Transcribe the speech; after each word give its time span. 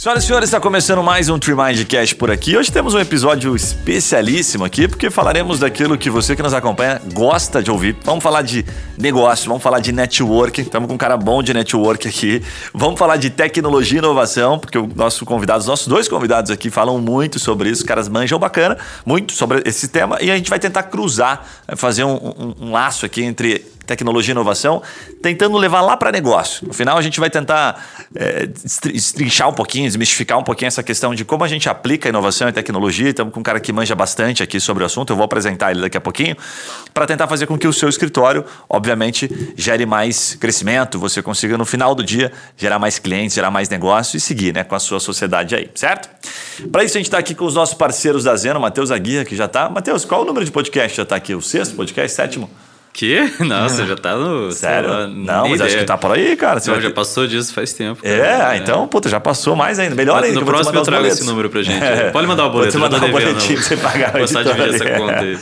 Senhoras 0.00 0.24
e 0.24 0.26
senhores, 0.28 0.48
está 0.48 0.58
começando 0.58 1.02
mais 1.02 1.28
um 1.28 1.38
Trimind 1.38 1.84
Cash 1.84 2.14
por 2.14 2.30
aqui. 2.30 2.56
Hoje 2.56 2.72
temos 2.72 2.94
um 2.94 2.98
episódio 2.98 3.54
especialíssimo 3.54 4.64
aqui, 4.64 4.88
porque 4.88 5.10
falaremos 5.10 5.58
daquilo 5.58 5.98
que 5.98 6.08
você 6.08 6.34
que 6.34 6.42
nos 6.42 6.54
acompanha 6.54 6.98
gosta 7.12 7.62
de 7.62 7.70
ouvir. 7.70 7.94
Vamos 8.02 8.24
falar 8.24 8.40
de 8.40 8.64
negócio, 8.96 9.46
vamos 9.46 9.62
falar 9.62 9.78
de 9.78 9.92
network. 9.92 10.62
Estamos 10.62 10.88
com 10.88 10.94
um 10.94 10.96
cara 10.96 11.18
bom 11.18 11.42
de 11.42 11.52
network 11.52 12.08
aqui. 12.08 12.42
Vamos 12.72 12.98
falar 12.98 13.18
de 13.18 13.28
tecnologia 13.28 13.98
e 13.98 13.98
inovação, 13.98 14.58
porque 14.58 14.78
o 14.78 14.86
nosso 14.86 15.26
convidado, 15.26 15.60
os 15.60 15.66
nossos 15.66 15.86
dois 15.86 16.08
convidados 16.08 16.50
aqui 16.50 16.70
falam 16.70 16.98
muito 16.98 17.38
sobre 17.38 17.68
isso. 17.68 17.82
Os 17.82 17.86
caras 17.86 18.08
manjam 18.08 18.38
bacana, 18.38 18.78
muito 19.04 19.34
sobre 19.34 19.60
esse 19.66 19.88
tema. 19.88 20.16
E 20.22 20.30
a 20.30 20.34
gente 20.34 20.48
vai 20.48 20.58
tentar 20.58 20.84
cruzar, 20.84 21.46
fazer 21.76 22.04
um, 22.04 22.14
um, 22.14 22.54
um 22.58 22.72
laço 22.72 23.04
aqui 23.04 23.22
entre 23.22 23.66
tecnologia 23.90 24.30
e 24.30 24.34
inovação, 24.34 24.80
tentando 25.20 25.58
levar 25.58 25.80
lá 25.80 25.96
para 25.96 26.12
negócio. 26.12 26.64
No 26.64 26.72
final, 26.72 26.96
a 26.96 27.02
gente 27.02 27.18
vai 27.18 27.28
tentar 27.28 27.84
é, 28.14 28.48
estrinchar 28.94 29.48
um 29.48 29.52
pouquinho, 29.52 29.88
desmistificar 29.88 30.38
um 30.38 30.44
pouquinho 30.44 30.68
essa 30.68 30.82
questão 30.82 31.12
de 31.12 31.24
como 31.24 31.42
a 31.42 31.48
gente 31.48 31.68
aplica 31.68 32.08
inovação 32.08 32.48
e 32.48 32.52
tecnologia. 32.52 33.08
Estamos 33.08 33.34
com 33.34 33.40
um 33.40 33.42
cara 33.42 33.58
que 33.58 33.72
manja 33.72 33.96
bastante 33.96 34.44
aqui 34.44 34.60
sobre 34.60 34.84
o 34.84 34.86
assunto, 34.86 35.12
eu 35.12 35.16
vou 35.16 35.24
apresentar 35.24 35.72
ele 35.72 35.80
daqui 35.80 35.96
a 35.96 36.00
pouquinho, 36.00 36.36
para 36.94 37.04
tentar 37.04 37.26
fazer 37.26 37.48
com 37.48 37.58
que 37.58 37.66
o 37.66 37.72
seu 37.72 37.88
escritório, 37.88 38.44
obviamente, 38.68 39.28
gere 39.56 39.84
mais 39.84 40.36
crescimento, 40.36 40.96
você 40.96 41.20
consiga, 41.20 41.58
no 41.58 41.66
final 41.66 41.92
do 41.92 42.04
dia, 42.04 42.30
gerar 42.56 42.78
mais 42.78 43.00
clientes, 43.00 43.34
gerar 43.34 43.50
mais 43.50 43.68
negócio 43.68 44.16
e 44.16 44.20
seguir 44.20 44.54
né, 44.54 44.62
com 44.62 44.76
a 44.76 44.78
sua 44.78 45.00
sociedade 45.00 45.56
aí, 45.56 45.68
certo? 45.74 46.08
Para 46.70 46.84
isso, 46.84 46.96
a 46.96 47.00
gente 47.00 47.06
está 47.06 47.18
aqui 47.18 47.34
com 47.34 47.44
os 47.44 47.56
nossos 47.56 47.74
parceiros 47.74 48.22
da 48.22 48.36
Zeno, 48.36 48.60
Matheus 48.60 48.92
Aguirre, 48.92 49.24
que 49.24 49.34
já 49.34 49.46
está. 49.46 49.68
Matheus, 49.68 50.04
qual 50.04 50.22
o 50.22 50.24
número 50.24 50.44
de 50.44 50.52
podcast 50.52 50.96
já 50.96 51.02
está 51.02 51.16
aqui? 51.16 51.34
O 51.34 51.42
sexto 51.42 51.74
podcast? 51.74 52.14
Sétimo? 52.14 52.48
Que? 52.92 53.32
Nossa, 53.44 53.86
já 53.86 53.96
tá 53.96 54.16
no. 54.16 54.50
Sério? 54.50 54.90
Lá, 54.90 55.06
não, 55.06 55.42
mas 55.42 55.54
ideia. 55.54 55.68
acho 55.68 55.78
que 55.78 55.84
tá 55.84 55.96
por 55.96 56.12
aí, 56.12 56.36
cara. 56.36 56.60
Você 56.60 56.70
não, 56.70 56.80
já 56.80 56.90
passou 56.90 57.26
disso 57.26 57.54
faz 57.54 57.72
tempo. 57.72 58.02
Cara. 58.02 58.14
É, 58.14 58.54
é, 58.54 58.56
então, 58.58 58.86
puta, 58.88 59.08
já 59.08 59.20
passou 59.20 59.54
mais 59.54 59.78
ainda. 59.78 59.94
Melhor 59.94 60.22
ainda. 60.22 60.40
No 60.40 60.46
próximo 60.46 60.78
eu 60.78 60.82
trago 60.82 61.06
esse 61.06 61.24
número 61.24 61.48
pra 61.48 61.62
gente. 61.62 61.80
É. 61.90 62.10
Pode 62.10 62.26
mandar 62.26 62.46
o 62.46 62.50
boleto. 62.50 62.78
Pode 62.78 62.92
mandar 62.92 63.08
o 63.08 63.10
boletim 63.10 63.54
pra 63.54 63.62
você 63.62 63.76
pagar. 63.76 64.12
Passar 64.12 64.44
de 64.44 64.50
essa 64.50 64.90
conta 64.90 65.20
aí. 65.20 65.38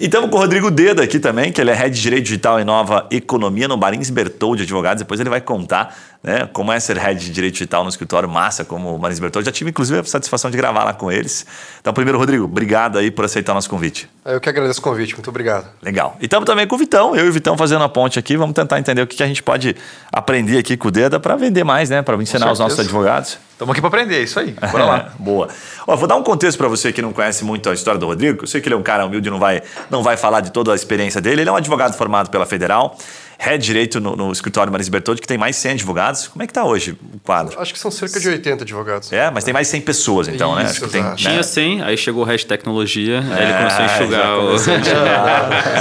E 0.00 0.06
estamos 0.06 0.30
com 0.30 0.36
o 0.36 0.40
Rodrigo 0.40 0.70
Deda 0.70 1.02
aqui 1.02 1.18
também, 1.20 1.52
que 1.52 1.60
ele 1.60 1.70
é 1.70 1.74
Head 1.74 1.94
de 1.94 2.00
Direito 2.00 2.24
Digital 2.24 2.58
e 2.58 2.64
Nova 2.64 3.06
Economia 3.10 3.68
no 3.68 3.76
Barins 3.76 4.10
Bertol 4.10 4.56
de 4.56 4.62
Advogados. 4.62 5.02
Depois 5.02 5.20
ele 5.20 5.30
vai 5.30 5.40
contar 5.40 5.94
né, 6.22 6.48
como 6.52 6.72
é 6.72 6.78
ser 6.78 6.96
Head 6.96 7.18
de 7.24 7.30
Direito 7.30 7.54
Digital 7.54 7.82
no 7.82 7.90
escritório 7.90 8.28
massa, 8.28 8.64
como 8.64 8.94
o 8.94 8.98
Barins 8.98 9.18
Bertol. 9.18 9.42
Já 9.42 9.50
tive, 9.50 9.70
inclusive, 9.70 9.98
a 9.98 10.04
satisfação 10.04 10.50
de 10.50 10.56
gravar 10.56 10.84
lá 10.84 10.94
com 10.94 11.10
eles. 11.10 11.44
Então, 11.80 11.92
primeiro, 11.92 12.16
Rodrigo, 12.18 12.44
obrigado 12.44 12.96
aí 12.98 13.10
por 13.10 13.24
aceitar 13.24 13.52
o 13.52 13.54
nosso 13.56 13.68
convite. 13.68 14.08
Eu 14.24 14.40
que 14.40 14.48
agradeço 14.48 14.78
o 14.78 14.82
convite, 14.82 15.14
muito 15.14 15.28
obrigado. 15.30 15.68
Legal. 15.82 16.16
E 16.20 16.26
estamos 16.26 16.46
também 16.46 16.66
com 16.66 16.76
o 16.76 16.78
Vitão, 16.78 17.16
eu 17.16 17.26
e 17.26 17.28
o 17.28 17.32
Vitão 17.32 17.56
fazendo 17.56 17.82
a 17.82 17.88
ponte 17.88 18.18
aqui. 18.18 18.36
Vamos 18.36 18.54
tentar 18.54 18.78
entender 18.78 19.02
o 19.02 19.06
que 19.06 19.20
a 19.20 19.26
gente 19.26 19.42
pode 19.42 19.74
aprender 20.12 20.58
aqui 20.58 20.76
com 20.76 20.88
o 20.88 20.90
Deda 20.92 21.18
para 21.18 21.34
vender 21.34 21.64
mais, 21.64 21.90
né? 21.90 22.02
Para 22.02 22.16
ensinar 22.16 22.52
os 22.52 22.58
nossos 22.60 22.78
advogados. 22.78 23.38
Estamos 23.50 23.72
aqui 23.72 23.80
para 23.80 23.88
aprender, 23.88 24.16
é 24.16 24.22
isso 24.22 24.38
aí. 24.38 24.56
Bora 24.72 24.84
lá. 24.84 25.12
Boa. 25.18 25.48
Ó, 25.86 25.96
vou 25.96 26.08
dar 26.08 26.16
um 26.16 26.22
contexto 26.22 26.56
para 26.56 26.68
você 26.68 26.92
que 26.92 27.02
não 27.02 27.12
conhece 27.12 27.44
muito 27.44 27.68
a 27.68 27.74
história 27.74 27.98
do 27.98 28.06
Rodrigo. 28.06 28.44
Eu 28.44 28.46
sei 28.46 28.60
que 28.60 28.68
ele 28.68 28.74
é 28.74 28.78
um 28.78 28.82
cara 28.82 29.04
humilde, 29.06 29.28
não 29.28 29.38
vai, 29.38 29.62
não 29.90 30.02
vai 30.02 30.16
falar 30.16 30.40
de 30.40 30.50
toda 30.50 30.72
a 30.72 30.74
experiência 30.74 31.20
dele. 31.20 31.42
Ele 31.42 31.50
é 31.50 31.52
um 31.52 31.56
advogado 31.56 31.96
formado 31.96 32.30
pela 32.30 32.46
Federal, 32.46 32.96
head 33.42 33.64
direito 33.64 34.00
no, 34.00 34.14
no 34.14 34.30
escritório 34.30 34.70
Maris 34.70 34.88
Bertoldi, 34.88 35.20
que 35.20 35.26
tem 35.26 35.36
mais 35.36 35.56
100 35.56 35.72
advogados. 35.72 36.28
Como 36.28 36.42
é 36.42 36.46
que 36.46 36.52
está 36.52 36.64
hoje 36.64 36.96
o 37.12 37.18
quadro? 37.18 37.60
Acho 37.60 37.72
que 37.72 37.78
são 37.78 37.90
cerca 37.90 38.20
de 38.20 38.28
80 38.28 38.62
advogados. 38.62 39.12
É, 39.12 39.30
mas 39.32 39.42
tem 39.42 39.52
mais 39.52 39.66
100 39.66 39.80
pessoas, 39.80 40.28
então, 40.28 40.54
né? 40.54 40.64
Isso, 40.64 40.86
né? 40.86 40.92
Tem, 40.92 41.14
Tinha 41.16 41.42
100, 41.42 41.82
aí 41.82 41.96
chegou 41.96 42.22
o 42.22 42.26
head 42.26 42.46
tecnologia, 42.46 43.16
é, 43.16 43.34
aí 43.34 43.42
ele 43.42 43.54
começou 43.54 43.80
a 43.80 43.86
enxugar 43.86 44.38
o... 44.38 44.54
Isso 44.54 44.70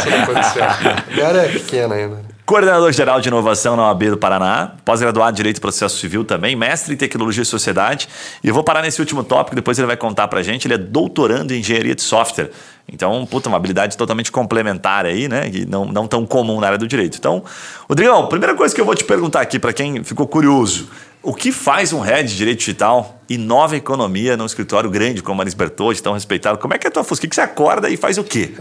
não 0.10 0.24
aconteceu. 0.24 0.64
A 0.64 1.28
área 1.28 1.40
é 1.42 1.50
pequena 1.50 1.96
ainda. 1.96 2.32
Coordenador-geral 2.52 3.22
de 3.22 3.30
Inovação 3.30 3.78
na 3.78 3.84
OAB 3.84 4.10
do 4.10 4.18
Paraná, 4.18 4.74
pós-graduado 4.84 5.32
em 5.32 5.36
Direito 5.38 5.60
e 5.60 5.62
Processo 5.62 5.98
Civil 5.98 6.26
também, 6.26 6.54
mestre 6.54 6.94
em 6.94 6.98
Tecnologia 6.98 7.44
e 7.44 7.46
Sociedade. 7.46 8.10
E 8.44 8.50
eu 8.50 8.54
vou 8.54 8.62
parar 8.62 8.82
nesse 8.82 9.00
último 9.00 9.24
tópico, 9.24 9.56
depois 9.56 9.80
ele 9.80 9.88
vai 9.88 9.96
contar 9.96 10.28
pra 10.28 10.44
gente. 10.44 10.68
Ele 10.68 10.74
é 10.74 10.78
doutorando 10.78 11.54
em 11.54 11.62
Engenharia 11.62 11.96
de 11.96 12.02
Software. 12.02 12.52
Então, 12.92 13.26
puta, 13.26 13.48
uma 13.48 13.56
habilidade 13.56 13.96
totalmente 13.96 14.34
complementar 14.34 15.06
aí, 15.06 15.30
né? 15.30 15.50
E 15.50 15.66
não, 15.66 15.86
não 15.86 16.06
tão 16.06 16.26
comum 16.26 16.60
na 16.60 16.68
área 16.68 16.78
do 16.78 16.86
direito. 16.86 17.18
Então, 17.18 17.42
Rodrigão, 17.88 18.28
primeira 18.28 18.54
coisa 18.54 18.76
que 18.76 18.82
eu 18.82 18.86
vou 18.86 18.96
te 18.96 19.06
perguntar 19.06 19.40
aqui, 19.40 19.58
para 19.58 19.72
quem 19.72 20.04
ficou 20.04 20.28
curioso, 20.28 20.90
o 21.24 21.36
que 21.36 21.52
faz 21.52 21.94
um 21.94 22.00
head 22.00 22.28
de 22.28 22.36
direito 22.36 22.60
digital 22.60 23.22
e 23.30 23.38
nova 23.38 23.78
economia 23.78 24.36
num 24.36 24.46
escritório 24.46 24.90
grande 24.90 25.22
como 25.22 25.38
Maris 25.38 25.54
Bertoldi, 25.54 26.02
tão 26.02 26.14
respeitado? 26.14 26.58
Como 26.58 26.74
é 26.74 26.80
que 26.80 26.88
é 26.88 26.90
a 26.90 26.92
tua 26.92 27.04
fusca? 27.04 27.26
O 27.26 27.30
que 27.30 27.36
você 27.36 27.42
acorda 27.42 27.90
e 27.90 27.96
faz 27.96 28.18
o 28.18 28.24
quê? 28.24 28.54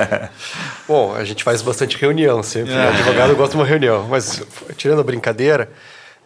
Bom, 0.88 1.14
a 1.14 1.24
gente 1.24 1.44
faz 1.44 1.60
bastante 1.60 1.98
reunião 1.98 2.42
sempre. 2.42 2.72
Né? 2.72 2.86
O 2.86 2.88
advogado 2.88 3.36
gosta 3.36 3.50
de 3.50 3.56
uma 3.56 3.66
reunião. 3.66 4.08
Mas, 4.08 4.42
tirando 4.76 5.00
a 5.00 5.04
brincadeira, 5.04 5.70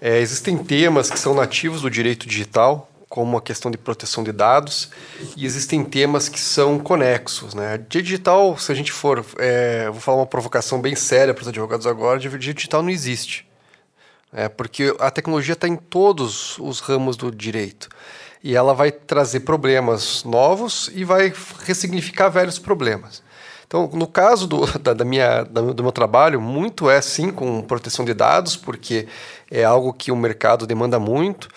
é, 0.00 0.20
existem 0.20 0.56
temas 0.56 1.10
que 1.10 1.18
são 1.18 1.34
nativos 1.34 1.82
do 1.82 1.90
direito 1.90 2.28
digital, 2.28 2.88
como 3.08 3.36
a 3.36 3.42
questão 3.42 3.68
de 3.68 3.78
proteção 3.78 4.22
de 4.22 4.30
dados, 4.30 4.90
e 5.36 5.44
existem 5.44 5.82
temas 5.82 6.28
que 6.28 6.38
são 6.38 6.78
conexos. 6.78 7.52
Né? 7.54 7.80
Digital, 7.88 8.56
se 8.56 8.70
a 8.70 8.74
gente 8.76 8.92
for. 8.92 9.24
É, 9.38 9.90
vou 9.90 10.00
falar 10.00 10.18
uma 10.18 10.26
provocação 10.26 10.80
bem 10.80 10.94
séria 10.94 11.34
para 11.34 11.42
os 11.42 11.48
advogados 11.48 11.86
agora: 11.86 12.20
digital 12.20 12.80
não 12.80 12.90
existe. 12.90 13.47
É, 14.32 14.48
porque 14.48 14.94
a 14.98 15.10
tecnologia 15.10 15.54
está 15.54 15.66
em 15.66 15.76
todos 15.76 16.58
os 16.58 16.80
ramos 16.80 17.16
do 17.16 17.30
direito. 17.30 17.88
E 18.42 18.54
ela 18.54 18.74
vai 18.74 18.92
trazer 18.92 19.40
problemas 19.40 20.22
novos 20.22 20.90
e 20.94 21.04
vai 21.04 21.32
ressignificar 21.64 22.28
velhos 22.28 22.58
problemas. 22.58 23.22
Então, 23.66 23.88
no 23.92 24.06
caso 24.06 24.46
do, 24.46 24.66
da, 24.78 24.94
da 24.94 25.04
minha, 25.04 25.42
do 25.42 25.82
meu 25.82 25.92
trabalho, 25.92 26.40
muito 26.40 26.88
é 26.88 27.00
sim 27.00 27.30
com 27.30 27.62
proteção 27.62 28.04
de 28.04 28.14
dados, 28.14 28.56
porque 28.56 29.06
é 29.50 29.64
algo 29.64 29.92
que 29.92 30.10
o 30.10 30.16
mercado 30.16 30.66
demanda 30.66 30.98
muito. 30.98 31.48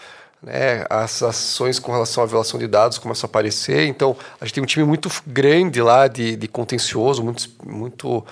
Né? 0.42 0.86
As 0.90 1.22
ações 1.22 1.80
com 1.80 1.92
relação 1.92 2.24
à 2.24 2.26
violação 2.26 2.60
de 2.60 2.68
dados 2.68 2.98
começam 2.98 3.28
a 3.28 3.30
aparecer. 3.30 3.86
Então, 3.88 4.16
a 4.40 4.46
gente 4.46 4.56
tem 4.56 4.64
um 4.64 4.68
time 4.68 4.86
muito 4.86 5.10
grande 5.26 5.82
lá 5.82 6.08
de, 6.08 6.36
de 6.36 6.48
contencioso, 6.48 7.24
muito, 7.24 7.50
muito 7.64 8.26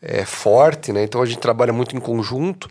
é, 0.00 0.24
forte. 0.24 0.92
Né? 0.92 1.02
Então, 1.02 1.22
a 1.22 1.26
gente 1.26 1.38
trabalha 1.38 1.72
muito 1.72 1.96
em 1.96 2.00
conjunto. 2.00 2.68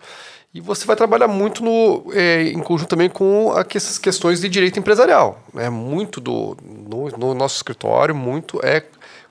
E 0.53 0.61
você 0.61 0.85
vai 0.85 0.95
trabalhar 0.95 1.27
muito 1.27 1.63
no, 1.63 2.13
é, 2.13 2.43
em 2.43 2.59
conjunto 2.59 2.89
também 2.89 3.09
com 3.09 3.51
essas 3.73 3.97
questões 3.97 4.39
de 4.39 4.47
direito 4.47 4.77
empresarial. 4.77 5.41
Né? 5.51 5.67
Muito 5.67 6.21
do 6.21 6.55
no, 6.63 7.09
no, 7.09 7.33
nosso 7.33 7.55
escritório, 7.55 8.13
muito 8.13 8.59
é 8.63 8.83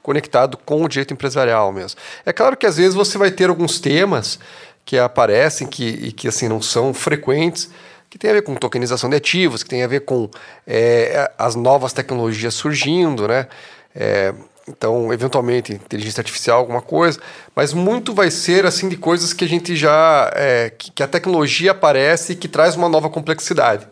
conectado 0.02 0.56
com 0.56 0.82
o 0.82 0.88
direito 0.88 1.14
empresarial 1.14 1.70
mesmo. 1.70 2.00
É 2.26 2.32
claro 2.32 2.56
que 2.56 2.66
às 2.66 2.76
vezes 2.76 2.94
você 2.94 3.16
vai 3.18 3.30
ter 3.30 3.48
alguns 3.48 3.78
temas 3.78 4.36
que 4.84 4.98
aparecem 4.98 5.68
que, 5.68 5.84
e 5.84 6.10
que 6.10 6.26
assim 6.26 6.48
não 6.48 6.60
são 6.60 6.92
frequentes, 6.92 7.70
que 8.10 8.18
tem 8.18 8.30
a 8.30 8.34
ver 8.34 8.42
com 8.42 8.56
tokenização 8.56 9.08
de 9.08 9.14
ativos, 9.14 9.62
que 9.62 9.70
tem 9.70 9.84
a 9.84 9.86
ver 9.86 10.00
com 10.00 10.28
é, 10.66 11.30
as 11.38 11.54
novas 11.54 11.92
tecnologias 11.92 12.52
surgindo, 12.52 13.28
né? 13.28 13.46
É, 13.94 14.34
então, 14.68 15.12
eventualmente, 15.12 15.72
inteligência 15.72 16.20
artificial, 16.20 16.58
alguma 16.58 16.80
coisa, 16.80 17.18
mas 17.54 17.72
muito 17.72 18.14
vai 18.14 18.30
ser 18.30 18.64
assim 18.64 18.88
de 18.88 18.96
coisas 18.96 19.32
que 19.32 19.44
a 19.44 19.48
gente 19.48 19.74
já. 19.74 20.30
É, 20.34 20.70
que, 20.70 20.90
que, 20.92 21.02
a 21.02 21.08
tecnologia 21.08 21.72
aparece 21.72 22.32
e 22.32 22.36
que 22.36 22.46
traz 22.46 22.76
uma 22.76 22.88
nova 22.88 23.10
complexidade. 23.10 23.86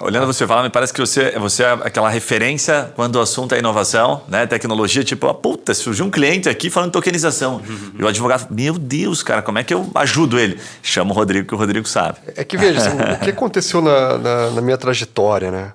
Olhando 0.00 0.26
você 0.26 0.46
falar, 0.46 0.64
me 0.64 0.70
parece 0.70 0.92
que 0.92 1.00
você, 1.00 1.30
você 1.38 1.62
é 1.62 1.72
aquela 1.84 2.08
referência 2.10 2.92
quando 2.96 3.16
o 3.16 3.20
assunto 3.20 3.54
é 3.54 3.58
inovação, 3.58 4.22
né? 4.26 4.46
Tecnologia, 4.46 5.04
tipo, 5.04 5.28
ah, 5.28 5.34
puta, 5.34 5.72
surgiu 5.74 6.04
um 6.04 6.10
cliente 6.10 6.48
aqui 6.48 6.68
falando 6.68 6.90
tokenização. 6.90 7.56
Uhum. 7.56 7.92
E 8.00 8.02
o 8.02 8.08
advogado, 8.08 8.48
meu 8.50 8.78
Deus, 8.78 9.22
cara, 9.22 9.42
como 9.42 9.58
é 9.58 9.64
que 9.64 9.72
eu 9.72 9.88
ajudo 9.94 10.40
ele? 10.40 10.58
Chama 10.82 11.12
o 11.12 11.14
Rodrigo, 11.14 11.46
que 11.46 11.54
o 11.54 11.58
Rodrigo 11.58 11.86
sabe. 11.86 12.18
É 12.36 12.42
que 12.42 12.56
veja, 12.56 12.80
assim, 12.80 12.96
o 12.96 13.18
que 13.20 13.30
aconteceu 13.30 13.80
na, 13.80 14.18
na, 14.18 14.50
na 14.50 14.60
minha 14.60 14.76
trajetória, 14.76 15.50
né? 15.50 15.72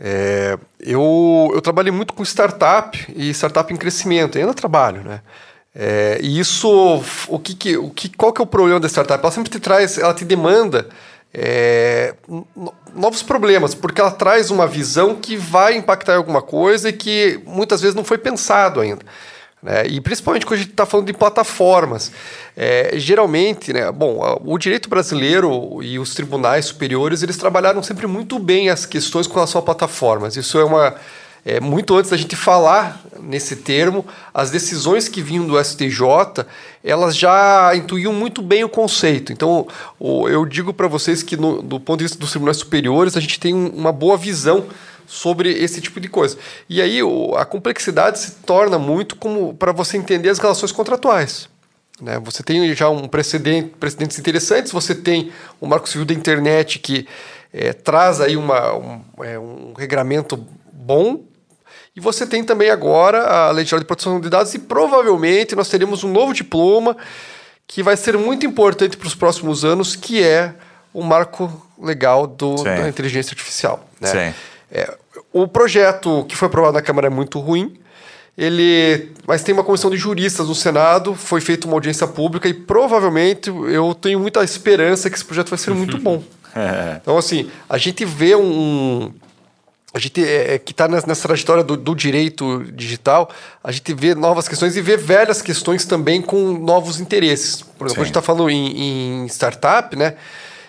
É, 0.00 0.56
eu, 0.80 1.50
eu 1.52 1.60
trabalhei 1.60 1.90
muito 1.90 2.14
com 2.14 2.22
startup 2.22 3.12
e 3.16 3.30
startup 3.30 3.72
em 3.72 3.76
crescimento, 3.76 4.38
ainda 4.38 4.54
trabalho, 4.54 5.02
né? 5.02 5.20
É, 5.74 6.18
e 6.22 6.38
isso, 6.38 7.02
o 7.28 7.38
que, 7.38 7.54
que, 7.54 7.76
o 7.76 7.90
que, 7.90 8.08
qual 8.08 8.32
que 8.32 8.40
é 8.40 8.44
o 8.44 8.46
problema 8.46 8.80
da 8.80 8.88
startup? 8.88 9.22
Ela 9.22 9.32
sempre 9.32 9.50
te 9.50 9.60
traz, 9.60 9.98
ela 9.98 10.14
te 10.14 10.24
demanda 10.24 10.88
é, 11.32 12.14
novos 12.94 13.22
problemas, 13.22 13.74
porque 13.74 14.00
ela 14.00 14.10
traz 14.10 14.50
uma 14.50 14.66
visão 14.66 15.14
que 15.14 15.36
vai 15.36 15.76
impactar 15.76 16.16
alguma 16.16 16.42
coisa 16.42 16.88
e 16.88 16.92
que 16.92 17.40
muitas 17.46 17.80
vezes 17.80 17.94
não 17.94 18.04
foi 18.04 18.18
pensado 18.18 18.80
ainda. 18.80 19.04
Né? 19.62 19.86
E 19.86 20.00
principalmente 20.00 20.46
quando 20.46 20.60
a 20.60 20.62
gente 20.62 20.70
está 20.70 20.86
falando 20.86 21.06
de 21.06 21.12
plataformas. 21.12 22.12
É, 22.56 22.92
geralmente, 22.94 23.72
né, 23.72 23.90
bom, 23.90 24.40
o 24.44 24.58
direito 24.58 24.88
brasileiro 24.88 25.82
e 25.82 25.98
os 25.98 26.14
tribunais 26.14 26.66
superiores 26.66 27.22
eles 27.22 27.36
trabalharam 27.36 27.82
sempre 27.82 28.06
muito 28.06 28.38
bem 28.38 28.70
as 28.70 28.86
questões 28.86 29.26
com 29.26 29.34
relação 29.34 29.60
a 29.60 29.64
plataformas. 29.64 30.36
Isso 30.36 30.58
é 30.58 30.64
uma. 30.64 30.94
É, 31.46 31.60
muito 31.60 31.96
antes 31.96 32.10
da 32.10 32.16
gente 32.16 32.36
falar 32.36 33.00
nesse 33.20 33.56
termo, 33.56 34.04
as 34.34 34.50
decisões 34.50 35.08
que 35.08 35.22
vinham 35.22 35.46
do 35.46 35.58
STJ, 35.62 36.44
elas 36.84 37.16
já 37.16 37.74
intuíam 37.74 38.12
muito 38.12 38.42
bem 38.42 38.64
o 38.64 38.68
conceito. 38.68 39.32
Então, 39.32 39.66
eu 40.00 40.44
digo 40.44 40.74
para 40.74 40.88
vocês 40.88 41.22
que, 41.22 41.36
no, 41.36 41.62
do 41.62 41.80
ponto 41.80 42.00
de 42.00 42.04
vista 42.04 42.18
dos 42.18 42.30
tribunais 42.30 42.58
superiores, 42.58 43.16
a 43.16 43.20
gente 43.20 43.40
tem 43.40 43.54
uma 43.54 43.92
boa 43.92 44.16
visão 44.16 44.66
sobre 45.08 45.50
esse 45.50 45.80
tipo 45.80 45.98
de 45.98 46.06
coisa. 46.06 46.36
E 46.68 46.82
aí 46.82 47.00
a 47.36 47.44
complexidade 47.44 48.18
se 48.18 48.32
torna 48.46 48.78
muito 48.78 49.16
como 49.16 49.54
para 49.54 49.72
você 49.72 49.96
entender 49.96 50.28
as 50.28 50.38
relações 50.38 50.70
contratuais. 50.70 51.48
Né? 52.00 52.20
Você 52.22 52.42
tem 52.42 52.72
já 52.74 52.90
um 52.90 53.08
precedente, 53.08 53.70
precedentes 53.80 54.18
interessantes, 54.18 54.70
você 54.70 54.94
tem 54.94 55.32
o 55.60 55.66
Marco 55.66 55.88
Civil 55.88 56.04
da 56.04 56.14
Internet 56.14 56.78
que 56.78 57.08
é, 57.52 57.72
traz 57.72 58.20
aí 58.20 58.36
uma, 58.36 58.74
um, 58.76 59.00
é, 59.24 59.38
um 59.38 59.72
regramento 59.76 60.46
bom, 60.70 61.24
e 61.96 62.00
você 62.00 62.24
tem 62.24 62.44
também 62.44 62.70
agora 62.70 63.24
a 63.26 63.50
Lei 63.50 63.64
Geral 63.64 63.80
de 63.80 63.86
Proteção 63.86 64.20
de 64.20 64.30
Dados 64.30 64.54
e 64.54 64.58
provavelmente 64.60 65.56
nós 65.56 65.68
teremos 65.68 66.04
um 66.04 66.12
novo 66.12 66.32
diploma 66.32 66.96
que 67.66 67.82
vai 67.82 67.96
ser 67.96 68.16
muito 68.16 68.46
importante 68.46 68.96
para 68.96 69.08
os 69.08 69.16
próximos 69.16 69.64
anos, 69.64 69.96
que 69.96 70.22
é 70.22 70.54
o 70.94 71.02
marco 71.02 71.66
legal 71.76 72.26
do, 72.26 72.62
da 72.62 72.88
inteligência 72.88 73.32
artificial. 73.32 73.84
Né? 74.00 74.08
É, 74.70 74.96
o 75.32 75.48
projeto 75.48 76.24
que 76.28 76.36
foi 76.36 76.46
aprovado 76.46 76.74
na 76.74 76.82
Câmara 76.82 77.06
é 77.06 77.10
muito 77.10 77.38
ruim, 77.40 77.78
ele, 78.38 79.10
mas 79.26 79.42
tem 79.42 79.52
uma 79.52 79.64
comissão 79.64 79.90
de 79.90 79.96
juristas 79.96 80.46
no 80.46 80.54
Senado, 80.54 81.14
foi 81.16 81.40
feita 81.40 81.66
uma 81.66 81.74
audiência 81.74 82.06
pública 82.06 82.48
e 82.48 82.54
provavelmente 82.54 83.50
eu 83.50 83.92
tenho 83.94 84.20
muita 84.20 84.44
esperança 84.44 85.10
que 85.10 85.16
esse 85.16 85.24
projeto 85.24 85.48
vai 85.48 85.58
ser 85.58 85.74
muito 85.74 85.98
bom. 85.98 86.22
É. 86.54 87.00
Então, 87.02 87.18
assim, 87.18 87.50
a 87.68 87.76
gente 87.76 88.04
vê 88.04 88.36
um. 88.36 89.12
A 89.92 89.98
gente 89.98 90.22
é, 90.22 90.54
é 90.54 90.58
que 90.58 90.70
está 90.70 90.86
nessa 90.86 91.26
trajetória 91.26 91.64
do, 91.64 91.76
do, 91.76 91.94
direito 91.96 92.62
digital, 92.72 93.28
a 93.64 93.72
gente 93.72 93.92
vê 93.92 94.14
novas 94.14 94.46
questões 94.46 94.76
e 94.76 94.82
vê 94.82 94.96
velhas 94.96 95.42
questões 95.42 95.84
também 95.84 96.22
com 96.22 96.52
novos 96.52 97.00
interesses. 97.00 97.62
Por 97.62 97.86
exemplo, 97.86 97.94
Sim. 97.94 98.00
a 98.02 98.04
gente 98.04 98.10
está 98.10 98.22
falando 98.22 98.50
em, 98.50 99.22
em 99.22 99.26
startup, 99.26 99.96
né? 99.96 100.14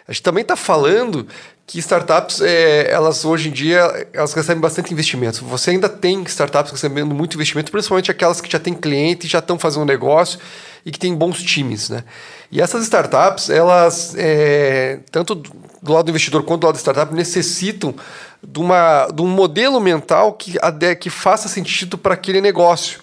A 0.07 0.11
gente 0.11 0.23
também 0.23 0.41
está 0.41 0.55
falando 0.55 1.27
que 1.69 1.77
startups, 1.77 2.41
é, 2.41 2.89
elas 2.89 3.23
hoje 3.23 3.49
em 3.49 3.51
dia, 3.51 4.07
elas 4.11 4.33
recebem 4.33 4.59
bastante 4.59 4.91
investimento. 4.91 5.45
Você 5.45 5.69
ainda 5.69 5.87
tem 5.87 6.23
startups 6.23 6.71
recebendo 6.71 7.13
muito 7.13 7.35
investimento, 7.35 7.71
principalmente 7.71 8.09
aquelas 8.09 8.41
que 8.41 8.51
já 8.51 8.57
têm 8.57 8.73
cliente, 8.73 9.27
já 9.27 9.37
estão 9.37 9.59
fazendo 9.59 9.85
negócio 9.85 10.39
e 10.83 10.89
que 10.89 10.97
têm 10.97 11.13
bons 11.13 11.43
times, 11.43 11.87
né? 11.89 12.03
E 12.51 12.59
essas 12.59 12.81
startups, 12.85 13.51
elas, 13.51 14.15
é, 14.17 15.01
tanto 15.11 15.35
do 15.35 15.93
lado 15.93 16.05
do 16.05 16.09
investidor 16.09 16.41
quanto 16.41 16.61
do 16.61 16.65
lado 16.65 16.73
da 16.73 16.81
startup, 16.81 17.13
necessitam 17.13 17.93
de, 18.41 18.59
uma, 18.59 19.07
de 19.13 19.21
um 19.21 19.27
modelo 19.27 19.79
mental 19.79 20.33
que, 20.33 20.55
que 20.99 21.11
faça 21.11 21.47
sentido 21.47 21.99
para 21.99 22.15
aquele 22.15 22.41
negócio. 22.41 22.99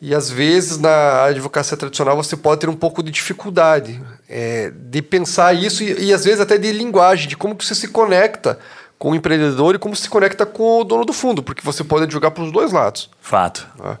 E 0.00 0.14
às 0.14 0.30
vezes 0.30 0.78
na 0.78 1.24
advocacia 1.24 1.76
tradicional 1.76 2.16
você 2.16 2.36
pode 2.36 2.60
ter 2.60 2.68
um 2.68 2.76
pouco 2.76 3.02
de 3.02 3.10
dificuldade 3.10 4.00
é, 4.28 4.70
de 4.74 5.00
pensar 5.00 5.54
isso 5.54 5.82
e, 5.82 6.08
e, 6.08 6.12
às 6.12 6.24
vezes 6.24 6.40
até 6.40 6.58
de 6.58 6.70
linguagem, 6.72 7.28
de 7.28 7.36
como 7.36 7.56
que 7.56 7.64
você 7.64 7.74
se 7.74 7.88
conecta 7.88 8.58
com 8.98 9.10
o 9.10 9.14
empreendedor 9.14 9.74
e 9.74 9.78
como 9.78 9.94
se 9.96 10.08
conecta 10.08 10.44
com 10.44 10.80
o 10.80 10.84
dono 10.84 11.04
do 11.04 11.12
fundo, 11.12 11.42
porque 11.42 11.62
você 11.62 11.84
pode 11.84 12.12
jogar 12.12 12.30
para 12.30 12.42
os 12.42 12.52
dois 12.52 12.72
lados. 12.72 13.10
Fato. 13.20 13.66
É. 13.84 13.96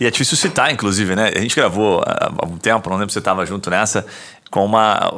E 0.00 0.06
é 0.06 0.10
difícil 0.10 0.36
citar, 0.36 0.72
inclusive, 0.72 1.14
né? 1.14 1.30
A 1.34 1.38
gente 1.38 1.54
gravou 1.54 2.02
há 2.04 2.44
um 2.44 2.56
tempo, 2.56 2.90
não 2.90 2.96
lembro 2.96 3.10
se 3.10 3.14
você 3.14 3.18
estava 3.20 3.46
junto 3.46 3.70
nessa, 3.70 4.04
com 4.52 4.66
uma. 4.66 5.10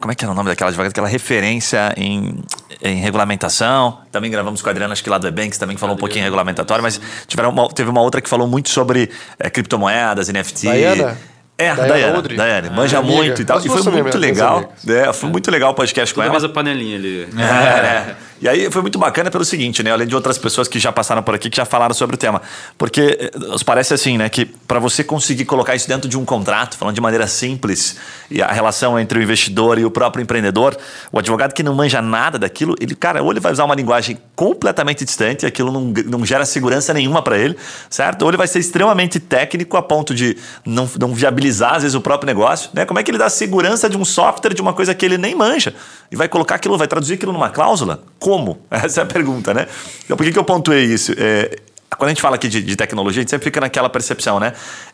Como 0.00 0.10
é 0.10 0.14
que 0.14 0.24
era 0.24 0.32
o 0.32 0.34
nome 0.34 0.48
daquela 0.48 0.70
advogada? 0.70 0.90
Aquela 0.90 1.06
referência 1.06 1.92
em, 1.98 2.42
em 2.80 2.96
regulamentação. 2.96 3.98
Também 4.10 4.30
gravamos 4.30 4.62
com 4.62 4.68
a 4.68 4.72
Adriana, 4.72 4.94
acho 4.94 5.04
que 5.04 5.10
lá 5.10 5.18
do 5.18 5.28
Ebanks, 5.28 5.58
também 5.58 5.76
que 5.76 5.80
falou 5.80 5.94
um 5.94 5.98
pouquinho 5.98 6.22
em 6.22 6.24
regulamentatório, 6.24 6.82
mas 6.82 6.98
tiveram 7.26 7.50
uma, 7.50 7.68
teve 7.68 7.90
uma 7.90 8.00
outra 8.00 8.22
que 8.22 8.28
falou 8.28 8.48
muito 8.48 8.70
sobre 8.70 9.10
é, 9.38 9.50
criptomoedas, 9.50 10.30
NFT. 10.30 10.72
Diana? 10.72 11.18
É, 11.60 11.74
Daiane, 11.74 12.22
Daiane, 12.22 12.36
Daiane 12.36 12.70
manja 12.70 12.98
ah, 12.98 13.02
muito 13.02 13.42
e 13.42 13.44
tal. 13.44 13.58
E 13.58 13.68
foi 13.68 13.82
muito 13.82 14.18
legal. 14.18 14.72
É, 14.86 15.12
foi 15.12 15.28
muito 15.28 15.50
legal 15.50 15.72
o 15.72 15.74
podcast 15.74 16.14
Tudo 16.14 16.22
com 16.22 16.22
ela. 16.22 16.32
mais 16.32 16.44
a 16.44 16.48
panelinha 16.48 16.96
ali. 16.96 17.28
É, 17.36 17.42
é. 17.42 18.16
E 18.40 18.48
aí 18.48 18.70
foi 18.70 18.80
muito 18.80 18.98
bacana 18.98 19.30
pelo 19.30 19.44
seguinte, 19.44 19.82
né? 19.82 19.92
Além 19.92 20.06
de 20.06 20.14
outras 20.14 20.38
pessoas 20.38 20.66
que 20.66 20.78
já 20.78 20.90
passaram 20.90 21.22
por 21.22 21.34
aqui, 21.34 21.50
que 21.50 21.58
já 21.58 21.66
falaram 21.66 21.92
sobre 21.92 22.14
o 22.14 22.18
tema. 22.18 22.40
Porque 22.78 23.18
eh, 23.20 23.38
nos 23.38 23.62
parece 23.62 23.92
assim, 23.92 24.16
né? 24.16 24.30
Que 24.30 24.46
para 24.46 24.78
você 24.78 25.04
conseguir 25.04 25.44
colocar 25.44 25.74
isso 25.74 25.86
dentro 25.86 26.08
de 26.08 26.16
um 26.16 26.24
contrato, 26.24 26.78
falando 26.78 26.94
de 26.94 27.02
maneira 27.02 27.26
simples, 27.26 27.98
e 28.30 28.40
a 28.40 28.50
relação 28.50 28.98
entre 28.98 29.18
o 29.18 29.22
investidor 29.22 29.78
e 29.78 29.84
o 29.84 29.90
próprio 29.90 30.22
empreendedor, 30.22 30.74
o 31.12 31.18
advogado 31.18 31.52
que 31.52 31.62
não 31.62 31.74
manja 31.74 32.00
nada 32.00 32.38
daquilo, 32.38 32.74
ele, 32.80 32.94
cara, 32.94 33.22
ou 33.22 33.30
ele 33.30 33.40
vai 33.40 33.52
usar 33.52 33.64
uma 33.64 33.74
linguagem 33.74 34.16
completamente 34.34 35.04
distante, 35.04 35.44
aquilo 35.44 35.70
não, 35.70 35.92
não 36.06 36.24
gera 36.24 36.46
segurança 36.46 36.94
nenhuma 36.94 37.20
para 37.20 37.36
ele, 37.36 37.54
certo? 37.90 38.22
Ou 38.22 38.30
ele 38.30 38.38
vai 38.38 38.46
ser 38.46 38.60
extremamente 38.60 39.20
técnico 39.20 39.76
a 39.76 39.82
ponto 39.82 40.14
de 40.14 40.38
não, 40.64 40.88
não 40.98 41.12
viabilizar, 41.14 41.49
às 41.60 41.82
vezes, 41.82 41.94
o 41.94 42.00
próprio 42.00 42.26
negócio, 42.26 42.70
né? 42.72 42.84
Como 42.84 43.00
é 43.00 43.02
que 43.02 43.10
ele 43.10 43.18
dá 43.18 43.28
segurança 43.28 43.88
de 43.88 43.96
um 43.96 44.04
software, 44.04 44.54
de 44.54 44.62
uma 44.62 44.72
coisa 44.72 44.94
que 44.94 45.04
ele 45.04 45.18
nem 45.18 45.34
manja? 45.34 45.74
E 46.10 46.16
vai 46.16 46.28
colocar 46.28 46.54
aquilo, 46.54 46.76
vai 46.78 46.86
traduzir 46.86 47.14
aquilo 47.14 47.32
numa 47.32 47.50
cláusula? 47.50 48.02
Como? 48.18 48.60
Essa 48.70 49.00
é 49.00 49.02
a 49.02 49.06
pergunta, 49.06 49.52
né? 49.52 49.66
Então, 50.04 50.16
por 50.16 50.24
que, 50.24 50.32
que 50.32 50.38
eu 50.38 50.44
pontuei 50.44 50.84
isso? 50.84 51.12
É, 51.16 51.56
quando 51.96 52.08
a 52.08 52.10
gente 52.10 52.22
fala 52.22 52.36
aqui 52.36 52.48
de, 52.48 52.62
de, 52.62 52.76
tecnologia, 52.76 53.20
a 53.20 53.22
gente 53.22 53.30
sempre 53.30 53.44
fica 53.44 53.60
naquela 53.60 53.90
percepção, 53.90 54.38
né? 54.38 54.52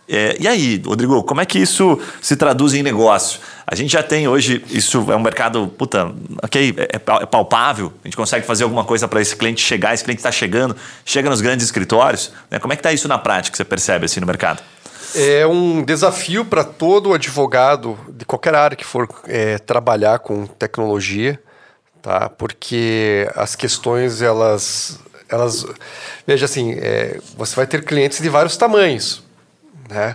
É, 0.09 0.37
e 0.41 0.49
aí, 0.49 0.83
Rodrigo, 0.85 1.23
como 1.25 1.41
é 1.41 1.47
que 1.47 1.59
isso 1.59 2.01
se 2.23 2.37
traduz 2.37 2.75
em 2.75 2.83
negócio? 2.83 3.41
A 3.67 3.75
gente 3.75 3.93
já 3.93 4.03
tem 4.03 4.27
hoje, 4.27 4.65
isso 4.71 5.05
é 5.11 5.17
um 5.17 5.21
mercado, 5.21 5.69
puta, 5.69 6.13
ok, 6.43 6.75
é, 6.77 6.83
é, 6.83 6.97
é 6.97 7.27
palpável, 7.27 7.93
a 8.03 8.09
gente 8.09 8.17
consegue 8.17 8.47
fazer 8.47 8.65
alguma 8.65 8.85
coisa 8.85 9.07
para 9.07 9.21
esse 9.21 9.37
cliente 9.37 9.61
chegar, 9.61 9.95
esse 9.95 10.05
cliente 10.05 10.21
está 10.21 10.33
chegando, 10.33 10.75
chega 11.05 11.29
nos 11.29 11.41
grandes 11.41 11.67
escritórios. 11.67 12.33
Né? 12.51 12.59
Como 12.59 12.73
é 12.73 12.77
que 12.77 12.81
está 12.81 12.93
isso 12.93 13.07
na 13.09 13.19
prática, 13.19 13.57
você 13.57 13.65
percebe 13.65 14.07
assim 14.07 14.21
no 14.21 14.27
mercado? 14.27 14.63
É 15.15 15.47
um 15.47 15.83
desafio 15.83 16.45
para 16.45 16.65
todo 16.65 17.15
advogado 17.15 17.99
de 18.09 18.25
qualquer 18.25 18.55
área 18.55 18.77
que 18.77 18.85
for 18.85 19.09
é, 19.27 19.59
trabalhar 19.59 20.19
com 20.19 20.47
tecnologia 20.47 21.41
tá? 22.07 22.29
Porque 22.29 23.29
as 23.35 23.57
questões 23.57 24.23
elas 24.23 25.01
elas 25.29 25.67
veja 26.25 26.45
assim, 26.45 26.75
é, 26.79 27.19
você 27.37 27.57
vai 27.57 27.67
ter 27.67 27.85
clientes 27.85 28.21
de 28.21 28.29
vários 28.29 28.57
tamanhos, 28.57 29.25
né? 29.91 30.15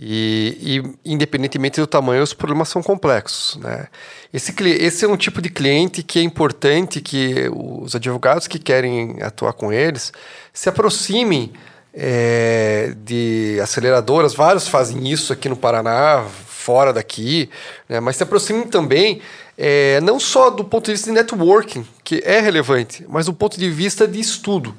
E, 0.00 0.84
e, 1.04 1.12
independentemente 1.12 1.80
do 1.80 1.86
tamanho, 1.88 2.22
os 2.22 2.32
problemas 2.32 2.68
são 2.68 2.80
complexos. 2.80 3.56
Né? 3.56 3.88
Esse, 4.32 4.54
esse 4.62 5.04
é 5.04 5.08
um 5.08 5.16
tipo 5.16 5.42
de 5.42 5.50
cliente 5.50 6.04
que 6.04 6.20
é 6.20 6.22
importante 6.22 7.00
que 7.00 7.50
os 7.52 7.96
advogados 7.96 8.46
que 8.46 8.60
querem 8.60 9.20
atuar 9.20 9.54
com 9.54 9.72
eles 9.72 10.12
se 10.52 10.68
aproximem 10.68 11.52
é, 11.94 12.92
de 13.04 13.58
aceleradoras. 13.62 14.34
Vários 14.34 14.68
fazem 14.68 15.10
isso 15.10 15.32
aqui 15.32 15.48
no 15.48 15.56
Paraná, 15.56 16.24
fora 16.46 16.92
daqui, 16.92 17.48
né? 17.88 17.98
mas 18.00 18.16
se 18.16 18.22
aproximem 18.22 18.66
também 18.66 19.22
é, 19.56 20.00
não 20.02 20.20
só 20.20 20.50
do 20.50 20.62
ponto 20.62 20.86
de 20.86 20.92
vista 20.92 21.10
de 21.10 21.14
networking, 21.14 21.84
que 22.04 22.22
é 22.24 22.40
relevante, 22.40 23.04
mas 23.08 23.26
do 23.26 23.32
ponto 23.32 23.58
de 23.58 23.68
vista 23.68 24.06
de 24.06 24.20
estudo. 24.20 24.74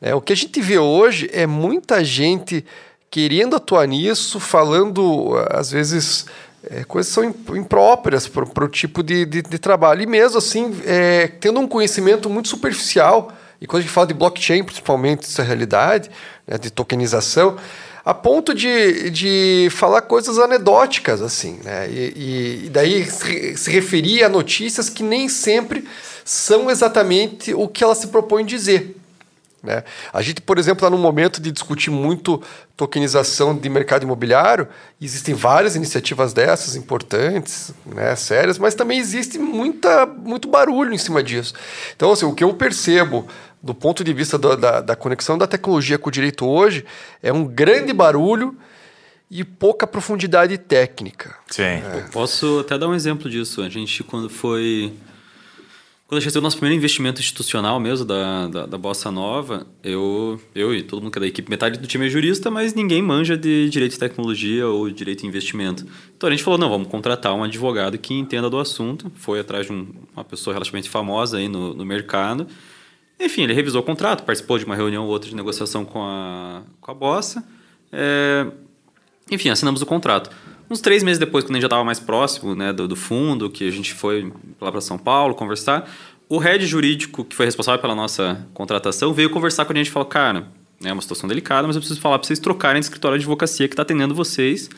É, 0.00 0.14
o 0.14 0.20
que 0.20 0.32
a 0.32 0.36
gente 0.36 0.60
vê 0.60 0.78
hoje 0.78 1.28
é 1.32 1.46
muita 1.46 2.04
gente 2.04 2.64
querendo 3.10 3.56
atuar 3.56 3.88
nisso, 3.88 4.38
falando, 4.38 5.32
às 5.50 5.70
vezes, 5.72 6.26
é, 6.70 6.84
coisas 6.84 7.12
são 7.12 7.24
impróprias 7.24 8.28
para 8.28 8.64
o 8.64 8.68
tipo 8.68 9.02
de, 9.02 9.26
de, 9.26 9.42
de, 9.42 9.58
trabalho. 9.58 10.02
E 10.02 10.06
mesmo 10.06 10.38
assim, 10.38 10.80
é, 10.86 11.26
tendo 11.26 11.58
um 11.58 11.66
conhecimento 11.66 12.30
muito 12.30 12.48
superficial, 12.48 13.32
e 13.60 13.66
quando 13.66 13.80
a 13.80 13.82
gente 13.82 13.92
fala 13.92 14.06
de 14.06 14.14
blockchain, 14.14 14.64
principalmente, 14.64 15.26
essa 15.26 15.42
realidade, 15.42 16.10
né, 16.46 16.56
de 16.56 16.70
tokenização, 16.70 17.56
a 18.04 18.14
ponto 18.14 18.54
de, 18.54 19.10
de 19.10 19.68
falar 19.70 20.02
coisas 20.02 20.38
anedóticas, 20.38 21.20
assim, 21.20 21.60
né? 21.62 21.88
E, 21.90 22.64
e 22.64 22.68
daí 22.70 23.04
se, 23.04 23.70
referir 23.70 24.24
a 24.24 24.28
notícias 24.28 24.88
que 24.88 25.02
nem 25.02 25.28
sempre 25.28 25.86
são 26.24 26.70
exatamente 26.70 27.52
o 27.52 27.68
que 27.68 27.84
ela 27.84 27.94
se 27.94 28.06
propõe 28.06 28.44
dizer. 28.44 28.96
Né? 29.62 29.84
A 30.12 30.22
gente, 30.22 30.40
por 30.40 30.58
exemplo, 30.58 30.78
está 30.78 30.88
num 30.88 31.02
momento 31.02 31.40
de 31.40 31.52
discutir 31.52 31.90
muito 31.90 32.42
tokenização 32.76 33.54
de 33.54 33.68
mercado 33.68 34.04
imobiliário. 34.04 34.66
Existem 35.00 35.34
várias 35.34 35.76
iniciativas 35.76 36.32
dessas 36.32 36.76
importantes, 36.76 37.72
né, 37.84 38.16
sérias, 38.16 38.58
mas 38.58 38.74
também 38.74 38.98
existe 38.98 39.38
muita, 39.38 40.06
muito 40.06 40.48
barulho 40.48 40.94
em 40.94 40.98
cima 40.98 41.22
disso. 41.22 41.52
Então, 41.94 42.12
assim, 42.12 42.24
o 42.24 42.34
que 42.34 42.42
eu 42.42 42.54
percebo 42.54 43.26
do 43.62 43.74
ponto 43.74 44.02
de 44.02 44.12
vista 44.12 44.38
da, 44.38 44.54
da, 44.54 44.80
da, 44.80 44.96
conexão 44.96 45.36
da 45.36 45.46
tecnologia 45.46 45.98
com 45.98 46.08
o 46.08 46.12
direito 46.12 46.46
hoje, 46.46 46.84
é 47.22 47.32
um 47.32 47.44
grande 47.44 47.92
barulho 47.92 48.56
e 49.30 49.44
pouca 49.44 49.86
profundidade 49.86 50.56
técnica. 50.58 51.36
Sim. 51.48 51.62
É. 51.62 52.08
Posso 52.12 52.60
até 52.60 52.76
dar 52.78 52.88
um 52.88 52.94
exemplo 52.94 53.30
disso. 53.30 53.62
A 53.62 53.68
gente, 53.68 54.02
quando 54.02 54.28
foi. 54.28 54.92
Quando 56.06 56.18
a 56.18 56.20
gente 56.20 56.32
fez 56.32 56.36
o 56.36 56.40
nosso 56.40 56.56
primeiro 56.56 56.76
investimento 56.76 57.20
institucional 57.20 57.78
mesmo 57.78 58.04
da, 58.04 58.48
da, 58.48 58.66
da, 58.66 58.76
Bossa 58.76 59.12
Nova, 59.12 59.64
eu, 59.84 60.40
eu 60.56 60.74
e 60.74 60.82
todo 60.82 61.00
mundo 61.00 61.12
que 61.12 61.18
é 61.18 61.20
da 61.20 61.26
equipe, 61.28 61.48
metade 61.48 61.78
do 61.78 61.86
time 61.86 62.04
é 62.04 62.08
jurista, 62.08 62.50
mas 62.50 62.74
ninguém 62.74 63.00
manja 63.00 63.36
de 63.36 63.70
direito 63.70 63.92
de 63.92 63.98
tecnologia 64.00 64.66
ou 64.66 64.90
direito 64.90 65.20
de 65.20 65.28
investimento. 65.28 65.86
Então 66.16 66.28
a 66.28 66.32
gente 66.32 66.42
falou, 66.42 66.58
não, 66.58 66.68
vamos 66.68 66.88
contratar 66.88 67.32
um 67.32 67.44
advogado 67.44 67.96
que 67.96 68.12
entenda 68.12 68.50
do 68.50 68.58
assunto. 68.58 69.12
Foi 69.14 69.38
atrás 69.38 69.66
de 69.66 69.72
um, 69.72 69.86
uma 70.12 70.24
pessoa 70.24 70.52
relativamente 70.52 70.90
famosa 70.90 71.38
aí 71.38 71.46
no, 71.46 71.74
no 71.74 71.84
mercado 71.84 72.48
enfim, 73.20 73.42
ele 73.42 73.52
revisou 73.52 73.82
o 73.82 73.84
contrato, 73.84 74.24
participou 74.24 74.58
de 74.58 74.64
uma 74.64 74.74
reunião 74.74 75.04
ou 75.04 75.10
outra 75.10 75.28
de 75.28 75.36
negociação 75.36 75.84
com 75.84 76.02
a, 76.02 76.62
com 76.80 76.90
a 76.90 76.94
Bossa. 76.94 77.44
É, 77.92 78.46
enfim, 79.30 79.50
assinamos 79.50 79.82
o 79.82 79.86
contrato. 79.86 80.30
Uns 80.70 80.80
três 80.80 81.02
meses 81.02 81.18
depois, 81.18 81.44
quando 81.44 81.52
a 81.52 81.54
gente 81.56 81.62
já 81.62 81.66
estava 81.66 81.84
mais 81.84 82.00
próximo 82.00 82.54
né, 82.54 82.72
do, 82.72 82.88
do, 82.88 82.96
fundo, 82.96 83.50
que 83.50 83.66
a 83.66 83.70
gente 83.70 83.92
foi 83.92 84.32
lá 84.60 84.70
para 84.70 84.80
São 84.80 84.96
Paulo 84.96 85.34
conversar, 85.34 85.90
o 86.28 86.38
head 86.38 86.64
jurídico, 86.64 87.24
que 87.24 87.34
foi 87.34 87.44
responsável 87.44 87.80
pela 87.80 87.94
nossa 87.94 88.46
contratação, 88.54 89.12
veio 89.12 89.28
conversar 89.30 89.64
com 89.64 89.72
a 89.72 89.76
gente 89.76 89.88
e 89.88 89.90
falou: 89.90 90.08
Cara, 90.08 90.46
é 90.82 90.92
uma 90.92 91.02
situação 91.02 91.28
delicada, 91.28 91.66
mas 91.66 91.76
eu 91.76 91.80
preciso 91.80 92.00
falar 92.00 92.18
para 92.18 92.26
vocês 92.26 92.38
trocarem 92.38 92.80
de 92.80 92.86
escritório 92.86 93.18
de 93.18 93.24
advocacia 93.24 93.66
que 93.66 93.74
está 93.74 93.82
atendendo 93.82 94.14
vocês, 94.14 94.70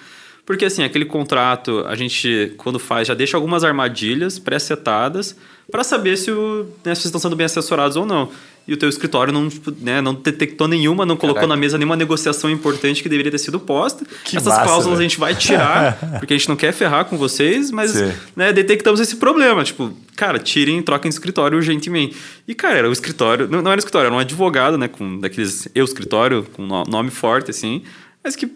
Porque 0.44 0.64
assim, 0.64 0.82
aquele 0.82 1.04
contrato, 1.04 1.84
a 1.86 1.94
gente, 1.94 2.52
quando 2.56 2.78
faz, 2.78 3.08
já 3.08 3.14
deixa 3.14 3.36
algumas 3.36 3.62
armadilhas 3.62 4.38
pré-setadas 4.38 5.36
para 5.70 5.84
saber 5.84 6.16
se, 6.16 6.30
o, 6.30 6.66
né, 6.84 6.94
se 6.94 7.02
vocês 7.02 7.04
estão 7.06 7.20
sendo 7.20 7.36
bem 7.36 7.46
assessorados 7.46 7.96
ou 7.96 8.04
não. 8.04 8.28
E 8.66 8.72
o 8.72 8.76
teu 8.76 8.88
escritório 8.88 9.32
não, 9.32 9.48
tipo, 9.48 9.72
né, 9.80 10.00
não 10.00 10.14
detectou 10.14 10.68
nenhuma, 10.68 11.04
não 11.04 11.16
colocou 11.16 11.40
Caraca. 11.40 11.56
na 11.56 11.60
mesa 11.60 11.76
nenhuma 11.76 11.96
negociação 11.96 12.48
importante 12.48 13.02
que 13.02 13.08
deveria 13.08 13.30
ter 13.30 13.38
sido 13.38 13.58
posta. 13.58 14.04
Que 14.24 14.36
Essas 14.36 14.52
massa, 14.52 14.64
cláusulas 14.64 15.00
a 15.00 15.02
gente 15.02 15.18
vai 15.18 15.34
tirar, 15.34 15.98
porque 16.20 16.34
a 16.34 16.36
gente 16.36 16.48
não 16.48 16.54
quer 16.54 16.72
ferrar 16.72 17.06
com 17.06 17.16
vocês, 17.16 17.72
mas 17.72 17.92
né, 18.36 18.52
detectamos 18.52 19.00
esse 19.00 19.16
problema. 19.16 19.64
Tipo, 19.64 19.92
cara, 20.14 20.38
tirem 20.38 20.78
e 20.78 20.82
troquem 20.82 21.08
de 21.08 21.14
escritório 21.14 21.56
urgentemente. 21.56 22.16
E, 22.46 22.54
cara, 22.54 22.78
era 22.78 22.88
o 22.88 22.92
escritório, 22.92 23.48
não, 23.48 23.62
não 23.62 23.72
era 23.72 23.80
escritório, 23.80 24.06
era 24.06 24.14
um 24.14 24.20
advogado, 24.20 24.78
né, 24.78 24.86
com 24.86 25.18
daqueles 25.18 25.66
eu 25.74 25.84
escritório, 25.84 26.46
com 26.52 26.62
nome 26.88 27.10
forte, 27.10 27.50
assim, 27.50 27.82
mas 28.22 28.36
que, 28.36 28.48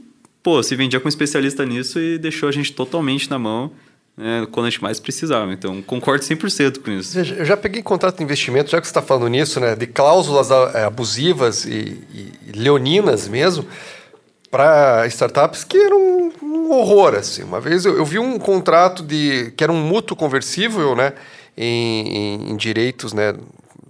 pô, 0.47 0.63
se 0.63 0.77
vendia 0.77 1.01
com 1.01 1.07
um 1.07 1.09
especialista 1.09 1.67
nisso 1.67 1.99
e 1.99 2.19
deixou 2.19 2.49
a 2.49 2.53
gente 2.53 2.73
totalmente 2.73 3.29
na 3.29 3.37
mão 3.37 3.73
né, 4.17 4.47
quando 4.53 4.67
a 4.67 4.71
gente 4.71 4.81
mais 4.81 5.01
precisava. 5.01 5.53
Então, 5.53 5.83
concordo 5.83 6.25
100% 6.25 6.79
com 6.85 6.93
isso. 6.93 7.19
Eu 7.19 7.45
já 7.45 7.57
peguei 7.57 7.83
contrato 7.83 8.19
de 8.19 8.23
investimento, 8.23 8.71
já 8.71 8.81
que 8.81 8.87
você 8.87 8.93
está 8.93 9.03
falando 9.03 9.27
nisso, 9.27 9.59
né, 9.59 9.75
de 9.75 9.89
cláusulas 9.89 10.49
é, 10.73 10.85
abusivas 10.85 11.65
e, 11.65 12.01
e 12.47 12.53
leoninas 12.55 13.27
mesmo, 13.27 13.67
para 14.49 15.05
startups 15.09 15.65
que 15.65 15.79
eram 15.79 16.31
um 16.41 16.71
horror. 16.71 17.17
Assim. 17.17 17.43
Uma 17.43 17.61
vez 17.61 17.85
eu, 17.85 17.97
eu, 17.97 18.05
vi 18.05 18.21
um 18.21 18.39
contrato 18.39 19.03
de 19.03 19.53
que 19.57 19.65
era 19.65 19.73
um 19.73 19.83
mútuo 19.83 20.17
conversível 20.17 20.95
né, 20.95 21.13
em, 21.57 22.07
em, 22.07 22.51
em 22.53 22.57
direitos 22.57 23.13
né, 23.13 23.35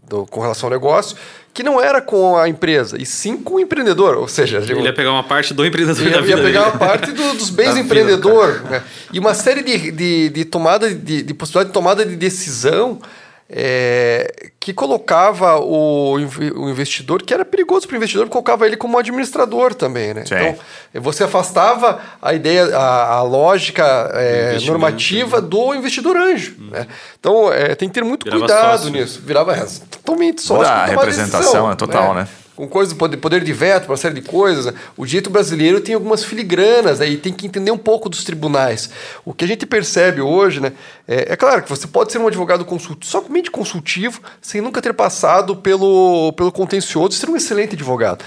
do, 0.08 0.24
com 0.24 0.40
relação 0.40 0.68
ao 0.68 0.72
negócio, 0.72 1.18
que 1.56 1.62
não 1.62 1.80
era 1.80 2.02
com 2.02 2.36
a 2.36 2.50
empresa, 2.50 3.00
e 3.00 3.06
sim 3.06 3.34
com 3.38 3.54
o 3.54 3.60
empreendedor. 3.60 4.18
Ou 4.18 4.28
seja, 4.28 4.58
ele 4.58 4.82
ia 4.82 4.92
pegar 4.92 5.10
uma 5.10 5.24
parte 5.24 5.54
do 5.54 5.64
empreendedor 5.64 6.02
ele 6.02 6.14
da 6.14 6.20
vida. 6.20 6.36
Ia 6.36 6.44
pegar 6.44 6.64
dele. 6.64 6.72
uma 6.72 6.78
parte 6.78 7.12
do, 7.12 7.32
dos 7.32 7.48
bens 7.48 7.72
do 7.72 7.80
empreendedor. 7.80 8.52
Vida, 8.52 8.68
né? 8.68 8.82
E 9.10 9.18
uma 9.18 9.32
série 9.32 9.62
de, 9.62 9.90
de, 9.90 10.28
de 10.28 10.44
tomada 10.44 10.94
de, 10.94 11.22
de 11.22 11.32
possibilidade 11.32 11.70
de 11.70 11.72
tomada 11.72 12.04
de 12.04 12.14
decisão 12.14 13.00
é, 13.48 14.50
que 14.58 14.72
colocava 14.72 15.58
o, 15.60 16.14
o, 16.14 16.68
investidor, 16.68 17.22
que 17.22 17.32
era 17.32 17.44
perigoso 17.44 17.86
para 17.86 17.94
o 17.94 17.96
investidor, 17.96 18.28
colocava 18.28 18.66
ele 18.66 18.76
como 18.76 18.98
administrador 18.98 19.74
também, 19.74 20.12
né? 20.12 20.24
Então, 20.26 20.58
você 21.00 21.24
afastava 21.24 22.00
a 22.20 22.34
ideia, 22.34 22.76
a, 22.76 23.14
a 23.14 23.22
lógica 23.22 23.84
é, 24.14 24.58
normativa 24.66 25.40
né? 25.40 25.46
do 25.46 25.74
investidor 25.74 26.16
anjo, 26.16 26.56
hum. 26.58 26.70
né? 26.72 26.86
Então, 27.18 27.52
é, 27.52 27.74
tem 27.74 27.88
que 27.88 27.94
ter 27.94 28.04
muito 28.04 28.24
Virava 28.24 28.40
cuidado 28.40 28.78
sócio. 28.78 28.90
nisso. 28.92 29.22
Virava 29.24 29.56
é, 29.56 29.66
totalmente 29.90 30.42
sócio. 30.42 30.66
A 30.66 30.84
representação 30.84 31.40
decisão, 31.40 31.70
é 31.70 31.76
total, 31.76 32.14
né? 32.14 32.22
né? 32.22 32.28
Com 32.56 32.66
coisas 32.66 32.94
de 32.94 33.16
poder 33.18 33.44
de 33.44 33.52
veto, 33.52 33.86
uma 33.86 33.96
série 33.98 34.14
de 34.14 34.22
coisas. 34.22 34.72
O 34.96 35.04
direito 35.04 35.28
brasileiro 35.28 35.78
tem 35.80 35.94
algumas 35.94 36.24
filigranas, 36.24 36.98
né, 36.98 37.14
tem 37.16 37.32
que 37.32 37.46
entender 37.46 37.70
um 37.70 37.78
pouco 37.78 38.08
dos 38.08 38.24
tribunais. 38.24 38.88
O 39.24 39.34
que 39.34 39.44
a 39.44 39.48
gente 39.48 39.66
percebe 39.66 40.22
hoje, 40.22 40.58
né, 40.58 40.72
é, 41.06 41.34
é 41.34 41.36
claro 41.36 41.62
que 41.62 41.68
você 41.68 41.86
pode 41.86 42.10
ser 42.10 42.18
um 42.18 42.26
advogado 42.26 42.64
consultivo, 42.64 43.04
somente 43.04 43.50
consultivo, 43.50 44.22
sem 44.40 44.62
nunca 44.62 44.80
ter 44.80 44.94
passado 44.94 45.54
pelo, 45.54 46.32
pelo 46.32 46.50
contencioso 46.50 47.10
e 47.10 47.14
ser 47.14 47.28
um 47.28 47.36
excelente 47.36 47.74
advogado. 47.74 48.24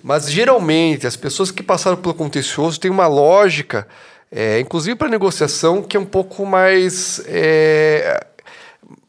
Mas 0.00 0.30
geralmente 0.30 1.06
as 1.06 1.16
pessoas 1.16 1.50
que 1.50 1.62
passaram 1.62 1.96
pelo 1.96 2.14
contencioso 2.14 2.78
têm 2.78 2.90
uma 2.90 3.08
lógica, 3.08 3.88
é, 4.30 4.60
inclusive 4.60 4.94
para 4.94 5.08
negociação, 5.08 5.82
que 5.82 5.96
é 5.96 6.00
um 6.00 6.04
pouco 6.04 6.46
mais 6.46 7.20
é, 7.26 8.24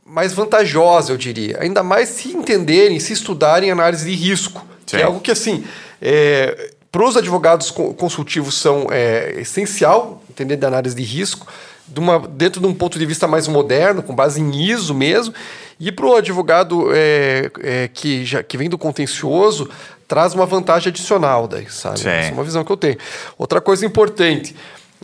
mais 0.06 0.34
vantajosa, 0.34 1.12
eu 1.12 1.18
diria. 1.18 1.58
Ainda 1.60 1.82
mais 1.82 2.10
se 2.10 2.30
entenderem, 2.30 3.00
se 3.00 3.12
estudarem 3.12 3.72
análise 3.72 4.10
de 4.10 4.16
risco. 4.16 4.66
Que 4.86 4.98
é 4.98 5.04
algo 5.04 5.20
que, 5.20 5.32
assim, 5.32 5.66
é, 6.00 6.72
para 6.92 7.04
os 7.04 7.18
advogados 7.18 7.72
consultivos 7.72 8.56
são 8.56 8.88
é, 8.92 9.34
essencial 9.40 10.22
entender 10.30 10.58
de 10.58 10.66
análise 10.66 10.96
de 10.96 11.02
risco, 11.02 11.48
de 11.88 12.00
uma, 12.00 12.20
dentro 12.20 12.62
de 12.62 12.68
um 12.68 12.74
ponto 12.74 13.00
de 13.00 13.06
vista 13.06 13.28
mais 13.28 13.48
moderno, 13.48 14.04
com 14.04 14.14
base 14.14 14.40
em 14.40 14.70
ISO 14.70 14.94
mesmo. 14.94 15.34
E 15.80 15.92
para 15.92 16.06
o 16.06 16.16
advogado 16.16 16.90
é, 16.94 17.52
é, 17.62 17.88
que, 17.88 18.24
já, 18.26 18.44
que 18.44 18.58
vem 18.58 18.70
do 18.70 18.78
contencioso, 18.78 19.70
traz 20.08 20.34
uma 20.34 20.46
vantagem 20.46 20.90
adicional 20.90 21.48
daí, 21.48 21.70
sabe? 21.70 22.00
Essa 22.00 22.10
é 22.10 22.32
uma 22.32 22.44
visão 22.44 22.64
que 22.64 22.72
eu 22.72 22.78
tenho. 22.78 22.98
Outra 23.38 23.60
coisa 23.60 23.86
importante 23.86 24.56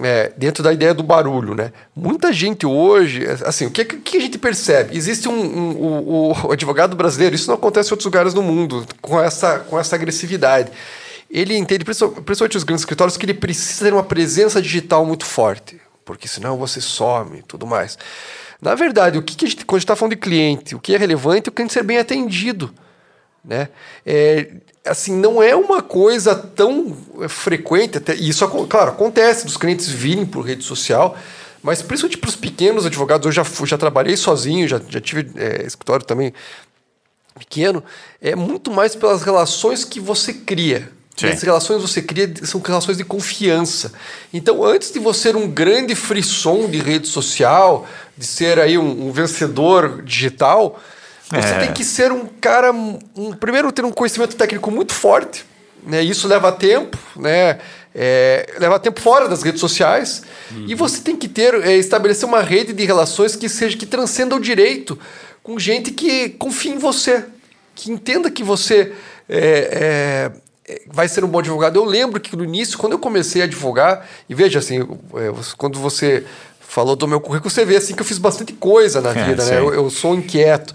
é, 0.04 0.32
dentro 0.38 0.64
da 0.64 0.74
ideia 0.74 0.94
do 0.94 1.04
barulho, 1.04 1.54
né? 1.54 1.72
Muita 1.96 2.32
gente 2.34 2.66
hoje, 2.66 3.26
assim, 3.46 3.66
o 3.66 3.72
que, 3.72 3.86
que 3.86 4.18
a 4.18 4.22
gente 4.22 4.38
percebe? 4.38 4.96
Existe 4.96 5.28
um, 5.28 5.34
um, 5.34 5.70
um, 5.70 6.32
o 6.48 6.52
advogado 6.52 6.96
brasileiro, 6.96 7.36
isso 7.36 7.48
não 7.48 7.56
acontece 7.56 7.90
em 7.90 7.94
outros 7.94 8.06
lugares 8.06 8.34
do 8.34 8.42
mundo, 8.42 8.86
com 9.02 9.20
essa, 9.20 9.60
com 9.60 9.80
essa 9.80 9.96
agressividade. 9.96 10.72
Ele 11.30 11.56
entende, 11.56 11.86
principalmente 11.86 12.58
os 12.58 12.64
grandes 12.64 12.82
escritórios, 12.82 13.16
que 13.16 13.26
ele 13.26 13.34
precisa 13.34 13.86
ter 13.86 13.94
uma 13.94 14.04
presença 14.04 14.62
digital 14.62 15.06
muito 15.06 15.26
forte, 15.26 15.80
porque 16.04 16.28
senão 16.28 16.58
você 16.58 16.82
some 16.82 17.40
e 17.40 17.44
tudo 17.44 17.66
mais. 17.66 17.98
Na 18.62 18.76
verdade, 18.76 19.18
o 19.18 19.24
que, 19.24 19.36
que 19.36 19.46
a 19.46 19.48
gente, 19.48 19.66
quando 19.66 19.78
a 19.78 19.80
gente 19.80 19.86
está 19.86 19.96
falando 19.96 20.14
de 20.14 20.20
cliente, 20.20 20.76
o 20.76 20.80
que 20.80 20.94
é 20.94 20.98
relevante 20.98 21.48
é 21.48 21.50
o 21.50 21.54
cliente 21.54 21.74
ser 21.74 21.84
bem 21.84 21.98
atendido. 21.98 22.74
Né? 23.44 23.70
É, 24.06 24.52
assim, 24.86 25.16
não 25.16 25.42
é 25.42 25.56
uma 25.56 25.82
coisa 25.82 26.36
tão 26.36 26.96
é, 27.20 27.28
frequente, 27.28 27.98
até, 27.98 28.16
e 28.16 28.30
isso, 28.30 28.48
claro, 28.68 28.92
acontece 28.92 29.46
dos 29.46 29.58
clientes 29.58 29.88
virem 29.88 30.26
por 30.26 30.42
rede 30.42 30.64
social, 30.64 31.18
mas 31.64 31.82
principalmente 31.82 32.18
para 32.18 32.30
os 32.30 32.36
pequenos 32.36 32.86
advogados, 32.86 33.26
eu 33.26 33.32
já, 33.32 33.44
já 33.66 33.78
trabalhei 33.78 34.16
sozinho, 34.16 34.68
já, 34.68 34.82
já 34.88 35.00
tive 35.00 35.32
é, 35.36 35.64
escritório 35.66 36.06
também 36.06 36.34
pequeno, 37.38 37.84
é 38.22 38.36
muito 38.36 38.72
mais 38.72 38.96
pelas 38.96 39.24
relações 39.24 39.84
que 39.84 40.00
você 40.00 40.34
cria. 40.34 40.92
Sim. 41.16 41.28
As 41.28 41.42
relações 41.42 41.82
que 41.82 41.88
você 41.88 42.02
cria 42.02 42.34
são 42.44 42.60
relações 42.62 42.98
de 42.98 43.04
confiança. 43.04 43.94
Então, 44.34 44.64
antes 44.64 44.92
de 44.92 45.00
você 45.00 45.30
ser 45.30 45.36
um 45.36 45.48
grande 45.48 45.94
frisson 45.94 46.68
de 46.68 46.80
rede 46.80 47.08
social, 47.08 47.86
de 48.18 48.26
ser 48.26 48.60
aí 48.60 48.78
um, 48.78 49.08
um 49.08 49.12
vencedor 49.12 50.02
digital, 50.02 50.80
você 51.32 51.54
é. 51.54 51.60
tem 51.60 51.74
que 51.74 51.84
ser 51.84 52.12
um 52.12 52.26
cara. 52.26 52.72
Um, 52.72 53.34
primeiro, 53.40 53.72
ter 53.72 53.86
um 53.86 53.92
conhecimento 53.92 54.36
técnico 54.36 54.70
muito 54.70 54.94
forte. 54.94 55.46
Né? 55.84 56.04
Isso 56.04 56.28
leva 56.28 56.52
tempo, 56.52 56.98
né? 57.16 57.60
É, 57.94 58.56
leva 58.60 58.80
tempo 58.80 59.02
fora 59.02 59.28
das 59.28 59.42
redes 59.42 59.60
sociais. 59.60 60.24
Uhum. 60.52 60.66
E 60.68 60.76
você 60.76 61.02
tem 61.02 61.16
que 61.16 61.28
ter, 61.28 61.54
é, 61.66 61.76
estabelecer 61.76 62.28
uma 62.28 62.42
rede 62.42 62.74
de 62.74 62.86
relações 62.86 63.36
que 63.36 63.50
seja 63.50 63.78
que 63.78 63.86
transcenda 63.86 64.36
o 64.36 64.40
direito 64.40 64.98
com 65.44 65.58
gente 65.58 65.92
que 65.92 66.30
confie 66.30 66.72
em 66.72 66.78
você, 66.78 67.26
que 67.74 67.92
entenda 67.92 68.30
que 68.30 68.44
você 68.44 68.94
é, 69.28 70.32
é, 70.68 70.82
vai 70.88 71.08
ser 71.08 71.24
um 71.24 71.28
bom 71.28 71.40
advogado. 71.40 71.78
Eu 71.78 71.86
lembro 71.86 72.20
que 72.20 72.36
no 72.36 72.44
início, 72.44 72.78
quando 72.78 72.94
eu 72.94 73.00
comecei 73.00 73.42
a 73.42 73.46
advogar, 73.46 74.08
e 74.30 74.36
veja 74.36 74.60
assim, 74.60 74.82
é, 74.82 75.32
quando 75.58 75.80
você 75.80 76.26
falou 76.72 76.96
do 76.96 77.06
meu 77.06 77.20
currículo, 77.20 77.50
você 77.50 77.66
vê 77.66 77.76
assim 77.76 77.94
que 77.94 78.02
eu 78.02 78.06
fiz 78.06 78.18
bastante 78.18 78.54
coisa 78.54 79.02
na 79.02 79.10
é, 79.10 79.26
vida, 79.26 79.44
né? 79.44 79.60
Eu, 79.60 79.74
eu, 79.74 79.90
sou 79.90 80.16
inquieto. 80.16 80.74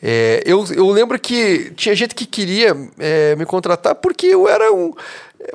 É, 0.00 0.40
eu, 0.46 0.64
eu 0.72 0.88
lembro 0.88 1.18
que 1.18 1.72
tinha 1.74 1.96
gente 1.96 2.14
que 2.14 2.24
queria 2.24 2.76
é, 2.96 3.34
me 3.34 3.44
contratar 3.44 3.96
porque 3.96 4.26
eu 4.26 4.48
era 4.48 4.72
um. 4.72 4.94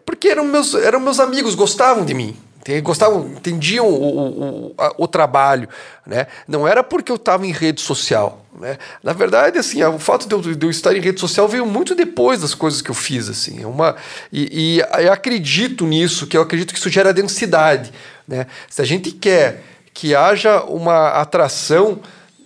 Porque 0.05 0.27
eram 0.27 0.43
meus, 0.43 0.73
eram 0.73 0.99
meus 0.99 1.21
amigos, 1.21 1.55
gostavam 1.55 2.03
de 2.03 2.13
mim. 2.13 2.35
Gostavam, 2.83 3.27
entendiam 3.27 3.87
o, 3.87 4.71
o, 4.71 4.75
o 4.97 5.07
trabalho, 5.07 5.69
né? 6.05 6.27
Não 6.45 6.67
era 6.67 6.83
porque 6.83 7.09
eu 7.09 7.15
estava 7.15 7.47
em 7.47 7.51
rede 7.53 7.79
social, 7.79 8.45
né? 8.59 8.77
Na 9.01 9.13
verdade, 9.13 9.57
assim, 9.57 9.81
o 9.85 9.97
fato 9.97 10.27
de 10.27 10.35
eu, 10.35 10.41
de 10.41 10.65
eu, 10.65 10.69
estar 10.69 10.93
em 10.93 10.99
rede 10.99 11.17
social 11.17 11.47
veio 11.47 11.65
muito 11.65 11.95
depois 11.95 12.41
das 12.41 12.53
coisas 12.53 12.81
que 12.81 12.91
eu 12.91 12.95
fiz, 12.95 13.29
assim. 13.29 13.63
É 13.63 13.65
uma, 13.65 13.95
e, 14.33 14.81
e 14.81 15.01
eu 15.01 15.13
acredito 15.13 15.85
nisso, 15.85 16.27
que 16.27 16.35
eu 16.35 16.41
acredito 16.41 16.73
que 16.73 16.79
isso 16.79 16.89
gera 16.89 17.13
densidade, 17.13 17.93
né? 18.27 18.47
Se 18.69 18.81
a 18.81 18.85
gente 18.85 19.13
quer 19.13 19.63
que 19.97 20.13
haja 20.13 20.61
uma 20.61 21.07
atração 21.09 21.99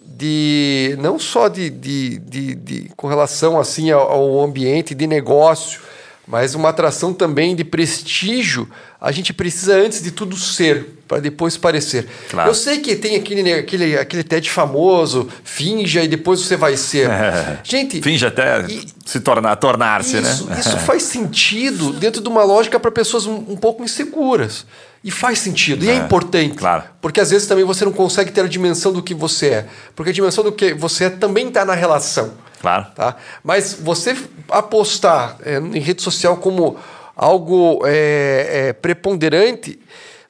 de 0.05 0.95
não 1.01 1.19
só 1.19 1.49
de, 1.49 1.69
de, 1.69 2.17
de, 2.19 2.55
de 2.55 2.91
com 2.95 3.09
relação 3.09 3.59
assim 3.59 3.91
ao, 3.91 4.09
ao, 4.09 4.41
ambiente 4.41 4.95
de 4.95 5.05
negócio, 5.05 5.81
mas 6.25 6.55
uma 6.55 6.69
atração 6.69 7.13
também 7.13 7.53
de 7.53 7.65
prestígio. 7.65 8.69
A 9.01 9.11
gente 9.11 9.33
precisa 9.33 9.75
antes 9.75 10.01
de 10.01 10.11
tudo 10.11 10.37
ser 10.37 10.99
para 11.09 11.19
depois 11.19 11.57
parecer. 11.57 12.07
Claro. 12.29 12.49
Eu 12.49 12.55
sei 12.55 12.77
que 12.77 12.95
tem 12.95 13.17
aquele 13.17 13.51
aquele 13.51 13.97
aquele 13.97 14.23
TED 14.23 14.49
famoso, 14.49 15.27
finja 15.43 16.01
e 16.01 16.07
depois 16.07 16.39
você 16.39 16.55
vai 16.55 16.77
ser. 16.77 17.09
É. 17.09 17.59
Gente, 17.65 18.01
finja 18.01 18.29
até 18.29 18.61
e, 18.69 18.87
se 19.05 19.19
tornar 19.19 19.57
tornar-se, 19.57 20.21
né? 20.21 20.31
Isso 20.57 20.77
faz 20.77 21.03
sentido 21.03 21.91
dentro 21.91 22.21
de 22.21 22.29
uma 22.29 22.45
lógica 22.45 22.79
para 22.79 22.91
pessoas 22.91 23.25
um, 23.25 23.43
um 23.49 23.57
pouco 23.57 23.83
inseguras. 23.83 24.65
E 25.03 25.09
faz 25.09 25.39
sentido, 25.39 25.83
e 25.83 25.89
é, 25.89 25.93
é, 25.93 25.95
importante. 25.95 26.55
Claro. 26.55 26.83
Porque 27.01 27.19
às 27.19 27.31
vezes 27.31 27.47
também 27.47 27.65
você 27.65 27.83
não 27.83 27.91
consegue 27.91 28.31
ter 28.31 28.41
a 28.41 28.47
dimensão 28.47 28.93
do 28.93 29.01
que 29.01 29.15
você 29.15 29.47
é. 29.47 29.65
Porque 29.95 30.11
a 30.11 30.13
dimensão 30.13 30.43
do 30.43 30.51
que 30.51 30.73
você 30.73 31.05
é 31.05 31.09
também 31.09 31.47
está 31.47 31.65
na 31.65 31.73
relação. 31.73 32.33
Claro. 32.59 32.85
Tá? 32.93 33.15
Mas 33.43 33.73
você 33.73 34.15
apostar 34.49 35.37
é, 35.43 35.57
em 35.57 35.79
rede 35.79 36.03
social 36.03 36.37
como 36.37 36.77
algo 37.15 37.81
é, 37.85 38.67
é, 38.69 38.73
preponderante, 38.73 39.79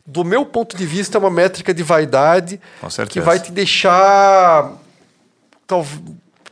do 0.06 0.24
meu 0.24 0.46
ponto 0.46 0.76
de 0.78 0.86
vista, 0.86 1.18
é 1.18 1.20
uma 1.20 1.30
métrica 1.30 1.74
de 1.74 1.84
vaidade 1.84 2.60
que 3.10 3.20
vai 3.20 3.40
te 3.40 3.52
deixar. 3.52 4.72
Talvez 5.68 6.00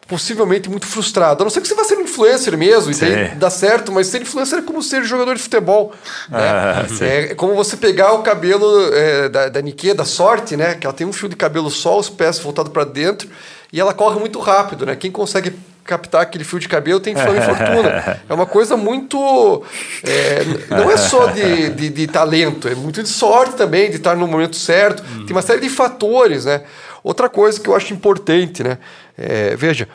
possivelmente 0.09 0.67
muito 0.69 0.87
frustrado. 0.87 1.43
A 1.43 1.45
não 1.45 1.51
ser 1.51 1.61
que 1.61 1.67
você 1.67 1.75
vá 1.75 1.83
ser 1.83 1.99
influencer 1.99 2.57
mesmo, 2.57 2.91
e 2.91 2.95
daí 2.95 3.35
dá 3.35 3.49
certo, 3.49 3.91
mas 3.91 4.07
ser 4.07 4.21
influencer 4.21 4.59
é 4.59 4.61
como 4.63 4.81
ser 4.81 5.03
jogador 5.03 5.35
de 5.35 5.41
futebol. 5.41 5.93
Né? 6.27 6.39
Ah, 6.59 6.85
é 7.01 7.35
como 7.35 7.53
você 7.53 7.77
pegar 7.77 8.13
o 8.13 8.23
cabelo 8.23 8.93
é, 8.93 9.29
da, 9.29 9.49
da 9.49 9.61
Nikkei, 9.61 9.93
da 9.93 10.03
sorte, 10.03 10.57
né? 10.57 10.73
Que 10.73 10.87
ela 10.87 10.93
tem 10.93 11.05
um 11.05 11.13
fio 11.13 11.29
de 11.29 11.35
cabelo 11.35 11.69
só, 11.69 11.99
os 11.99 12.09
pés 12.09 12.39
voltados 12.39 12.71
para 12.71 12.83
dentro, 12.83 13.29
e 13.71 13.79
ela 13.79 13.93
corre 13.93 14.19
muito 14.19 14.39
rápido, 14.39 14.85
né? 14.85 14.95
Quem 14.95 15.11
consegue 15.11 15.53
captar 15.83 16.21
aquele 16.21 16.43
fio 16.43 16.59
de 16.59 16.67
cabelo 16.67 16.99
tem 16.99 17.15
fama 17.15 17.37
e 17.37 17.41
fortuna. 17.41 18.21
É 18.29 18.33
uma 18.33 18.45
coisa 18.45 18.77
muito. 18.77 19.63
É, 20.03 20.39
não 20.69 20.89
é 20.89 20.97
só 20.97 21.27
de, 21.27 21.69
de, 21.69 21.89
de, 21.89 22.07
talento, 22.07 22.67
é 22.67 22.75
muito 22.75 23.01
de 23.01 23.09
sorte 23.09 23.55
também, 23.55 23.89
de 23.89 23.97
estar 23.97 24.15
no 24.15 24.27
momento 24.27 24.55
certo. 24.55 25.03
Hum. 25.03 25.25
Tem 25.25 25.35
uma 25.35 25.41
série 25.41 25.61
de 25.61 25.69
fatores, 25.69 26.45
né? 26.45 26.61
Outra 27.03 27.29
coisa 27.29 27.59
que 27.59 27.69
eu 27.69 27.75
acho 27.75 27.93
importante, 27.93 28.63
né? 28.63 28.77
É, 29.19 29.55
veja, 29.55 29.87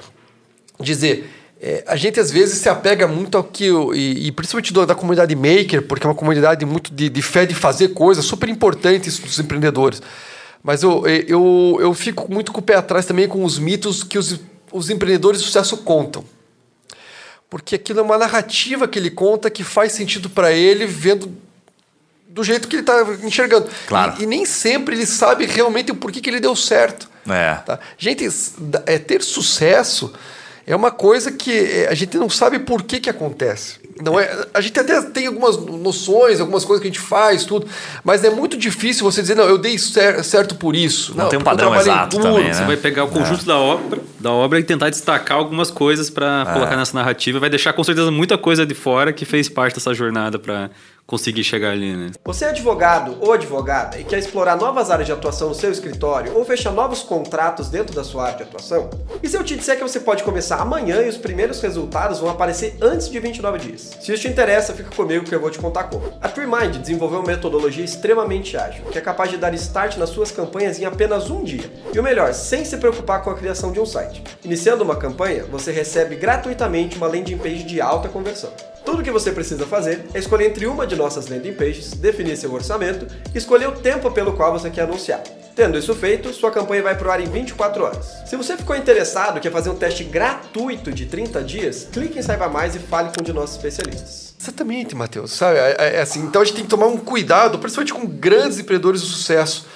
dizer. 0.79 1.31
É, 1.61 1.83
a 1.87 1.97
gente 1.97 2.21
às 2.21 2.31
vezes 2.31 2.59
se 2.59 2.69
apega 2.69 3.09
muito 3.09 3.39
ao 3.39 3.45
que. 3.45 3.65
E, 3.95 4.27
e 4.27 4.33
principalmente 4.33 4.73
da, 4.73 4.85
da, 4.85 4.95
comunidade 4.95 5.35
maker, 5.35 5.81
porque 5.83 6.07
é 6.07 6.09
uma 6.11 6.15
comunidade 6.15 6.63
muito 6.67 6.93
de, 6.93 7.09
de 7.09 7.23
fé 7.23 7.47
de 7.47 7.55
fazer 7.55 7.89
coisas, 7.89 8.25
super 8.25 8.51
importante 8.51 9.09
isso 9.09 9.23
dos 9.23 9.39
empreendedores. 9.39 10.03
Mas 10.63 10.83
eu, 10.83 11.07
eu, 11.07 11.79
eu 11.81 11.95
fico 11.95 12.31
muito 12.31 12.53
com 12.53 12.61
o 12.61 12.63
pé 12.63 12.75
atrás 12.75 13.07
também 13.07 13.27
com 13.27 13.45
os 13.45 13.59
mitos 13.59 14.03
que 14.03 14.19
os, 14.19 14.41
os 14.73 14.91
empreendedores 14.91 15.41
de 15.41 15.47
sucesso 15.47 15.79
contam. 15.79 16.25
Porque 17.49 17.77
aquilo 17.77 18.01
é 18.01 18.03
uma 18.03 18.19
narrativa 18.19 18.89
que 18.89 18.99
ele 18.99 19.11
conta 19.11 19.49
que 19.49 19.63
faz 19.63 19.93
sentido 19.93 20.29
para 20.29 20.53
ele, 20.53 20.87
vendo 20.87 21.33
do 22.29 22.43
jeito 22.43 22.67
que 22.67 22.77
ele 22.77 22.83
está 22.83 23.01
enxergando. 23.23 23.69
Claro. 23.87 24.17
E, 24.19 24.25
e, 24.25 24.27
nem 24.27 24.45
sempre 24.45 24.97
ele 24.97 25.07
sabe 25.07 25.47
realmente 25.47 25.93
o 25.93 25.95
porquê 25.95 26.21
que 26.21 26.29
ele 26.29 26.41
deu 26.41 26.57
certo. 26.57 27.09
É. 27.29 27.55
Tá? 27.65 27.79
Gente, 27.99 28.29
é, 28.87 28.99
ter 28.99 29.23
sucesso 29.23 30.13
é 30.67 30.75
uma 30.75 30.91
coisa 30.91 31.31
que 31.31 31.53
é, 31.53 31.89
a 31.89 31.95
gente 31.95 32.17
não 32.17 32.31
sabe 32.31 32.59
por 32.59 32.83
que, 32.83 32.99
que 32.99 33.11
acontece. 33.11 33.85
Não 34.03 34.19
é, 34.19 34.47
a 34.53 34.61
gente 34.61 34.79
até 34.81 35.01
tem 35.03 35.27
algumas 35.27 35.57
noções, 35.57 36.41
algumas 36.41 36.65
coisas 36.65 36.83
que 36.83 36.89
a 36.89 36.91
gente 36.91 37.01
faz, 37.01 37.45
tudo, 37.45 37.67
mas 38.03 38.25
é 38.25 38.31
muito 38.31 38.57
difícil 38.57 39.05
você 39.05 39.21
dizer, 39.21 39.37
não, 39.37 39.45
eu 39.45 39.57
dei 39.57 39.79
certo 39.79 40.57
por 40.57 40.75
isso. 40.75 41.13
Não, 41.15 41.25
não 41.25 41.31
tem 41.31 41.39
um 41.39 41.43
padrão 41.43 41.75
exato 41.77 42.19
também, 42.19 42.45
né? 42.45 42.55
Você 42.55 42.65
vai 42.65 42.77
pegar 42.77 43.05
o 43.05 43.09
conjunto 43.09 43.43
é. 43.43 43.47
da 43.47 43.57
obra, 43.57 44.01
da 44.19 44.33
obra 44.33 44.59
e 44.59 44.65
tentar 44.65 44.91
destacar 44.91 45.37
algumas 45.37 45.71
coisas 45.71 46.11
para 46.11 46.47
é. 46.49 46.53
colocar 46.53 46.77
nessa 46.77 46.97
narrativa, 46.97 47.39
vai 47.39 47.51
deixar 47.51 47.73
com 47.73 47.85
certeza 47.85 48.11
muita 48.11 48.37
coisa 48.37 48.67
de 48.67 48.75
fora 48.75 49.13
que 49.13 49.25
fez 49.25 49.49
parte 49.49 49.75
dessa 49.75 49.95
jornada 49.95 50.39
para 50.39 50.71
conseguir 51.07 51.45
chegar 51.45 51.71
ali, 51.71 51.95
né? 51.95 52.11
Você 52.25 52.45
é 52.45 52.49
advogado 52.49 53.17
ou 53.21 53.33
advogada 53.33 53.99
e 53.99 54.05
quer 54.05 54.19
explorar 54.19 54.57
novas 54.57 54.91
áreas 54.91 55.07
de 55.07 55.13
atuação 55.13 55.49
no 55.49 55.55
seu 55.55 55.71
escritório 55.71 56.35
ou 56.35 56.45
fechar 56.45 56.73
novos 56.73 57.03
contratos 57.03 57.69
dentro 57.69 57.95
da 57.95 58.03
sua 58.03 58.25
área 58.25 58.39
de 58.39 58.43
atuação? 58.45 58.91
E 59.23 59.29
se 59.29 59.37
eu 59.37 59.45
te 59.45 59.57
disser 59.57 59.77
que 59.77 59.83
você 59.83 60.01
pode 60.01 60.23
começar 60.23 60.57
amanhã 60.57 61.03
e 61.03 61.09
os 61.09 61.17
primeiros 61.17 61.61
resultados 61.61 62.21
vão 62.21 62.31
aparecer 62.31 62.77
antes 62.81 63.09
de 63.09 63.19
29 63.21 63.59
dias? 63.59 63.97
Se 64.01 64.13
isso 64.13 64.23
te 64.23 64.29
interessa, 64.29 64.73
fica 64.73 64.91
comigo 64.95 65.25
que 65.25 65.35
eu 65.35 65.41
vou 65.41 65.51
te 65.51 65.59
contar 65.59 65.85
como. 65.85 66.13
A 66.21 66.29
TreeMind 66.29 66.79
desenvolveu 66.79 67.21
uma 67.21 67.27
metodologia 67.27 67.85
extremamente 67.85 68.57
ágil, 68.57 68.85
que 68.91 68.99
é 68.99 69.01
capaz 69.01 69.31
de 69.31 69.37
dar 69.37 69.55
start 69.55 69.97
nas 69.97 70.11
suas 70.11 70.31
campanhas 70.31 70.79
em 70.79 70.85
apenas 70.85 71.31
um 71.31 71.45
dia. 71.45 71.71
E 71.93 71.99
o 71.99 72.03
melhor, 72.03 72.33
sem 72.33 72.65
se 72.65 72.77
preocupar 72.77 73.23
com 73.23 73.31
a 73.31 73.35
criação 73.35 73.73
de 73.73 73.81
um 73.81 73.87
site. 73.87 74.23
Iniciando 74.45 74.83
uma 74.83 74.97
campanha, 74.97 75.45
você 75.45 75.71
recebe 75.71 76.17
gratuitamente 76.17 76.97
uma 76.97 77.07
landing 77.07 77.39
page 77.39 77.65
de 77.65 77.81
alta 77.81 78.09
conversão. 78.09 78.51
Tudo 78.85 79.03
que 79.03 79.11
você 79.11 79.33
precisa 79.33 79.67
fazer 79.67 80.05
é 80.13 80.19
escolher 80.19 80.49
entre 80.49 80.67
uma 80.67 80.87
de 80.87 80.95
nossas 80.95 81.27
landing 81.29 81.55
pages, 81.55 81.93
definir 81.93 82.37
seu 82.37 82.53
orçamento 82.53 83.07
e 83.35 83.39
escolher 83.39 83.67
o 83.69 83.73
tempo 83.73 84.11
pelo 84.11 84.35
qual 84.35 84.53
você 84.53 84.71
quer 84.71 84.83
anunciar. 84.83 85.23
Tendo 85.57 85.79
isso 85.79 85.95
feito, 85.95 86.33
sua 86.35 86.51
campanha 86.51 86.83
vai 86.83 86.97
pro 86.97 87.11
ar 87.11 87.21
em 87.21 87.27
24 87.27 87.83
horas. 87.83 88.07
Se 88.27 88.37
você 88.37 88.57
ficou 88.57 88.77
interessado 88.77 89.41
quer 89.41 89.51
fazer 89.51 89.71
um 89.71 89.75
teste 89.75 90.05
gratuito 90.05 90.93
de 90.93 91.07
30 91.07 91.43
dias, 91.43 91.89
clique 91.93 92.19
em 92.19 92.23
Saiba 92.23 92.49
Mais 92.49 92.75
e 92.75 92.79
fale 92.79 93.09
com 93.09 93.23
um 93.23 93.25
de 93.25 93.33
nossos 93.33 93.57
especialistas. 93.57 94.35
Exatamente, 94.39 94.95
Matheus. 94.95 95.33
Sabe, 95.33 95.59
é, 95.59 95.77
é, 95.79 95.97
é 95.97 96.01
assim, 96.03 96.21
então 96.21 96.43
a 96.43 96.45
gente 96.45 96.57
tem 96.57 96.65
que 96.65 96.71
tomar 96.71 96.87
um 96.87 96.99
cuidado, 96.99 97.59
principalmente 97.59 97.95
com 97.95 98.07
grandes 98.07 98.59
empreendedores 98.59 99.01
de 99.01 99.07
sucesso. 99.07 99.67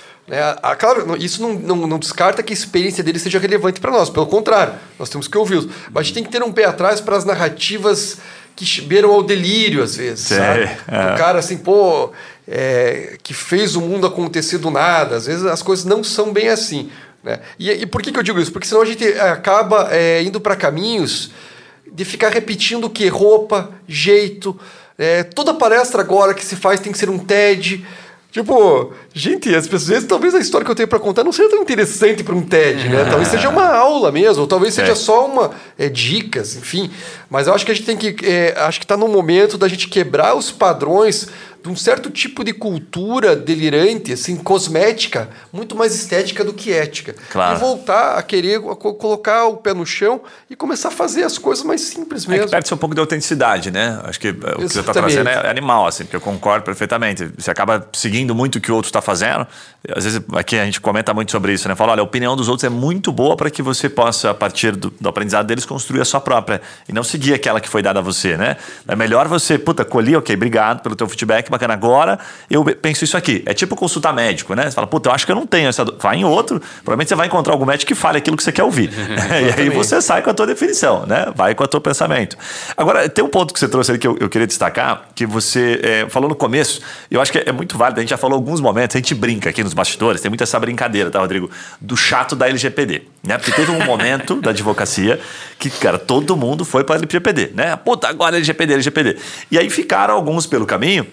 A, 0.62 0.77
claro, 0.77 1.17
isso 1.17 1.41
não, 1.41 1.55
não, 1.55 1.87
não, 1.87 1.99
descarta 1.99 2.43
que 2.43 2.53
a 2.53 2.55
experiência 2.55 3.03
dele 3.03 3.19
seja 3.19 3.38
relevante 3.38 3.81
para 3.81 3.91
nós, 3.91 4.11
pelo 4.11 4.27
contrário, 4.27 4.75
nós 4.99 5.09
temos 5.09 5.27
que 5.27 5.38
ouvi-los. 5.38 5.67
Mas 5.91 5.97
a 5.97 6.03
gente 6.03 6.15
tem 6.15 6.25
que 6.25 6.31
ter 6.31 6.43
um 6.43 6.53
pé 6.53 6.67
atrás 6.67 7.00
para 7.00 7.17
as 7.17 7.25
narrativas 7.25 8.19
que 8.59 8.81
beiram 8.81 9.11
ao 9.11 9.23
delírio 9.23 9.85
às 9.85 9.97
vezes, 9.97 10.27
Sim, 10.27 10.35
sabe? 10.35 10.62
É. 10.88 11.14
O 11.14 11.16
cara 11.16 11.38
assim, 11.38 11.57
pô, 11.57 12.11
é, 12.47 13.16
que 13.23 13.33
fez 13.33 13.77
o 13.77 13.81
mundo 13.81 14.05
acontecer 14.05 14.59
do 14.59 14.68
nada. 14.68 15.16
Às 15.16 15.27
vezes 15.27 15.44
as 15.44 15.62
coisas 15.62 15.85
não 15.85 16.03
são 16.03 16.33
bem 16.33 16.49
assim. 16.49 16.90
Né? 17.23 17.38
E, 17.57 17.71
e 17.71 17.87
por 17.87 18.03
que, 18.03 18.11
que 18.11 18.18
eu 18.18 18.23
digo 18.23 18.40
isso? 18.40 18.51
Porque 18.51 18.66
senão 18.66 18.83
a 18.83 18.85
gente 18.85 19.07
acaba 19.07 19.88
é, 19.92 20.23
indo 20.23 20.40
para 20.40 20.57
caminhos 20.57 21.31
de 21.90 22.05
ficar 22.05 22.31
repetindo 22.31 22.85
o 22.87 22.90
que? 22.90 23.07
Roupa, 23.07 23.71
jeito. 23.87 24.59
É, 24.99 25.23
toda 25.23 25.55
palestra 25.55 26.03
agora 26.03 26.35
que 26.35 26.44
se 26.44 26.57
faz 26.57 26.81
tem 26.81 26.90
que 26.90 26.99
ser 26.99 27.09
um 27.09 27.18
TED. 27.18 27.87
Tipo, 28.31 28.93
gente, 29.14 29.55
as 29.55 29.67
pessoas, 29.67 30.05
talvez 30.05 30.35
a 30.35 30.38
história 30.38 30.64
que 30.64 30.71
eu 30.71 30.75
tenho 30.75 30.88
para 30.88 30.99
contar 30.99 31.25
não 31.25 31.33
seja 31.33 31.49
tão 31.49 31.62
interessante 31.62 32.23
para 32.23 32.35
um 32.35 32.43
TED, 32.43 32.88
né? 32.88 33.05
Talvez 33.09 33.29
seja 33.29 33.49
uma 33.49 33.67
aula 33.67 34.12
mesmo, 34.12 34.43
ou 34.43 34.47
talvez 34.47 34.75
seja 34.75 34.93
é. 34.93 34.95
só 34.95 35.27
uma 35.27 35.51
é, 35.79 35.88
dicas, 35.88 36.55
enfim. 36.55 36.91
Mas 37.31 37.47
eu 37.47 37.55
acho 37.55 37.64
que 37.64 37.73
a 37.73 37.75
gente 37.75 37.87
tem 37.87 37.97
que, 37.97 38.14
é, 38.27 38.55
acho 38.59 38.79
que 38.79 38.85
está 38.85 38.99
no 38.99 39.09
momento 39.09 39.57
da 39.57 39.67
gente 39.67 39.88
quebrar 39.88 40.35
os 40.37 40.51
padrões 40.51 41.29
de 41.62 41.68
um 41.68 41.77
certo 41.77 42.11
tipo 42.11 42.44
de 42.44 42.53
cultura 42.53 43.35
delirante, 43.35 44.12
assim, 44.12 44.37
cosmética, 44.37 45.29
muito 45.53 45.75
mais 45.75 45.94
estética 45.94 46.44
do 46.44 46.53
que 46.53 46.73
ética. 46.73 47.14
Claro. 47.31 47.57
E 47.57 47.61
voltar 47.61 48.16
a 48.16 48.23
querer 48.23 48.57
a 48.57 48.77
colocar 48.77 49.47
o 49.47 49.57
pé 49.57 49.75
no 49.75 49.85
chão 49.85 50.21
e 50.49 50.57
começar 50.57 50.88
a 50.88 50.90
fazer 50.90 51.25
as 51.25 51.38
coisas 51.38 51.64
mais 51.64 51.81
simples 51.81 52.27
mesmo. 52.27 52.42
É 52.42 52.47
que 52.47 52.51
perde 52.51 52.73
um 52.73 52.77
pouco 52.77 52.94
de 52.94 53.01
autenticidade, 53.01 53.71
né? 53.71 54.01
Acho 54.05 54.21
que 54.21 54.31
o 54.31 54.35
que 54.35 54.68
você 54.68 54.81
está 54.81 54.92
trazendo 54.92 55.29
é 55.29 55.49
animal, 55.49 55.87
assim, 55.87 56.05
porque 56.05 56.16
eu 56.16 56.21
concordo 56.21 56.64
perfeitamente. 56.64 57.31
Você 57.37 57.51
acaba 57.51 57.88
seguindo 57.92 58.35
muito 58.35 58.57
o 58.57 58.61
que 58.61 58.71
o 58.71 58.75
outro 58.75 58.88
está 58.88 59.01
fazendo. 59.01 59.47
Às 59.94 60.05
vezes 60.05 60.21
aqui 60.35 60.59
a 60.59 60.64
gente 60.64 60.81
comenta 60.81 61.12
muito 61.12 61.31
sobre 61.33 61.53
isso, 61.53 61.68
né? 61.68 61.75
Fala, 61.75 61.92
olha, 61.92 62.01
a 62.01 62.05
opinião 62.05 62.37
dos 62.37 62.49
outros 62.49 62.64
é 62.64 62.68
muito 62.68 63.12
boa 63.12 63.37
para 63.37 63.51
que 63.51 63.62
você 63.62 63.88
possa, 63.88 64.31
a 64.31 64.35
partir 64.35 64.77
do, 64.77 64.90
do 65.01 65.09
aprendizado 65.09 65.47
deles, 65.47 65.64
construir 65.64 66.01
a 66.01 66.05
sua 66.05 66.21
própria 66.21 66.61
e 66.88 66.92
não 66.92 67.03
seguir 67.03 67.35
aquela 67.35 67.61
que 67.61 67.68
foi 67.68 67.83
dada 67.83 67.99
a 67.99 68.03
você, 68.03 68.37
né? 68.37 68.57
É 68.87 68.97
melhor 68.97 69.29
você, 69.29 69.59
puta, 69.59 69.85
colhi, 69.85 70.16
ok, 70.16 70.35
obrigado 70.35 70.83
pelo 70.83 70.97
teu 70.97 71.09
feedback, 71.09 71.51
bacana. 71.59 71.75
Agora 71.75 72.18
eu 72.51 72.64
penso 72.64 73.05
isso 73.05 73.16
aqui. 73.16 73.42
É 73.44 73.53
tipo 73.53 73.77
consultar 73.77 74.14
médico, 74.14 74.55
né? 74.55 74.64
Você 74.64 74.73
fala, 74.73 74.87
puta, 74.87 75.09
eu 75.09 75.14
acho 75.14 75.27
que 75.27 75.33
eu 75.33 75.37
não 75.37 75.47
tenho 75.47 75.68
essa. 75.68 75.85
Vai 75.85 76.16
em 76.16 76.25
outro, 76.25 76.61
provavelmente 76.85 77.09
você 77.09 77.14
vai 77.14 77.27
encontrar 77.27 77.53
algum 77.53 77.66
médico 77.66 77.88
que 77.88 77.94
fale 77.94 78.18
aquilo 78.18 78.37
que 78.37 78.42
você 78.42 78.53
quer 78.53 78.64
ouvir. 78.64 78.90
e 79.59 79.61
aí 79.61 79.68
você 79.68 80.01
sai 80.01 80.23
com 80.23 80.31
a 80.31 80.35
tua 80.35 80.47
definição, 80.47 81.05
né? 81.07 81.27
Vai 81.35 81.55
com 81.55 81.64
o 81.64 81.68
teu 81.68 81.81
pensamento. 81.81 82.37
Agora, 82.77 83.09
tem 83.09 83.25
um 83.25 83.29
ponto 83.29 83.53
que 83.53 83.61
você 83.61 83.68
trouxe 83.68 83.90
ali 83.90 83.99
que 83.99 84.07
eu, 84.07 84.16
eu 84.21 84.29
queria 84.29 84.47
destacar, 84.47 85.09
que 85.14 85.27
você 85.27 85.81
é, 85.83 86.09
falou 86.09 86.29
no 86.29 86.35
começo, 86.35 86.81
eu 87.11 87.21
acho 87.21 87.33
que 87.33 87.38
é, 87.38 87.44
é 87.47 87.53
muito 87.53 87.77
válido, 87.77 88.01
a 88.01 88.03
gente 88.03 88.11
já 88.11 88.16
falou 88.16 88.37
alguns 88.37 88.61
momentos, 88.61 88.94
a 88.97 88.99
gente 88.99 89.14
brinca 89.14 89.51
aqui 89.51 89.62
nos 89.64 89.75
bastidores, 89.75 90.21
tem 90.21 90.31
muita 90.31 90.44
essa 90.44 90.59
brincadeira, 90.59 91.11
tá, 91.11 91.18
Rodrigo? 91.18 91.51
Do 91.81 91.97
chato 91.97 92.37
da 92.37 92.49
LGPD. 92.49 93.03
Né? 93.27 93.37
Porque 93.37 93.53
teve 93.53 93.71
um 93.71 93.85
momento 93.85 94.37
da 94.40 94.51
advocacia 94.51 95.21
que, 95.59 95.68
cara, 95.71 95.99
todo 95.99 96.37
mundo 96.37 96.64
foi 96.64 96.85
para 96.85 96.97
a 96.97 96.99
LGPD, 96.99 97.51
né? 97.55 97.77
Puta, 97.77 98.09
agora 98.09 98.37
LGPD, 98.37 98.75
LGPD. 98.75 99.16
E 99.51 99.59
aí 99.59 99.68
ficaram 99.68 100.14
alguns 100.14 100.47
pelo 100.47 100.66
caminho 100.66 101.07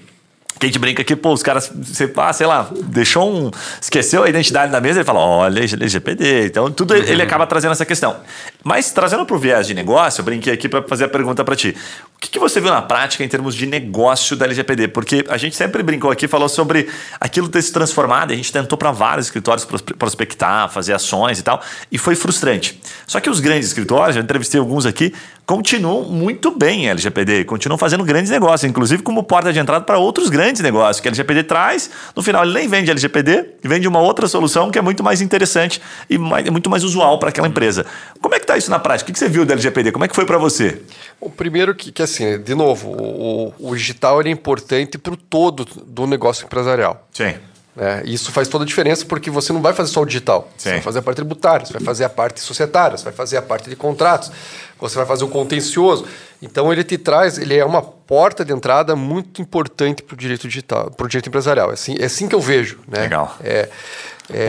que 0.58 0.66
a 0.66 0.70
gente 0.70 0.80
brinca 0.80 1.04
que, 1.04 1.16
pô, 1.16 1.34
os 1.34 1.44
caras, 1.44 1.70
você, 1.74 2.12
ah, 2.16 2.32
sei 2.32 2.48
lá, 2.48 2.70
deixou 2.86 3.30
um. 3.30 3.52
esqueceu 3.82 4.24
a 4.24 4.30
identidade 4.30 4.72
na 4.72 4.80
mesa, 4.80 5.00
ele 5.00 5.06
fala, 5.06 5.20
olha, 5.20 5.60
LGPD. 5.60 6.46
Então, 6.46 6.72
tudo 6.72 6.94
uhum. 6.94 7.02
ele 7.02 7.22
acaba 7.22 7.46
trazendo 7.46 7.74
essa 7.74 7.86
questão. 7.86 8.16
Mas 8.64 8.90
trazendo 8.92 9.26
para 9.26 9.36
o 9.36 9.40
viés 9.40 9.68
de 9.68 9.74
negócio, 9.74 10.22
eu 10.22 10.26
brinquei 10.26 10.54
aqui 10.54 10.70
para 10.70 10.82
fazer 10.84 11.06
a 11.06 11.10
pergunta 11.10 11.44
para 11.44 11.56
ti. 11.56 11.76
O 12.16 12.20
que, 12.20 12.30
que, 12.30 12.40
você 12.40 12.62
viu 12.62 12.72
na 12.72 12.82
prática 12.82 13.24
em 13.24 13.28
termos 13.28 13.54
de 13.54 13.66
negócio 13.66 14.36
da 14.36 14.46
LGPD? 14.46 14.88
Porque 14.88 15.26
a 15.28 15.38
gente 15.38 15.56
sempre 15.56 15.84
brincou 15.84 16.10
aqui, 16.10 16.28
falou 16.28 16.48
sobre 16.48 16.90
aquilo 17.20 17.50
ter 17.50 17.62
se 17.62 17.74
transformado, 17.74 18.32
a 18.32 18.36
gente 18.36 18.52
tentou 18.52 18.78
para 18.78 18.92
vários 18.92 19.28
escritórios 19.28 19.66
prospectar, 19.66 20.70
fazer 20.70 20.94
ações 20.94 21.38
e 21.38 21.44
tal, 21.44 21.62
e 21.92 21.98
foi 21.98 22.16
frustrante. 22.16 22.82
Só 23.06 23.20
que 23.20 23.30
os 23.30 23.42
grandes 23.42 23.68
escritórios, 23.68 24.16
eu 24.16 24.24
entrevistei 24.24 24.60
alguns 24.60 24.86
aqui, 24.86 25.14
continuam 25.46 26.04
muito 26.04 26.50
bem 26.58 26.86
em 26.86 26.90
LGPD, 26.90 27.44
continuam 27.44 27.78
fazendo 27.78 28.04
grandes 28.04 28.32
negócios, 28.32 28.68
inclusive 28.68 29.04
como 29.04 29.22
porta 29.22 29.52
de 29.52 29.60
entrada 29.60 29.84
para 29.84 30.00
outros 30.00 30.30
grandes 30.30 30.45
negócios 30.54 31.00
que 31.00 31.08
a 31.08 31.12
LGPD 31.12 31.44
traz. 31.44 31.90
No 32.16 32.22
final, 32.22 32.44
ele 32.44 32.54
nem 32.54 32.68
vende 32.68 32.92
LGPD, 32.92 33.56
vende 33.64 33.88
uma 33.88 34.00
outra 34.00 34.28
solução 34.28 34.70
que 34.72 34.80
é 34.80 34.82
muito 34.82 35.04
mais 35.04 35.22
interessante 35.22 35.82
e 36.10 36.18
mais, 36.18 36.50
muito 36.50 36.70
mais 36.70 36.84
usual 36.84 37.20
para 37.20 37.30
aquela 37.30 37.48
empresa. 37.48 37.86
Como 38.22 38.34
é 38.34 38.40
que 38.40 38.44
está 38.44 38.58
isso 38.58 38.70
na 38.70 38.80
prática? 38.80 39.10
O 39.10 39.14
que 39.14 39.20
você 39.20 39.30
viu 39.30 39.46
da 39.46 39.54
LGPD? 39.54 39.92
Como 39.92 40.06
é 40.06 40.08
que 40.08 40.16
foi 40.16 40.26
para 40.26 40.38
você? 40.38 40.82
O 41.20 41.30
primeiro 41.30 41.74
que, 41.74 41.92
que 41.92 42.02
assim, 42.02 42.40
de 42.40 42.56
novo, 42.56 42.90
o, 42.90 43.54
o 43.60 43.76
digital 43.76 44.22
é 44.22 44.30
importante 44.30 44.98
para 44.98 45.14
o 45.14 45.18
todo 45.18 45.66
do 45.66 46.06
negócio 46.08 46.46
empresarial. 46.46 47.08
Sim. 47.12 47.34
É, 47.78 48.04
isso 48.06 48.32
faz 48.32 48.48
toda 48.48 48.64
a 48.64 48.68
diferença 48.68 49.06
porque 49.06 49.30
você 49.30 49.52
não 49.52 49.62
vai 49.62 49.74
fazer 49.74 49.92
só 49.92 50.02
o 50.02 50.06
digital. 50.06 50.50
Sim. 50.58 50.70
Você 50.70 50.74
vai 50.76 50.82
fazer 50.82 51.00
a 51.00 51.02
parte 51.02 51.16
tributária, 51.18 51.66
você 51.66 51.74
vai 51.74 51.82
fazer 51.82 52.04
a 52.06 52.10
parte 52.10 52.40
societária, 52.40 52.98
você 52.98 53.04
vai 53.04 53.14
fazer 53.14 53.38
a 53.38 53.42
parte 53.42 53.70
de 53.70 53.76
contratos, 53.76 54.32
você 54.80 54.96
vai 54.96 55.06
fazer 55.06 55.26
o 55.26 55.28
contencioso. 55.28 56.06
Então 56.42 56.72
ele 56.72 56.84
te 56.84 56.98
traz, 56.98 57.38
ele 57.38 57.58
é 57.58 57.66
uma 57.66 57.82
porta 57.82 58.46
de 58.46 58.54
entrada 58.54 58.96
muito 58.96 59.42
importante 59.42 60.04
para 60.04 60.14
o 60.14 60.18
direito 60.18 60.48
digital, 60.48 60.90
para 60.92 61.06
o 61.06 61.10
direito 61.10 61.28
empresarial. 61.28 61.70
É 61.70 61.74
assim, 61.74 61.96
é 62.00 62.06
assim 62.06 62.30
que 62.30 62.36
eu 62.36 62.42
vejo. 62.42 62.80
Né? 62.88 63.02
Legal. 63.02 63.36
É, 63.44 63.68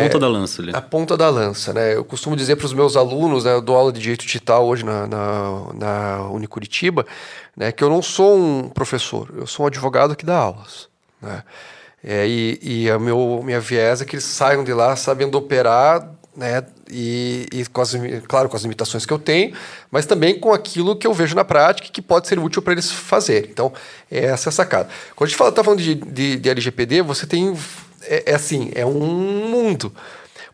A 0.01 0.03
ponta 0.05 0.19
da 0.19 0.29
lança 0.29 0.63
ali. 0.63 0.73
A 0.75 0.81
ponta 0.81 1.17
da 1.17 1.29
lança, 1.29 1.73
né? 1.73 1.95
Eu 1.95 2.05
costumo 2.05 2.37
dizer 2.37 2.57
para 2.57 2.67
os 2.67 2.73
meus 2.73 2.97
alunos, 2.97 3.45
né? 3.45 3.53
Eu 3.53 3.61
dou 3.61 3.77
aula 3.77 3.93
de 3.93 4.01
direito 4.01 4.25
digital 4.25 4.67
hoje 4.67 4.85
na, 4.85 5.07
na, 5.07 5.67
na 5.75 6.23
Unicuritiba, 6.31 7.05
né? 7.57 7.73
Que 7.73 7.83
eu 7.85 7.91
não 7.91 8.01
sou 8.01 8.39
um 8.39 8.69
professor, 8.69 9.29
eu 9.37 9.47
sou 9.47 9.65
um 9.65 9.67
advogado 9.67 10.17
que 10.17 10.25
dá 10.25 10.37
aulas, 10.37 10.89
né? 11.21 11.43
É, 12.03 12.27
e, 12.27 12.59
e 12.63 12.91
a 12.91 12.99
meu, 12.99 13.41
minha 13.45 13.61
viés 13.61 14.01
é 14.01 14.05
que 14.05 14.17
eles 14.17 14.25
saiam 14.25 14.63
de 14.63 14.73
lá 14.73 14.95
sabendo 14.97 15.37
operar, 15.37 16.09
né? 16.37 16.63
E, 16.89 17.49
e 17.53 17.67
com 17.67 17.81
as, 17.81 17.95
claro, 18.29 18.49
com 18.49 18.57
as 18.57 18.63
limitações 18.63 19.05
que 19.05 19.13
eu 19.13 19.19
tenho, 19.19 19.53
mas 19.91 20.07
também 20.07 20.39
com 20.39 20.53
aquilo 20.53 20.95
que 20.95 21.07
eu 21.07 21.13
vejo 21.13 21.35
na 21.35 21.45
prática 21.45 21.89
que 21.91 22.01
pode 22.01 22.29
ser 22.29 22.39
útil 22.39 22.63
para 22.63 22.75
eles 22.75 22.93
fazerem. 22.93 23.51
Então, 23.51 23.73
essa 24.11 24.49
é 24.49 24.51
a 24.51 24.53
sacada. 24.53 24.89
Quando 25.17 25.29
a 25.29 25.31
gente 25.31 25.43
está 25.43 25.65
falando 25.65 25.83
de, 25.83 25.95
de, 25.95 26.37
de 26.37 26.49
LGPD, 26.49 27.03
você 27.03 27.27
tem 27.27 27.57
é, 28.03 28.33
é 28.33 28.35
assim, 28.35 28.71
é 28.75 28.85
um 28.85 29.49
mundo. 29.49 29.93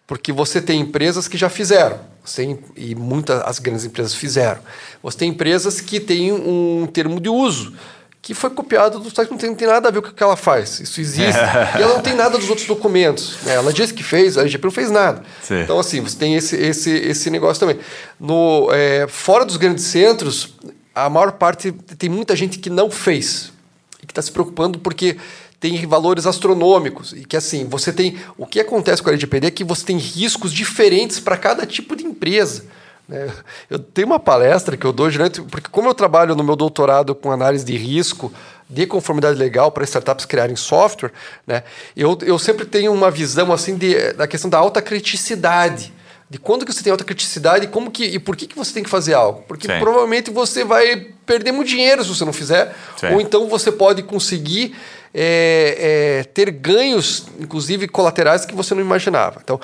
Porque 0.07 0.33
você 0.33 0.61
tem 0.61 0.81
empresas 0.81 1.29
que 1.29 1.37
já 1.39 1.49
fizeram, 1.49 2.01
tem, 2.35 2.59
e 2.77 2.95
muitas 2.95 3.41
as 3.43 3.59
grandes 3.59 3.85
empresas 3.85 4.15
fizeram. 4.15 4.61
Você 5.03 5.19
tem 5.19 5.31
empresas 5.31 5.81
que 5.81 6.01
têm 6.01 6.33
um 6.33 6.87
termo 6.87 7.21
de 7.21 7.29
uso 7.29 7.75
que 8.23 8.35
foi 8.35 8.51
copiado 8.51 9.01
do 9.01 9.13
site, 9.13 9.33
não 9.33 9.37
tem, 9.37 9.51
não 9.51 9.57
tem, 9.57 9.67
nada 9.67 9.89
a 9.89 9.91
ver 9.91 10.01
com 10.01 10.09
o 10.09 10.13
que 10.13 10.23
ela 10.23 10.37
faz. 10.37 10.79
Isso 10.79 11.01
existe. 11.01 11.41
e 11.77 11.83
ela 11.83 11.95
não 11.95 12.01
tem 12.01 12.15
nada 12.15 12.39
dos 12.39 12.49
outros 12.49 12.69
documentos. 12.69 13.39
Né? 13.43 13.57
Ela 13.57 13.73
disse 13.73 13.93
que 13.93 14.05
fez, 14.05 14.39
a 14.39 14.45
IGP 14.45 14.65
não 14.65 14.71
fez 14.71 14.93
nada. 14.93 15.25
Sim. 15.43 15.61
Então, 15.61 15.77
assim, 15.77 16.01
você 16.01 16.17
tem 16.17 16.37
esse, 16.37 16.55
esse, 16.55 16.91
esse 16.91 17.29
negócio 17.31 17.59
também. 17.59 17.81
No, 18.21 18.69
é, 18.73 19.09
fora 19.09 19.45
dos 19.45 19.57
grandes 19.57 19.85
centros, 19.85 20.55
a 20.95 21.11
maior 21.11 21.33
parte 21.33 21.73
tem 21.99 22.09
muita 22.09 22.37
gente 22.37 22.61
que 22.61 22.71
não 22.71 22.89
fez 22.89 23.53
e 24.01 24.07
que 24.07 24.13
está 24.13 24.23
se 24.23 24.31
preocupando 24.31 24.79
porque 24.79 25.17
tem 25.59 25.85
valores 25.87 26.25
astronômicos 26.25 27.13
e 27.13 27.25
que 27.25 27.37
assim 27.37 27.67
você 27.67 27.93
tem 27.93 28.19
o 28.37 28.47
que 28.47 28.59
acontece 28.59 29.01
com 29.03 29.09
a 29.09 29.13
LGPD 29.13 29.47
é 29.47 29.51
que 29.51 29.63
você 29.63 29.85
tem 29.85 29.97
riscos 29.97 30.53
diferentes 30.53 31.21
para 31.21 31.37
cada 31.37 31.67
tipo 31.67 31.97
de 31.97 32.05
empresa. 32.05 32.65
Né? 33.09 33.33
Eu 33.69 33.79
tenho 33.79 34.07
uma 34.07 34.21
palestra 34.21 34.77
que 34.77 34.85
eu 34.85 34.93
dou 34.93 35.11
geralmente 35.11 35.43
porque 35.43 35.69
como 35.71 35.89
eu 35.89 35.95
trabalho 35.95 36.35
no 36.35 36.45
meu 36.45 36.57
doutorado 36.57 37.15
com 37.15 37.31
análise 37.31 37.65
de 37.65 37.77
risco 37.77 38.33
de 38.69 38.87
conformidade 38.87 39.39
legal 39.39 39.71
para 39.71 39.85
startups 39.85 40.25
criarem 40.25 40.57
software, 40.57 41.13
né? 41.47 41.63
Eu, 41.95 42.17
eu 42.23 42.39
sempre 42.39 42.65
tenho 42.65 42.93
uma 42.93 43.11
visão 43.11 43.53
assim 43.53 43.77
de, 43.77 44.15
da 44.15 44.27
questão 44.27 44.49
da 44.49 44.57
alta 44.57 44.81
criticidade 44.81 45.93
de 46.33 46.39
quando 46.39 46.65
que 46.65 46.73
você 46.73 46.83
tem 46.83 46.91
alta 46.91 47.05
criticidade 47.05 47.67
e 47.67 47.69
como 47.69 47.91
que 47.91 48.05
e 48.05 48.19
por 48.19 48.35
que, 48.35 48.47
que 48.47 48.57
você 48.57 48.73
tem 48.73 48.83
que 48.83 48.89
fazer 48.89 49.13
algo. 49.13 49.45
Porque 49.47 49.67
Sim. 49.67 49.79
provavelmente 49.79 50.31
você 50.31 50.65
vai 50.65 51.09
perder 51.27 51.53
muito 51.53 51.69
dinheiro 51.69 52.03
se 52.03 52.09
você 52.09 52.25
não 52.25 52.33
fizer, 52.33 52.75
Sim. 52.97 53.09
ou 53.09 53.21
então 53.21 53.47
você 53.49 53.71
pode 53.71 54.03
conseguir 54.03 54.75
é, 55.13 56.21
é, 56.23 56.25
ter 56.25 56.51
ganhos, 56.51 57.27
inclusive 57.39 57.87
colaterais, 57.87 58.47
que 58.47 58.55
você 58.55 58.75
não 58.75 58.81
imaginava. 58.81 59.43
Então, 59.45 59.61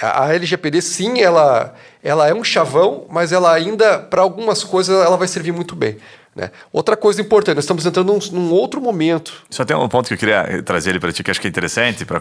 a, 0.00 0.24
a 0.24 0.34
LGPD, 0.34 0.80
sim, 0.80 1.20
ela, 1.20 1.74
ela 2.02 2.26
é 2.26 2.32
um 2.32 2.42
chavão, 2.42 3.04
mas 3.10 3.30
ela 3.30 3.52
ainda, 3.52 3.98
para 3.98 4.22
algumas 4.22 4.64
coisas, 4.64 5.04
ela 5.04 5.18
vai 5.18 5.28
servir 5.28 5.52
muito 5.52 5.76
bem. 5.76 5.98
Né? 6.34 6.50
Outra 6.72 6.96
coisa 6.96 7.20
importante, 7.20 7.54
nós 7.54 7.64
estamos 7.64 7.86
entrando 7.86 8.12
num, 8.12 8.18
num, 8.32 8.50
outro 8.52 8.80
momento. 8.80 9.32
Só 9.48 9.64
tem 9.64 9.76
um 9.76 9.88
ponto 9.88 10.08
que 10.08 10.14
eu 10.14 10.18
queria 10.18 10.62
trazer 10.64 10.90
ele 10.90 10.98
para 10.98 11.12
ti, 11.12 11.22
que 11.22 11.30
acho 11.30 11.40
que 11.40 11.46
é 11.46 11.50
interessante 11.50 12.04
para 12.04 12.18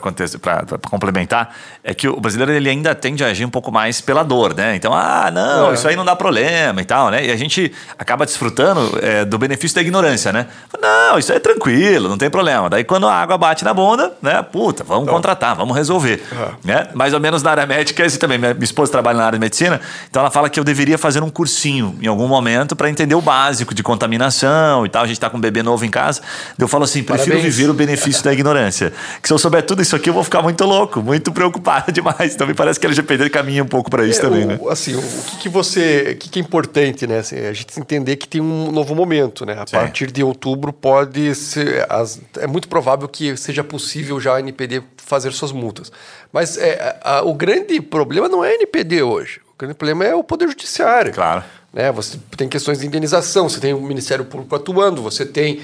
complementar, 0.87 1.55
é 1.83 1.95
que 1.95 2.07
o 2.07 2.19
brasileiro 2.19 2.51
ele 2.51 2.69
ainda 2.69 2.93
tende 2.93 3.23
a 3.23 3.27
agir 3.27 3.43
um 3.43 3.49
pouco 3.49 3.71
mais 3.71 4.01
pela 4.01 4.21
dor, 4.21 4.53
né? 4.53 4.75
Então, 4.75 4.93
ah, 4.93 5.31
não, 5.33 5.71
é. 5.71 5.73
isso 5.73 5.87
aí 5.87 5.95
não 5.95 6.05
dá 6.05 6.15
problema 6.15 6.79
e 6.79 6.85
tal, 6.85 7.09
né? 7.09 7.25
E 7.25 7.31
a 7.31 7.35
gente 7.35 7.73
acaba 7.97 8.23
desfrutando 8.23 8.99
é, 9.01 9.25
do 9.25 9.39
benefício 9.39 9.73
da 9.73 9.81
ignorância, 9.81 10.31
né? 10.31 10.45
Não, 10.79 11.17
isso 11.17 11.31
aí 11.31 11.37
é 11.37 11.41
tranquilo, 11.41 12.07
não 12.07 12.17
tem 12.17 12.29
problema. 12.29 12.69
Daí 12.69 12.83
quando 12.83 13.07
a 13.07 13.13
água 13.15 13.35
bate 13.35 13.65
na 13.65 13.73
bunda, 13.73 14.13
né? 14.21 14.43
Puta, 14.43 14.83
vamos 14.83 15.03
então, 15.03 15.15
contratar, 15.15 15.55
vamos 15.55 15.75
resolver. 15.75 16.23
Uhum. 16.31 16.53
Né? 16.63 16.87
Mais 16.93 17.15
ou 17.15 17.19
menos 17.19 17.41
na 17.41 17.49
área 17.49 17.65
médica, 17.65 18.05
esse 18.05 18.19
também, 18.19 18.37
minha 18.37 18.55
esposa 18.61 18.91
trabalha 18.91 19.17
na 19.17 19.25
área 19.25 19.39
de 19.39 19.41
medicina, 19.41 19.81
então 20.07 20.19
ela 20.19 20.29
fala 20.29 20.51
que 20.51 20.59
eu 20.59 20.63
deveria 20.63 20.99
fazer 20.99 21.23
um 21.23 21.31
cursinho 21.31 21.97
em 21.99 22.05
algum 22.05 22.27
momento 22.27 22.75
para 22.75 22.91
entender 22.91 23.15
o 23.15 23.21
básico 23.21 23.73
de 23.73 23.81
contratar 23.81 24.02
contaminação 24.03 24.85
e 24.85 24.89
tal, 24.89 25.03
a 25.03 25.07
gente 25.07 25.15
está 25.15 25.29
com 25.29 25.37
um 25.37 25.41
bebê 25.41 25.63
novo 25.63 25.85
em 25.85 25.89
casa. 25.89 26.21
Eu 26.57 26.67
falo 26.67 26.83
assim, 26.83 27.03
prefiro 27.03 27.31
Parabéns. 27.31 27.55
viver 27.55 27.69
o 27.69 27.73
benefício 27.73 28.23
da 28.23 28.33
ignorância. 28.33 28.93
Que 29.21 29.27
se 29.27 29.33
eu 29.33 29.37
souber 29.37 29.63
tudo 29.63 29.81
isso 29.81 29.95
aqui, 29.95 30.09
eu 30.09 30.13
vou 30.13 30.23
ficar 30.23 30.41
muito 30.41 30.63
louco, 30.65 31.01
muito 31.01 31.31
preocupado 31.31 31.91
demais. 31.93 32.35
Então 32.35 32.45
me 32.45 32.53
parece 32.53 32.79
que 32.79 32.85
a 32.85 32.89
LGPD 32.89 33.29
caminha 33.29 33.63
um 33.63 33.67
pouco 33.67 33.89
para 33.89 34.05
isso 34.05 34.19
é, 34.19 34.23
também, 34.23 34.43
o, 34.43 34.47
né? 34.47 34.59
Assim, 34.69 34.95
o 34.95 35.01
que, 35.01 35.37
que 35.37 35.49
você, 35.49 36.13
o 36.15 36.17
que, 36.17 36.29
que 36.29 36.39
é 36.39 36.41
importante, 36.41 37.07
né? 37.07 37.19
Assim, 37.19 37.37
a 37.37 37.53
gente 37.53 37.79
entender 37.79 38.17
que 38.17 38.27
tem 38.27 38.41
um 38.41 38.71
novo 38.71 38.93
momento, 38.93 39.45
né? 39.45 39.53
A 39.53 39.65
Sim. 39.65 39.77
partir 39.77 40.11
de 40.11 40.23
outubro 40.23 40.73
pode 40.73 41.33
ser, 41.35 41.85
as, 41.89 42.19
é 42.39 42.47
muito 42.47 42.67
provável 42.67 43.07
que 43.07 43.35
seja 43.37 43.63
possível 43.63 44.19
já 44.19 44.35
a 44.35 44.39
NPD 44.39 44.83
fazer 44.97 45.31
suas 45.31 45.51
multas. 45.51 45.91
Mas 46.31 46.57
é, 46.57 46.99
a, 47.01 47.21
o 47.23 47.33
grande 47.33 47.79
problema 47.81 48.27
não 48.27 48.43
é 48.43 48.49
a 48.49 48.55
NPD 48.55 49.03
hoje. 49.03 49.39
O 49.53 49.57
grande 49.57 49.75
problema 49.75 50.03
é 50.03 50.15
o 50.15 50.23
Poder 50.23 50.47
Judiciário. 50.47 51.13
Claro. 51.13 51.43
Né? 51.73 51.91
Você 51.91 52.19
tem 52.37 52.47
questões 52.47 52.79
de 52.79 52.85
indenização, 52.85 53.49
você 53.49 53.59
tem 53.59 53.73
o 53.73 53.81
Ministério 53.81 54.23
Público 54.23 54.55
atuando, 54.55 55.01
você 55.01 55.25
tem 55.25 55.61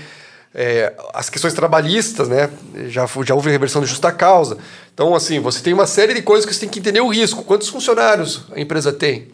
é, 0.54 0.93
as 1.13 1.30
questões 1.30 1.54
trabalhistas, 1.54 2.28
né? 2.28 2.50
já, 2.88 3.08
já 3.24 3.36
houve 3.36 3.52
reversão 3.52 3.82
de 3.82 3.88
justa 3.88 4.12
causa. 4.12 4.58
Então, 4.93 5.13
assim, 5.13 5.39
você 5.39 5.62
tem 5.62 5.72
uma 5.72 5.86
série 5.86 6.13
de 6.13 6.22
coisas 6.24 6.45
que 6.45 6.54
você 6.54 6.62
tem 6.62 6.69
que 6.69 6.80
entender 6.80 7.02
o 7.02 7.08
risco. 7.08 7.43
Quantos 7.43 7.69
funcionários 7.69 8.45
a 8.52 8.60
empresa 8.60 8.91
tem? 8.91 9.28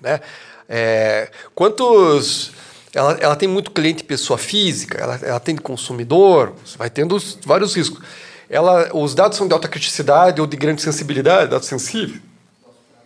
Né? 0.00 0.20
É, 0.68 1.30
quantos. 1.54 2.52
Ela, 2.94 3.16
ela 3.20 3.36
tem 3.36 3.48
muito 3.48 3.70
cliente 3.70 4.04
pessoa 4.04 4.36
física, 4.36 4.98
ela, 4.98 5.18
ela 5.22 5.40
tem 5.40 5.56
consumidor, 5.56 6.54
você 6.62 6.76
vai 6.76 6.90
tendo 6.90 7.16
vários 7.46 7.74
riscos. 7.74 8.04
Ela, 8.50 8.90
os 8.92 9.14
dados 9.14 9.38
são 9.38 9.48
de 9.48 9.54
alta 9.54 9.66
criticidade 9.66 10.42
ou 10.42 10.46
de 10.46 10.58
grande 10.58 10.82
sensibilidade, 10.82 11.50
dados 11.50 11.66
sensíveis. 11.66 12.20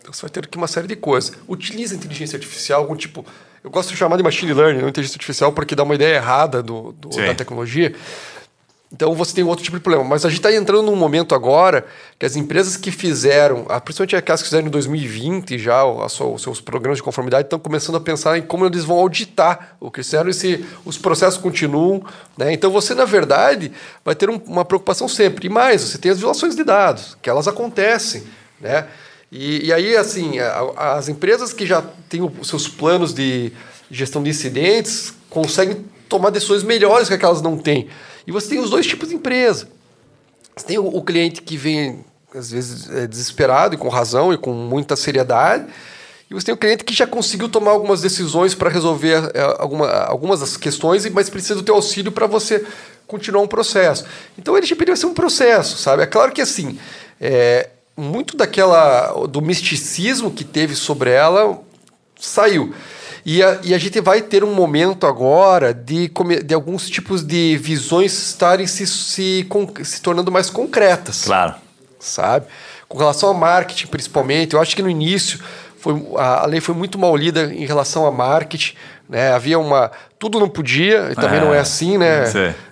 Então 0.07 0.13
você 0.13 0.21
vai 0.21 0.29
ter 0.29 0.45
aqui 0.45 0.57
uma 0.57 0.67
série 0.67 0.87
de 0.87 0.95
coisas. 0.95 1.33
Utiliza 1.49 1.93
inteligência 1.93 2.37
artificial, 2.37 2.79
algum 2.79 2.95
tipo. 2.95 3.25
Eu 3.61 3.69
gosto 3.69 3.89
de 3.89 3.97
chamar 3.97 4.15
de 4.15 4.23
machine 4.23 4.53
learning, 4.53 4.79
não 4.79 4.87
inteligência 4.87 5.17
artificial, 5.17 5.51
porque 5.51 5.75
dá 5.75 5.83
uma 5.83 5.95
ideia 5.95 6.15
errada 6.15 6.63
do, 6.63 6.93
do 6.93 7.09
da 7.09 7.35
tecnologia. 7.35 7.93
Então 8.89 9.13
você 9.13 9.35
tem 9.35 9.43
outro 9.43 9.65
tipo 9.65 9.75
de 9.75 9.83
problema. 9.83 10.05
Mas 10.05 10.23
a 10.23 10.29
gente 10.29 10.37
está 10.37 10.53
entrando 10.53 10.83
num 10.83 10.95
momento 10.95 11.35
agora 11.35 11.85
que 12.17 12.25
as 12.25 12.37
empresas 12.37 12.77
que 12.77 12.89
fizeram, 12.89 13.65
principalmente 13.83 14.15
aquelas 14.15 14.41
que 14.41 14.47
fizeram 14.47 14.67
em 14.67 14.69
2020 14.69 15.59
já 15.59 15.81
sua, 16.07 16.27
os 16.27 16.41
seus 16.41 16.61
programas 16.61 16.99
de 16.99 17.03
conformidade, 17.03 17.47
estão 17.47 17.59
começando 17.59 17.97
a 17.97 17.99
pensar 17.99 18.37
em 18.37 18.43
como 18.43 18.65
eles 18.65 18.85
vão 18.85 18.97
auditar 18.97 19.75
o 19.77 19.91
que 19.91 20.01
fizeram 20.01 20.29
e 20.29 20.33
se 20.33 20.65
os 20.85 20.97
processos 20.97 21.37
continuam. 21.37 22.01
Né? 22.37 22.53
Então 22.53 22.71
você, 22.71 22.95
na 22.95 23.03
verdade, 23.03 23.73
vai 24.05 24.15
ter 24.15 24.29
um, 24.29 24.39
uma 24.47 24.63
preocupação 24.63 25.09
sempre. 25.09 25.47
E 25.47 25.49
mais, 25.49 25.81
você 25.81 25.97
tem 25.97 26.09
as 26.09 26.17
violações 26.17 26.55
de 26.55 26.63
dados, 26.63 27.17
que 27.21 27.29
elas 27.29 27.45
acontecem. 27.45 28.23
Né? 28.61 28.87
E, 29.31 29.67
e 29.67 29.73
aí, 29.73 29.95
assim, 29.95 30.39
a, 30.39 30.95
as 30.95 31.09
empresas 31.09 31.53
que 31.53 31.65
já 31.65 31.81
têm 32.09 32.21
os 32.21 32.47
seus 32.47 32.67
planos 32.67 33.13
de 33.13 33.51
gestão 33.91 34.23
de 34.23 34.29
incidentes 34.29 35.13
conseguem 35.29 35.85
tomar 36.07 36.29
decisões 36.29 36.63
melhores 36.63 37.07
que 37.07 37.13
aquelas 37.13 37.41
não 37.41 37.57
têm. 37.57 37.87
E 38.25 38.31
você 38.31 38.49
tem 38.49 38.59
os 38.59 38.69
dois 38.69 38.85
tipos 38.85 39.09
de 39.09 39.15
empresa. 39.15 39.67
Você 40.55 40.65
tem 40.65 40.77
o, 40.77 40.85
o 40.85 41.01
cliente 41.03 41.41
que 41.41 41.57
vem, 41.57 42.03
às 42.33 42.51
vezes, 42.51 42.89
é 42.89 43.07
desesperado 43.07 43.75
e 43.75 43.77
com 43.77 43.89
razão 43.89 44.33
e 44.33 44.37
com 44.37 44.53
muita 44.53 44.95
seriedade. 44.95 45.65
E 46.29 46.33
você 46.33 46.47
tem 46.47 46.53
o 46.53 46.57
cliente 46.57 46.83
que 46.83 46.93
já 46.93 47.07
conseguiu 47.07 47.47
tomar 47.47 47.71
algumas 47.71 48.01
decisões 48.01 48.53
para 48.53 48.69
resolver 48.69 49.31
é, 49.33 49.41
alguma, 49.59 49.89
algumas 49.89 50.41
das 50.41 50.57
questões, 50.57 51.09
mas 51.09 51.29
precisa 51.29 51.55
do 51.55 51.63
teu 51.63 51.75
auxílio 51.75 52.11
para 52.11 52.27
você 52.27 52.65
continuar 53.05 53.41
um 53.41 53.47
processo. 53.47 54.05
Então, 54.37 54.53
o 54.53 54.57
LGPD 54.57 54.91
vai 54.91 54.97
ser 54.97 55.05
um 55.05 55.13
processo, 55.13 55.77
sabe? 55.77 56.03
É 56.03 56.05
claro 56.05 56.33
que, 56.33 56.41
assim, 56.41 56.77
é, 57.19 57.69
muito 57.97 58.37
daquela 58.37 59.25
do 59.27 59.41
misticismo 59.41 60.29
que 60.29 60.43
teve 60.43 60.75
sobre 60.75 61.09
ela 61.09 61.59
saiu. 62.19 62.73
E 63.25 63.43
a, 63.43 63.59
e 63.63 63.73
a 63.73 63.77
gente 63.77 63.99
vai 63.99 64.21
ter 64.21 64.43
um 64.43 64.53
momento 64.53 65.05
agora 65.05 65.73
de, 65.73 66.09
de 66.45 66.53
alguns 66.53 66.89
tipos 66.89 67.23
de 67.23 67.57
visões 67.57 68.13
estarem 68.13 68.65
se, 68.65 68.87
se, 68.87 69.45
se 69.83 70.01
tornando 70.01 70.31
mais 70.31 70.49
concretas. 70.49 71.25
Claro. 71.25 71.55
Sabe? 71.99 72.45
Com 72.87 72.97
relação 72.97 73.29
ao 73.29 73.35
marketing, 73.35 73.87
principalmente, 73.87 74.53
eu 74.53 74.61
acho 74.61 74.75
que 74.75 74.81
no 74.81 74.89
início 74.89 75.39
foi, 75.77 75.93
a, 76.15 76.43
a 76.43 76.45
lei 76.45 76.61
foi 76.61 76.73
muito 76.73 76.97
mal 76.97 77.15
lida 77.17 77.53
em 77.53 77.65
relação 77.65 78.05
a 78.05 78.11
marketing. 78.11 78.75
Né? 79.09 79.31
Havia 79.31 79.57
uma. 79.57 79.89
Tudo 80.19 80.39
não 80.39 80.49
podia, 80.49 81.09
e 81.11 81.15
também 81.15 81.37
é, 81.37 81.41
não 81.41 81.53
é 81.53 81.59
assim, 81.59 81.97
né? 81.97 82.23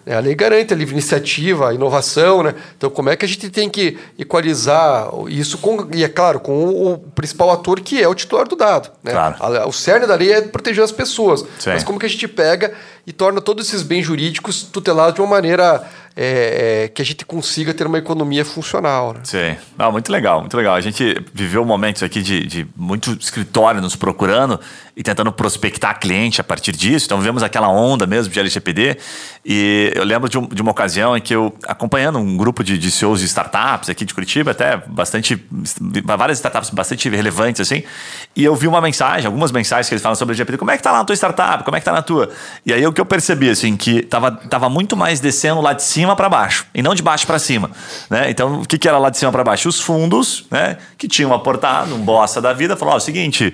É, 0.06 0.16
a 0.16 0.20
lei 0.20 0.34
garante 0.36 0.74
a 0.74 0.76
livre 0.76 0.94
iniciativa, 0.94 1.70
a 1.70 1.74
inovação, 1.74 2.44
né? 2.44 2.56
Então, 2.76 2.90
como 2.90 3.10
é 3.10 3.16
que 3.16 3.24
a 3.24 3.28
gente 3.28 3.50
tem 3.50 3.70
que 3.70 3.98
equalizar 4.18 5.10
isso 5.30 5.60
com. 5.60 5.88
E 5.94 6.04
é 6.04 6.10
claro, 6.10 6.40
com 6.40 6.70
o, 6.70 6.98
principal 6.98 7.52
ator 7.52 7.80
que 7.80 8.02
é 8.02 8.08
o 8.08 8.16
titular 8.16 8.48
do 8.48 8.56
dado. 8.56 8.92
Né? 9.04 9.12
Claro. 9.12 9.36
A, 9.40 9.68
o 9.68 9.72
cerne 9.72 10.08
da 10.08 10.16
lei 10.16 10.34
é 10.34 10.42
proteger 10.42 10.84
as 10.84 10.92
pessoas. 10.92 11.46
Sim. 11.60 11.70
Mas 11.70 11.84
como 11.84 12.00
que 12.00 12.06
a 12.06 12.10
gente 12.10 12.28
pega 12.28 12.74
e 13.08 13.14
torna 13.14 13.40
todos 13.40 13.68
esses 13.68 13.84
bens 13.84 14.04
jurídicos 14.04 14.64
tutelados 14.64 15.16
de 15.16 15.22
uma 15.22 15.30
maneira 15.30 15.88
é, 16.18 16.84
é, 16.86 16.88
que 16.88 17.02
a 17.02 17.06
gente 17.06 17.26
consiga 17.26 17.74
ter 17.74 17.86
uma 17.86 17.98
economia 17.98 18.46
funcional. 18.46 19.14
Né? 19.14 19.20
Sim. 19.24 19.58
Muito 19.92 20.10
legal, 20.10 20.40
muito 20.40 20.56
legal. 20.56 20.74
A 20.74 20.82
gente 20.82 21.22
viveu 21.34 21.66
momentos 21.66 22.04
aqui 22.04 22.22
de, 22.22 22.46
de 22.46 22.68
muito 22.76 23.12
escritório 23.12 23.82
nos 23.82 23.98
procurando 23.98 24.60
e 24.96 25.04
tentando 25.04 25.30
prospectar 25.32 26.00
cliente 26.00 26.40
a 26.40 26.44
partir 26.44 26.72
disso. 26.72 27.06
Então, 27.06 27.18
vivemos 27.18 27.44
aquela 27.44 27.68
onda 27.68 28.08
mesmo 28.08 28.32
de 28.32 28.40
LGPD. 28.40 28.98
E 29.44 29.92
eu 29.94 30.06
lembro 30.06 30.30
de, 30.30 30.38
um, 30.38 30.48
de 30.48 30.62
uma 30.62 30.72
ocasião 30.72 31.18
em 31.18 31.22
que 31.22 31.36
eu, 31.36 31.54
acompanhando 31.68 32.18
um 32.18 32.38
grupo 32.38 32.64
de, 32.64 32.78
de 32.78 32.90
CEOs 32.90 33.20
de 33.20 33.26
startups 33.26 33.90
aqui 33.90 34.06
de 34.06 34.14
Curitiba, 34.14 34.52
até 34.52 34.78
bastante, 34.88 35.44
várias 36.06 36.38
startups 36.38 36.70
bastante 36.70 37.10
relevantes, 37.10 37.60
assim, 37.60 37.84
e 38.36 38.44
eu 38.44 38.54
vi 38.54 38.68
uma 38.68 38.82
mensagem, 38.82 39.26
algumas 39.26 39.52
mensagens 39.52 39.88
que 39.88 39.94
eles 39.94 40.02
falam 40.02 40.16
sobre 40.16 40.34
LGPD. 40.34 40.58
Como 40.58 40.70
é 40.70 40.76
que 40.76 40.84
tá 40.84 40.92
lá 40.92 41.00
na 41.00 41.06
tua 41.06 41.16
startup? 41.16 41.64
Como 41.64 41.78
é 41.78 41.80
que 41.80 41.86
tá 41.86 41.94
na 41.94 42.02
tua? 42.02 42.30
E 42.66 42.74
aí 42.74 42.86
o 42.86 42.92
que 42.92 43.00
eu 43.00 43.06
percebi, 43.06 43.50
assim, 43.50 43.78
que 43.78 44.02
tava, 44.02 44.32
tava 44.32 44.68
muito 44.70 44.98
mais 44.98 45.22
descendo 45.22 45.62
lá 45.62 45.72
de 45.72 45.84
cima 45.84 46.16
para 46.16 46.28
baixo, 46.28 46.66
e 46.74 46.82
não 46.82 46.94
de 46.94 47.02
baixo 47.02 47.26
para 47.26 47.40
cima. 47.40 47.72
Né? 48.10 48.30
Então, 48.30 48.62
o 48.62 48.66
que, 48.66 48.78
que 48.78 48.88
era 48.88 48.98
lá 48.98 49.10
de 49.10 49.18
cima 49.18 49.32
para 49.32 49.44
baixo? 49.44 49.70
Os 49.70 49.80
fundos, 49.80 50.46
né, 50.52 50.78
que 50.98 51.08
tinham 51.08 51.34
aportado, 51.34 51.96
um 51.96 52.00
bossa 52.00 52.42
da 52.42 52.52
vida, 52.52 52.76
falou: 52.76 52.94
ó, 52.94 52.96
oh, 52.96 52.98
é 52.98 53.02
o 53.02 53.02
seguinte, 53.02 53.54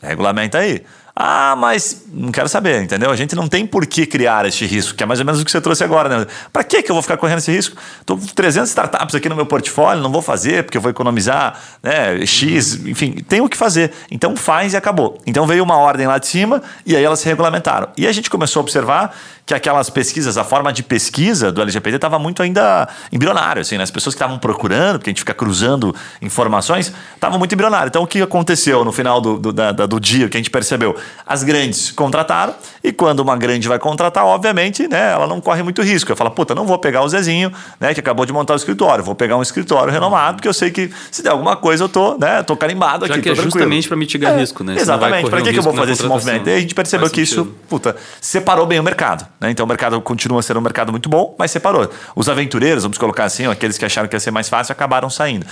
regulamenta 0.00 0.58
aí. 0.58 0.84
Ah, 1.22 1.54
mas 1.54 2.04
não 2.10 2.32
quero 2.32 2.48
saber, 2.48 2.82
entendeu? 2.82 3.10
A 3.10 3.16
gente 3.16 3.36
não 3.36 3.46
tem 3.46 3.66
por 3.66 3.86
que 3.86 4.06
criar 4.06 4.46
este 4.46 4.64
risco, 4.64 4.96
que 4.96 5.02
é 5.02 5.06
mais 5.06 5.20
ou 5.20 5.26
menos 5.26 5.38
o 5.38 5.44
que 5.44 5.50
você 5.50 5.60
trouxe 5.60 5.84
agora, 5.84 6.08
né? 6.08 6.26
Para 6.50 6.64
que 6.64 6.78
eu 6.78 6.94
vou 6.94 7.02
ficar 7.02 7.18
correndo 7.18 7.38
esse 7.38 7.52
risco? 7.52 7.76
Estou 8.00 8.16
com 8.16 8.24
300 8.24 8.70
startups 8.70 9.14
aqui 9.14 9.28
no 9.28 9.36
meu 9.36 9.44
portfólio, 9.44 10.02
não 10.02 10.10
vou 10.10 10.22
fazer 10.22 10.64
porque 10.64 10.78
eu 10.78 10.80
vou 10.80 10.90
economizar 10.90 11.60
né, 11.82 12.24
X, 12.24 12.86
enfim, 12.86 13.12
tem 13.28 13.42
o 13.42 13.50
que 13.50 13.56
fazer. 13.56 13.92
Então 14.10 14.34
faz 14.34 14.72
e 14.72 14.78
acabou. 14.78 15.18
Então 15.26 15.46
veio 15.46 15.62
uma 15.62 15.76
ordem 15.76 16.06
lá 16.06 16.16
de 16.16 16.26
cima 16.26 16.62
e 16.86 16.96
aí 16.96 17.04
elas 17.04 17.20
se 17.20 17.26
regulamentaram. 17.26 17.88
E 17.98 18.06
a 18.06 18.12
gente 18.12 18.30
começou 18.30 18.60
a 18.60 18.62
observar 18.62 19.14
que 19.50 19.54
aquelas 19.54 19.90
pesquisas, 19.90 20.38
a 20.38 20.44
forma 20.44 20.72
de 20.72 20.80
pesquisa 20.80 21.50
do 21.50 21.60
LGPD 21.60 21.96
estava 21.96 22.20
muito 22.20 22.40
ainda 22.40 22.88
embrionário, 23.10 23.62
assim, 23.62 23.76
né? 23.76 23.82
As 23.82 23.90
pessoas 23.90 24.14
que 24.14 24.16
estavam 24.16 24.38
procurando, 24.38 24.98
porque 24.98 25.10
a 25.10 25.12
gente 25.12 25.18
fica 25.18 25.34
cruzando 25.34 25.92
informações, 26.22 26.92
estavam 27.16 27.36
muito 27.36 27.52
embrionário. 27.52 27.88
Então, 27.88 28.04
o 28.04 28.06
que 28.06 28.22
aconteceu 28.22 28.84
no 28.84 28.92
final 28.92 29.20
do, 29.20 29.38
do, 29.38 29.52
da, 29.52 29.72
do 29.72 29.98
dia, 29.98 30.28
que 30.28 30.36
a 30.36 30.40
gente 30.40 30.50
percebeu? 30.50 30.94
As 31.26 31.42
grandes 31.42 31.90
contrataram, 31.90 32.54
e 32.82 32.92
quando 32.92 33.18
uma 33.18 33.36
grande 33.36 33.66
vai 33.66 33.80
contratar, 33.80 34.24
obviamente, 34.24 34.86
né, 34.86 35.10
ela 35.10 35.26
não 35.26 35.40
corre 35.40 35.64
muito 35.64 35.82
risco. 35.82 36.12
Ela 36.12 36.16
fala, 36.16 36.30
puta, 36.30 36.54
não 36.54 36.64
vou 36.64 36.78
pegar 36.78 37.02
o 37.02 37.08
Zezinho, 37.08 37.52
né, 37.80 37.92
que 37.92 37.98
acabou 37.98 38.24
de 38.24 38.32
montar 38.32 38.52
o 38.52 38.56
escritório, 38.56 39.02
vou 39.02 39.16
pegar 39.16 39.36
um 39.36 39.42
escritório 39.42 39.92
renomado, 39.92 40.36
porque 40.36 40.46
eu 40.46 40.54
sei 40.54 40.70
que 40.70 40.92
se 41.10 41.24
der 41.24 41.30
alguma 41.30 41.56
coisa 41.56 41.82
eu 41.82 41.88
tô, 41.88 42.16
né, 42.16 42.44
tô 42.44 42.56
carimbado 42.56 43.04
Já 43.08 43.14
aqui, 43.14 43.22
que 43.24 43.30
é 43.30 43.34
justamente 43.34 43.88
para 43.88 43.96
mitigar 43.96 44.32
é, 44.32 44.38
risco, 44.38 44.62
né? 44.62 44.76
Exatamente, 44.76 45.28
para 45.28 45.42
que, 45.42 45.52
que 45.52 45.58
eu 45.58 45.62
vou 45.64 45.74
fazer 45.74 45.90
esse 45.90 46.06
movimento? 46.06 46.48
E 46.48 46.54
a 46.54 46.60
gente 46.60 46.72
percebeu 46.72 47.10
que 47.10 47.20
isso, 47.20 47.52
puta, 47.68 47.96
separou 48.20 48.64
bem 48.64 48.78
o 48.78 48.82
mercado. 48.84 49.26
Né? 49.40 49.50
Então 49.50 49.64
o 49.64 49.68
mercado 49.68 50.00
continua 50.00 50.42
sendo 50.42 50.58
um 50.58 50.62
mercado 50.62 50.92
muito 50.92 51.08
bom, 51.08 51.34
mas 51.38 51.50
separou. 51.50 51.90
Os 52.14 52.28
aventureiros, 52.28 52.82
vamos 52.82 52.98
colocar 52.98 53.24
assim, 53.24 53.46
aqueles 53.46 53.78
que 53.78 53.84
acharam 53.84 54.08
que 54.08 54.14
ia 54.14 54.20
ser 54.20 54.30
mais 54.30 54.48
fácil, 54.48 54.72
acabaram 54.72 55.08
saindo. 55.08 55.46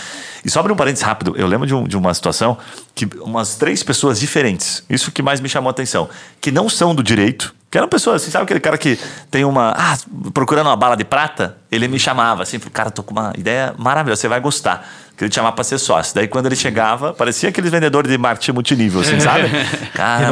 E 0.45 0.51
só 0.51 0.61
abrir 0.61 0.73
um 0.73 0.77
parênteses 0.77 1.05
rápido, 1.05 1.35
eu 1.37 1.47
lembro 1.47 1.67
de, 1.67 1.75
um, 1.75 1.85
de 1.85 1.97
uma 1.97 2.13
situação 2.13 2.59
que 2.95 3.09
umas 3.21 3.55
três 3.55 3.83
pessoas 3.83 4.21
diferentes, 4.21 4.85
isso 4.91 5.11
que 5.11 5.23
mais 5.23 5.41
me 5.41 5.49
chamou 5.49 5.69
a 5.69 5.71
atenção, 5.71 6.09
que 6.41 6.53
não 6.53 6.69
são 6.69 6.95
do 6.95 7.03
direito, 7.03 7.55
que 7.71 7.77
eram 7.77 7.89
pessoas, 7.89 8.23
assim, 8.23 8.31
sabe 8.31 8.45
aquele 8.45 8.61
cara 8.61 8.79
que 8.79 8.99
tem 9.31 9.45
uma. 9.45 9.75
Ah, 9.77 9.99
procurando 10.33 10.69
uma 10.69 10.77
bala 10.77 10.97
de 10.97 11.05
prata? 11.05 11.59
Ele 11.71 11.87
me 11.87 11.99
chamava 11.99 12.43
assim, 12.43 12.59
cara, 12.59 12.91
tô 12.91 13.03
com 13.03 13.13
uma 13.13 13.35
ideia 13.37 13.75
maravilhosa, 13.77 14.23
você 14.23 14.29
vai 14.29 14.41
gostar. 14.41 14.89
Que 15.15 15.25
ele 15.25 15.35
chamava 15.35 15.55
para 15.55 15.65
ser 15.65 15.77
sócio. 15.79 16.15
Daí 16.15 16.29
quando 16.29 16.47
ele 16.47 16.57
chegava, 16.57 17.13
parecia 17.13 17.51
aqueles 17.51 17.71
vendedores 17.71 18.11
de 18.11 18.17
marketing 18.17 18.53
multinível, 18.53 19.03
assim, 19.03 19.21
sabe? 19.21 19.51
Cara, 19.93 20.29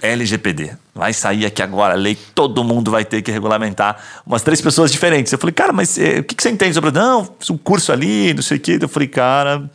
LGPD. 0.00 0.76
Vai 0.96 1.12
sair 1.12 1.44
aqui 1.44 1.60
agora 1.60 1.92
a 1.92 1.96
lei, 1.96 2.16
todo 2.34 2.64
mundo 2.64 2.90
vai 2.90 3.04
ter 3.04 3.20
que 3.20 3.30
regulamentar. 3.30 4.02
Umas 4.26 4.40
três 4.40 4.62
pessoas 4.62 4.90
diferentes. 4.90 5.30
Eu 5.30 5.38
falei, 5.38 5.52
cara, 5.52 5.70
mas 5.70 5.98
eh, 5.98 6.20
o 6.20 6.24
que, 6.24 6.34
que 6.34 6.42
você 6.42 6.48
entende 6.48 6.72
sobre. 6.72 6.90
Não, 6.90 7.28
um 7.50 7.58
curso 7.58 7.92
ali, 7.92 8.32
não 8.32 8.40
sei 8.40 8.56
o 8.56 8.60
quê. 8.60 8.78
Eu 8.80 8.88
falei, 8.88 9.06
cara, 9.06 9.70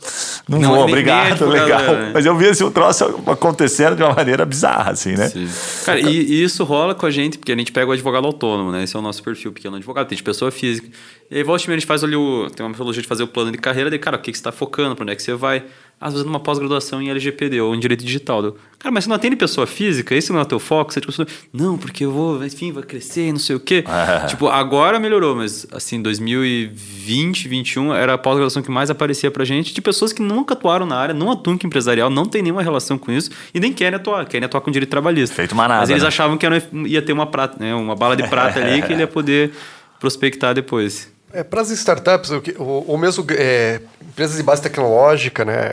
não, 0.48 0.58
não 0.58 0.74
vou, 0.74 0.82
obrigado, 0.82 1.46
legal. 1.46 1.80
Né? 1.80 2.10
Mas 2.12 2.26
eu 2.26 2.36
vi 2.36 2.46
esse 2.46 2.64
assim, 2.64 2.72
troço 2.72 3.04
acontecendo 3.28 3.94
de 3.94 4.02
uma 4.02 4.12
maneira 4.12 4.44
bizarra, 4.44 4.90
assim, 4.90 5.12
né? 5.12 5.28
Sim. 5.28 5.48
Cara, 5.84 6.00
e, 6.00 6.08
e, 6.08 6.42
isso 6.42 6.64
rola 6.64 6.92
com 6.92 7.06
a 7.06 7.10
gente, 7.10 7.38
porque 7.38 7.52
a 7.52 7.56
gente 7.56 7.70
pega 7.70 7.86
o 7.88 7.92
advogado 7.92 8.26
autônomo, 8.26 8.72
né? 8.72 8.82
Esse 8.82 8.96
é 8.96 8.98
o 8.98 9.02
nosso 9.02 9.22
perfil 9.22 9.52
pequeno 9.52 9.76
advogado. 9.76 10.08
Tem 10.08 10.16
de 10.16 10.24
pessoa 10.24 10.50
física. 10.50 10.88
E 11.30 11.36
aí, 11.36 11.44
volta 11.44 11.70
a 11.70 11.74
gente 11.74 11.86
faz 11.86 12.02
ali 12.02 12.16
o. 12.16 12.50
Tem 12.50 12.64
uma 12.64 12.70
metodologia 12.70 13.00
de 13.00 13.08
fazer 13.08 13.22
o 13.22 13.28
plano 13.28 13.52
de 13.52 13.58
carreira, 13.58 13.88
daí, 13.88 13.98
cara, 14.00 14.16
o 14.16 14.20
que, 14.20 14.32
que 14.32 14.36
você 14.36 14.40
está 14.40 14.50
focando, 14.50 14.96
para 14.96 15.04
onde 15.04 15.12
é 15.12 15.16
que 15.16 15.22
você 15.22 15.34
vai? 15.34 15.64
Às 16.02 16.12
vezes 16.14 16.26
numa 16.26 16.40
pós-graduação 16.40 17.00
em 17.00 17.08
LGPD 17.08 17.60
ou 17.60 17.74
em 17.74 17.80
direito 17.80 18.04
digital. 18.04 18.44
Eu, 18.44 18.56
cara, 18.78 18.92
mas 18.92 19.04
você 19.04 19.08
não 19.08 19.16
atende 19.16 19.36
pessoa 19.36 19.66
física? 19.66 20.14
Esse 20.14 20.32
não 20.32 20.40
é 20.40 20.42
o 20.42 20.46
teu 20.46 20.58
foco? 20.58 20.92
Você 20.92 21.00
tipo, 21.00 21.12
não, 21.52 21.78
porque 21.78 22.04
eu 22.04 22.10
vou, 22.10 22.44
enfim, 22.44 22.72
vai 22.72 22.82
crescer, 22.82 23.30
não 23.30 23.38
sei 23.38 23.56
o 23.56 23.60
quê. 23.60 23.84
tipo, 24.28 24.48
agora 24.48 24.98
melhorou, 24.98 25.36
mas 25.36 25.66
assim, 25.72 26.02
2020, 26.02 27.52
2021 27.52 27.94
era 27.94 28.14
a 28.14 28.18
pós-graduação 28.18 28.62
que 28.62 28.70
mais 28.70 28.90
aparecia 28.90 29.30
pra 29.30 29.44
gente 29.44 29.72
de 29.72 29.80
pessoas 29.80 30.12
que 30.12 30.22
nunca 30.22 30.54
atuaram 30.54 30.86
na 30.86 30.96
área, 30.96 31.14
não 31.14 31.30
atuam 31.30 31.56
com 31.58 31.66
empresarial, 31.66 32.10
não 32.10 32.24
tem 32.24 32.42
nenhuma 32.42 32.62
relação 32.62 32.98
com 32.98 33.12
isso 33.12 33.30
e 33.54 33.60
nem 33.60 33.72
querem 33.72 33.96
atuar, 33.96 34.26
querem 34.26 34.46
atuar 34.46 34.60
com 34.60 34.70
direito 34.70 34.90
trabalhista. 34.90 35.34
Feito 35.34 35.54
manada, 35.54 35.80
Mas 35.80 35.90
eles 35.90 36.02
né? 36.02 36.08
achavam 36.08 36.36
que 36.36 36.46
ia 36.86 37.02
ter 37.02 37.12
uma 37.12 37.26
prata, 37.26 37.62
né, 37.62 37.74
uma 37.74 37.94
bala 37.94 38.16
de 38.16 38.26
prata 38.28 38.60
ali 38.60 38.82
que 38.82 38.92
ele 38.92 39.02
ia 39.02 39.08
poder 39.08 39.52
prospectar 40.00 40.54
depois. 40.54 41.11
É, 41.32 41.42
para 41.42 41.62
as 41.62 41.70
startups, 41.70 42.30
ou, 42.30 42.84
ou 42.88 42.98
mesmo 42.98 43.24
é, 43.30 43.80
empresas 44.00 44.36
de 44.36 44.42
base 44.42 44.60
tecnológica, 44.60 45.44
né, 45.44 45.72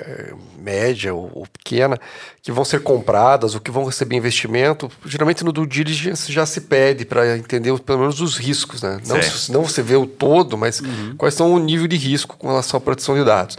média 0.57 1.13
ou, 1.13 1.29
ou, 1.33 1.47
pequena, 1.47 1.99
que 2.41 2.51
vão 2.51 2.63
ser 2.63 2.81
compradas 2.81 3.55
ou 3.55 3.61
que 3.61 3.71
vão 3.71 3.83
receber 3.83 4.15
investimento, 4.15 4.89
geralmente 5.05 5.43
no 5.43 5.51
due 5.51 5.67
diligence 5.67 6.31
já 6.31 6.45
se 6.45 6.61
pede 6.61 7.05
para 7.05 7.37
entender 7.37 7.77
pelo 7.79 7.99
menos 7.99 8.21
os 8.21 8.37
riscos. 8.37 8.81
Né? 8.81 8.99
Não, 9.05 9.17
não 9.49 9.63
você 9.63 9.81
vê 9.81 9.95
o 9.95 10.05
todo, 10.05 10.57
mas 10.57 10.79
uhum. 10.79 11.15
quais 11.17 11.33
são 11.33 11.53
o 11.53 11.59
nível 11.59 11.87
de 11.87 11.97
risco 11.97 12.37
com 12.37 12.47
relação 12.47 12.77
à 12.77 12.81
proteção 12.81 13.15
de 13.15 13.23
dados. 13.23 13.57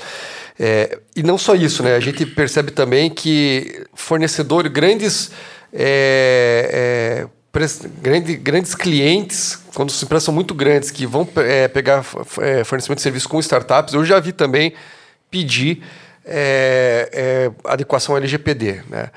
É, 0.59 0.99
e 1.17 1.23
não 1.23 1.39
só 1.39 1.55
isso, 1.55 1.83
né? 1.83 1.97
a 1.97 2.01
gente 2.01 2.25
percebe 2.27 2.71
também 2.71 3.11
que 3.11 3.87
fornecedores, 3.95 4.71
grandes. 4.71 5.31
Grande, 8.01 8.37
grandes 8.37 8.77
clientes, 8.77 9.59
quando 9.75 9.91
as 9.91 10.01
empresas 10.01 10.23
são 10.23 10.33
muito 10.33 10.55
grandes, 10.55 10.93
que 10.93 11.05
vão 11.05 11.29
é, 11.37 11.67
pegar 11.67 12.05
é, 12.41 12.63
fornecimento 12.63 12.99
de 12.99 13.03
serviço 13.03 13.29
com 13.29 13.41
startups, 13.41 13.93
eu 13.93 14.05
já 14.05 14.21
vi 14.21 14.31
também 14.31 14.73
pedir 15.29 15.83
é, 16.25 17.51
adequação 17.65 18.17
LGPD. 18.17 18.83
Né? 18.89 19.11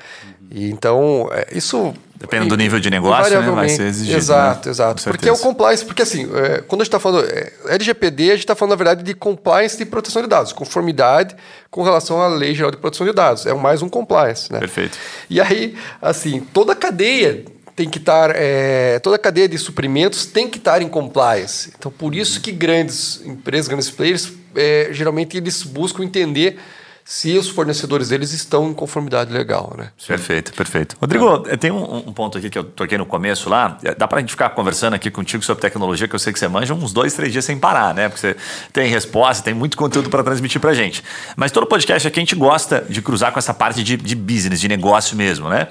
E 0.50 0.68
então, 0.68 1.30
isso. 1.52 1.94
Dependendo 2.16 2.50
do 2.50 2.56
nível 2.56 2.80
de 2.80 2.90
negócio, 2.90 3.40
né? 3.40 3.50
vai 3.52 3.68
ser 3.68 3.86
exigido. 3.86 4.16
Exato, 4.16 4.68
né? 4.68 4.72
exato. 4.72 5.04
Porque 5.04 5.28
é 5.28 5.32
o 5.32 5.38
compliance, 5.38 5.84
porque 5.84 6.02
assim, 6.02 6.26
quando 6.66 6.80
a 6.80 6.84
gente 6.84 6.88
está 6.88 6.98
falando. 6.98 7.28
LGPD, 7.68 8.22
a 8.24 8.26
gente 8.30 8.38
está 8.40 8.56
falando, 8.56 8.70
na 8.70 8.76
verdade, 8.76 9.04
de 9.04 9.14
compliance 9.14 9.76
de 9.76 9.84
proteção 9.84 10.22
de 10.22 10.28
dados, 10.28 10.52
conformidade 10.52 11.36
com 11.70 11.82
relação 11.82 12.20
à 12.20 12.26
Lei 12.26 12.52
Geral 12.54 12.72
de 12.72 12.78
Proteção 12.78 13.06
de 13.06 13.12
Dados. 13.12 13.46
É 13.46 13.54
mais 13.54 13.80
um 13.80 13.88
compliance. 13.88 14.52
Né? 14.52 14.58
Perfeito. 14.58 14.98
E 15.30 15.40
aí, 15.40 15.76
assim, 16.00 16.40
toda 16.40 16.72
a 16.72 16.76
cadeia 16.76 17.44
tem 17.76 17.88
que 17.88 17.98
estar 17.98 18.32
é, 18.34 18.98
toda 19.00 19.16
a 19.16 19.18
cadeia 19.18 19.48
de 19.48 19.58
suprimentos 19.58 20.26
tem 20.26 20.48
que 20.48 20.58
estar 20.58 20.80
em 20.80 20.88
compliance. 20.88 21.72
Então, 21.76 21.90
por 21.90 22.14
isso 22.14 22.40
que 22.40 22.52
grandes 22.52 23.20
empresas, 23.24 23.68
grandes 23.68 23.90
players, 23.90 24.32
é, 24.54 24.88
geralmente 24.92 25.36
eles 25.36 25.62
buscam 25.62 26.04
entender 26.04 26.58
se 27.04 27.36
os 27.36 27.50
fornecedores 27.50 28.08
deles 28.08 28.32
estão 28.32 28.70
em 28.70 28.72
conformidade 28.72 29.30
legal, 29.30 29.74
né? 29.76 29.90
Perfeito, 30.06 30.54
perfeito. 30.54 30.96
Rodrigo, 30.98 31.44
é. 31.50 31.56
tem 31.56 31.70
um, 31.70 31.96
um, 32.08 32.12
ponto 32.14 32.38
aqui 32.38 32.48
que 32.48 32.58
eu 32.58 32.64
toquei 32.64 32.96
no 32.96 33.04
começo 33.04 33.50
lá. 33.50 33.76
Dá 33.98 34.08
para 34.08 34.18
a 34.18 34.20
gente 34.22 34.30
ficar 34.30 34.48
conversando 34.50 34.94
aqui 34.94 35.10
contigo 35.10 35.44
sobre 35.44 35.60
tecnologia, 35.60 36.08
que 36.08 36.14
eu 36.14 36.18
sei 36.18 36.32
que 36.32 36.38
você 36.38 36.48
manja 36.48 36.72
uns 36.72 36.94
dois, 36.94 37.12
três 37.12 37.30
dias 37.30 37.44
sem 37.44 37.58
parar, 37.58 37.92
né? 37.92 38.08
Porque 38.08 38.20
você 38.20 38.36
tem 38.72 38.88
resposta, 38.88 39.44
tem 39.44 39.52
muito 39.52 39.76
conteúdo 39.76 40.08
para 40.08 40.24
transmitir 40.24 40.58
para 40.58 40.72
gente. 40.72 41.04
Mas 41.36 41.52
todo 41.52 41.66
podcast 41.66 42.08
aqui 42.08 42.20
a 42.20 42.22
gente 42.22 42.34
gosta 42.34 42.82
de 42.88 43.02
cruzar 43.02 43.32
com 43.32 43.38
essa 43.38 43.52
parte 43.52 43.82
de, 43.82 43.98
de 43.98 44.14
business, 44.16 44.58
de 44.58 44.68
negócio 44.68 45.14
mesmo, 45.14 45.50
né? 45.50 45.68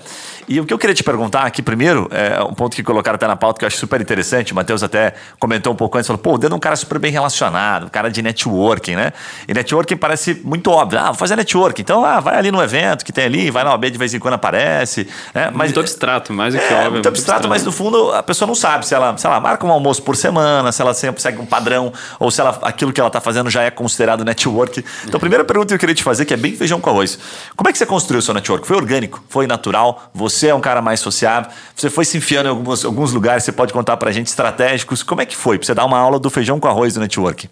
E 0.48 0.60
o 0.60 0.66
que 0.66 0.74
eu 0.74 0.78
queria 0.78 0.94
te 0.94 1.04
perguntar 1.04 1.44
aqui 1.44 1.62
primeiro, 1.62 2.08
é 2.12 2.44
um 2.44 2.54
ponto 2.54 2.76
que 2.76 2.84
colocaram 2.84 3.16
até 3.16 3.28
na 3.28 3.36
pauta 3.36 3.60
que 3.60 3.66
eu 3.66 3.68
acho 3.68 3.78
super 3.78 4.00
interessante. 4.00 4.52
O 4.52 4.56
Matheus 4.56 4.84
até 4.84 5.14
comentou 5.40 5.74
um 5.74 5.76
pouco 5.76 5.98
antes, 5.98 6.06
falou: 6.06 6.22
pô, 6.22 6.34
o 6.34 6.38
dedo 6.38 6.54
é 6.54 6.56
um 6.56 6.60
cara 6.60 6.76
super 6.76 7.00
bem 7.00 7.12
relacionado, 7.12 7.86
um 7.86 7.90
cara 7.90 8.10
de 8.10 8.22
networking, 8.22 8.96
né? 8.96 9.14
E 9.48 9.54
networking 9.54 9.96
parece 9.96 10.42
muito 10.44 10.70
óbvio. 10.70 11.00
Ah, 11.00 11.14
fazer 11.24 11.36
network. 11.38 11.82
Então, 11.82 12.04
ah, 12.04 12.20
vai 12.20 12.36
ali 12.36 12.52
no 12.52 12.62
evento 12.62 13.06
que 13.06 13.14
tem 13.14 13.26
ali, 13.26 13.50
vai 13.50 13.64
na 13.64 13.72
OAB 13.72 13.86
de 13.86 13.98
vez 13.98 14.14
em 14.14 14.20
quando 14.20 14.34
aparece. 14.34 15.08
Né? 15.34 15.50
Mas, 15.54 15.68
muito 15.68 15.80
abstrato, 15.80 16.34
mais 16.34 16.54
do 16.54 16.60
que 16.60 16.74
é, 16.74 16.78
óbvio. 16.78 16.92
Muito, 16.92 17.08
abstrato, 17.08 17.48
mas 17.48 17.64
no 17.64 17.72
fundo 17.72 18.12
a 18.12 18.22
pessoa 18.22 18.46
não 18.46 18.56
sabe 18.56 18.86
se 18.86 18.94
ela, 18.94 19.18
se 19.18 19.26
ela 19.26 19.40
marca 19.40 19.66
um 19.66 19.72
almoço 19.72 20.02
por 20.04 20.16
semana, 20.16 20.72
se 20.72 20.82
ela 20.82 20.94
sempre 20.94 21.22
segue 21.22 21.40
um 21.40 21.46
padrão, 21.46 21.94
ou 22.20 22.30
se 22.30 22.42
ela, 22.42 22.60
aquilo 22.64 22.92
que 22.92 23.00
ela 23.00 23.08
está 23.08 23.22
fazendo 23.22 23.50
já 23.50 23.64
é 23.64 23.72
considerado 23.72 24.26
network. 24.26 24.84
Então, 25.06 25.18
a 25.18 25.20
primeira 25.20 25.46
pergunta 25.46 25.68
que 25.70 25.74
eu 25.74 25.80
queria 25.80 25.96
te 25.96 26.04
fazer, 26.04 26.26
que 26.26 26.34
é 26.34 26.38
bem 26.38 26.56
feijão 26.56 26.82
com 26.82 26.90
arroz. 26.90 27.18
Como 27.56 27.70
é 27.70 27.72
que 27.72 27.78
você 27.78 27.86
construiu 27.86 28.20
o 28.20 28.22
seu 28.22 28.34
network? 28.34 28.68
Foi 28.68 28.76
orgânico? 28.76 29.24
Foi 29.30 29.48
natural? 29.48 30.12
Você 30.14 30.48
é 30.48 30.56
um 30.56 30.62
cara 30.62 30.82
mais 30.82 31.00
sociável? 31.00 31.50
Você 31.76 31.90
foi 31.90 32.04
se 32.04 32.18
enfiando 32.18 32.48
em 32.48 32.50
alguns, 32.50 32.84
alguns 32.84 33.14
lugares, 33.14 33.44
você 33.44 33.52
pode 33.52 33.72
contar 33.72 33.96
pra 33.98 34.12
gente, 34.12 34.28
estratégicos. 34.28 35.04
Como 35.04 35.22
é 35.22 35.26
que 35.26 35.36
foi? 35.36 35.58
Pra 35.58 35.66
você 35.66 35.74
dar 35.74 35.86
uma 35.86 35.98
aula 35.98 36.20
do 36.20 36.30
feijão 36.30 36.60
com 36.60 36.68
arroz 36.68 36.94
do 36.94 37.00
network? 37.00 37.50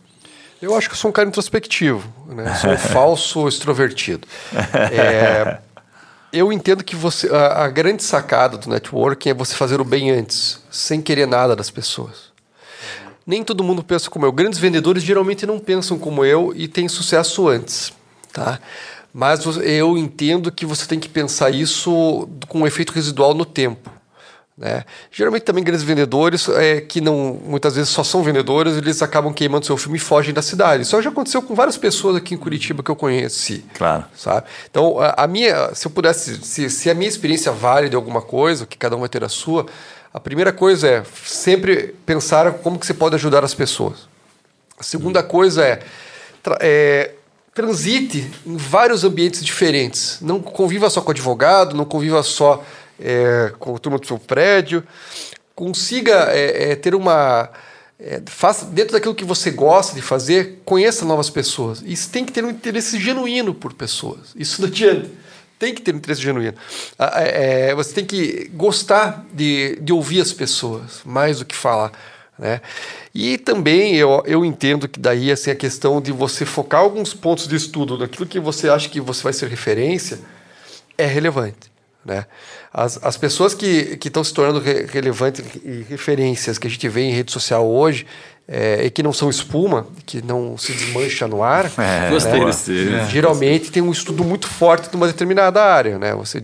Eu 0.62 0.76
acho 0.76 0.88
que 0.88 0.94
eu 0.94 0.98
sou 0.98 1.10
um 1.10 1.12
cara 1.12 1.28
introspectivo, 1.28 2.08
né? 2.28 2.54
Sou 2.56 2.70
um 2.70 2.78
falso 2.78 3.48
extrovertido. 3.48 4.28
É, 4.92 5.58
eu 6.32 6.54
entendo 6.54 6.84
que 6.84 6.96
você, 6.96 7.28
a, 7.30 7.64
a, 7.64 7.68
grande 7.70 8.04
sacada 8.04 8.58
do 8.58 8.70
networking 8.70 9.30
é 9.30 9.34
você 9.34 9.56
fazer 9.56 9.82
o 9.82 9.84
bem 9.84 10.12
antes, 10.12 10.62
sem 10.70 11.02
querer 11.02 11.26
nada 11.26 11.56
das 11.56 11.72
pessoas. 11.72 12.32
nem 13.26 13.44
todo 13.44 13.64
mundo 13.64 13.84
pensa 13.84 14.10
como 14.10 14.26
eu. 14.26 14.32
Grandes 14.32 14.60
vendedores 14.60 15.02
geralmente 15.02 15.46
não 15.46 15.60
pensam 15.60 15.98
como 15.98 16.24
eu 16.24 16.54
e 16.56 16.68
têm 16.68 16.88
sucesso 16.88 17.48
antes, 17.48 17.92
tá? 18.32 18.60
Mas 19.14 19.44
eu 19.58 19.98
entendo 19.98 20.52
que 20.52 20.66
você 20.66 20.86
tem 20.86 21.00
que 21.00 21.10
pensar 21.10 21.50
isso 21.50 22.30
com 22.48 22.60
um 22.60 22.68
efeito 22.68 22.94
residual 22.94 23.34
no 23.34 23.46
tempo. 23.46 23.90
Né? 24.62 24.86
Geralmente 25.12 25.42
também 25.42 25.64
grandes 25.64 25.84
vendedores 25.84 26.48
é, 26.50 26.82
que 26.82 27.02
não 27.02 27.40
muitas 27.44 27.76
vezes 27.76 27.90
só 27.90 28.04
são 28.04 28.22
vendedores, 28.22 28.78
eles 28.78 29.02
acabam 29.02 29.34
queimando 29.34 29.66
seu 29.66 29.76
filme 29.76 29.98
e 29.98 30.00
fogem 30.00 30.32
da 30.32 30.42
cidade. 30.44 30.84
Isso 30.84 31.02
já 31.02 31.10
aconteceu 31.10 31.42
com 31.42 31.56
várias 31.56 31.78
pessoas 31.78 32.16
aqui 32.16 32.36
em 32.36 32.38
Curitiba 32.38 32.84
que 32.84 32.92
eu 32.92 32.96
conheci. 32.96 33.66
Claro. 33.74 34.06
Sabe? 34.16 34.46
Então, 34.70 35.00
a, 35.00 35.24
a 35.24 35.28
minha, 35.28 35.74
se 35.74 35.88
eu 35.88 35.92
pudesse, 35.92 36.38
se, 36.44 36.70
se 36.70 36.92
a 36.92 36.94
minha 36.94 37.10
experiência 37.10 37.52
vale 37.52 37.90
de 37.90 37.96
alguma 37.96 38.22
coisa, 38.22 38.68
que 38.68 38.78
cada 38.78 38.96
um 38.96 39.00
vai 39.00 39.10
ter 39.10 39.24
a 39.24 39.30
sua, 39.30 39.66
a 40.14 40.20
primeira 40.20 40.54
coisa 40.54 40.88
é 40.88 41.04
sempre 41.26 41.96
pensar 42.06 42.54
como 42.60 42.78
que 42.78 42.86
você 42.86 42.94
pode 42.94 43.16
ajudar 43.16 43.44
as 43.44 43.56
pessoas. 43.56 44.08
A 44.78 44.84
segunda 44.84 45.24
coisa 45.24 45.66
é, 45.66 45.80
é 46.60 47.12
transite 47.52 48.32
em 48.46 48.58
vários 48.58 49.04
ambientes 49.04 49.44
diferentes. 49.44 50.20
Não 50.22 50.40
conviva 50.40 50.88
só 50.88 51.02
com 51.02 51.10
advogado, 51.10 51.76
não 51.76 51.84
conviva 51.84 52.22
só 52.22 52.64
é, 53.02 53.54
com 53.60 53.76
a 53.76 53.80
turma 53.80 53.98
do 53.98 54.06
seu 54.06 54.18
prédio, 54.18 54.84
consiga 55.56 56.32
é, 56.32 56.72
é, 56.72 56.76
ter 56.76 56.96
uma. 56.96 57.50
É, 58.00 58.22
faça, 58.26 58.66
dentro 58.66 58.94
daquilo 58.94 59.14
que 59.14 59.24
você 59.24 59.52
gosta 59.52 59.94
de 59.94 60.02
fazer, 60.02 60.62
conheça 60.66 61.06
novas 61.06 61.30
pessoas. 61.30 61.84
Isso 61.86 62.10
tem 62.10 62.26
que 62.26 62.32
ter 62.32 62.44
um 62.44 62.50
interesse 62.50 63.00
genuíno 63.00 63.54
por 63.54 63.74
pessoas. 63.74 64.34
Isso 64.36 64.62
não 64.62 64.68
adianta. 64.68 65.10
Tem 65.60 65.76
que 65.76 65.82
ter 65.82 65.94
um 65.94 65.98
interesse 65.98 66.22
genuíno. 66.22 66.56
É, 66.98 67.76
você 67.76 67.94
tem 67.94 68.04
que 68.04 68.50
gostar 68.56 69.24
de, 69.32 69.78
de 69.80 69.94
ouvir 69.94 70.20
as 70.22 70.34
pessoas, 70.34 71.02
mais 71.06 71.38
do 71.38 71.46
que 71.46 71.56
falar. 71.56 71.92
Né? 72.40 72.60
E 73.14 73.38
também 73.38 73.96
eu, 73.96 74.24
eu 74.26 74.44
entendo 74.44 74.88
que 74.88 75.00
daí 75.00 75.32
assim, 75.32 75.52
a 75.52 75.56
questão 75.56 76.02
de 76.02 76.12
você 76.12 76.44
focar 76.44 76.82
alguns 76.82 77.14
pontos 77.14 77.48
de 77.48 77.56
estudo 77.56 78.00
naquilo 78.00 78.26
que 78.26 78.40
você 78.40 78.68
acha 78.68 78.90
que 78.90 79.00
você 79.00 79.22
vai 79.22 79.34
ser 79.34 79.48
referência 79.48 80.20
é 80.98 81.06
relevante. 81.06 81.71
Né? 82.04 82.26
As, 82.74 83.00
as 83.04 83.16
pessoas 83.16 83.54
que 83.54 83.98
estão 84.04 84.24
se 84.24 84.34
tornando 84.34 84.60
re, 84.60 84.86
relevantes 84.86 85.44
e 85.64 85.86
referências 85.88 86.58
que 86.58 86.68
a 86.68 86.70
gente 86.70 86.88
vê 86.90 87.02
em 87.02 87.12
rede 87.12 87.32
social 87.32 87.68
hoje 87.68 88.08
é, 88.48 88.86
e 88.86 88.90
que 88.90 89.04
não 89.04 89.14
são 89.14 89.30
espuma, 89.30 89.88
que 90.06 90.22
não 90.22 90.58
se 90.58 90.74
desmancha 90.74 91.28
no 91.28 91.44
ar, 91.44 91.72
é, 91.78 92.10
Gostei 92.10 92.40
né? 92.40 92.46
desse. 92.46 93.06
geralmente 93.10 93.72
tem 93.72 93.82
um 93.82 93.92
estudo 93.92 94.24
muito 94.24 94.48
forte 94.48 94.90
de 94.90 94.96
uma 94.96 95.08
determinada 95.08 95.64
área. 95.64 96.00
Né? 96.00 96.14
Você 96.16 96.44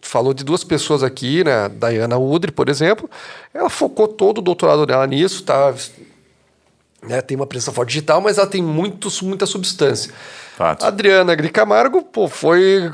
falou 0.00 0.32
de 0.32 0.44
duas 0.44 0.64
pessoas 0.64 1.02
aqui, 1.02 1.44
né? 1.44 1.68
Diana 1.68 2.18
Udry, 2.18 2.52
por 2.52 2.68
exemplo, 2.68 3.08
ela 3.52 3.68
focou 3.68 4.08
todo 4.08 4.38
o 4.38 4.42
doutorado 4.42 4.86
dela 4.86 5.06
nisso, 5.06 5.42
tá? 5.42 5.74
Né? 7.02 7.20
Tem 7.20 7.36
uma 7.36 7.46
presença 7.46 7.72
forte 7.72 7.90
digital, 7.90 8.20
mas 8.20 8.38
ela 8.38 8.46
tem 8.46 8.62
muito, 8.62 9.08
muita 9.24 9.46
substância. 9.46 10.12
Fato. 10.56 10.84
Adriana 10.84 11.32
Agri 11.32 11.48
Camargo, 11.48 12.02
pô, 12.02 12.28
foi 12.28 12.90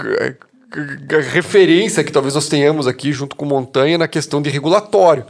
referência 1.33 2.05
que 2.05 2.13
talvez 2.13 2.35
nós 2.35 2.49
tenhamos 2.49 2.87
aqui 2.87 3.13
junto 3.13 3.37
com 3.37 3.45
Montanha 3.45 3.99
na 3.99 4.09
questão 4.09 4.41
de 4.41 4.51
regulatório, 4.51 5.25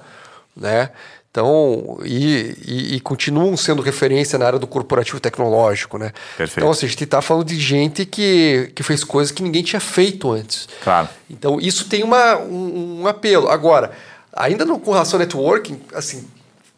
né? 0.57 0.91
Então, 1.31 2.01
e, 2.05 2.57
e, 2.67 2.95
e, 2.97 3.01
continuam 3.01 3.57
sendo 3.57 3.81
referência 3.83 4.37
na 4.37 4.47
área 4.47 4.59
do 4.59 4.67
corporativo 4.67 5.21
tecnológico, 5.21 5.97
né? 5.97 6.13
Perfeito. 6.37 6.59
Então, 6.59 6.71
assim, 6.73 6.87
a 6.87 6.89
gente 6.89 7.05
está 7.05 7.23
falando 7.23 7.47
de 7.47 7.59
gente 7.59 8.05
que, 8.05 8.73
que 8.75 8.83
fez 8.83 9.05
coisas 9.05 9.31
que 9.31 9.41
ninguém 9.41 9.63
tinha 9.63 9.79
feito 9.79 10.29
antes. 10.33 10.69
Claro. 10.83 11.09
Então, 11.31 11.61
isso 11.61 11.89
tem 11.89 12.03
uma, 12.03 12.37
um, 12.37 13.03
um 13.03 13.07
apelo. 13.07 13.49
Agora, 13.49 13.93
ainda 14.33 14.65
no, 14.65 14.81
com 14.81 14.91
relação 14.91 15.21
ao 15.21 15.25
networking, 15.25 15.81
assim, 15.95 16.27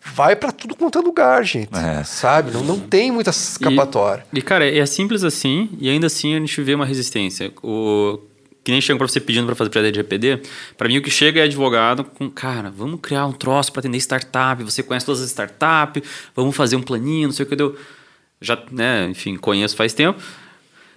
vai 0.05 0.37
para 0.37 0.53
tudo 0.53 0.77
quanto 0.77 0.99
é 0.99 1.01
lugar, 1.01 1.43
gente. 1.45 1.75
É. 1.75 2.05
Sabe? 2.05 2.51
Não, 2.51 2.63
não 2.63 2.79
tem 2.79 3.11
muita 3.11 3.31
escapatória. 3.31 4.27
E, 4.31 4.39
e, 4.39 4.43
cara, 4.43 4.69
é 4.69 4.85
simples 4.85 5.25
assim, 5.25 5.71
e 5.81 5.89
ainda 5.89 6.09
assim 6.09 6.37
a 6.37 6.39
gente 6.39 6.61
vê 6.61 6.75
uma 6.75 6.85
resistência. 6.85 7.51
O 7.63 8.21
que 8.65 8.71
nem 8.71 8.81
chegam 8.81 8.99
para 8.99 9.09
você 9.09 9.21
pedindo 9.21 9.47
para 9.47 9.55
fazer 9.55 9.71
projeto 9.71 9.93
de 9.93 10.01
GPD. 10.01 10.41
Para 10.77 10.89
mim, 10.89 10.99
o 10.99 11.03
que 11.03 11.11
chega 11.11 11.41
é 11.41 11.45
advogado 11.45 12.05
com, 12.05 12.31
cara, 12.31 12.71
vamos 12.71 13.01
criar 13.01 13.27
um 13.27 13.33
troço 13.33 13.73
para 13.73 13.81
atender 13.81 13.99
startup. 13.99 14.63
Você 14.63 14.83
conhece 14.83 15.05
todas 15.07 15.21
as 15.21 15.29
startups, 15.29 16.03
vamos 16.35 16.55
fazer 16.55 16.77
um 16.77 16.83
planinho, 16.83 17.29
não 17.29 17.35
sei 17.35 17.45
o 17.45 17.49
que 17.49 17.57
deu. 17.57 17.77
Já, 18.41 18.59
né, 18.71 19.09
enfim, 19.09 19.37
conheço 19.37 19.77
faz 19.77 19.93
tempo. 19.93 20.21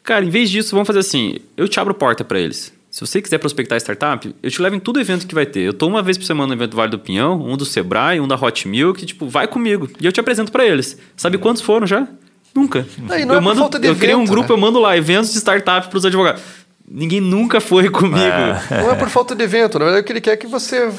Cara, 0.03 0.23
em 0.23 0.29
vez 0.29 0.49
disso, 0.49 0.71
vamos 0.71 0.87
fazer 0.87 0.99
assim: 0.99 1.37
eu 1.57 1.67
te 1.67 1.79
abro 1.79 1.93
porta 1.93 2.23
para 2.23 2.39
eles. 2.39 2.73
Se 2.95 3.01
você 3.01 3.21
quiser 3.21 3.39
prospectar 3.39 3.77
startup, 3.77 4.33
eu 4.41 4.49
te 4.49 4.61
levo 4.61 4.73
em 4.73 4.79
todo 4.79 5.01
evento 5.01 5.27
que 5.27 5.35
vai 5.35 5.45
ter. 5.45 5.59
Eu 5.59 5.73
tô 5.73 5.85
uma 5.85 6.01
vez 6.01 6.17
por 6.17 6.23
semana 6.23 6.47
no 6.47 6.53
evento 6.53 6.71
do 6.71 6.77
Vale 6.77 6.91
do 6.91 6.99
Pinhão, 6.99 7.41
um 7.41 7.57
do 7.57 7.65
Sebrae, 7.65 8.21
um 8.21 8.27
da 8.27 8.35
Hot 8.35 8.65
Milk, 8.67 9.05
tipo, 9.05 9.27
vai 9.27 9.49
comigo. 9.49 9.89
E 9.99 10.05
eu 10.05 10.13
te 10.13 10.19
apresento 10.21 10.49
para 10.49 10.65
eles. 10.65 10.97
Sabe 11.17 11.37
quantos 11.37 11.61
foram 11.61 11.85
já? 11.85 12.07
Nunca. 12.55 12.87
Não, 12.97 13.07
não 13.07 13.15
eu 13.17 13.33
é 13.33 13.41
mando, 13.41 13.59
eu 13.59 13.67
evento, 13.67 13.99
criei 13.99 14.15
um 14.15 14.23
grupo, 14.23 14.47
né? 14.47 14.53
eu 14.53 14.57
mando 14.57 14.79
lá, 14.79 14.95
eventos 14.95 15.33
de 15.33 15.39
startup 15.39 15.89
para 15.89 15.97
os 15.97 16.05
advogados. 16.05 16.41
Ninguém 16.87 17.19
nunca 17.19 17.59
foi 17.59 17.89
comigo. 17.91 18.19
É. 18.19 18.81
Não 18.83 18.91
é 18.91 18.95
por 18.95 19.09
falta 19.09 19.35
de 19.35 19.43
evento, 19.43 19.79
na 19.79 19.85
verdade, 19.85 20.03
o 20.03 20.05
que 20.05 20.13
ele 20.13 20.21
quer 20.21 20.31
é 20.31 20.37
que 20.37 20.47
você 20.47 20.91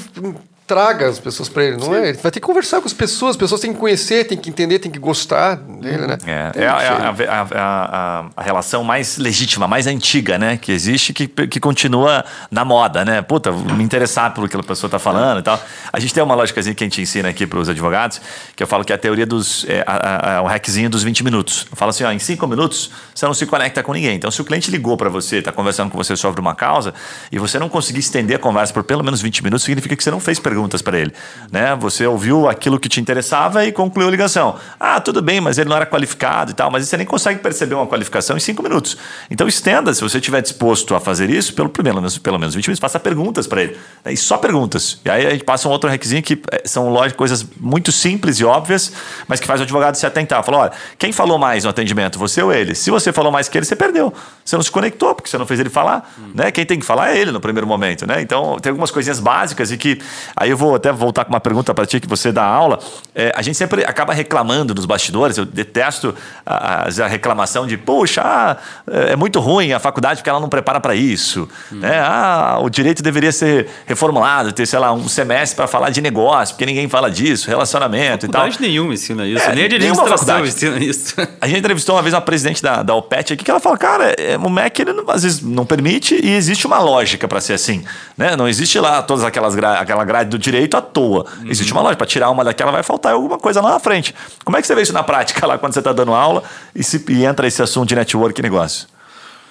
traga 0.67 1.09
as 1.09 1.21
pessoas 1.21 1.49
para 1.49 1.65
ele, 1.65 1.77
não 1.77 1.87
Sim. 1.87 1.95
é? 1.95 2.09
Ele 2.09 2.19
vai 2.19 2.33
ter 2.33 2.41
que 2.41 2.47
conversar 2.47 2.81
com 2.81 2.87
as 2.87 2.93
pessoas, 2.93 3.31
as 3.31 3.37
pessoas 3.37 3.61
têm 3.61 3.73
que 3.73 3.79
conhecer, 3.79 4.25
têm 4.25 4.37
que 4.37 4.51
entender, 4.51 4.81
têm 4.81 4.91
que 4.91 4.99
gostar 4.99 5.55
dele, 5.55 6.07
né? 6.09 6.19
É, 6.27 6.65
é, 6.65 6.67
a, 6.67 6.75
a, 6.75 7.47
a, 7.55 8.27
a, 8.37 8.43
relação 8.43 8.83
mais 8.83 9.17
legítima, 9.17 9.69
mais 9.69 9.87
antiga, 9.87 10.39
né? 10.39 10.57
Que 10.57 10.73
existe, 10.73 11.13
que, 11.13 11.29
que 11.29 11.61
continua 11.61 12.25
na 12.51 12.65
moda, 12.65 13.05
né? 13.05 13.23
Puta, 13.23 13.53
me 13.53 13.85
interessar 13.85 14.35
pelo 14.35 14.49
que 14.49 14.57
a 14.57 14.63
pessoa 14.63 14.89
está 14.89 14.99
falando 14.99 15.39
e 15.39 15.43
tal. 15.43 15.63
A 15.93 16.01
gente 16.01 16.13
tem 16.13 16.23
uma 16.23 16.35
lógica 16.35 16.61
que 16.61 16.69
a 16.69 16.73
gente 16.73 17.01
ensina 17.01 17.29
aqui 17.29 17.47
para 17.47 17.61
os 17.61 17.69
advogados, 17.69 18.21
que 18.57 18.63
eu 18.63 18.67
falo 18.67 18.85
que 18.85 18.93
é 18.93 18.97
a 18.97 18.99
teoria 18.99 19.27
dos... 19.27 19.65
É, 19.69 19.85
a, 19.87 20.43
o 20.43 20.47
hackzinho 20.47 20.91
dos 20.91 21.05
20 21.05 21.23
minutos. 21.23 21.67
Eu 21.71 21.77
falo 21.77 21.91
assim, 21.91 22.03
ó, 22.03 22.11
em 22.11 22.19
5 22.19 22.45
minutos 22.49 22.91
você 23.15 23.25
não 23.25 23.35
se 23.35 23.47
conecta 23.47 23.85
com 23.85 23.93
ninguém. 23.93 24.17
Então, 24.17 24.31
se 24.31 24.41
o 24.41 24.45
cliente 24.45 24.71
ligou 24.71 24.97
para 24.97 25.09
você, 25.09 25.37
está 25.37 25.53
conversando 25.53 25.91
com 25.91 25.97
você 25.97 26.17
sobre 26.17 26.41
uma 26.41 26.57
causa, 26.57 26.93
e 27.31 27.39
você 27.39 27.57
não 27.59 27.69
conseguir 27.69 28.01
estender 28.01 28.37
a 28.37 28.39
conversa 28.41 28.73
por 28.73 28.83
pelo 28.83 29.05
menos 29.05 29.23
20 29.23 29.45
minutos, 29.45 29.65
significa 29.65 29.95
que 29.95 30.03
você 30.03 30.11
não 30.11 30.19
fez 30.19 30.41
pergunta 30.41 30.56
perguntas 30.57 30.81
para 30.81 30.99
ele. 30.99 31.13
Né? 31.53 31.77
Você 31.77 32.07
ouviu 32.07 32.49
aquilo 32.49 32.81
que 32.81 32.89
te 32.89 32.99
interessava 32.99 33.67
e 33.67 33.73
concluiu 33.73 34.09
a 34.09 34.11
ligação. 34.11 34.57
Ah, 34.81 34.99
tudo 34.99 35.21
bem, 35.21 35.39
mas 35.39 35.59
ele 35.59 35.69
não 35.69 35.77
era 35.77 35.85
qualificado 35.85 36.53
e 36.53 36.55
tal, 36.55 36.71
mas 36.71 36.89
você 36.89 36.97
nem 36.97 37.07
consegue 37.07 37.41
perceber 37.41 37.75
uma 37.75 37.87
qualificação 37.87 38.37
em 38.37 38.41
cinco 38.41 38.63
minutos. 38.63 38.97
Então 39.31 39.47
estenda, 39.47 39.93
se 39.93 40.01
você 40.01 40.17
estiver 40.17 40.41
disposto 40.41 40.95
a 40.95 41.01
fazer 41.01 41.29
isso, 41.29 41.53
pelo, 41.53 41.69
pelo, 41.69 41.95
menos, 41.95 42.17
pelo 42.17 42.39
menos 42.39 42.55
20 42.55 42.69
minutos, 42.69 42.81
faça 42.81 42.99
perguntas 42.99 43.47
para 43.47 43.63
ele. 43.63 43.77
Né? 44.03 44.15
E 44.15 44.17
só 44.17 44.39
perguntas. 44.39 44.99
E 45.05 45.11
aí 45.11 45.27
a 45.27 45.31
gente 45.31 45.45
passa 45.45 45.69
um 45.69 45.71
outro 45.71 45.91
requisito 45.91 46.27
que 46.27 46.41
eh, 46.51 46.63
são 46.65 46.89
lógico, 46.89 47.19
coisas 47.19 47.45
muito 47.61 47.93
simples 47.93 48.41
e 48.41 48.45
óbvias, 48.45 48.93
mas 49.29 49.39
que 49.39 49.47
faz 49.47 49.61
o 49.61 49.65
advogado 49.65 49.97
se 49.97 50.07
atentar. 50.07 50.43
Falou, 50.43 50.63
olha, 50.63 50.73
quem 50.99 51.13
falou 51.13 51.39
mais 51.39 51.65
no 51.65 51.71
atendimento, 51.71 52.19
você 52.19 52.43
ou 52.43 52.53
ele? 52.53 52.75
Se 52.75 52.91
você 52.91 53.13
falou 53.13 53.31
mais 53.31 53.49
que 53.49 53.59
ele, 53.59 53.67
você 53.67 53.77
perdeu. 53.77 54.13
Você 54.43 54.57
não 54.57 54.63
se 54.63 54.71
conectou, 54.71 55.15
porque 55.15 55.29
você 55.29 55.37
não 55.37 55.47
fez 55.47 55.61
ele 55.61 55.71
falar. 55.71 56.11
Hum. 56.19 56.31
Né? 56.35 56.51
Quem 56.51 56.65
tem 56.65 56.79
que 56.79 56.87
falar 56.87 57.11
é 57.11 57.19
ele 57.19 57.31
no 57.31 57.41
primeiro 57.41 57.67
momento. 57.67 58.07
Né? 58.07 58.23
Então 58.23 58.59
tem 58.59 58.71
algumas 58.71 58.91
coisinhas 58.91 59.21
básicas 59.21 59.71
e 59.71 59.77
que 59.77 59.99
Aí 60.47 60.51
eu 60.51 60.57
vou 60.57 60.77
até 60.77 60.93
voltar 60.93 61.25
com 61.25 61.33
uma 61.33 61.41
pergunta 61.41 61.75
para 61.75 61.85
ti 61.85 61.99
que 61.99 62.07
você 62.07 62.31
dá 62.31 62.45
aula. 62.45 62.79
É, 63.13 63.33
a 63.35 63.43
gente 63.43 63.59
sempre 63.59 63.85
acaba 63.85 64.15
reclamando 64.15 64.73
nos 64.73 64.87
bastidores. 64.87 65.37
Eu 65.37 65.45
detesto 65.45 66.15
a, 66.45 66.87
a 66.87 67.07
reclamação 67.09 67.67
de, 67.67 67.77
poxa, 67.77 68.23
ah, 68.25 68.57
é 68.87 69.17
muito 69.17 69.41
ruim 69.41 69.73
a 69.73 69.81
faculdade 69.81 70.21
porque 70.21 70.31
ela 70.31 70.39
não 70.39 70.49
prepara 70.49 70.79
para 70.79 70.95
isso. 70.95 71.49
Hum. 71.73 71.81
É, 71.83 71.99
ah, 71.99 72.59
o 72.63 72.71
direito 72.71 73.03
deveria 73.03 73.33
ser 73.33 73.69
reformulado, 73.87 74.53
ter, 74.53 74.67
sei 74.67 74.79
lá, 74.79 74.93
um 74.93 75.09
semestre 75.09 75.57
para 75.57 75.67
falar 75.67 75.91
de 75.91 76.01
negócio, 76.01 76.55
porque 76.55 76.65
ninguém 76.65 76.89
fala 76.89 77.11
disso, 77.11 77.49
relacionamento 77.49 78.27
e 78.27 78.29
tal. 78.29 78.43
Faculdade 78.43 78.63
nenhuma 78.63 78.95
ensina 78.95 79.27
isso, 79.27 79.45
é, 79.45 79.53
nem 79.53 79.65
a 79.65 79.67
administração 79.67 80.47
ensina 80.47 80.79
isso. 80.79 81.17
A 81.41 81.49
gente 81.49 81.59
entrevistou 81.59 81.97
uma 81.97 82.03
vez 82.03 82.15
uma 82.15 82.21
presidente 82.21 82.63
da, 82.63 82.85
da 82.85 82.95
OPET 82.95 83.33
aqui 83.33 83.45
que 83.45 83.51
ela 83.51 83.59
falou, 83.59 83.77
cara, 83.77 84.15
é, 84.17 84.37
o 84.37 84.49
MEC 84.49 84.83
ele, 84.83 84.93
às 85.09 85.25
vezes 85.25 85.43
não 85.43 85.67
permite 85.67 86.15
e 86.15 86.35
existe 86.35 86.67
uma 86.69 86.79
lógica 86.79 87.27
para 87.27 87.41
ser 87.41 87.55
assim. 87.55 87.85
Né? 88.17 88.37
Não 88.37 88.47
existe 88.47 88.79
lá 88.79 89.03
todas 89.03 89.25
aquelas 89.25 89.57
gra 89.57 89.81
aquela 89.81 90.05
grade 90.05 90.31
do 90.31 90.36
direito 90.39 90.77
à 90.77 90.83
toa. 90.83 91.27
Uhum. 91.39 91.51
Existe 91.51 91.73
uma 91.73 91.83
loja, 91.83 91.97
para 91.97 92.07
tirar 92.07 92.31
uma 92.31 92.45
daquela 92.45 92.73
vai 92.73 92.83
faltar 92.83 93.13
alguma 93.13 93.39
coisa 93.39 93.61
lá 93.61 93.71
na 93.71 93.79
frente. 93.79 94.15
Como 94.45 94.57
é 94.57 94.61
que 94.61 94.67
você 94.67 94.75
vê 94.75 94.83
isso 94.83 94.93
na 94.93 95.03
prática 95.03 95.47
lá 95.47 95.59
quando 95.59 95.73
você 95.73 95.81
está 95.81 95.93
dando 95.93 96.13
aula 96.13 96.43
e, 96.75 96.83
se, 96.83 97.05
e 97.09 97.25
entra 97.25 97.47
esse 97.47 97.63
assunto 97.63 97.89
de 97.89 97.95
network 97.95 98.39
e 98.39 98.43
negócio? 98.43 98.89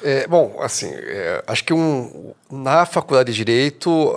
É, 0.03 0.27
bom, 0.27 0.57
assim, 0.61 0.91
é, 0.91 1.43
acho 1.47 1.63
que 1.63 1.73
um, 1.73 2.33
na 2.51 2.85
faculdade 2.85 3.31
de 3.31 3.37
Direito, 3.37 4.15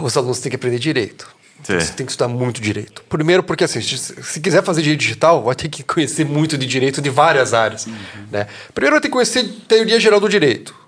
os 0.00 0.16
alunos 0.16 0.40
têm 0.40 0.50
que 0.50 0.56
aprender 0.56 0.78
direito. 0.78 1.28
Você 1.62 1.92
tem 1.92 2.04
que 2.04 2.10
estudar 2.10 2.28
muito 2.28 2.60
direito. 2.60 3.04
Primeiro, 3.08 3.42
porque 3.42 3.62
assim, 3.62 3.80
se 3.80 4.40
quiser 4.40 4.64
fazer 4.64 4.82
direito 4.82 5.00
digital, 5.00 5.44
vai 5.44 5.54
ter 5.54 5.68
que 5.68 5.84
conhecer 5.84 6.24
muito 6.24 6.58
de 6.58 6.66
direito 6.66 7.00
de 7.00 7.08
várias 7.08 7.54
áreas. 7.54 7.86
Uhum. 7.86 7.94
Né? 8.32 8.48
Primeiro, 8.74 8.96
vai 8.96 9.00
ter 9.00 9.06
que 9.06 9.12
conhecer 9.12 9.44
teoria 9.68 10.00
geral 10.00 10.18
do 10.18 10.28
direito 10.28 10.81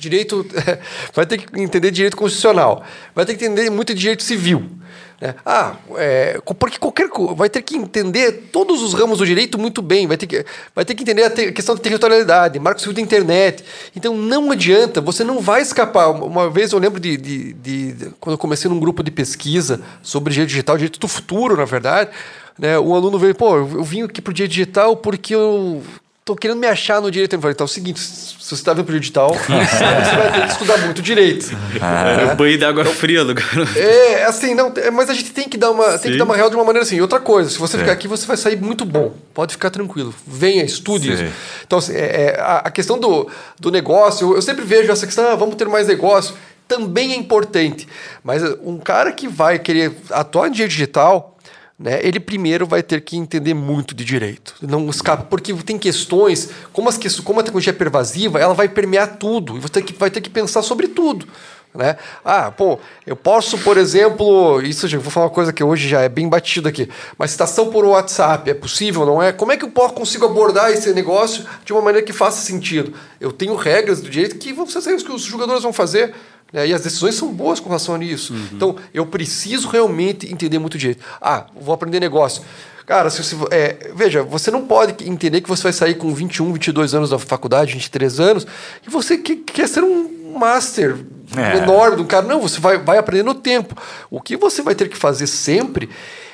direito, 0.00 0.46
vai 1.14 1.26
ter 1.26 1.38
que 1.38 1.60
entender 1.60 1.90
direito 1.90 2.16
constitucional, 2.16 2.82
vai 3.14 3.24
ter 3.24 3.36
que 3.36 3.44
entender 3.44 3.70
muito 3.70 3.94
direito 3.94 4.22
civil. 4.22 4.80
Né? 5.20 5.34
Ah, 5.44 5.76
é, 5.96 6.40
porque 6.58 6.78
qualquer 6.78 7.08
vai 7.36 7.50
ter 7.50 7.60
que 7.60 7.76
entender 7.76 8.48
todos 8.50 8.82
os 8.82 8.94
ramos 8.94 9.18
do 9.18 9.26
direito 9.26 9.58
muito 9.58 9.82
bem, 9.82 10.06
vai 10.06 10.16
ter 10.16 10.26
que, 10.26 10.46
vai 10.74 10.84
ter 10.84 10.94
que 10.94 11.02
entender 11.02 11.24
a, 11.24 11.30
te, 11.30 11.42
a 11.42 11.52
questão 11.52 11.74
da 11.74 11.80
territorialidade, 11.82 12.58
marco 12.58 12.80
civil 12.80 12.94
da 12.94 13.02
internet. 13.02 13.62
Então 13.94 14.16
não 14.16 14.50
adianta, 14.50 15.00
você 15.00 15.22
não 15.22 15.40
vai 15.40 15.60
escapar. 15.60 16.10
Uma 16.10 16.48
vez 16.48 16.72
eu 16.72 16.78
lembro 16.78 16.98
de, 16.98 17.16
de, 17.18 17.52
de, 17.52 17.92
de 17.92 18.10
quando 18.18 18.32
eu 18.34 18.38
comecei 18.38 18.70
num 18.70 18.80
grupo 18.80 19.02
de 19.02 19.10
pesquisa 19.10 19.82
sobre 20.02 20.32
direito 20.32 20.48
digital, 20.48 20.76
direito 20.76 20.98
do 20.98 21.08
futuro, 21.08 21.56
na 21.56 21.66
verdade. 21.66 22.10
Né, 22.58 22.78
um 22.78 22.94
aluno 22.94 23.18
veio, 23.18 23.34
pô, 23.34 23.56
eu 23.56 23.84
vim 23.84 24.02
aqui 24.02 24.20
para 24.22 24.30
o 24.30 24.34
direito 24.34 24.52
digital 24.52 24.96
porque 24.96 25.34
eu 25.34 25.82
tô 26.24 26.36
querendo 26.36 26.58
me 26.58 26.66
achar 26.66 27.00
no 27.00 27.10
direito. 27.10 27.34
Eu 27.34 27.40
falei, 27.40 27.52
então 27.52 27.64
é 27.64 27.68
o 27.68 27.68
seguinte, 27.68 28.00
se 28.00 28.34
você 28.38 28.54
está 28.54 28.72
vindo 28.72 28.84
pro 28.84 28.98
digital, 28.98 29.32
você 29.34 30.16
vai 30.16 30.32
ter 30.32 30.46
que 30.46 30.52
estudar 30.52 30.78
muito 30.78 31.02
direito. 31.02 31.56
Ah, 31.80 32.32
é. 32.32 32.34
Banho 32.34 32.58
d'água 32.58 32.82
então, 32.82 32.94
fria 32.94 33.24
do 33.24 33.34
cara. 33.34 33.68
É, 33.76 34.24
assim, 34.24 34.54
não, 34.54 34.72
mas 34.92 35.10
a 35.10 35.14
gente 35.14 35.30
tem 35.32 35.48
que 35.48 35.56
dar 35.56 35.70
uma, 35.70 35.98
tem 35.98 36.12
que 36.12 36.18
dar 36.18 36.24
uma 36.24 36.36
real 36.36 36.50
de 36.50 36.56
uma 36.56 36.64
maneira 36.64 36.84
assim. 36.84 37.00
Outra 37.00 37.20
coisa, 37.20 37.50
se 37.50 37.58
você 37.58 37.72
Sim. 37.72 37.80
ficar 37.80 37.92
aqui, 37.92 38.08
você 38.08 38.26
vai 38.26 38.36
sair 38.36 38.60
muito 38.60 38.84
bom. 38.84 39.14
Pode 39.34 39.52
ficar 39.52 39.70
tranquilo. 39.70 40.14
Venha, 40.26 40.64
estude 40.64 41.16
Sim. 41.16 41.24
isso. 41.24 41.34
Então, 41.66 41.78
assim, 41.78 41.94
é, 41.94 42.36
é, 42.36 42.40
a, 42.40 42.70
questão 42.70 42.98
do, 42.98 43.28
do 43.58 43.70
negócio, 43.70 44.34
eu, 44.34 44.42
sempre 44.42 44.64
vejo 44.64 44.90
essa 44.90 45.06
questão, 45.06 45.28
ah, 45.28 45.36
vamos 45.36 45.54
ter 45.56 45.68
mais 45.68 45.86
negócio 45.86 46.34
também 46.70 47.12
é 47.12 47.16
importante. 47.16 47.88
Mas 48.22 48.44
um 48.62 48.78
cara 48.78 49.10
que 49.10 49.26
vai 49.26 49.58
querer 49.58 49.92
atuar 50.08 50.46
em 50.46 50.52
direito 50.52 50.70
digital, 50.70 51.36
né, 51.80 51.98
ele 52.02 52.20
primeiro 52.20 52.66
vai 52.66 52.82
ter 52.82 53.00
que 53.00 53.16
entender 53.16 53.54
muito 53.54 53.94
de 53.94 54.04
direito. 54.04 54.54
Não 54.60 54.90
escapa, 54.90 55.24
porque 55.24 55.54
tem 55.54 55.78
questões, 55.78 56.50
como, 56.74 56.90
as 56.90 56.98
como 57.20 57.40
a 57.40 57.42
tecnologia 57.42 57.72
é 57.72 57.74
pervasiva, 57.74 58.38
ela 58.38 58.52
vai 58.52 58.68
permear 58.68 59.16
tudo, 59.16 59.56
e 59.56 59.60
você 59.60 59.82
vai 59.98 60.10
ter 60.10 60.20
que 60.20 60.28
pensar 60.28 60.60
sobre 60.60 60.88
tudo. 60.88 61.26
Né? 61.72 61.96
Ah, 62.24 62.50
pô, 62.50 62.80
eu 63.06 63.14
posso, 63.14 63.56
por 63.58 63.78
exemplo, 63.78 64.60
isso 64.60 64.88
já 64.88 64.98
vou 64.98 65.10
falar 65.10 65.26
uma 65.26 65.32
coisa 65.32 65.52
que 65.52 65.62
hoje 65.62 65.88
já 65.88 66.02
é 66.02 66.08
bem 66.08 66.28
batido 66.28 66.68
aqui, 66.68 66.88
mas 67.16 67.30
citação 67.30 67.70
por 67.70 67.84
WhatsApp 67.84 68.50
é 68.50 68.54
possível, 68.54 69.06
não 69.06 69.22
é? 69.22 69.32
Como 69.32 69.52
é 69.52 69.56
que 69.56 69.64
eu 69.64 69.70
consigo 69.70 70.26
abordar 70.26 70.72
esse 70.72 70.92
negócio 70.92 71.46
de 71.64 71.72
uma 71.72 71.80
maneira 71.80 72.04
que 72.04 72.12
faça 72.12 72.44
sentido? 72.44 72.92
Eu 73.20 73.30
tenho 73.30 73.54
regras 73.54 74.00
do 74.00 74.10
direito 74.10 74.36
que 74.36 74.52
vocês 74.52 74.82
sabem 74.82 74.98
que 74.98 75.12
os 75.12 75.22
jogadores 75.22 75.62
vão 75.62 75.72
fazer. 75.72 76.12
Né? 76.52 76.68
E 76.68 76.74
as 76.74 76.82
decisões 76.82 77.14
são 77.14 77.32
boas 77.32 77.60
com 77.60 77.68
relação 77.68 77.94
a 77.94 78.04
isso. 78.04 78.32
Uhum. 78.32 78.48
Então, 78.52 78.76
eu 78.92 79.06
preciso 79.06 79.68
realmente 79.68 80.30
entender 80.32 80.58
muito 80.58 80.78
direito. 80.78 81.04
Ah, 81.20 81.46
vou 81.60 81.74
aprender 81.74 82.00
negócio. 82.00 82.42
Cara, 82.86 83.08
se 83.08 83.22
você, 83.22 83.36
é, 83.52 83.92
veja, 83.94 84.22
você 84.22 84.50
não 84.50 84.66
pode 84.66 85.08
entender 85.08 85.40
que 85.40 85.48
você 85.48 85.62
vai 85.62 85.72
sair 85.72 85.94
com 85.94 86.12
21, 86.12 86.52
22 86.52 86.94
anos 86.94 87.10
da 87.10 87.18
faculdade, 87.18 87.72
23 87.72 88.18
anos, 88.18 88.46
e 88.84 88.90
você 88.90 89.16
que, 89.16 89.36
quer 89.36 89.68
ser 89.68 89.84
um 89.84 90.36
master 90.36 90.96
é. 91.36 91.58
enorme 91.58 91.98
do 91.98 92.04
cara. 92.04 92.26
Não, 92.26 92.40
você 92.40 92.60
vai, 92.60 92.78
vai 92.78 92.98
aprender 92.98 93.22
no 93.22 93.34
tempo. 93.34 93.76
O 94.10 94.20
que 94.20 94.36
você 94.36 94.62
vai 94.62 94.74
ter 94.74 94.88
que 94.88 94.96
fazer 94.96 95.26
sempre 95.26 95.88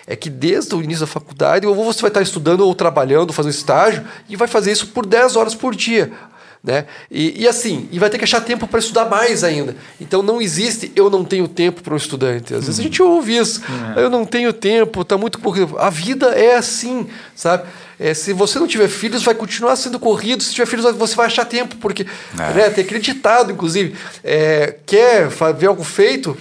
é 0.06 0.14
que 0.14 0.30
desde 0.30 0.74
o 0.74 0.82
início 0.82 1.04
da 1.04 1.06
faculdade, 1.06 1.66
ou 1.66 1.74
você 1.74 2.00
vai 2.00 2.10
estar 2.10 2.22
estudando 2.22 2.60
ou 2.60 2.74
trabalhando, 2.74 3.32
fazendo 3.32 3.52
estágio, 3.52 4.04
e 4.28 4.36
vai 4.36 4.46
fazer 4.46 4.70
isso 4.72 4.88
por 4.88 5.04
10 5.04 5.36
horas 5.36 5.54
por 5.54 5.74
dia. 5.74 6.12
Né? 6.66 6.84
E, 7.08 7.44
e, 7.44 7.46
assim, 7.46 7.88
e 7.92 7.98
vai 8.00 8.10
ter 8.10 8.18
que 8.18 8.24
achar 8.24 8.40
tempo 8.40 8.66
para 8.66 8.80
estudar 8.80 9.04
mais 9.04 9.44
ainda. 9.44 9.76
Então 10.00 10.20
não 10.20 10.42
existe 10.42 10.90
eu 10.96 11.08
não 11.08 11.24
tenho 11.24 11.46
tempo 11.46 11.80
para 11.80 11.94
um 11.94 11.96
estudante. 11.96 12.52
Às 12.52 12.64
vezes 12.64 12.80
a 12.80 12.82
gente 12.82 13.00
ouve 13.00 13.36
isso. 13.36 13.62
É. 13.96 14.02
Eu 14.02 14.10
não 14.10 14.24
tenho 14.26 14.52
tempo, 14.52 15.02
está 15.02 15.16
muito 15.16 15.38
corrido. 15.38 15.78
A 15.78 15.88
vida 15.88 16.26
é 16.30 16.56
assim, 16.56 17.06
sabe? 17.36 17.68
É, 18.00 18.12
se 18.14 18.32
você 18.32 18.58
não 18.58 18.66
tiver 18.66 18.88
filhos, 18.88 19.22
vai 19.22 19.32
continuar 19.32 19.76
sendo 19.76 20.00
corrido. 20.00 20.42
Se 20.42 20.52
tiver 20.52 20.66
filhos, 20.66 20.92
você 20.96 21.14
vai 21.14 21.26
achar 21.26 21.44
tempo, 21.44 21.76
porque 21.76 22.04
é. 22.36 22.52
né, 22.52 22.70
tem 22.70 22.84
aquele 22.84 22.98
ditado, 22.98 23.52
inclusive, 23.52 23.94
é, 24.24 24.74
quer 24.84 25.28
ver 25.56 25.66
algo 25.68 25.84
feito, 25.84 26.36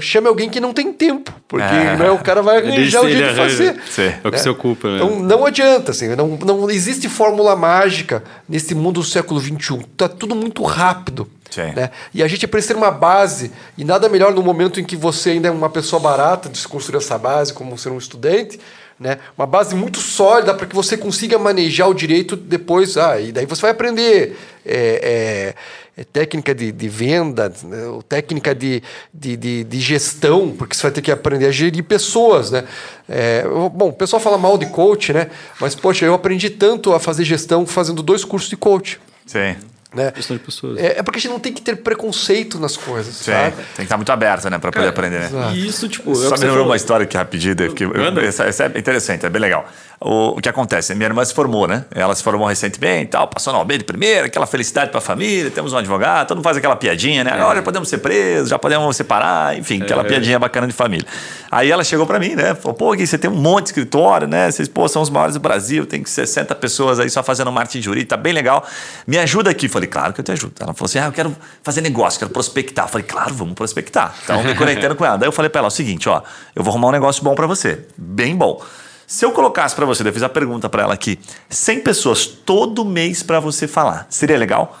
chame 0.00 0.28
alguém 0.28 0.50
que 0.50 0.60
não 0.60 0.72
tem 0.72 0.92
tempo, 0.92 1.32
porque 1.48 1.64
é. 1.64 1.96
né, 1.96 2.10
o 2.10 2.18
cara 2.18 2.42
vai 2.42 2.58
arranjar 2.58 3.02
o 3.02 3.08
jeito 3.08 3.28
de 3.28 3.34
fazer. 3.34 3.80
Sim. 3.88 4.02
É 4.02 4.18
o 4.22 4.30
que 4.30 4.36
né? 4.36 4.38
se 4.38 4.48
ocupa. 4.48 4.88
Né? 4.88 4.96
Então 4.96 5.20
não 5.20 5.46
adianta, 5.46 5.92
assim, 5.92 6.08
não, 6.14 6.28
não 6.28 6.70
existe 6.70 7.08
fórmula 7.08 7.56
mágica 7.56 8.22
nesse 8.48 8.74
mundo 8.74 9.00
do 9.00 9.06
século 9.06 9.40
XXI. 9.40 9.80
Está 9.92 10.08
tudo 10.08 10.34
muito 10.34 10.62
rápido. 10.62 11.28
Né? 11.56 11.90
E 12.12 12.22
a 12.22 12.26
gente 12.26 12.46
precisa 12.48 12.74
ter 12.74 12.78
uma 12.78 12.90
base, 12.90 13.52
e 13.78 13.84
nada 13.84 14.08
melhor 14.08 14.34
no 14.34 14.42
momento 14.42 14.80
em 14.80 14.84
que 14.84 14.96
você 14.96 15.30
ainda 15.30 15.48
é 15.48 15.50
uma 15.50 15.70
pessoa 15.70 16.00
barata 16.00 16.48
de 16.48 16.58
se 16.58 16.66
construir 16.66 16.98
essa 16.98 17.16
base, 17.16 17.52
como 17.52 17.78
ser 17.78 17.90
um 17.90 17.98
estudante, 17.98 18.58
né? 18.98 19.18
Uma 19.36 19.46
base 19.46 19.74
muito 19.74 19.98
sólida 19.98 20.54
para 20.54 20.66
que 20.66 20.74
você 20.74 20.96
consiga 20.96 21.38
manejar 21.38 21.88
o 21.88 21.94
direito 21.94 22.36
depois. 22.36 22.96
Ah, 22.96 23.20
e 23.20 23.32
daí 23.32 23.46
você 23.46 23.62
vai 23.62 23.70
aprender 23.72 24.36
é, 24.64 25.54
é, 25.54 25.54
é 25.83 25.83
técnica 26.02 26.52
de, 26.52 26.72
de 26.72 26.88
venda, 26.88 27.52
né? 27.62 28.00
técnica 28.08 28.52
de, 28.54 28.82
de, 29.12 29.36
de, 29.36 29.64
de, 29.64 29.80
gestão, 29.80 30.52
porque 30.56 30.74
você 30.74 30.82
vai 30.82 30.90
ter 30.90 31.02
que 31.02 31.12
aprender 31.12 31.46
a 31.46 31.52
gerir 31.52 31.84
pessoas. 31.84 32.50
Né? 32.50 32.64
É, 33.08 33.44
bom, 33.72 33.90
o 33.90 33.92
pessoal 33.92 34.18
fala 34.18 34.36
mal 34.36 34.58
de 34.58 34.66
coach, 34.66 35.12
né? 35.12 35.30
mas, 35.60 35.74
poxa, 35.74 36.04
eu 36.04 36.14
aprendi 36.14 36.50
tanto 36.50 36.92
a 36.92 36.98
fazer 36.98 37.24
gestão 37.24 37.64
fazendo 37.64 38.02
dois 38.02 38.24
cursos 38.24 38.50
de 38.50 38.56
coach. 38.56 39.00
Sim. 39.24 39.54
Né? 39.94 40.10
Questão 40.10 40.36
de 40.36 40.42
pessoas. 40.42 40.76
É, 40.76 40.98
é, 40.98 41.02
porque 41.04 41.18
a 41.18 41.20
gente 41.20 41.30
não 41.30 41.38
tem 41.38 41.52
que 41.52 41.62
ter 41.62 41.76
preconceito 41.76 42.58
nas 42.58 42.76
coisas, 42.76 43.14
Sim, 43.14 43.30
sabe? 43.30 43.54
Tem 43.54 43.64
que 43.76 43.82
estar 43.82 43.96
muito 43.96 44.10
aberto, 44.10 44.50
né? 44.50 44.58
Pra 44.58 44.72
poder 44.72 44.88
aprender, 44.88 45.30
né? 45.30 45.52
E 45.54 45.68
isso, 45.68 45.88
tipo... 45.88 46.10
É 46.10 46.28
Só 46.28 46.36
me 46.36 46.46
lembrou 46.46 46.66
uma 46.66 46.74
história 46.74 47.04
aqui 47.04 47.16
rapidinho, 47.16 47.54
que 47.72 47.84
essa, 48.26 48.42
essa 48.42 48.64
é 48.64 48.78
interessante, 48.78 49.24
é 49.24 49.30
bem 49.30 49.40
legal 49.40 49.68
o, 50.06 50.38
que 50.38 50.50
acontece? 50.50 50.94
Minha 50.94 51.08
irmã 51.08 51.24
se 51.24 51.32
formou, 51.32 51.66
né? 51.66 51.86
Ela 51.90 52.14
se 52.14 52.22
formou 52.22 52.46
recentemente, 52.46 53.12
tal, 53.12 53.26
passou 53.26 53.54
na 53.54 53.58
OAB 53.58 53.78
de 53.78 53.84
primeira, 53.84 54.26
aquela 54.26 54.46
felicidade 54.46 54.90
para 54.90 54.98
a 54.98 55.00
família, 55.00 55.50
temos 55.50 55.72
um 55.72 55.78
advogado, 55.78 56.28
todo 56.28 56.36
mundo 56.36 56.44
faz 56.44 56.58
aquela 56.58 56.76
piadinha, 56.76 57.24
né? 57.24 57.30
É. 57.30 57.34
Agora 57.34 57.56
já 57.56 57.62
podemos 57.62 57.88
ser 57.88 57.98
presos, 57.98 58.50
já 58.50 58.58
podemos 58.58 58.94
separar, 58.94 59.58
enfim, 59.58 59.80
aquela 59.80 60.02
é. 60.02 60.04
piadinha 60.04 60.38
bacana 60.38 60.66
de 60.66 60.74
família. 60.74 61.06
Aí 61.50 61.70
ela 61.70 61.82
chegou 61.82 62.06
para 62.06 62.18
mim, 62.18 62.34
né? 62.34 62.54
Falou, 62.54 62.74
pô, 62.74 62.92
Gui, 62.92 63.06
você 63.06 63.16
tem 63.16 63.30
um 63.30 63.34
monte 63.36 63.64
de 63.64 63.68
escritório, 63.70 64.28
né? 64.28 64.50
Vocês, 64.50 64.68
pô, 64.68 64.86
são 64.88 65.00
os 65.00 65.08
maiores 65.08 65.34
do 65.36 65.40
Brasil, 65.40 65.86
tem 65.86 66.04
60 66.04 66.54
pessoas 66.56 67.00
aí 67.00 67.08
só 67.08 67.22
fazendo 67.22 67.50
marketing 67.50 67.80
jurídico, 67.80 68.10
tá 68.10 68.16
bem 68.18 68.34
legal. 68.34 68.62
Me 69.06 69.16
ajuda 69.16 69.50
aqui. 69.50 69.68
Falei, 69.68 69.88
claro 69.88 70.12
que 70.12 70.20
eu 70.20 70.24
te 70.24 70.32
ajudo. 70.32 70.52
Ela 70.60 70.74
falou 70.74 70.86
assim, 70.86 70.98
ah, 70.98 71.06
eu 71.06 71.12
quero 71.12 71.34
fazer 71.62 71.80
negócio, 71.80 72.18
quero 72.18 72.30
prospectar. 72.30 72.88
Falei, 72.88 73.06
claro, 73.06 73.32
vamos 73.32 73.54
prospectar. 73.54 74.14
Então, 74.22 74.42
me 74.42 74.54
conectando 74.54 74.94
com 74.96 75.04
ela. 75.06 75.16
Daí 75.16 75.28
eu 75.28 75.32
falei 75.32 75.48
para 75.48 75.60
ela 75.60 75.68
o 75.68 75.70
seguinte, 75.70 76.08
ó, 76.10 76.20
eu 76.54 76.62
vou 76.62 76.72
arrumar 76.72 76.88
um 76.88 76.92
negócio 76.92 77.24
bom 77.24 77.34
para 77.34 77.46
você, 77.46 77.86
bem 77.96 78.36
bom. 78.36 78.60
Se 79.06 79.24
eu 79.24 79.32
colocasse 79.32 79.74
para 79.74 79.86
você, 79.86 80.06
eu 80.06 80.12
fiz 80.12 80.22
a 80.22 80.28
pergunta 80.28 80.68
para 80.68 80.82
ela 80.82 80.94
aqui, 80.94 81.18
100 81.48 81.80
pessoas 81.80 82.26
todo 82.26 82.84
mês 82.84 83.22
para 83.22 83.40
você 83.40 83.68
falar, 83.68 84.06
seria 84.08 84.38
legal? 84.38 84.78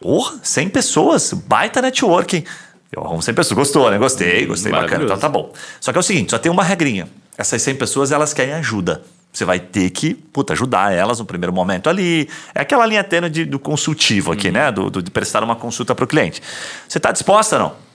Porra, 0.00 0.38
100 0.42 0.68
pessoas, 0.70 1.32
baita 1.32 1.82
networking. 1.82 2.44
Eu 2.90 3.04
arrumo 3.04 3.22
100 3.22 3.34
pessoas, 3.34 3.56
gostou, 3.56 3.90
né? 3.90 3.98
Gostei, 3.98 4.46
gostei, 4.46 4.72
bacana, 4.72 5.04
então 5.04 5.18
tá 5.18 5.28
bom. 5.28 5.52
Só 5.80 5.92
que 5.92 5.98
é 5.98 6.00
o 6.00 6.02
seguinte, 6.02 6.30
só 6.30 6.38
tem 6.38 6.50
uma 6.50 6.64
regrinha. 6.64 7.08
Essas 7.36 7.62
100 7.62 7.76
pessoas, 7.76 8.10
elas 8.10 8.34
querem 8.34 8.54
ajuda. 8.54 9.02
Você 9.32 9.44
vai 9.44 9.60
ter 9.60 9.90
que, 9.90 10.14
puta, 10.14 10.54
ajudar 10.54 10.92
elas 10.92 11.20
no 11.20 11.24
primeiro 11.24 11.52
momento 11.52 11.88
ali. 11.88 12.28
É 12.52 12.62
aquela 12.62 12.84
linha 12.84 13.04
tênue 13.04 13.44
do 13.44 13.58
consultivo 13.60 14.32
aqui, 14.32 14.48
uhum. 14.48 14.54
né? 14.54 14.72
Do, 14.72 14.90
do, 14.90 15.02
de 15.02 15.10
prestar 15.10 15.44
uma 15.44 15.54
consulta 15.54 15.94
para 15.94 16.04
o 16.04 16.08
cliente. 16.08 16.42
Você 16.88 16.98
está 16.98 17.12
disposta 17.12 17.56
ou 17.56 17.62
não? 17.62 17.89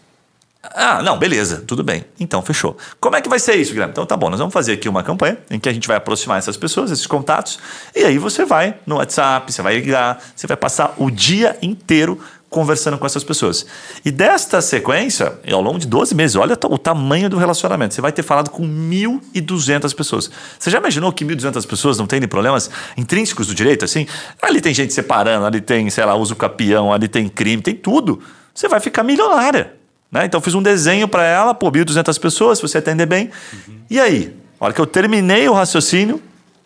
Ah, 0.74 1.02
não, 1.04 1.18
beleza, 1.18 1.64
tudo 1.66 1.84
bem. 1.84 2.04
Então, 2.20 2.42
fechou. 2.42 2.76
Como 3.00 3.16
é 3.16 3.22
que 3.22 3.30
vai 3.30 3.40
ser 3.40 3.56
isso, 3.56 3.72
Guilherme? 3.72 3.92
Então, 3.92 4.06
tá 4.06 4.18
bom, 4.18 4.30
nós 4.30 4.40
vamos 4.40 4.54
fazer 4.54 4.74
aqui 4.74 4.90
uma 4.90 5.04
campanha 5.04 5.38
em 5.50 5.60
que 5.60 5.70
a 5.70 5.74
gente 5.74 5.88
vai 5.88 5.98
aproximar 5.98 6.38
essas 6.38 6.58
pessoas, 6.58 6.92
esses 6.92 7.06
contatos, 7.06 7.60
e 7.96 8.04
aí 8.04 8.18
você 8.18 8.46
vai 8.46 8.76
no 8.86 8.96
WhatsApp, 8.96 9.52
você 9.52 9.62
vai 9.62 9.76
ligar, 9.76 10.22
você 10.36 10.48
vai 10.48 10.58
passar 10.58 10.96
o 10.98 11.12
dia 11.12 11.58
inteiro 11.62 12.20
conversando 12.50 12.98
com 12.98 13.06
essas 13.06 13.24
pessoas. 13.24 13.66
E 14.06 14.10
desta 14.10 14.62
sequência, 14.62 15.38
ao 15.52 15.62
longo 15.62 15.78
de 15.78 15.86
12 15.86 16.16
meses, 16.16 16.38
olha 16.38 16.58
o 16.70 16.78
tamanho 16.78 17.30
do 17.30 17.38
relacionamento. 17.38 17.94
Você 17.94 18.00
vai 18.00 18.14
ter 18.14 18.24
falado 18.24 18.50
com 18.50 18.64
1.200 18.64 19.94
pessoas. 19.94 20.32
Você 20.58 20.70
já 20.70 20.78
imaginou 20.78 21.12
que 21.12 21.26
1.200 21.26 21.68
pessoas 21.68 21.98
não 21.98 22.08
têm 22.08 22.22
problemas 22.22 22.70
intrínsecos 22.96 23.48
do 23.48 23.54
direito? 23.54 23.84
Assim, 23.84 24.08
ali 24.42 24.62
tem 24.62 24.74
gente 24.74 24.94
separando, 24.94 25.46
ali 25.46 25.60
tem, 25.60 25.90
sei 25.90 26.06
lá, 26.06 26.16
uso 26.16 26.34
capião, 26.34 26.94
ali 26.94 27.10
tem 27.10 27.28
crime, 27.28 27.62
tem 27.62 27.76
tudo. 27.76 28.22
Você 28.54 28.70
vai 28.70 28.80
ficar 28.80 29.04
milionária. 29.04 29.74
Né? 30.12 30.26
Então 30.26 30.40
fiz 30.40 30.54
um 30.54 30.62
desenho 30.62 31.08
para 31.08 31.24
ela, 31.24 31.54
pô, 31.54 31.72
1.200 31.72 32.20
pessoas, 32.20 32.58
se 32.58 32.62
você 32.62 32.78
atender 32.78 33.06
bem. 33.06 33.30
Uhum. 33.52 33.76
E 33.90 34.00
aí? 34.00 34.36
A 34.60 34.66
hora 34.66 34.74
que 34.74 34.80
eu 34.80 34.86
terminei 34.86 35.48
o 35.50 35.54
raciocínio, 35.54 36.22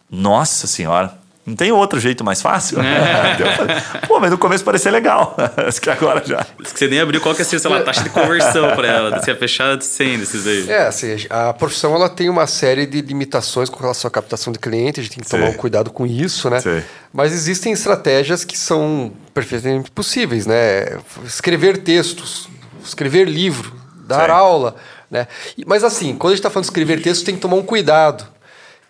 nossa 0.10 0.68
senhora, 0.68 1.20
não 1.50 1.56
tem 1.56 1.72
outro 1.72 2.00
jeito 2.00 2.24
mais 2.24 2.42
fácil? 2.42 2.80
É. 2.80 3.38
Pô, 4.08 4.20
mas 4.20 4.30
no 4.30 4.38
começo 4.38 4.64
parecia 4.64 4.92
legal. 4.92 5.36
Acho 5.68 5.82
que 5.82 5.90
agora 5.90 6.24
já. 6.24 6.46
Isso 6.60 6.74
que 6.74 6.80
você 6.80 6.88
nem 6.88 7.00
abriu 7.00 7.20
qual 7.20 7.34
que 7.34 7.42
é 7.42 7.46
sei 7.46 7.60
lá, 7.66 7.80
a 7.80 7.82
taxa 7.82 8.04
de 8.04 8.10
conversão 8.12 8.76
para 8.76 8.88
ela. 8.88 9.20
Você 9.20 9.32
ia 9.32 9.38
fechar 9.38 9.76
de 9.76 9.84
100 9.84 10.20
desses 10.20 10.46
aí. 10.46 10.70
É, 10.70 10.88
assim, 10.88 11.26
a 11.28 11.52
profissão 11.52 11.96
ela 11.96 12.08
tem 12.08 12.30
uma 12.30 12.46
série 12.46 12.86
de 12.86 13.02
limitações 13.02 13.68
com 13.68 13.80
relação 13.80 14.08
à 14.08 14.12
captação 14.12 14.54
de 14.54 14.60
cliente. 14.60 15.00
A 15.00 15.04
gente 15.04 15.16
tem 15.16 15.24
que 15.24 15.30
Sim. 15.30 15.38
tomar 15.38 15.50
um 15.50 15.54
cuidado 15.54 15.90
com 15.90 16.06
isso, 16.06 16.52
né? 16.52 16.62
Sim. 16.62 16.84
Mas 17.12 17.34
existem 17.34 17.74
estratégias 17.74 18.44
que 18.44 18.58
são 18.58 19.12
perfeitamente 19.34 19.90
possíveis, 19.90 20.46
né? 20.46 21.00
Escrever 21.26 21.80
textos, 21.80 22.48
escrever 22.84 23.28
livro, 23.28 23.74
dar 24.06 24.26
Sim. 24.26 24.32
aula, 24.32 24.76
né? 25.10 25.28
Mas 25.66 25.84
assim, 25.84 26.16
quando 26.16 26.34
a 26.34 26.36
gente 26.36 26.40
está 26.40 26.50
falando 26.50 26.66
de 26.66 26.72
escrever 26.72 27.02
texto, 27.02 27.26
tem 27.26 27.36
que 27.36 27.42
tomar 27.42 27.56
um 27.56 27.64
cuidado, 27.64 28.26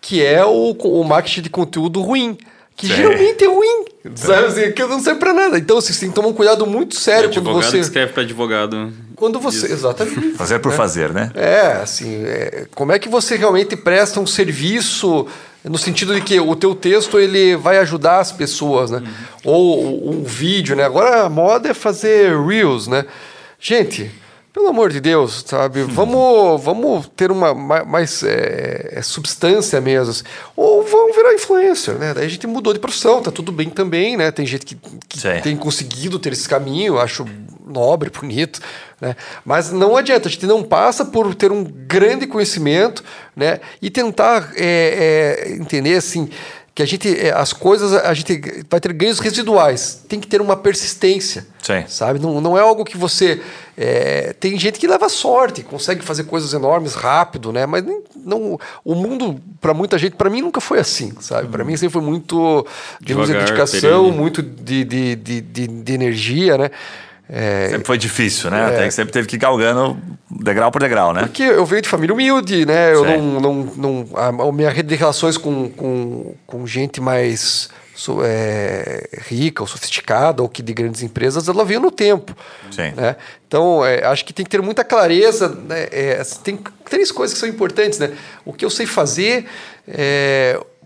que 0.00 0.24
é 0.24 0.44
o, 0.44 0.72
o 0.72 1.04
marketing 1.04 1.42
de 1.42 1.50
conteúdo 1.50 2.00
ruim, 2.00 2.36
que 2.76 2.86
Sim. 2.86 2.94
geralmente 2.94 3.44
é 3.44 3.48
ruim. 3.48 3.84
Sabe 4.14 4.46
assim, 4.46 4.72
que 4.72 4.82
não 4.84 5.00
serve 5.00 5.20
pra 5.20 5.34
nada. 5.34 5.58
Então, 5.58 5.76
assim, 5.76 5.92
você 5.92 6.00
tem 6.00 6.08
que 6.08 6.14
tomar 6.14 6.28
um 6.28 6.32
cuidado 6.32 6.66
muito 6.66 6.96
sério 6.96 7.30
quando 7.30 7.52
você. 7.52 7.72
que 7.72 7.78
escreve 7.78 8.12
para 8.12 8.22
advogado. 8.22 8.92
Quando 9.14 9.38
você. 9.38 9.70
Exatamente. 9.70 10.32
Fazer 10.36 10.58
por 10.58 10.72
fazer, 10.72 11.12
né? 11.12 11.30
É, 11.34 11.72
assim, 11.82 12.24
é, 12.24 12.66
como 12.74 12.92
é 12.92 12.98
que 12.98 13.08
você 13.08 13.36
realmente 13.36 13.76
presta 13.76 14.18
um 14.18 14.26
serviço 14.26 15.26
no 15.62 15.76
sentido 15.76 16.14
de 16.14 16.22
que 16.22 16.40
o 16.40 16.56
teu 16.56 16.74
texto 16.74 17.18
ele 17.18 17.54
vai 17.56 17.76
ajudar 17.78 18.20
as 18.20 18.32
pessoas, 18.32 18.90
né? 18.90 19.02
Ou 19.44 20.10
um 20.10 20.24
vídeo, 20.24 20.74
né? 20.74 20.84
Agora 20.84 21.24
a 21.24 21.28
moda 21.28 21.68
é 21.68 21.74
fazer 21.74 22.34
reels, 22.40 22.86
né? 22.86 23.04
Gente, 23.60 24.10
pelo 24.52 24.68
amor 24.68 24.90
de 24.90 25.00
Deus, 25.00 25.44
sabe? 25.46 25.82
Vamos, 25.92 26.62
vamos 26.62 27.08
ter 27.14 27.30
uma 27.30 27.54
ma- 27.54 27.84
mais 27.84 28.22
é, 28.22 28.94
é, 28.94 29.02
substância 29.02 29.80
mesmo. 29.80 30.10
assim. 30.10 30.24
Ou 30.56 30.82
vamos 30.82 31.14
virar 31.14 31.34
influencer, 31.34 31.94
né? 31.94 32.12
Daí 32.14 32.26
a 32.26 32.28
gente 32.28 32.46
mudou 32.46 32.72
de 32.72 32.78
profissão, 32.78 33.22
tá 33.22 33.30
tudo 33.30 33.52
bem 33.52 33.68
também, 33.70 34.16
né? 34.16 34.30
Tem 34.30 34.44
gente 34.46 34.66
que, 34.66 34.74
que 35.08 35.40
tem 35.42 35.56
conseguido 35.56 36.18
ter 36.18 36.32
esse 36.32 36.48
caminho, 36.48 36.98
acho 36.98 37.24
nobre, 37.66 38.10
bonito, 38.10 38.60
né? 39.00 39.14
Mas 39.44 39.70
não 39.70 39.96
adianta, 39.96 40.28
a 40.28 40.30
gente 40.30 40.46
não 40.46 40.62
passa 40.64 41.04
por 41.04 41.32
ter 41.34 41.52
um 41.52 41.62
grande 41.62 42.26
conhecimento, 42.26 43.04
né? 43.36 43.60
E 43.80 43.88
tentar 43.90 44.52
é, 44.56 45.44
é, 45.46 45.52
entender 45.52 45.96
assim 45.96 46.28
que 46.80 46.82
a 46.82 46.86
gente 46.86 47.20
é, 47.26 47.32
as 47.32 47.52
coisas 47.52 47.92
a 47.92 48.14
gente 48.14 48.64
vai 48.70 48.80
ter 48.80 48.92
ganhos 48.92 49.18
residuais, 49.18 50.02
tem 50.08 50.18
que 50.18 50.26
ter 50.26 50.40
uma 50.40 50.56
persistência, 50.56 51.46
Sim. 51.62 51.84
sabe? 51.86 52.18
Não, 52.18 52.40
não 52.40 52.56
é 52.56 52.60
algo 52.62 52.84
que 52.84 52.96
você 52.96 53.40
é, 53.76 54.32
tem 54.38 54.58
gente 54.58 54.78
que 54.78 54.86
leva 54.86 55.08
sorte, 55.08 55.62
consegue 55.62 56.02
fazer 56.02 56.24
coisas 56.24 56.54
enormes 56.54 56.94
rápido, 56.94 57.52
né? 57.52 57.66
Mas 57.66 57.84
nem- 57.84 58.02
não, 58.16 58.58
o 58.84 58.94
mundo 58.94 59.40
para 59.60 59.74
muita 59.74 59.98
gente, 59.98 60.16
para 60.16 60.30
mim 60.30 60.40
nunca 60.40 60.60
foi 60.60 60.78
assim, 60.78 61.12
sabe? 61.20 61.48
Para 61.48 61.64
mim 61.64 61.76
sempre 61.76 61.92
foi 61.92 62.02
muito 62.02 62.66
de 63.00 63.08
Devagar, 63.08 63.40
dedicação, 63.44 64.10
muito 64.10 64.42
de, 64.42 64.84
de, 64.84 65.16
de, 65.16 65.40
de, 65.40 65.66
de 65.66 65.92
energia, 65.92 66.56
né? 66.56 66.70
É, 67.32 67.68
Sempre 67.70 67.86
foi 67.86 67.96
difícil, 67.98 68.50
né? 68.50 68.66
Até 68.66 68.84
que 68.86 68.90
sempre 68.90 69.12
teve 69.12 69.28
que 69.28 69.36
ir 69.36 69.38
galgando 69.38 69.96
degrau 70.28 70.70
por 70.72 70.80
degrau, 70.80 71.12
né? 71.12 71.20
Porque 71.22 71.42
eu 71.44 71.64
venho 71.64 71.80
de 71.82 71.88
família 71.88 72.12
humilde, 72.12 72.66
né? 72.66 72.92
Eu 72.92 73.04
não, 73.04 73.40
não, 73.40 73.54
não, 73.76 74.08
a, 74.14 74.26
a 74.28 74.52
minha 74.52 74.68
rede 74.70 74.88
de 74.88 74.94
relações 74.96 75.36
com, 75.36 75.68
com, 75.70 76.34
com 76.46 76.66
gente 76.66 77.00
mais 77.00 77.68
so- 77.94 78.20
é, 78.24 79.08
rica 79.28 79.62
ou 79.62 79.66
sofisticada 79.68 80.42
ou 80.42 80.48
que 80.48 80.60
de 80.60 80.72
grandes 80.72 81.02
empresas, 81.02 81.46
ela 81.48 81.64
veio 81.64 81.78
no 81.78 81.92
tempo. 81.92 82.34
Sim. 82.70 82.92
Né? 82.96 83.14
Então, 83.46 83.84
é, 83.86 84.04
acho 84.06 84.24
que 84.24 84.32
tem 84.32 84.44
que 84.44 84.50
ter 84.50 84.60
muita 84.60 84.82
clareza. 84.82 85.48
Né? 85.68 85.86
É, 85.92 86.22
tem 86.42 86.58
três 86.88 87.12
coisas 87.12 87.34
que 87.34 87.38
são 87.40 87.48
importantes, 87.48 87.98
né? 88.00 88.10
O 88.44 88.52
que 88.52 88.64
eu 88.64 88.70
sei 88.70 88.86
fazer, 88.86 89.46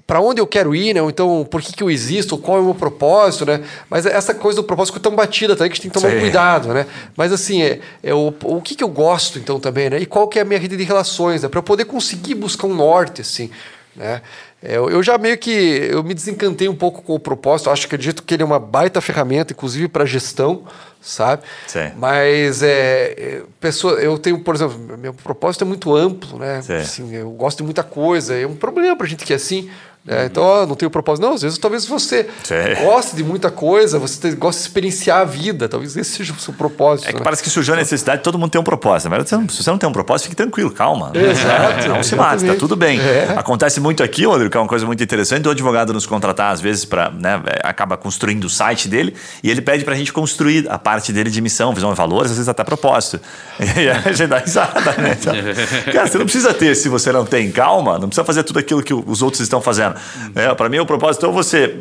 para 0.06 0.20
onde 0.20 0.40
eu 0.40 0.46
quero 0.46 0.74
ir, 0.74 0.94
né? 0.94 1.00
Ou 1.00 1.08
então, 1.08 1.46
por 1.50 1.62
que, 1.62 1.72
que 1.72 1.82
eu 1.82 1.90
existo, 1.90 2.36
qual 2.36 2.58
é 2.58 2.60
o 2.60 2.64
meu 2.64 2.74
propósito, 2.74 3.46
né? 3.46 3.62
Mas 3.88 4.04
essa 4.04 4.34
coisa 4.34 4.60
do 4.60 4.64
propósito 4.64 4.98
é 4.98 5.00
tão 5.00 5.14
batida 5.14 5.56
também 5.56 5.70
que 5.70 5.74
a 5.74 5.76
gente 5.76 5.82
tem 5.82 5.90
que 5.90 5.98
tomar 5.98 6.12
Sim. 6.12 6.20
cuidado, 6.20 6.74
né? 6.74 6.86
Mas 7.16 7.32
assim, 7.32 7.62
é, 7.62 7.80
é 8.02 8.12
o, 8.12 8.34
o 8.44 8.60
que, 8.60 8.74
que 8.74 8.84
eu 8.84 8.88
gosto 8.88 9.38
então 9.38 9.58
também, 9.58 9.88
né? 9.88 9.98
E 9.98 10.06
qual 10.06 10.28
que 10.28 10.38
é 10.38 10.42
a 10.42 10.44
minha 10.44 10.58
rede 10.58 10.76
de 10.76 10.84
relações, 10.84 11.42
né? 11.42 11.48
Para 11.48 11.58
eu 11.58 11.62
poder 11.62 11.86
conseguir 11.86 12.34
buscar 12.34 12.66
um 12.66 12.74
norte, 12.74 13.22
assim, 13.22 13.50
né? 13.96 14.20
É, 14.62 14.78
Eu, 14.78 14.88
eu 14.88 15.02
já 15.02 15.18
meio 15.18 15.36
que 15.36 15.50
eu 15.50 16.02
me 16.02 16.14
desencantei 16.14 16.68
um 16.68 16.74
pouco 16.74 17.02
com 17.02 17.14
o 17.14 17.18
propósito. 17.20 17.68
Acho 17.68 17.82
que 17.82 17.94
acredito 17.94 18.22
que 18.22 18.32
ele 18.34 18.42
é 18.42 18.46
uma 18.46 18.58
baita 18.58 18.98
ferramenta, 19.00 19.52
inclusive 19.52 19.88
para 19.88 20.06
gestão, 20.06 20.64
sabe? 21.02 21.42
Sim. 21.66 21.92
Mas 21.98 22.62
é, 22.62 23.14
é, 23.16 23.42
pessoa, 23.60 23.94
eu 23.94 24.16
tenho, 24.16 24.40
por 24.40 24.54
exemplo, 24.54 24.78
meu 24.96 25.12
propósito 25.12 25.64
é 25.64 25.66
muito 25.66 25.94
amplo, 25.94 26.38
né? 26.38 26.62
Sim. 26.62 26.76
Assim, 26.76 27.14
eu 27.14 27.30
gosto 27.30 27.58
de 27.58 27.64
muita 27.64 27.82
coisa. 27.82 28.34
É 28.34 28.46
um 28.46 28.56
problema 28.56 28.96
para 28.96 29.06
gente 29.06 29.24
que 29.24 29.34
é 29.34 29.36
assim. 29.36 29.70
Né? 30.06 30.26
Então, 30.26 30.42
ó, 30.42 30.66
não 30.66 30.74
tenho 30.74 30.90
propósito. 30.90 31.24
Não, 31.24 31.34
às 31.34 31.42
vezes 31.42 31.56
talvez 31.58 31.86
você 31.86 32.28
Sim. 32.42 32.84
goste 32.84 33.16
de 33.16 33.24
muita 33.24 33.50
coisa, 33.50 33.98
você 33.98 34.32
gosta 34.32 34.60
de 34.60 34.66
experienciar 34.68 35.20
a 35.20 35.24
vida. 35.24 35.68
Talvez 35.68 35.96
esse 35.96 36.10
seja 36.10 36.32
o 36.32 36.38
seu 36.38 36.52
propósito. 36.52 37.08
É 37.08 37.12
que 37.12 37.18
né? 37.18 37.24
parece 37.24 37.42
que 37.42 37.48
surgiu 37.50 37.74
a 37.74 37.76
necessidade, 37.76 38.22
todo 38.22 38.38
mundo 38.38 38.50
tem 38.50 38.60
um 38.60 38.64
propósito. 38.64 39.08
Mas 39.10 39.28
você 39.28 39.36
não- 39.36 39.48
se 39.48 39.62
você 39.62 39.70
não 39.70 39.78
tem 39.78 39.88
um 39.88 39.92
propósito, 39.92 40.24
fique 40.24 40.36
tranquilo, 40.36 40.70
calma. 40.70 41.10
Exato, 41.14 41.88
Não 41.88 42.02
se 42.02 42.14
mate, 42.16 42.44
tá 42.44 42.54
tudo 42.54 42.76
bem. 42.76 43.00
É. 43.00 43.34
Acontece 43.36 43.80
muito 43.80 44.02
aqui, 44.02 44.26
Rodrigo, 44.26 44.50
que 44.50 44.56
é 44.56 44.60
uma 44.60 44.68
coisa 44.68 44.84
muito 44.84 45.02
interessante, 45.02 45.42
do 45.42 45.50
advogado 45.50 45.92
nos 45.92 46.06
contratar, 46.06 46.52
às 46.52 46.60
vezes, 46.60 46.84
para, 46.84 47.10
né, 47.10 47.42
é, 47.46 47.66
acaba 47.66 47.96
construindo 47.96 48.44
o 48.44 48.50
site 48.50 48.88
dele 48.88 49.14
e 49.42 49.50
ele 49.50 49.62
pede 49.62 49.84
pra 49.84 49.94
gente 49.94 50.12
construir 50.12 50.66
a 50.68 50.78
parte 50.78 51.12
dele 51.12 51.30
de 51.30 51.40
missão, 51.40 51.72
visão 51.72 51.92
e 51.92 51.94
valores, 51.94 52.30
às 52.30 52.36
vezes 52.36 52.48
até 52.48 52.62
propósito. 52.62 53.20
E 53.76 53.88
a 53.88 54.00
gente 54.12 54.26
dá 54.26 54.38
risada, 54.38 54.92
né? 54.98 55.16
Então, 55.18 55.34
cara, 55.92 56.06
você 56.06 56.18
não 56.18 56.24
precisa 56.24 56.52
ter 56.54 56.74
se 56.76 56.88
você 56.88 57.10
não 57.10 57.24
tem 57.24 57.50
calma, 57.50 57.94
não 57.98 58.08
precisa 58.08 58.24
fazer 58.24 58.42
tudo 58.42 58.58
aquilo 58.58 58.82
que 58.82 58.92
os 58.94 59.22
outros 59.22 59.40
estão 59.40 59.60
fazendo. 59.60 59.93
É, 60.34 60.52
para 60.54 60.68
mim, 60.68 60.78
o 60.78 60.86
propósito, 60.86 61.26
ou 61.26 61.32
você 61.32 61.78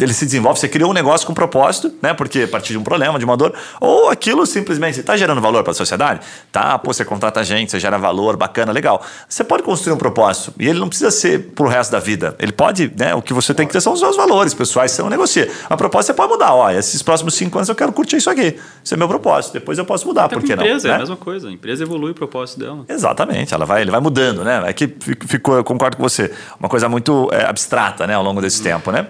ele 0.00 0.12
se 0.12 0.24
desenvolve, 0.24 0.58
você 0.58 0.68
criou 0.68 0.90
um 0.90 0.94
negócio 0.94 1.26
com 1.26 1.34
propósito, 1.34 1.92
né? 2.02 2.14
Porque 2.14 2.42
a 2.42 2.48
partir 2.48 2.72
de 2.72 2.78
um 2.78 2.82
problema, 2.82 3.18
de 3.18 3.24
uma 3.24 3.36
dor, 3.36 3.52
ou 3.80 4.08
aquilo 4.10 4.46
simplesmente 4.46 5.00
está 5.00 5.16
gerando 5.16 5.40
valor 5.40 5.62
para 5.62 5.72
a 5.72 5.74
sociedade? 5.74 6.20
Tá, 6.52 6.78
pô, 6.78 6.92
você 6.92 7.04
contrata 7.04 7.42
gente, 7.44 7.70
você 7.70 7.80
gera 7.80 7.98
valor, 7.98 8.36
bacana, 8.36 8.72
legal. 8.72 9.04
Você 9.28 9.44
pode 9.44 9.62
construir 9.62 9.92
um 9.94 9.98
propósito 9.98 10.52
e 10.58 10.68
ele 10.68 10.78
não 10.78 10.88
precisa 10.88 11.10
ser 11.10 11.50
pro 11.54 11.66
resto 11.68 11.90
da 11.92 11.98
vida. 11.98 12.34
Ele 12.38 12.52
pode, 12.52 12.92
né? 12.98 13.14
O 13.14 13.22
que 13.22 13.32
você 13.32 13.52
tem 13.54 13.66
que 13.66 13.72
ter 13.72 13.80
são 13.80 13.92
os 13.92 14.00
seus 14.00 14.16
valores 14.16 14.54
pessoais, 14.54 14.90
você 14.92 15.02
não 15.02 15.10
negocia. 15.10 15.50
A 15.68 15.76
proposta 15.76 16.12
você 16.12 16.16
pode 16.16 16.32
mudar. 16.32 16.54
Ó, 16.54 16.70
esses 16.70 17.02
próximos 17.02 17.34
cinco 17.34 17.58
anos 17.58 17.68
eu 17.68 17.74
quero 17.74 17.92
curtir 17.92 18.16
isso 18.16 18.30
aqui. 18.30 18.56
Esse 18.84 18.94
é 18.94 18.96
meu 18.96 19.08
propósito. 19.08 19.52
Depois 19.54 19.78
eu 19.78 19.84
posso 19.84 20.06
mudar, 20.06 20.24
Até 20.26 20.36
por 20.36 20.44
que 20.44 20.52
a 20.52 20.56
empresa, 20.56 20.88
não? 20.88 20.94
é 20.94 20.96
né? 20.96 20.96
a 20.96 21.00
mesma 21.00 21.16
coisa. 21.16 21.48
A 21.48 21.52
empresa 21.52 21.82
evolui 21.82 22.12
o 22.12 22.14
propósito 22.14 22.60
dela. 22.60 22.84
Exatamente, 22.88 23.52
ela 23.54 23.64
vai, 23.66 23.82
ele 23.82 23.90
vai 23.90 24.00
mudando, 24.00 24.44
né? 24.44 24.62
É 24.66 24.72
que 24.72 24.86
fi- 25.00 25.16
ficou, 25.26 25.56
eu 25.56 25.64
concordo 25.64 25.96
com 25.96 26.02
você, 26.02 26.30
uma 26.58 26.68
coisa 26.68 26.88
muito 26.88 27.28
é, 27.32 27.44
abstrata, 27.56 28.06
né, 28.06 28.14
ao 28.14 28.22
longo 28.22 28.40
desse 28.40 28.62
tempo, 28.62 28.92
né? 28.92 29.06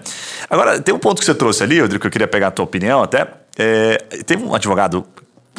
Agora, 0.49 0.81
tem 0.81 0.95
um 0.95 0.99
ponto 0.99 1.19
que 1.19 1.25
você 1.25 1.35
trouxe 1.35 1.63
ali, 1.63 1.81
Rodrigo, 1.81 2.01
que 2.01 2.07
eu 2.07 2.11
queria 2.11 2.29
pegar 2.29 2.49
a 2.49 2.51
tua 2.51 2.65
opinião 2.65 3.03
até. 3.03 3.27
É, 3.59 3.99
teve 4.25 4.45
um 4.45 4.55
advogado, 4.55 5.05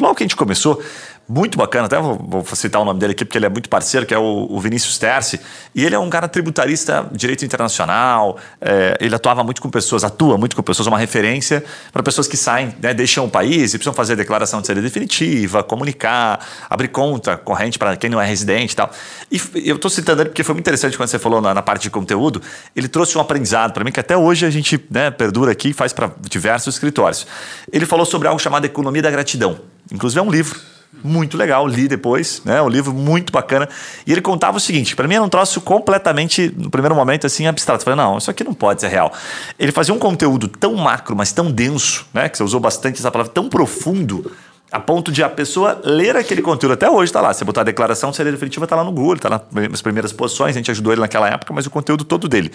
logo 0.00 0.14
que 0.14 0.22
a 0.22 0.26
gente 0.26 0.36
começou, 0.36 0.82
muito 1.28 1.58
bacana, 1.58 1.84
até 1.84 2.00
vou, 2.00 2.16
vou 2.16 2.44
citar 2.56 2.80
o 2.80 2.84
nome 2.86 2.98
dele 2.98 3.12
aqui 3.12 3.22
porque 3.22 3.36
ele 3.36 3.44
é 3.44 3.50
muito 3.50 3.68
parceiro, 3.68 4.06
que 4.06 4.14
é 4.14 4.18
o, 4.18 4.46
o 4.48 4.58
Vinícius 4.58 4.96
Terci, 4.96 5.38
e 5.74 5.84
ele 5.84 5.94
é 5.94 5.98
um 5.98 6.08
cara 6.08 6.26
tributarista, 6.26 7.06
direito 7.12 7.44
internacional, 7.44 8.38
é, 8.58 8.96
ele 8.98 9.14
atuava 9.14 9.44
muito 9.44 9.60
com 9.60 9.68
pessoas, 9.68 10.04
atua 10.04 10.38
muito 10.38 10.56
com 10.56 10.62
pessoas, 10.62 10.86
uma 10.86 10.98
referência 10.98 11.62
para 11.92 12.02
pessoas 12.02 12.26
que 12.26 12.36
saem, 12.36 12.74
né, 12.80 12.94
deixam 12.94 13.26
o 13.26 13.30
país 13.30 13.74
e 13.74 13.78
precisam 13.78 13.92
fazer 13.92 14.16
declaração 14.16 14.62
de 14.62 14.66
saída 14.66 14.80
definitiva, 14.80 15.62
comunicar, 15.62 16.40
abrir 16.70 16.88
conta 16.88 17.36
corrente 17.36 17.78
para 17.78 17.94
quem 17.96 18.08
não 18.08 18.20
é 18.20 18.26
residente 18.26 18.72
e 18.72 18.76
tal. 18.76 18.90
E 19.30 19.68
eu 19.68 19.76
estou 19.76 19.90
citando 19.90 20.22
ele 20.22 20.30
porque 20.30 20.42
foi 20.42 20.54
muito 20.54 20.64
interessante 20.64 20.96
quando 20.96 21.10
você 21.10 21.18
falou 21.18 21.42
na, 21.42 21.52
na 21.52 21.62
parte 21.62 21.82
de 21.82 21.90
conteúdo, 21.90 22.40
ele 22.74 22.88
trouxe 22.88 23.18
um 23.18 23.20
aprendizado 23.20 23.74
para 23.74 23.84
mim 23.84 23.92
que 23.92 24.00
até 24.00 24.16
hoje 24.16 24.46
a 24.46 24.50
gente 24.50 24.82
né, 24.90 25.10
perdura 25.10 25.52
aqui 25.52 25.68
e 25.68 25.72
faz 25.74 25.92
para 25.92 26.10
diversos 26.22 26.74
escritórios. 26.74 27.26
Ele 27.70 27.84
falou 27.84 28.06
sobre 28.06 28.28
algo 28.28 28.40
chamado 28.40 28.64
economia 28.64 29.02
da 29.02 29.10
gratidão. 29.10 29.58
Inclusive 29.92 30.20
é 30.20 30.22
um 30.22 30.30
livro 30.30 30.58
muito 31.02 31.36
legal, 31.36 31.66
li 31.66 31.86
depois, 31.86 32.42
né? 32.44 32.60
Um 32.60 32.68
livro 32.68 32.92
muito 32.92 33.32
bacana. 33.32 33.68
E 34.06 34.12
ele 34.12 34.20
contava 34.20 34.56
o 34.56 34.60
seguinte: 34.60 34.96
para 34.96 35.06
mim 35.06 35.14
era 35.14 35.24
um 35.24 35.28
troço 35.28 35.60
completamente, 35.60 36.52
no 36.56 36.70
primeiro 36.70 36.94
momento, 36.94 37.26
assim, 37.26 37.46
abstrato. 37.46 37.84
Falei, 37.84 37.96
não, 37.96 38.18
isso 38.18 38.30
aqui 38.30 38.42
não 38.42 38.54
pode 38.54 38.80
ser 38.80 38.88
real. 38.88 39.12
Ele 39.58 39.72
fazia 39.72 39.94
um 39.94 39.98
conteúdo 39.98 40.48
tão 40.48 40.74
macro, 40.74 41.14
mas 41.14 41.32
tão 41.32 41.50
denso, 41.50 42.06
né? 42.12 42.28
Que 42.28 42.36
você 42.36 42.42
usou 42.42 42.60
bastante 42.60 42.98
essa 42.98 43.10
palavra, 43.10 43.32
tão 43.32 43.48
profundo. 43.48 44.30
A 44.70 44.78
ponto 44.78 45.10
de 45.10 45.22
a 45.22 45.30
pessoa 45.30 45.80
ler 45.82 46.14
aquele 46.14 46.42
conteúdo. 46.42 46.74
Até 46.74 46.90
hoje 46.90 47.10
tá 47.10 47.22
lá. 47.22 47.32
Você 47.32 47.42
botar 47.42 47.62
a 47.62 47.64
declaração 47.64 48.10
de 48.10 48.16
saída 48.16 48.30
definitiva, 48.30 48.66
tá 48.66 48.76
lá 48.76 48.84
no 48.84 48.92
Google, 48.92 49.16
tá 49.16 49.28
lá 49.30 49.42
nas 49.70 49.80
primeiras 49.80 50.12
posições. 50.12 50.50
A 50.50 50.58
gente 50.58 50.70
ajudou 50.70 50.92
ele 50.92 51.00
naquela 51.00 51.26
época, 51.26 51.54
mas 51.54 51.64
o 51.64 51.70
conteúdo 51.70 52.04
todo 52.04 52.28
dele. 52.28 52.52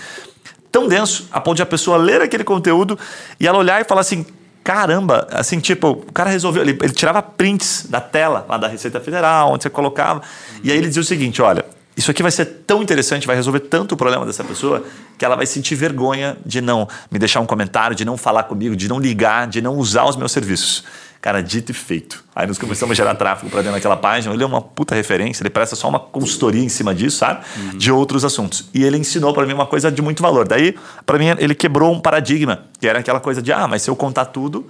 Tão 0.72 0.88
denso, 0.88 1.28
a 1.32 1.42
ponto 1.42 1.56
de 1.56 1.64
a 1.64 1.66
pessoa 1.66 1.98
ler 1.98 2.22
aquele 2.22 2.44
conteúdo 2.44 3.00
e 3.40 3.48
ela 3.48 3.58
olhar 3.58 3.82
e 3.82 3.84
falar 3.84 4.02
assim: 4.02 4.28
caramba, 4.64 5.28
assim, 5.32 5.60
tipo, 5.60 5.90
o 5.90 6.12
cara 6.14 6.30
resolveu, 6.30 6.64
ele, 6.64 6.78
ele 6.82 6.94
tirava 6.94 7.22
prints 7.22 7.86
da 7.90 8.00
tela 8.00 8.46
lá 8.48 8.58
da 8.58 8.68
Receita 8.68 9.00
Federal, 9.00 9.52
onde 9.52 9.64
você 9.64 9.70
colocava, 9.70 10.22
e 10.64 10.72
aí 10.72 10.78
ele 10.78 10.88
dizia 10.88 11.02
o 11.02 11.06
seguinte: 11.06 11.42
olha, 11.42 11.66
isso 11.96 12.10
aqui 12.10 12.24
vai 12.24 12.32
ser 12.32 12.46
tão 12.66 12.82
interessante, 12.82 13.28
vai 13.28 13.36
resolver 13.36 13.60
tanto 13.62 13.94
o 13.94 13.98
problema 13.98 14.26
dessa 14.26 14.44
pessoa, 14.44 14.84
que 15.18 15.24
ela 15.24 15.36
vai 15.36 15.46
sentir 15.46 15.76
vergonha 15.76 16.38
de 16.46 16.62
não 16.62 16.88
me 17.12 17.20
deixar 17.20 17.40
um 17.40 17.46
comentário, 17.46 17.96
de 17.96 18.04
não 18.04 18.18
falar 18.18 18.44
comigo, 18.44 18.76
de 18.76 18.88
não 18.88 19.00
ligar, 19.00 19.48
de 19.48 19.62
não 19.62 19.76
usar 19.76 20.06
os 20.06 20.16
meus 20.16 20.32
serviços. 20.32 20.84
Cara, 21.24 21.42
dito 21.42 21.70
e 21.72 21.74
feito. 21.74 22.22
Aí 22.36 22.46
nós 22.46 22.58
começamos 22.58 22.92
a 22.92 22.96
gerar 22.96 23.16
tráfego 23.16 23.50
para 23.50 23.62
dentro 23.62 23.76
daquela 23.76 23.96
página. 23.96 24.34
Ele 24.34 24.44
é 24.44 24.46
uma 24.46 24.60
puta 24.62 24.94
referência, 24.94 25.42
ele 25.42 25.50
presta 25.50 25.74
só 25.74 25.88
uma 25.88 25.98
consultoria 25.98 26.62
em 26.62 26.68
cima 26.68 26.94
disso, 26.94 27.16
sabe? 27.20 27.46
De 27.78 27.90
outros 27.94 28.26
assuntos. 28.26 28.66
E 28.74 28.84
ele 28.84 28.98
ensinou 28.98 29.34
para 29.34 29.46
mim 29.46 29.54
uma 29.54 29.66
coisa 29.66 29.90
de 29.90 30.02
muito 30.02 30.22
valor. 30.22 30.46
Daí, 30.46 30.76
para 31.06 31.18
mim, 31.18 31.28
ele 31.40 31.56
quebrou 31.56 31.94
um 31.94 32.00
paradigma, 32.02 32.66
que 32.78 32.86
era 32.86 33.00
aquela 33.00 33.22
coisa 33.22 33.42
de, 33.42 33.54
ah, 33.54 33.66
mas 33.70 33.84
se 33.84 33.90
eu 33.90 33.96
contar 33.96 34.26
tudo, 34.26 34.70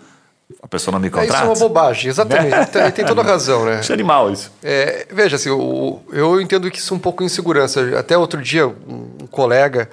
a 0.62 0.68
pessoa 0.68 0.91
não 0.91 0.99
me 0.99 1.08
É, 1.08 1.10
contrata. 1.10 1.34
isso 1.34 1.41
é 1.43 1.47
uma 1.47 1.56
bobagem, 1.56 2.10
exatamente. 2.12 2.56
Ele 2.56 2.66
tem- 2.70 2.91
tem 2.91 3.06
toda 3.06 3.22
a 3.22 3.26
razão, 3.26 3.66
né? 3.66 3.78
Acho 3.80 3.91
animal 3.91 4.32
isso. 4.32 4.51
É, 4.62 5.08
veja, 5.12 5.38
assim, 5.38 5.49
o- 5.49 6.01
eu 6.12 6.39
entendo 6.39 6.70
que 6.70 6.78
isso 6.78 6.93
é 6.93 6.97
um 6.97 6.99
pouco 6.99 7.24
insegurança. 7.24 7.97
Até 7.97 8.16
outro 8.16 8.39
dia, 8.43 8.68
um 8.68 9.26
colega 9.32 9.89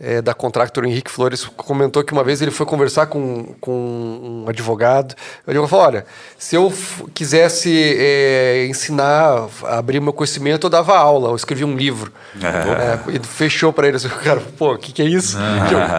é, 0.00 0.22
da 0.22 0.32
Contractor, 0.32 0.84
Henrique 0.86 1.10
Flores, 1.10 1.44
comentou 1.44 2.02
que 2.02 2.12
uma 2.12 2.24
vez 2.24 2.40
ele 2.40 2.50
foi 2.50 2.64
conversar 2.64 3.06
com, 3.06 3.54
com 3.60 4.44
um 4.44 4.48
advogado. 4.48 5.14
O 5.46 5.50
advogado 5.50 5.68
falou: 5.68 5.84
olha, 5.84 6.06
se 6.38 6.56
eu 6.56 6.72
quisesse 7.12 7.70
é, 7.98 8.66
ensinar, 8.66 9.46
abrir 9.64 10.00
meu 10.00 10.14
conhecimento, 10.14 10.66
eu 10.66 10.70
dava 10.70 10.96
aula, 10.96 11.28
eu 11.28 11.36
escrevia 11.36 11.66
um 11.66 11.76
livro. 11.76 12.10
É. 12.42 13.16
e 13.16 13.26
fechou 13.26 13.72
para 13.74 13.88
ele. 13.88 13.98
Assim, 13.98 14.08
cara, 14.08 14.40
pô, 14.56 14.72
o 14.72 14.78
que, 14.78 14.90
que 14.90 15.02
é 15.02 15.04
isso? 15.04 15.36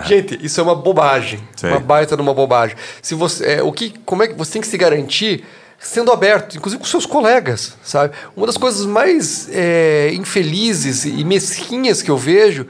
Gente, 0.06 0.44
isso 0.44 0.60
é 0.60 0.64
uma 0.64 0.76
bobagem. 0.76 1.40
Sei. 1.56 1.70
Uma 1.70 1.80
baita 1.80 2.16
de 2.16 2.22
uma 2.24 2.34
bobagem. 2.34 2.76
Se 3.04 3.14
você, 3.14 3.46
é, 3.46 3.64
o 3.64 3.72
que, 3.72 3.94
como 4.04 4.24
é 4.24 4.28
que 4.28 4.34
você 4.34 4.54
tem 4.54 4.62
que 4.62 4.68
se 4.68 4.78
garantir? 4.78 5.46
sendo 5.84 6.12
aberto, 6.12 6.56
inclusive 6.56 6.80
com 6.80 6.88
seus 6.88 7.08
colegas, 7.08 7.76
sabe? 7.84 8.14
Uma 8.36 8.46
das 8.46 8.56
coisas 8.56 8.86
mais 8.86 9.50
é, 9.52 10.12
infelizes 10.14 11.06
e 11.06 11.24
mesquinhas 11.26 12.04
que 12.04 12.12
eu 12.12 12.18
vejo 12.18 12.68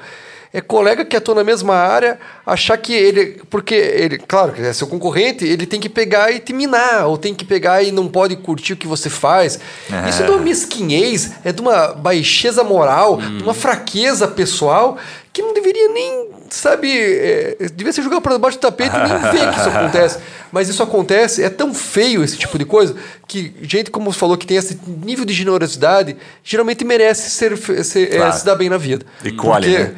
é 0.54 0.60
colega 0.60 1.06
que 1.06 1.16
atua 1.16 1.36
na 1.36 1.44
mesma 1.44 1.76
área 1.76 2.20
achar 2.46 2.78
que 2.78 2.94
ele. 2.94 3.42
Porque 3.50 3.74
ele, 3.74 4.18
claro, 4.18 4.52
que 4.52 4.62
é 4.62 4.74
seu 4.74 4.88
concorrente, 4.88 5.46
ele 5.46 5.66
tem 5.66 5.80
que 5.80 5.88
pegar 5.88 6.32
e 6.32 6.40
te 6.40 6.52
minar, 6.52 7.08
ou 7.08 7.18
tem 7.18 7.34
que 7.34 7.46
pegar 7.46 7.82
e 7.84 7.92
não 7.92 8.08
pode 8.08 8.36
curtir 8.36 8.74
o 8.74 8.78
que 8.78 8.88
você 8.88 9.10
faz. 9.10 9.60
É. 9.90 10.10
Isso 10.10 10.22
é 10.22 10.26
de 10.26 10.32
uma 10.32 10.42
mesquinhez, 10.42 11.32
é 11.46 11.54
de 11.54 11.62
uma 11.62 11.88
baixeza 11.94 12.64
moral, 12.64 13.18
hum. 13.18 13.38
de 13.38 13.44
uma 13.44 13.54
fraqueza 13.54 14.28
pessoal 14.28 14.98
que 15.34 15.42
não 15.42 15.54
deveria 15.54 15.88
nem, 15.88 16.30
sabe, 16.50 16.92
é, 16.92 17.56
devia 17.74 17.94
ser 17.94 18.02
jogado 18.02 18.22
para 18.22 18.34
debaixo 18.34 18.58
do 18.58 18.62
tapete 18.62 18.94
e 18.94 19.00
nem 19.00 19.18
ver 19.32 19.50
que 19.50 19.60
isso 19.60 19.70
acontece. 19.70 20.20
Mas 20.52 20.68
isso 20.68 20.84
acontece, 20.84 21.42
é 21.42 21.50
tão 21.50 21.74
feio 21.74 22.22
esse 22.22 22.38
tipo 22.38 22.58
de 22.60 22.66
coisa, 22.66 22.96
que 23.26 23.54
gente 23.62 23.90
como 23.90 24.12
você 24.12 24.20
falou 24.20 24.38
que 24.38 24.46
tem 24.46 24.58
esse 24.58 24.78
nível 24.86 25.24
de 25.24 25.34
generosidade, 25.34 26.18
geralmente 26.44 26.84
merece 26.84 27.30
ser, 27.30 27.58
ser 27.58 28.14
é, 28.14 28.18
claro. 28.18 28.30
é, 28.30 28.32
se 28.34 28.46
dar 28.46 28.56
bem 28.56 28.70
na 28.70 28.78
vida. 28.78 29.06
E 29.24 29.32
Porque, 29.32 29.70
né? 29.70 29.96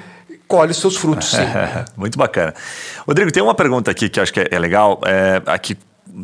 Colhe 0.48 0.74
seus 0.74 0.96
frutos, 0.98 1.30
sim. 1.30 1.46
Muito 1.98 2.18
bacana. 2.18 2.54
Rodrigo, 3.08 3.32
tem 3.32 3.42
uma 3.42 3.56
pergunta 3.56 3.90
aqui 3.92 4.10
que 4.10 4.20
eu 4.20 4.24
acho 4.24 4.34
que 4.34 4.48
é 4.50 4.60
legal, 4.60 5.02
é, 5.06 5.42
aqui 5.46 5.78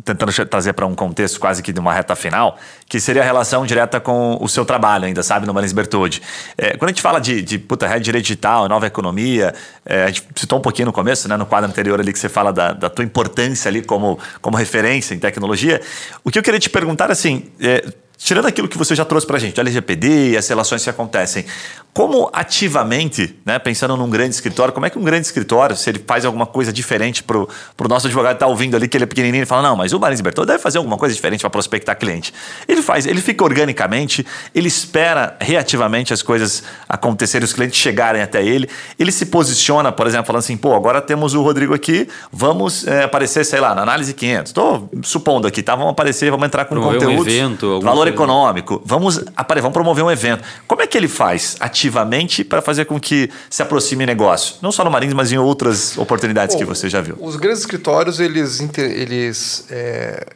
tentando 0.04 0.32
trazer 0.46 0.72
para 0.72 0.86
um 0.86 0.94
contexto 0.94 1.40
quase 1.40 1.62
que 1.62 1.72
de 1.72 1.80
uma 1.80 1.92
reta 1.92 2.14
final, 2.14 2.56
que 2.88 3.00
seria 3.00 3.22
a 3.22 3.24
relação 3.24 3.66
direta 3.66 3.98
com 3.98 4.38
o 4.40 4.48
seu 4.48 4.64
trabalho 4.64 5.04
ainda, 5.06 5.22
sabe, 5.22 5.46
no 5.46 5.54
Marins 5.54 5.72
Bertoldi. 5.72 6.22
É, 6.56 6.76
quando 6.76 6.90
a 6.90 6.92
gente 6.92 7.02
fala 7.02 7.20
de, 7.20 7.42
de 7.42 7.58
puta, 7.58 7.86
rede 7.88 8.04
direito 8.04 8.24
digital, 8.24 8.68
nova 8.68 8.86
economia, 8.86 9.52
é, 9.84 10.04
a 10.04 10.06
gente 10.08 10.24
citou 10.36 10.58
um 10.58 10.62
pouquinho 10.62 10.86
no 10.86 10.92
começo, 10.92 11.28
né, 11.28 11.36
no 11.36 11.46
quadro 11.46 11.68
anterior 11.68 11.98
ali 11.98 12.12
que 12.12 12.18
você 12.18 12.28
fala 12.28 12.52
da, 12.52 12.72
da 12.72 12.88
tua 12.88 13.04
importância 13.04 13.68
ali 13.68 13.82
como, 13.82 14.18
como 14.40 14.56
referência 14.56 15.14
em 15.14 15.18
tecnologia, 15.18 15.80
o 16.22 16.30
que 16.30 16.38
eu 16.38 16.42
queria 16.42 16.60
te 16.60 16.70
perguntar, 16.70 17.10
assim, 17.10 17.50
é, 17.60 17.84
tirando 18.22 18.46
aquilo 18.46 18.68
que 18.68 18.76
você 18.76 18.94
já 18.94 19.04
trouxe 19.04 19.26
para 19.26 19.38
a 19.38 19.40
gente, 19.40 19.58
o 19.58 19.60
LGPD 19.62 20.32
e 20.32 20.36
as 20.36 20.46
relações 20.46 20.84
que 20.84 20.90
acontecem, 20.90 21.46
como 21.92 22.30
ativamente, 22.32 23.34
né, 23.44 23.58
pensando 23.58 23.96
num 23.96 24.08
grande 24.08 24.34
escritório, 24.34 24.72
como 24.72 24.86
é 24.86 24.90
que 24.90 24.98
um 24.98 25.02
grande 25.02 25.26
escritório, 25.26 25.74
se 25.74 25.88
ele 25.90 26.04
faz 26.06 26.24
alguma 26.24 26.46
coisa 26.46 26.72
diferente 26.72 27.22
para 27.22 27.38
o 27.38 27.48
nosso 27.88 28.06
advogado 28.06 28.34
estar 28.34 28.46
tá 28.46 28.50
ouvindo 28.50 28.76
ali 28.76 28.86
que 28.86 28.96
ele 28.96 29.04
é 29.04 29.06
pequenininho 29.06 29.42
e 29.42 29.46
fala, 29.46 29.62
não, 29.62 29.74
mas 29.74 29.92
o 29.92 29.98
Marins 29.98 30.20
Bertol 30.20 30.44
deve 30.44 30.58
fazer 30.58 30.78
alguma 30.78 30.98
coisa 30.98 31.14
diferente 31.14 31.40
para 31.40 31.50
prospectar 31.50 31.98
cliente. 31.98 32.32
Ele 32.68 32.82
faz, 32.82 33.06
ele 33.06 33.20
fica 33.20 33.42
organicamente, 33.42 34.24
ele 34.54 34.68
espera 34.68 35.36
reativamente 35.40 36.12
as 36.12 36.22
coisas 36.22 36.62
acontecerem, 36.88 37.44
os 37.44 37.54
clientes 37.54 37.78
chegarem 37.78 38.20
até 38.20 38.44
ele, 38.44 38.68
ele 38.98 39.10
se 39.10 39.26
posiciona, 39.26 39.90
por 39.90 40.06
exemplo, 40.06 40.26
falando 40.26 40.40
assim, 40.40 40.58
pô, 40.58 40.74
agora 40.74 41.00
temos 41.00 41.34
o 41.34 41.42
Rodrigo 41.42 41.72
aqui, 41.72 42.06
vamos 42.30 42.86
é, 42.86 43.04
aparecer, 43.04 43.44
sei 43.44 43.60
lá, 43.60 43.74
na 43.74 43.82
análise 43.82 44.12
500. 44.12 44.50
Estou 44.50 44.90
supondo 45.02 45.48
aqui, 45.48 45.62
tá? 45.62 45.74
Vamos 45.74 45.92
aparecer, 45.92 46.30
vamos 46.30 46.46
entrar 46.46 46.66
com 46.66 46.74
promover 46.74 47.00
conteúdo, 47.00 47.18
um 47.18 47.26
evento, 47.26 47.80
valor. 47.80 48.09
Econômico, 48.10 48.82
vamos, 48.84 49.18
apare, 49.36 49.60
vamos 49.60 49.74
promover 49.74 50.04
um 50.04 50.10
evento. 50.10 50.44
Como 50.66 50.82
é 50.82 50.86
que 50.86 50.96
ele 50.96 51.08
faz 51.08 51.56
ativamente? 51.58 52.00
ativamente 52.00 52.44
para 52.44 52.62
fazer 52.62 52.84
com 52.84 52.98
que 53.00 53.30
se 53.48 53.62
aproxime 53.62 54.06
negócio? 54.06 54.56
Não 54.62 54.72
só 54.72 54.84
no 54.84 54.90
Marins, 54.90 55.12
mas 55.12 55.32
em 55.32 55.38
outras 55.38 55.96
oportunidades 55.98 56.54
Bom, 56.54 56.60
que 56.60 56.64
você 56.64 56.88
já 56.88 57.00
viu. 57.00 57.16
Os 57.20 57.36
grandes 57.36 57.60
escritórios, 57.60 58.20
eles, 58.20 58.60
eles 58.78 59.66
é, 59.70 60.26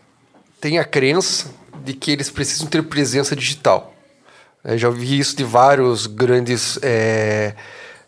têm 0.61 0.79
a 0.79 0.85
crença 0.85 1.47
de 1.85 1.93
que 1.93 2.11
eles 2.11 2.31
precisam 2.31 2.66
ter 2.66 2.83
presença 2.83 3.37
digital. 3.37 3.95
Eu 4.64 4.79
já 4.79 4.89
ouvi 4.89 5.18
isso 5.18 5.37
de 5.37 5.45
vários 5.45 6.07
grandes, 6.07 6.79
é, 6.83 7.55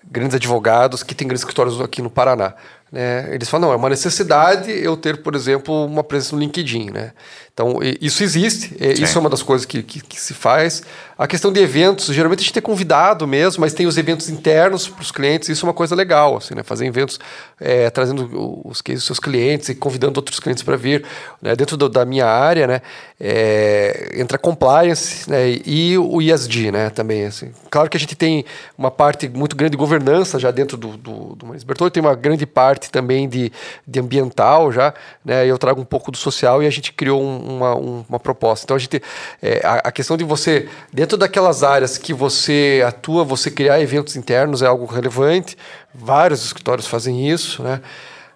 grandes 0.04 0.34
advogados 0.34 1.02
que 1.02 1.14
têm 1.14 1.26
grandes 1.26 1.42
escritórios 1.42 1.80
aqui 1.80 2.00
no 2.00 2.10
Paraná. 2.10 2.54
Né? 2.96 3.28
Eles 3.34 3.46
falam, 3.46 3.68
não, 3.68 3.74
é 3.74 3.76
uma 3.76 3.90
necessidade 3.90 4.72
eu 4.72 4.96
ter, 4.96 5.18
por 5.18 5.34
exemplo, 5.34 5.84
uma 5.84 6.02
presença 6.02 6.34
no 6.34 6.40
LinkedIn. 6.40 6.90
Né? 6.90 7.12
Então, 7.52 7.78
isso 8.00 8.22
existe, 8.22 8.74
isso 8.80 9.16
é 9.16 9.20
uma 9.20 9.28
das 9.28 9.42
coisas 9.42 9.66
que, 9.66 9.82
que, 9.82 10.00
que, 10.00 10.18
se 10.18 10.32
faz. 10.32 10.82
A 11.16 11.26
questão 11.26 11.52
de 11.52 11.60
eventos, 11.60 12.06
geralmente 12.14 12.40
a 12.40 12.42
gente 12.42 12.52
tem 12.54 12.62
convidado 12.62 13.26
mesmo, 13.26 13.60
mas 13.60 13.74
tem 13.74 13.86
os 13.86 13.96
eventos 13.98 14.28
internos 14.30 14.88
para 14.88 15.02
os 15.02 15.10
clientes, 15.10 15.48
isso 15.48 15.64
é 15.64 15.68
uma 15.68 15.74
coisa 15.74 15.94
legal, 15.94 16.36
assim, 16.36 16.54
né? 16.54 16.62
fazer 16.62 16.86
eventos 16.86 17.18
é, 17.58 17.88
trazendo 17.88 18.62
os, 18.64 18.82
os 18.86 19.04
seus 19.04 19.18
clientes 19.18 19.68
e 19.70 19.74
convidando 19.74 20.18
outros 20.18 20.40
clientes 20.40 20.62
para 20.62 20.76
vir. 20.76 21.04
Né? 21.40 21.54
Dentro 21.54 21.76
do, 21.76 21.88
da 21.88 22.04
minha 22.04 22.26
área, 22.26 22.66
né? 22.66 22.82
É, 23.18 24.12
entra 24.14 24.36
compliance 24.36 25.30
né? 25.30 25.58
e 25.64 25.96
o 25.96 26.20
ISD 26.20 26.70
né? 26.70 26.90
também. 26.90 27.24
Assim. 27.24 27.52
Claro 27.70 27.88
que 27.88 27.96
a 27.96 28.00
gente 28.00 28.14
tem 28.14 28.44
uma 28.76 28.90
parte 28.90 29.28
muito 29.28 29.56
grande 29.56 29.72
de 29.72 29.78
governança 29.78 30.38
já 30.38 30.50
dentro 30.50 30.76
do, 30.76 30.96
do, 30.96 31.34
do 31.34 31.46
Bertolli, 31.64 31.90
tem 31.90 32.02
uma 32.02 32.14
grande 32.14 32.44
parte 32.44 32.85
também 32.90 33.28
de, 33.28 33.52
de 33.86 34.00
ambiental 34.00 34.70
já, 34.70 34.92
né? 35.24 35.46
eu 35.46 35.58
trago 35.58 35.80
um 35.80 35.84
pouco 35.84 36.10
do 36.10 36.16
social 36.16 36.62
e 36.62 36.66
a 36.66 36.70
gente 36.70 36.92
criou 36.92 37.22
um 37.22 37.56
uma, 37.56 37.74
uma 37.74 38.20
proposta. 38.20 38.64
Então 38.64 38.76
a 38.76 38.78
gente 38.78 39.02
é, 39.42 39.60
a, 39.64 39.74
a, 39.88 39.92
questão 39.92 40.16
de 40.16 40.24
você 40.24 40.68
dentro 40.92 41.16
daquelas 41.16 41.62
áreas 41.62 41.98
que 41.98 42.12
você 42.12 42.84
atua, 42.86 43.24
você 43.24 43.50
criar 43.50 43.80
eventos 43.80 44.16
internos 44.16 44.62
é 44.62 44.66
algo 44.66 44.86
relevante. 44.86 45.56
Vários 45.94 46.44
escritórios 46.44 46.86
fazem 46.86 47.28
isso, 47.28 47.62
né? 47.62 47.80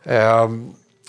É, 0.06 0.20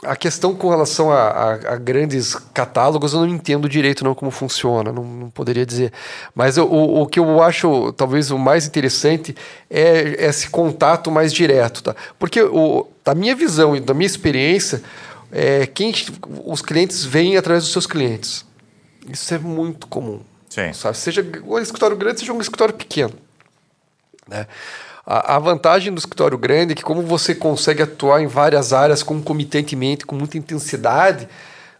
a 0.03 0.15
questão 0.15 0.55
com 0.55 0.67
relação 0.67 1.11
a, 1.11 1.27
a, 1.27 1.53
a, 1.53 1.75
grandes 1.75 2.33
catálogos, 2.33 3.13
eu 3.13 3.19
não 3.19 3.27
entendo 3.27 3.69
direito 3.69 4.03
não 4.03 4.15
como 4.15 4.31
funciona, 4.31 4.91
não, 4.91 5.03
não 5.03 5.29
poderia 5.29 5.63
dizer. 5.63 5.93
Mas 6.33 6.57
eu, 6.57 6.65
o, 6.65 7.03
o 7.03 7.07
que 7.07 7.19
eu 7.19 7.41
acho 7.41 7.93
talvez 7.93 8.31
o 8.31 8.37
mais 8.37 8.65
interessante 8.65 9.35
é 9.69 10.25
esse 10.25 10.49
contato 10.49 11.11
mais 11.11 11.31
direto, 11.31 11.83
tá? 11.83 11.95
Porque 12.17 12.41
o, 12.41 12.87
da 13.03 13.15
minha 13.15 13.35
visão 13.35 13.75
e 13.75 13.79
da 13.79 13.93
minha 13.93 14.07
experiência, 14.07 14.81
é, 15.31 15.65
quem 15.65 15.93
os 16.45 16.61
clientes 16.61 17.03
vêm 17.03 17.37
através 17.37 17.63
dos 17.63 17.71
seus 17.71 17.87
clientes. 17.87 18.45
Isso 19.09 19.33
é 19.33 19.39
muito 19.39 19.87
comum. 19.87 20.21
Sim. 20.49 20.73
Sabe? 20.73 20.97
Seja 20.97 21.25
um 21.45 21.57
escritório 21.59 21.95
grande, 21.95 22.19
seja 22.19 22.33
um 22.33 22.41
escritório 22.41 22.73
pequeno. 22.73 23.13
Né? 24.27 24.45
A, 25.05 25.35
a, 25.35 25.39
vantagem 25.39 25.93
do 25.93 25.97
escritório 25.97 26.37
grande 26.37 26.73
é 26.73 26.75
que, 26.75 26.83
como 26.83 27.01
você 27.01 27.33
consegue 27.33 27.81
atuar 27.81 28.21
em 28.21 28.27
várias 28.27 28.73
áreas 28.73 29.01
concomitantemente, 29.01 30.05
com 30.05 30.15
muita 30.15 30.37
intensidade, 30.37 31.27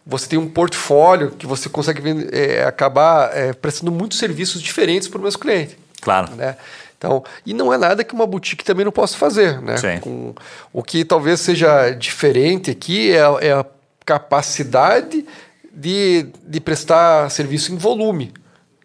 você 0.05 0.27
tem 0.27 0.39
um 0.39 0.49
portfólio 0.49 1.31
que 1.31 1.45
você 1.45 1.69
consegue 1.69 2.01
é, 2.31 2.63
acabar 2.63 3.35
é, 3.37 3.53
prestando 3.53 3.91
muitos 3.91 4.17
serviços 4.17 4.61
diferentes 4.61 5.07
para 5.07 5.19
o 5.19 5.21
meu 5.21 5.31
cliente. 5.33 5.77
Claro. 6.01 6.35
Né? 6.35 6.57
Então, 7.01 7.23
e 7.43 7.51
não 7.51 7.73
é 7.73 7.79
nada 7.79 8.03
que 8.03 8.13
uma 8.13 8.27
boutique 8.27 8.63
também 8.63 8.85
não 8.85 8.91
possa 8.91 9.17
fazer, 9.17 9.59
né? 9.59 9.75
Sim. 9.75 9.99
Com, 10.01 10.35
o 10.71 10.83
que 10.83 11.03
talvez 11.03 11.39
seja 11.39 11.89
diferente 11.89 12.69
aqui 12.69 13.09
é, 13.09 13.47
é 13.47 13.53
a 13.53 13.65
capacidade 14.05 15.25
de, 15.73 16.27
de 16.45 16.61
prestar 16.61 17.31
serviço 17.31 17.73
em 17.73 17.75
volume. 17.75 18.31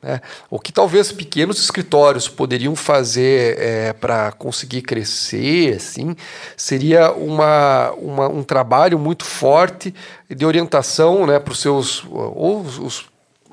Né? 0.02 0.22
O 0.48 0.58
que 0.58 0.72
talvez 0.72 1.12
pequenos 1.12 1.60
escritórios 1.60 2.26
poderiam 2.26 2.74
fazer 2.74 3.58
é, 3.58 3.92
para 3.92 4.32
conseguir 4.32 4.80
crescer, 4.80 5.74
assim, 5.74 6.16
seria 6.56 7.12
uma, 7.12 7.90
uma, 7.98 8.28
um 8.28 8.42
trabalho 8.42 8.98
muito 8.98 9.26
forte 9.26 9.94
de 10.26 10.46
orientação 10.46 11.26
né, 11.26 11.38
para 11.38 11.52
os 11.52 11.60
seus 11.60 12.02
ou 12.10 12.62
os 12.62 13.04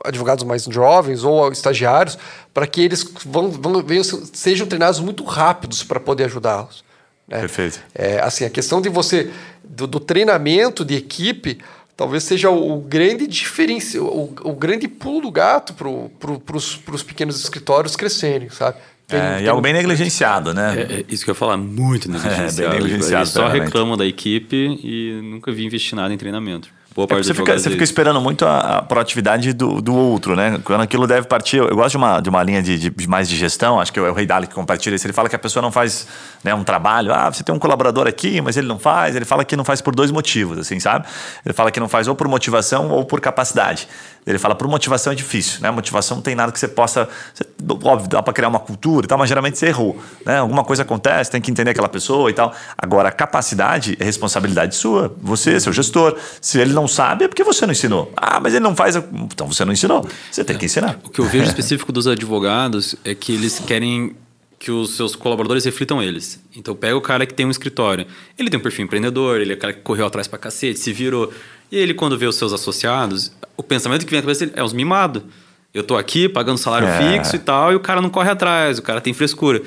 advogados 0.03 0.43
mais 0.43 0.63
jovens 0.63 1.23
ou 1.23 1.51
estagiários, 1.51 2.17
para 2.53 2.67
que 2.67 2.81
eles 2.81 3.05
vão, 3.25 3.49
vão, 3.49 3.81
venham, 3.83 4.03
sejam 4.03 4.67
treinados 4.67 4.99
muito 4.99 5.23
rápidos 5.23 5.83
para 5.83 5.99
poder 5.99 6.25
ajudá-los. 6.25 6.83
Né? 7.27 7.39
Perfeito. 7.39 7.79
É, 7.93 8.19
assim, 8.19 8.45
a 8.45 8.49
questão 8.49 8.81
de 8.81 8.89
você, 8.89 9.29
do, 9.63 9.87
do 9.87 9.99
treinamento 9.99 10.83
de 10.83 10.95
equipe, 10.95 11.59
talvez 11.95 12.23
seja 12.23 12.49
o, 12.49 12.77
o 12.77 12.81
grande 12.81 13.27
diferencial, 13.27 14.05
o, 14.05 14.35
o, 14.43 14.53
grande 14.53 14.87
pulo 14.87 15.21
do 15.21 15.31
gato 15.31 15.73
para 15.73 15.89
pro, 16.19 16.57
os 16.57 17.03
pequenos 17.03 17.39
escritórios 17.39 17.95
crescerem, 17.95 18.49
sabe? 18.49 18.77
Tem, 19.07 19.19
é, 19.19 19.35
tem 19.35 19.45
e 19.45 19.49
algo 19.49 19.61
bem 19.61 19.73
negligenciado, 19.73 20.53
né? 20.53 20.75
É, 20.77 20.81
é, 20.81 21.05
isso 21.09 21.23
que 21.23 21.29
eu 21.29 21.33
ia 21.33 21.39
falar, 21.39 21.57
muito 21.57 22.09
negligenciado. 22.09 22.53
É, 22.63 22.69
bem 22.69 22.79
negligenciado. 22.79 23.23
Eles 23.23 23.29
só 23.29 23.47
reclamam 23.47 23.97
da 23.97 24.05
equipe 24.05 24.55
e 24.55 25.19
nunca 25.23 25.51
vi 25.51 25.65
investir 25.65 25.95
nada 25.95 26.13
em 26.13 26.17
treinamento. 26.17 26.69
Boa 26.95 27.05
É 27.05 27.07
parte 27.07 27.09
porque 27.09 27.23
você, 27.23 27.33
fica, 27.33 27.59
você 27.59 27.67
é 27.69 27.71
fica 27.71 27.83
esperando 27.83 28.21
muito 28.21 28.45
a, 28.45 28.77
a 28.77 28.81
proatividade 28.81 29.53
do, 29.53 29.81
do 29.81 29.95
outro, 29.95 30.35
né? 30.35 30.59
Quando 30.63 30.81
aquilo 30.81 31.07
deve 31.07 31.27
partir. 31.27 31.57
Eu, 31.57 31.67
eu 31.69 31.75
gosto 31.75 31.91
de 31.91 31.97
uma, 31.97 32.19
de 32.19 32.29
uma 32.29 32.43
linha 32.43 32.61
de, 32.61 32.89
de- 32.89 33.07
mais 33.07 33.27
de 33.27 33.35
gestão, 33.35 33.79
acho 33.79 33.91
que 33.91 33.99
é 33.99 34.01
o 34.03 34.13
Rei 34.13 34.25
Dali 34.25 34.47
que 34.47 34.53
compartilha 34.53 34.95
isso. 34.95 35.05
Ele 35.05 35.13
fala 35.13 35.27
que 35.29 35.35
a 35.35 35.39
pessoa 35.39 35.61
não 35.61 35.71
faz 35.71 36.07
né, 36.43 36.53
um 36.53 36.63
trabalho. 36.63 37.13
Ah, 37.13 37.31
você 37.31 37.43
tem 37.43 37.53
um 37.53 37.59
colaborador 37.59 38.07
aqui, 38.07 38.41
mas 38.41 38.57
ele 38.57 38.67
não 38.67 38.79
faz. 38.79 39.15
Ele 39.15 39.25
fala 39.25 39.43
que 39.43 39.55
não 39.55 39.63
faz 39.65 39.81
por 39.81 39.93
dois 39.95 40.11
motivos, 40.11 40.57
assim, 40.57 40.79
sabe? 40.79 41.05
Ele 41.45 41.53
fala 41.53 41.71
que 41.71 41.79
não 41.79 41.89
faz 41.89 42.07
ou 42.07 42.15
por 42.15 42.27
motivação 42.27 42.89
ou 42.89 43.03
por 43.05 43.19
capacidade. 43.21 43.87
Ele 44.25 44.39
fala 44.39 44.55
por 44.55 44.67
motivação 44.69 45.11
é 45.11 45.15
difícil, 45.15 45.59
né? 45.61 45.69
Motivação 45.69 46.15
não 46.17 46.21
tem 46.21 46.33
nada 46.33 46.49
que 46.51 46.57
você 46.59 46.67
possa. 46.67 47.09
você- 47.33 47.43
óbvio, 47.83 48.07
dá 48.09 48.23
para 48.23 48.31
criar 48.33 48.47
uma 48.47 48.59
cultura 48.59 49.05
e 49.05 49.07
tal, 49.07 49.17
mas 49.17 49.27
geralmente 49.27 49.57
você 49.57 49.67
errou. 49.67 49.97
Né? 50.25 50.37
Alguma 50.37 50.63
coisa 50.63 50.83
acontece, 50.83 51.29
tem 51.29 51.41
que 51.41 51.51
entender 51.51 51.71
aquela 51.71 51.89
pessoa 51.89 52.29
e 52.29 52.33
tal. 52.33 52.53
Agora, 52.77 53.09
a 53.09 53.11
capacidade 53.11 53.97
é 53.99 54.03
responsabilidade 54.05 54.75
sua, 54.75 55.13
você, 55.21 55.59
seu 55.59 55.73
gestor. 55.73 56.15
Se 56.39 56.57
ele 56.59 56.71
não 56.73 56.82
sabe, 56.88 57.25
é 57.25 57.27
porque 57.27 57.43
você 57.43 57.65
não 57.65 57.71
ensinou. 57.71 58.11
Ah, 58.15 58.39
mas 58.39 58.53
ele 58.53 58.63
não 58.63 58.75
faz. 58.75 58.95
Então 58.95 59.47
você 59.51 59.63
não 59.65 59.73
ensinou. 59.73 60.07
Você 60.31 60.43
tem 60.43 60.57
que 60.57 60.65
ensinar. 60.65 60.99
O 61.03 61.09
que 61.09 61.19
eu 61.19 61.25
vejo 61.25 61.45
específico 61.49 61.91
dos 61.91 62.07
advogados 62.07 62.95
é 63.03 63.13
que 63.15 63.34
eles 63.34 63.59
querem 63.59 64.15
que 64.59 64.71
os 64.71 64.95
seus 64.95 65.13
colaboradores 65.15 65.65
reflitam 65.65 66.01
eles. 66.01 66.39
Então 66.55 66.73
pega 66.73 66.95
o 66.95 67.01
cara 67.01 67.25
que 67.25 67.34
tem 67.34 67.45
um 67.45 67.51
escritório. 67.51 68.05
Ele 68.39 68.49
tem 68.49 68.57
um 68.59 68.63
perfil 68.63 68.86
empreendedor, 68.86 69.41
ele 69.41 69.51
é 69.51 69.55
o 69.55 69.59
cara 69.59 69.73
que 69.73 69.81
correu 69.81 70.05
atrás 70.05 70.27
pra 70.27 70.39
cacete, 70.39 70.79
se 70.79 70.93
virou. 70.93 71.34
E 71.71 71.77
ele, 71.77 71.93
quando 71.93 72.17
vê 72.17 72.25
os 72.27 72.36
seus 72.38 72.53
associados, 72.53 73.31
o 73.57 73.63
pensamento 73.63 74.05
que 74.05 74.11
vem 74.11 74.19
na 74.19 74.23
cabeça 74.23 74.45
dele 74.45 74.53
é 74.57 74.63
os 74.63 74.71
mimados. 74.71 75.21
Eu 75.73 75.84
tô 75.84 75.97
aqui 75.97 76.29
pagando 76.29 76.57
salário 76.59 76.88
É. 76.88 76.97
fixo 77.17 77.36
e 77.36 77.39
tal, 77.39 77.73
e 77.73 77.75
o 77.75 77.79
cara 77.79 77.99
não 77.99 78.09
corre 78.09 78.29
atrás, 78.29 78.77
o 78.77 78.81
cara 78.81 79.01
tem 79.01 79.11
frescura. 79.13 79.61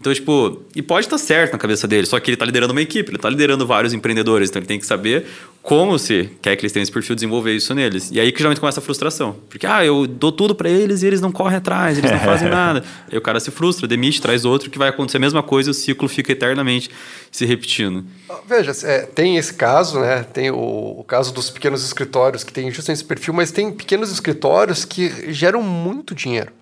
Então, 0.00 0.14
tipo, 0.14 0.62
e 0.74 0.80
pode 0.80 1.06
estar 1.06 1.18
certo 1.18 1.52
na 1.52 1.58
cabeça 1.58 1.86
dele, 1.86 2.06
só 2.06 2.18
que 2.18 2.30
ele 2.30 2.36
tá 2.36 2.46
liderando 2.46 2.72
uma 2.72 2.80
equipe, 2.80 3.10
ele 3.10 3.18
tá 3.18 3.28
liderando 3.28 3.66
vários 3.66 3.92
empreendedores, 3.92 4.48
então 4.48 4.58
ele 4.58 4.66
tem 4.66 4.78
que 4.78 4.86
saber 4.86 5.26
como 5.62 5.98
se 5.98 6.30
quer 6.40 6.56
que 6.56 6.62
eles 6.62 6.72
tenham 6.72 6.82
esse 6.82 6.90
perfil, 6.90 7.14
desenvolver 7.14 7.54
isso 7.54 7.74
neles. 7.74 8.10
E 8.10 8.18
aí 8.18 8.32
que 8.32 8.38
geralmente 8.38 8.60
começa 8.60 8.80
a 8.80 8.82
frustração. 8.82 9.36
Porque, 9.50 9.66
ah, 9.66 9.84
eu 9.84 10.06
dou 10.06 10.32
tudo 10.32 10.54
para 10.54 10.70
eles 10.70 11.02
e 11.02 11.06
eles 11.06 11.20
não 11.20 11.30
correm 11.30 11.58
atrás, 11.58 11.98
eles 11.98 12.10
não 12.10 12.18
fazem 12.18 12.48
nada. 12.50 12.82
Aí 13.12 13.18
o 13.18 13.20
cara 13.20 13.38
se 13.40 13.50
frustra, 13.50 13.86
demite, 13.86 14.22
traz 14.22 14.46
outro, 14.46 14.70
que 14.70 14.78
vai 14.78 14.88
acontecer 14.88 15.18
a 15.18 15.20
mesma 15.20 15.42
coisa, 15.42 15.70
o 15.70 15.74
ciclo 15.74 16.08
fica 16.08 16.32
eternamente 16.32 16.90
se 17.30 17.44
repetindo. 17.44 18.02
Veja, 18.48 18.72
é, 18.84 19.00
tem 19.02 19.36
esse 19.36 19.52
caso, 19.52 20.00
né? 20.00 20.24
Tem 20.32 20.50
o, 20.50 21.00
o 21.00 21.04
caso 21.04 21.30
dos 21.30 21.50
pequenos 21.50 21.84
escritórios 21.84 22.42
que 22.42 22.54
tem 22.54 22.70
justamente 22.70 23.00
esse 23.00 23.04
perfil, 23.04 23.34
mas 23.34 23.52
tem 23.52 23.70
pequenos 23.70 24.10
escritórios 24.10 24.86
que 24.86 25.30
geram 25.30 25.62
muito 25.62 26.14
dinheiro 26.14 26.52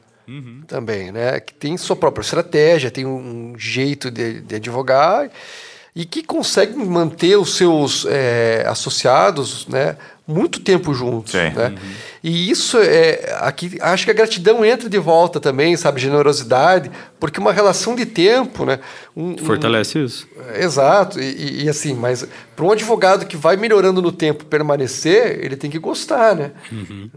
também, 0.66 1.10
né? 1.10 1.40
Que 1.40 1.54
tem 1.54 1.76
sua 1.76 1.96
própria 1.96 2.22
estratégia, 2.22 2.90
tem 2.90 3.06
um 3.06 3.54
jeito 3.58 4.10
de, 4.10 4.40
de 4.40 4.56
advogar 4.56 5.30
e 5.94 6.04
que 6.04 6.22
conseguem 6.22 6.84
manter 6.84 7.36
os 7.36 7.56
seus 7.56 8.06
é, 8.08 8.64
associados, 8.66 9.66
né? 9.66 9.96
Muito 10.26 10.60
tempo 10.60 10.92
juntos, 10.92 11.32
Sim. 11.32 11.50
né? 11.50 11.74
E 12.28 12.50
isso 12.50 12.76
é 12.78 13.36
aqui 13.40 13.78
acho 13.80 14.04
que 14.04 14.10
a 14.10 14.14
gratidão 14.14 14.62
entra 14.64 14.88
de 14.88 14.98
volta 14.98 15.40
também, 15.40 15.74
sabe, 15.76 15.98
generosidade, 16.00 16.90
porque 17.18 17.40
uma 17.40 17.52
relação 17.52 17.96
de 17.96 18.04
tempo, 18.04 18.66
né? 18.66 18.80
Um- 19.16 19.30
um- 19.32 19.38
Fortalece 19.38 19.98
isso. 20.04 20.26
Exato, 20.54 21.18
e, 21.20 21.64
e- 21.64 21.68
assim, 21.70 21.94
mas 21.94 22.26
para 22.54 22.64
um 22.66 22.70
advogado 22.72 23.24
que 23.24 23.36
vai 23.36 23.56
melhorando 23.56 24.02
no 24.02 24.12
tempo 24.12 24.44
permanecer, 24.44 25.38
ele 25.42 25.56
tem 25.56 25.70
que 25.70 25.78
gostar, 25.78 26.34
né? 26.34 26.50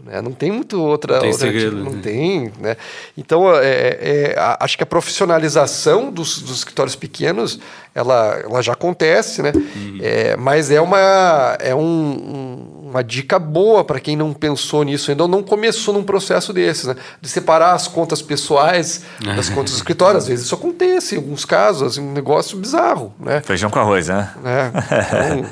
Né? 0.04 0.22
Não 0.22 0.32
tem 0.32 0.50
muito 0.50 0.80
outra. 0.80 1.14
Não 1.14 1.20
tem 1.22 1.30
outra 1.32 1.46
segredo, 1.46 1.76
Não 1.84 1.92
né? 1.92 2.00
tem, 2.02 2.52
né? 2.60 2.76
Então, 3.18 3.50
é, 3.54 3.98
é, 4.00 4.34
acho 4.60 4.76
que 4.76 4.82
a 4.82 4.86
profissionalização 4.86 6.10
dos, 6.10 6.40
dos 6.40 6.58
escritórios 6.58 6.94
pequenos, 6.96 7.58
ela, 7.94 8.40
ela 8.44 8.62
já 8.62 8.72
acontece, 8.72 9.42
né? 9.42 9.52
É, 10.00 10.36
mas 10.36 10.70
é 10.70 10.80
uma, 10.80 11.56
é 11.60 11.74
um- 11.74 11.80
um- 11.82 12.88
uma 12.92 13.02
dica 13.02 13.38
boa 13.38 13.82
para 13.84 13.98
quem 13.98 14.14
não 14.16 14.32
pensou 14.34 14.82
nisso 14.84 15.01
ainda 15.10 15.24
ou 15.24 15.28
não 15.28 15.42
começou 15.42 15.92
num 15.94 16.02
processo 16.02 16.52
desses, 16.52 16.84
né? 16.84 16.96
De 17.20 17.28
separar 17.28 17.72
as 17.72 17.88
contas 17.88 18.22
pessoais 18.22 19.02
das 19.20 19.48
contas 19.50 19.72
do 19.72 19.76
escritório. 19.76 20.18
Às 20.18 20.26
vezes 20.28 20.46
isso 20.46 20.54
acontece, 20.54 21.14
em 21.14 21.18
alguns 21.18 21.44
casos, 21.44 21.82
assim, 21.82 22.00
um 22.00 22.12
negócio 22.12 22.56
bizarro, 22.58 23.12
né? 23.18 23.40
Feijão 23.40 23.70
com 23.70 23.78
arroz, 23.78 24.08
né? 24.08 24.30
né? 24.42 24.72
Então, 25.12 25.50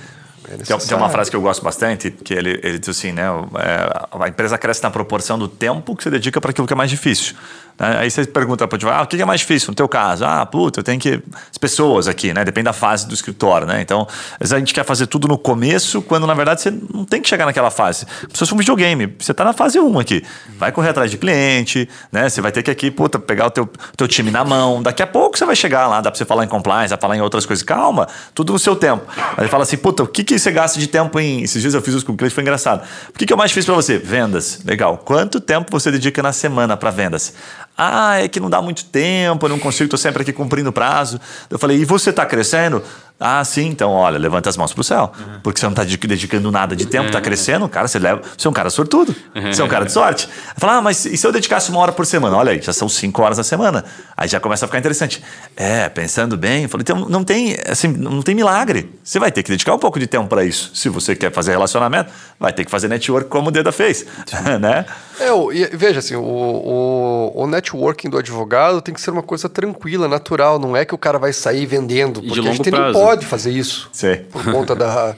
é 0.50 0.56
Tem, 0.56 0.78
tem 0.78 0.96
uma 0.96 1.08
frase 1.08 1.30
que 1.30 1.36
eu 1.36 1.40
gosto 1.40 1.62
bastante, 1.62 2.10
que 2.10 2.34
ele, 2.34 2.60
ele 2.62 2.78
diz 2.78 2.88
assim, 2.88 3.12
né? 3.12 3.24
é, 3.58 4.06
a 4.24 4.28
empresa 4.28 4.58
cresce 4.58 4.82
na 4.82 4.90
proporção 4.90 5.38
do 5.38 5.48
tempo 5.48 5.94
que 5.94 6.02
você 6.02 6.10
dedica 6.10 6.40
para 6.40 6.50
aquilo 6.50 6.66
que 6.66 6.72
é 6.72 6.76
mais 6.76 6.90
difícil. 6.90 7.34
né? 7.78 7.98
Aí 7.98 8.10
você 8.10 8.24
pergunta 8.26 8.66
para 8.66 8.74
o 8.74 8.76
advogado, 8.76 9.00
ah, 9.00 9.04
o 9.04 9.06
que 9.06 9.20
é 9.20 9.24
mais 9.24 9.40
difícil 9.40 9.68
no 9.70 9.74
teu 9.74 9.88
caso? 9.88 10.24
Ah, 10.24 10.44
puta, 10.44 10.80
eu 10.80 10.84
tenho 10.84 11.00
que... 11.00 11.22
As 11.50 11.58
pessoas 11.58 12.08
aqui, 12.08 12.32
né? 12.34 12.44
Depende 12.44 12.64
da 12.64 12.72
fase 12.72 13.06
do 13.06 13.14
escritório, 13.14 13.66
né? 13.66 13.80
Então, 13.80 14.06
às 14.34 14.38
vezes 14.40 14.52
a 14.52 14.58
gente 14.58 14.74
quer 14.74 14.84
fazer 14.84 15.06
tudo 15.06 15.28
no 15.28 15.38
começo, 15.38 16.02
quando 16.02 16.26
na 16.26 16.34
verdade 16.34 16.60
você 16.60 16.70
não 16.70 17.04
tem 17.04 17.22
que 17.22 17.28
chegar 17.28 17.46
naquela 17.46 17.70
fase. 17.70 18.06
Se 18.32 18.38
fosse 18.38 18.52
um 18.54 18.56
videogame, 18.56 19.14
você 19.18 19.32
está 19.32 19.44
na 19.44 19.52
fase 19.52 19.78
1 19.78 19.98
aqui. 19.98 20.22
Vai 20.58 20.72
correr 20.72 20.90
atrás 20.90 21.10
de 21.10 21.18
cliente, 21.18 21.88
né? 22.10 22.28
Você 22.28 22.40
vai 22.40 22.52
ter 22.52 22.62
que 22.62 22.70
aqui, 22.70 22.90
puta, 22.90 23.18
pegar 23.18 23.46
o 23.46 23.50
teu, 23.50 23.68
teu 23.96 24.08
time 24.08 24.30
na 24.30 24.44
mão. 24.44 24.82
Daqui 24.82 25.02
a 25.02 25.06
pouco 25.06 25.38
você 25.38 25.44
vai 25.44 25.56
chegar 25.56 25.86
lá, 25.86 26.00
dá 26.00 26.10
para 26.10 26.18
você 26.18 26.24
falar 26.24 26.44
em 26.44 26.48
compliance, 26.48 26.88
pra 26.88 26.98
falar 26.98 27.16
em 27.16 27.20
outras 27.20 27.46
coisas. 27.46 27.62
Calma, 27.62 28.08
tudo 28.34 28.52
no 28.52 28.58
seu 28.58 28.76
tempo. 28.76 29.04
Aí 29.16 29.40
ele 29.40 29.48
fala 29.48 29.62
assim, 29.62 29.76
puta, 29.76 30.02
o 30.02 30.06
que, 30.06 30.24
que 30.24 30.39
você 30.40 30.50
gasta 30.50 30.78
de 30.78 30.86
tempo 30.86 31.18
em... 31.20 31.42
Esses 31.42 31.60
dias 31.60 31.74
eu 31.74 31.82
fiz 31.82 31.94
isso 31.94 32.06
com 32.06 32.12
o 32.12 32.16
cliente, 32.16 32.34
foi 32.34 32.42
engraçado. 32.42 32.86
O 33.08 33.12
que, 33.12 33.26
que 33.26 33.32
o 33.34 33.36
mais 33.36 33.50
difícil 33.50 33.72
para 33.72 33.82
você? 33.82 33.98
Vendas. 33.98 34.60
Legal. 34.64 34.98
Quanto 34.98 35.40
tempo 35.40 35.70
você 35.70 35.90
dedica 35.90 36.22
na 36.22 36.32
semana 36.32 36.76
para 36.76 36.90
vendas? 36.90 37.34
Ah, 37.82 38.22
é 38.22 38.28
que 38.28 38.38
não 38.38 38.50
dá 38.50 38.60
muito 38.60 38.84
tempo, 38.84 39.46
eu 39.46 39.48
não 39.48 39.58
consigo, 39.58 39.88
tô 39.88 39.96
sempre 39.96 40.20
aqui 40.20 40.34
cumprindo 40.34 40.68
o 40.68 40.72
prazo. 40.72 41.18
Eu 41.48 41.58
falei, 41.58 41.78
e 41.78 41.84
você 41.86 42.12
tá 42.12 42.26
crescendo? 42.26 42.82
Ah, 43.22 43.44
sim, 43.44 43.66
então, 43.68 43.90
olha, 43.90 44.18
levanta 44.18 44.48
as 44.48 44.56
mãos 44.56 44.72
pro 44.72 44.82
céu. 44.82 45.12
Porque 45.42 45.60
você 45.60 45.66
não 45.66 45.74
tá 45.74 45.82
dedic- 45.84 46.06
dedicando 46.06 46.50
nada 46.50 46.74
de 46.74 46.86
tempo, 46.86 47.10
tá 47.10 47.20
crescendo, 47.20 47.68
cara, 47.68 47.86
você 47.86 47.98
leva. 47.98 48.22
Você 48.36 48.46
é 48.46 48.50
um 48.50 48.52
cara 48.52 48.70
sortudo. 48.70 49.14
Você 49.52 49.60
é 49.60 49.64
um 49.64 49.68
cara 49.68 49.84
de 49.84 49.92
sorte. 49.92 50.26
Fala, 50.56 50.76
ah, 50.76 50.82
mas 50.82 51.04
e 51.04 51.16
se 51.18 51.26
eu 51.26 51.30
dedicasse 51.32 51.70
uma 51.70 51.80
hora 51.80 51.92
por 51.92 52.06
semana? 52.06 52.34
Olha 52.36 52.52
aí, 52.52 52.62
já 52.62 52.72
são 52.72 52.88
cinco 52.88 53.22
horas 53.22 53.36
na 53.36 53.44
semana. 53.44 53.84
Aí 54.16 54.26
já 54.26 54.40
começa 54.40 54.64
a 54.64 54.68
ficar 54.68 54.78
interessante. 54.78 55.22
É, 55.54 55.86
pensando 55.90 56.34
bem, 56.36 56.62
eu 56.62 56.68
falei, 56.70 56.82
então 56.82 57.08
não 57.10 57.22
tem, 57.22 57.56
assim, 57.68 57.88
não 57.88 58.22
tem 58.22 58.34
milagre. 58.34 58.90
Você 59.04 59.18
vai 59.18 59.30
ter 59.30 59.42
que 59.42 59.50
dedicar 59.50 59.74
um 59.74 59.78
pouco 59.78 59.98
de 59.98 60.06
tempo 60.06 60.26
para 60.26 60.42
isso. 60.42 60.70
Se 60.74 60.88
você 60.88 61.14
quer 61.14 61.30
fazer 61.30 61.50
relacionamento, 61.50 62.10
vai 62.38 62.54
ter 62.54 62.64
que 62.64 62.70
fazer 62.70 62.88
network 62.88 63.28
como 63.28 63.48
o 63.48 63.50
Deda 63.52 63.70
fez. 63.70 64.06
né? 64.60 64.86
É, 65.18 65.76
veja 65.76 65.98
assim, 65.98 66.16
o, 66.16 66.22
o, 66.22 67.32
o 67.42 67.46
networking 67.70 68.10
do 68.10 68.18
advogado 68.18 68.80
tem 68.80 68.92
que 68.92 69.00
ser 69.00 69.10
uma 69.10 69.22
coisa 69.22 69.48
tranquila, 69.48 70.08
natural. 70.08 70.58
Não 70.58 70.76
é 70.76 70.84
que 70.84 70.94
o 70.94 70.98
cara 70.98 71.18
vai 71.18 71.32
sair 71.32 71.66
vendendo, 71.66 72.20
de 72.20 72.28
porque 72.28 72.48
a 72.48 72.52
gente 72.52 72.70
não 72.70 72.78
prazo. 72.78 72.98
pode 72.98 73.26
fazer 73.26 73.50
isso 73.50 73.88
Sim. 73.92 74.16
por 74.30 74.44
conta 74.44 74.74
da, 74.74 75.14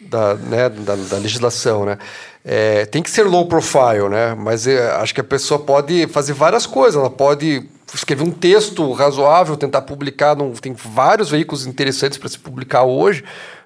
da, 0.00 0.34
né, 0.34 0.68
da, 0.68 0.94
da 0.96 1.16
legislação, 1.18 1.84
né? 1.84 1.98
É, 2.44 2.84
tem 2.86 3.02
que 3.02 3.10
ser 3.10 3.22
low 3.22 3.46
profile, 3.46 4.08
né? 4.10 4.34
Mas 4.34 4.66
é, 4.66 4.90
acho 4.96 5.14
que 5.14 5.20
a 5.20 5.24
pessoa 5.24 5.58
pode 5.58 6.06
fazer 6.08 6.34
várias 6.34 6.66
coisas. 6.66 7.00
Ela 7.00 7.08
pode 7.08 7.66
escrever 7.94 8.22
um 8.22 8.30
texto 8.30 8.92
razoável, 8.92 9.56
tentar 9.56 9.82
publicar. 9.82 10.36
Num, 10.36 10.52
tem 10.52 10.74
vários 10.74 11.30
veículos 11.30 11.66
interessantes 11.66 12.18
para 12.18 12.28
se 12.28 12.38
publicar 12.38 12.82
hoje, 12.82 13.24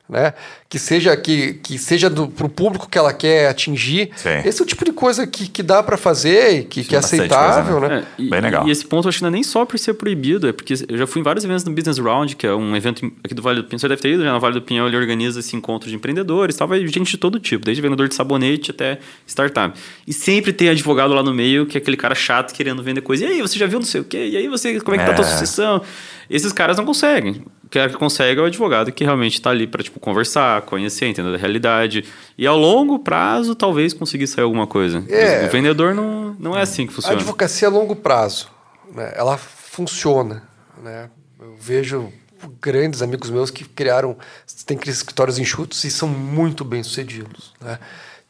né? 0.08 0.32
Que 0.68 0.78
seja 0.78 1.16
que, 1.16 1.54
que 1.54 1.78
seja 1.78 2.10
para 2.10 2.46
o 2.46 2.48
público 2.48 2.88
que 2.88 2.96
ela 2.96 3.12
quer 3.12 3.48
atingir. 3.48 4.10
Sim. 4.16 4.38
Esse 4.44 4.60
é 4.60 4.64
o 4.64 4.66
tipo 4.66 4.84
de 4.84 4.92
coisa 4.92 5.26
que, 5.26 5.48
que 5.48 5.62
dá 5.62 5.82
para 5.82 5.96
fazer 5.96 6.60
e 6.60 6.64
que, 6.64 6.84
que 6.84 6.94
é 6.94 6.98
aceitável, 6.98 7.78
coisa, 7.78 7.94
né? 7.96 8.06
É, 8.18 8.22
e, 8.22 8.30
Bem 8.30 8.40
legal. 8.40 8.66
E 8.66 8.70
esse 8.70 8.84
ponto 8.86 9.06
eu 9.06 9.08
acho 9.10 9.18
que 9.18 9.22
não 9.22 9.28
é 9.28 9.32
nem 9.32 9.42
só 9.42 9.64
por 9.64 9.78
ser 9.78 9.94
proibido, 9.94 10.48
é 10.48 10.52
porque 10.52 10.74
eu 10.88 10.96
já 10.96 11.06
fui 11.06 11.20
em 11.20 11.24
vários 11.24 11.44
eventos 11.44 11.64
no 11.64 11.72
Business 11.72 11.98
Round, 11.98 12.36
que 12.36 12.46
é 12.46 12.54
um 12.54 12.74
evento 12.76 13.10
aqui 13.22 13.34
do 13.34 13.42
Vale 13.42 13.62
do 13.62 13.64
Pinhão. 13.68 13.78
Você 13.78 13.88
deve 13.88 14.00
ter 14.00 14.10
ido, 14.12 14.24
já 14.24 14.32
no 14.32 14.40
Vale 14.40 14.54
do 14.54 14.62
Pinhão 14.62 14.86
ele 14.86 14.96
organiza 14.96 15.40
esse 15.40 15.54
encontro 15.56 15.88
de 15.88 15.96
empreendedores, 15.96 16.56
tal, 16.56 16.66
vai 16.68 16.86
gente 16.86 17.10
de 17.10 17.18
todo 17.18 17.38
tipo, 17.38 17.64
desde 17.64 17.82
vendedor 17.82 18.08
de 18.08 18.14
sabonete 18.14 18.70
até 18.70 18.98
startup. 19.26 19.78
E 20.06 20.12
sempre 20.12 20.52
tem 20.52 20.68
advogado 20.68 21.12
lá 21.14 21.22
no 21.22 21.34
meio, 21.34 21.66
que 21.66 21.76
é 21.76 21.80
aquele 21.80 21.96
cara 21.96 22.14
chato 22.14 22.54
querendo 22.54 22.82
vender 22.82 23.00
coisa. 23.00 23.24
E 23.24 23.28
aí, 23.28 23.40
você 23.42 23.58
já 23.58 23.66
viu 23.66 23.78
não 23.78 23.86
sei 23.86 24.00
o 24.00 24.04
quê? 24.04 24.28
E 24.32 24.36
aí, 24.36 24.48
você, 24.48 24.80
como 24.80 24.94
é 24.94 24.98
que 24.98 25.04
tá 25.04 25.12
a 25.12 25.14
tua 25.14 25.24
É. 25.24 25.28
sucessão? 25.28 25.82
Esses 26.30 26.52
caras 26.52 26.76
não 26.76 26.84
conseguem. 26.84 27.42
O 27.68 27.70
cara 27.70 27.90
que 27.90 27.98
consegue 27.98 28.40
é 28.40 28.42
o 28.42 28.46
advogado 28.46 28.90
que 28.90 29.04
realmente 29.04 29.34
está 29.34 29.50
ali 29.50 29.66
para 29.66 29.82
tipo, 29.82 30.00
conversar, 30.00 30.62
conhecer, 30.62 31.04
entender 31.04 31.34
a 31.34 31.36
realidade. 31.36 32.02
E 32.38 32.46
ao 32.46 32.56
longo 32.56 32.98
prazo, 32.98 33.54
talvez 33.54 33.92
conseguir 33.92 34.26
sair 34.26 34.44
alguma 34.44 34.66
coisa. 34.66 35.04
É. 35.06 35.44
O 35.44 35.50
vendedor 35.50 35.94
não, 35.94 36.34
não 36.38 36.56
é 36.56 36.62
assim 36.62 36.86
que 36.86 36.92
A 36.92 36.96
funciona. 36.96 37.16
advocacia 37.16 37.68
a 37.68 37.70
longo 37.70 37.94
prazo, 37.94 38.48
né? 38.94 39.12
ela 39.14 39.36
funciona. 39.36 40.42
Né? 40.82 41.10
Eu 41.38 41.56
vejo 41.60 42.10
grandes 42.58 43.02
amigos 43.02 43.28
meus 43.28 43.50
que 43.50 43.64
criaram, 43.64 44.16
têm 44.64 44.78
escritórios 44.86 45.38
enxutos 45.38 45.84
e 45.84 45.90
são 45.90 46.08
muito 46.08 46.64
bem 46.64 46.82
sucedidos. 46.82 47.52
Né? 47.60 47.78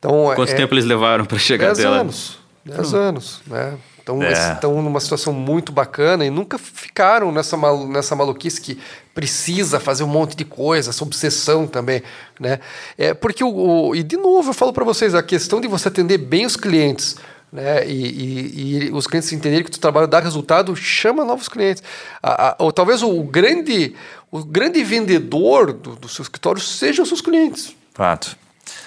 Então, 0.00 0.32
Quanto 0.34 0.50
é, 0.50 0.56
tempo 0.56 0.74
eles 0.74 0.84
levaram 0.84 1.24
para 1.24 1.38
chegar 1.38 1.66
10 1.66 1.78
até 1.78 1.88
lá? 1.88 1.98
anos. 1.98 2.40
10 2.64 2.92
anos, 2.94 3.40
né? 3.46 3.78
Então, 4.08 4.22
É. 4.22 4.26
eles 4.28 4.38
estão 4.54 4.80
numa 4.80 5.00
situação 5.00 5.34
muito 5.34 5.70
bacana 5.70 6.24
e 6.24 6.30
nunca 6.30 6.56
ficaram 6.56 7.30
nessa, 7.30 7.58
nessa 7.86 8.16
maluquice 8.16 8.58
que 8.58 8.78
precisa 9.14 9.78
fazer 9.78 10.02
um 10.02 10.06
monte 10.08 10.34
de 10.34 10.46
coisa, 10.46 10.88
essa 10.88 11.04
obsessão 11.04 11.66
também, 11.66 12.02
né? 12.40 12.58
É 12.96 13.12
porque 13.12 13.44
o, 13.44 13.48
o- 13.88 13.94
e 13.94 14.02
de 14.02 14.16
novo 14.16 14.48
eu 14.48 14.54
falo 14.54 14.72
para 14.72 14.82
vocês 14.84 15.14
a 15.14 15.22
questão 15.22 15.60
de 15.60 15.68
você 15.68 15.88
atender 15.88 16.16
bem 16.16 16.46
os 16.46 16.56
clientes, 16.56 17.16
né? 17.52 17.86
E, 17.86 17.92
e- 17.92 18.86
e 18.86 18.90
os 18.92 19.06
clientes 19.06 19.30
entenderem 19.30 19.64
que 19.66 19.76
o 19.76 19.78
trabalho 19.80 20.06
dá 20.08 20.20
resultado, 20.20 20.74
chama 20.74 21.22
novos 21.22 21.46
clientes. 21.46 21.82
A- 22.22 22.48
a- 22.52 22.56
ou 22.60 22.72
talvez 22.72 23.02
o 23.02 23.22
grande 23.24 23.94
o 24.30 24.42
grande 24.42 24.82
vendedor 24.84 25.72
do, 25.72 25.96
do 25.96 26.08
seu 26.08 26.22
escritório 26.22 26.60
sejam 26.62 27.02
os 27.02 27.08
seus 27.10 27.20
clientes. 27.20 27.74
Fato. 27.92 28.36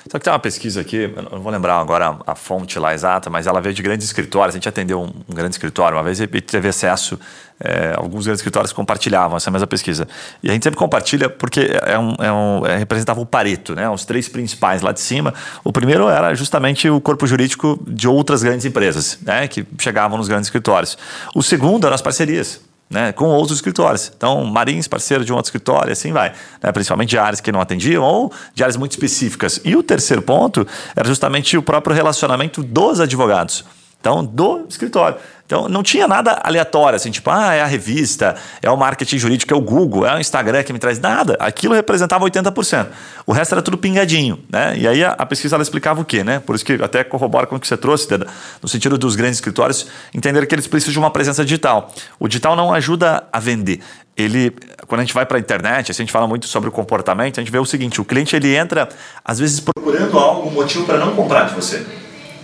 Só 0.09 0.17
que 0.17 0.23
tem 0.23 0.33
uma 0.33 0.39
pesquisa 0.39 0.81
aqui, 0.81 1.11
eu 1.15 1.21
não 1.31 1.41
vou 1.41 1.51
lembrar 1.51 1.79
agora 1.79 2.17
a, 2.25 2.35
fonte 2.35 2.79
lá 2.79 2.93
exata, 2.93 3.29
mas 3.29 3.45
ela 3.45 3.61
veio 3.61 3.73
de 3.75 3.81
grandes 3.81 4.05
escritórios. 4.07 4.55
A 4.55 4.57
gente 4.57 4.67
atendeu 4.67 5.01
um, 5.01 5.11
um 5.29 5.35
grande 5.35 5.53
escritório 5.53 5.97
uma 5.97 6.03
vez 6.03 6.19
e 6.19 6.27
teve 6.27 6.67
acesso, 6.67 7.19
é, 7.59 7.93
alguns 7.95 8.25
grandes 8.25 8.39
escritórios 8.39 8.73
compartilhavam 8.73 9.37
essa 9.37 9.51
mesma 9.51 9.67
pesquisa. 9.67 10.07
E 10.41 10.49
a 10.49 10.53
gente 10.53 10.63
sempre 10.63 10.77
compartilha 10.77 11.29
porque 11.29 11.69
é 11.85 11.99
um, 11.99 12.15
é 12.19 12.31
um, 12.31 12.65
é, 12.65 12.77
representava 12.77 13.21
o 13.21 13.25
Pareto, 13.25 13.75
né? 13.75 13.87
os 13.89 14.03
três 14.03 14.27
principais 14.27 14.81
lá 14.81 14.91
de 14.91 15.01
cima. 15.01 15.33
O 15.63 15.71
primeiro 15.71 16.09
era 16.09 16.33
justamente 16.33 16.89
o 16.89 16.99
corpo 16.99 17.27
jurídico 17.27 17.79
de 17.87 18.07
outras 18.07 18.41
grandes 18.41 18.65
empresas, 18.65 19.19
né? 19.21 19.47
que 19.47 19.65
chegavam 19.79 20.17
nos 20.17 20.27
grandes 20.27 20.47
escritórios. 20.47 20.97
O 21.35 21.43
segundo 21.43 21.85
eram 21.85 21.93
as 21.95 22.01
parcerias 22.01 22.70
né, 22.91 23.11
com 23.13 23.25
outros 23.25 23.57
escritórios. 23.57 24.11
Então, 24.15 24.43
Marins, 24.43 24.87
parceiro 24.87 25.23
de 25.23 25.31
um 25.31 25.35
outro 25.35 25.47
escritório, 25.47 25.91
assim 25.91 26.11
vai. 26.11 26.33
Né, 26.61 26.71
principalmente 26.71 27.09
de 27.09 27.17
áreas 27.17 27.39
que 27.39 27.51
não 27.51 27.61
atendiam 27.61 28.03
ou 28.03 28.31
de 28.53 28.61
áreas 28.61 28.75
muito 28.75 28.91
específicas. 28.91 29.61
E 29.63 29.75
o 29.75 29.81
terceiro 29.81 30.21
ponto 30.21 30.67
era 30.95 31.07
justamente 31.07 31.57
o 31.57 31.63
próprio 31.63 31.95
relacionamento 31.95 32.61
dos 32.61 32.99
advogados. 32.99 33.63
Então, 34.01 34.25
do 34.25 34.65
escritório. 34.67 35.17
Então, 35.45 35.67
não 35.67 35.83
tinha 35.83 36.07
nada 36.07 36.39
aleatório, 36.43 36.95
assim, 36.95 37.11
tipo, 37.11 37.29
ah, 37.29 37.53
é 37.53 37.61
a 37.61 37.65
revista, 37.65 38.35
é 38.61 38.71
o 38.71 38.77
marketing 38.77 39.17
jurídico, 39.17 39.53
é 39.53 39.57
o 39.57 39.59
Google, 39.59 40.07
é 40.07 40.15
o 40.15 40.19
Instagram 40.19 40.63
que 40.63 40.71
me 40.71 40.79
traz 40.79 40.97
nada. 40.97 41.35
Aquilo 41.39 41.75
representava 41.75 42.23
80%. 42.25 42.87
O 43.27 43.33
resto 43.33 43.53
era 43.53 43.61
tudo 43.61 43.77
pingadinho, 43.77 44.39
né? 44.49 44.73
E 44.77 44.87
aí 44.87 45.03
a, 45.03 45.11
a 45.11 45.25
pesquisa 45.25 45.57
ela 45.57 45.61
explicava 45.61 46.01
o 46.01 46.05
quê, 46.05 46.23
né? 46.23 46.39
Por 46.39 46.55
isso 46.55 46.63
que 46.63 46.73
até 46.81 47.03
corrobora 47.03 47.45
com 47.45 47.57
o 47.57 47.59
que 47.59 47.67
você 47.67 47.75
trouxe, 47.75 48.07
Deda, 48.07 48.27
no 48.61 48.69
sentido 48.69 48.97
dos 48.97 49.15
grandes 49.17 49.37
escritórios 49.37 49.87
entender 50.15 50.47
que 50.47 50.55
eles 50.55 50.67
precisam 50.67 50.93
de 50.93 50.99
uma 50.99 51.11
presença 51.11 51.43
digital. 51.43 51.93
O 52.17 52.29
digital 52.29 52.55
não 52.55 52.73
ajuda 52.73 53.27
a 53.31 53.39
vender. 53.39 53.81
Ele, 54.15 54.55
quando 54.87 55.01
a 55.01 55.03
gente 55.03 55.13
vai 55.13 55.25
para 55.25 55.37
a 55.37 55.39
internet, 55.39 55.91
assim, 55.91 56.03
a 56.03 56.05
gente 56.05 56.13
fala 56.13 56.27
muito 56.27 56.47
sobre 56.47 56.69
o 56.69 56.71
comportamento, 56.71 57.39
a 57.39 57.43
gente 57.43 57.51
vê 57.51 57.59
o 57.59 57.65
seguinte, 57.65 57.99
o 57.99 58.05
cliente 58.05 58.35
ele 58.37 58.55
entra 58.55 58.87
às 59.23 59.37
vezes 59.37 59.59
procurando 59.59 60.17
algo, 60.17 60.49
motivo 60.49 60.85
para 60.85 60.97
não 60.97 61.13
comprar 61.13 61.43
de 61.49 61.55
você. 61.55 62.00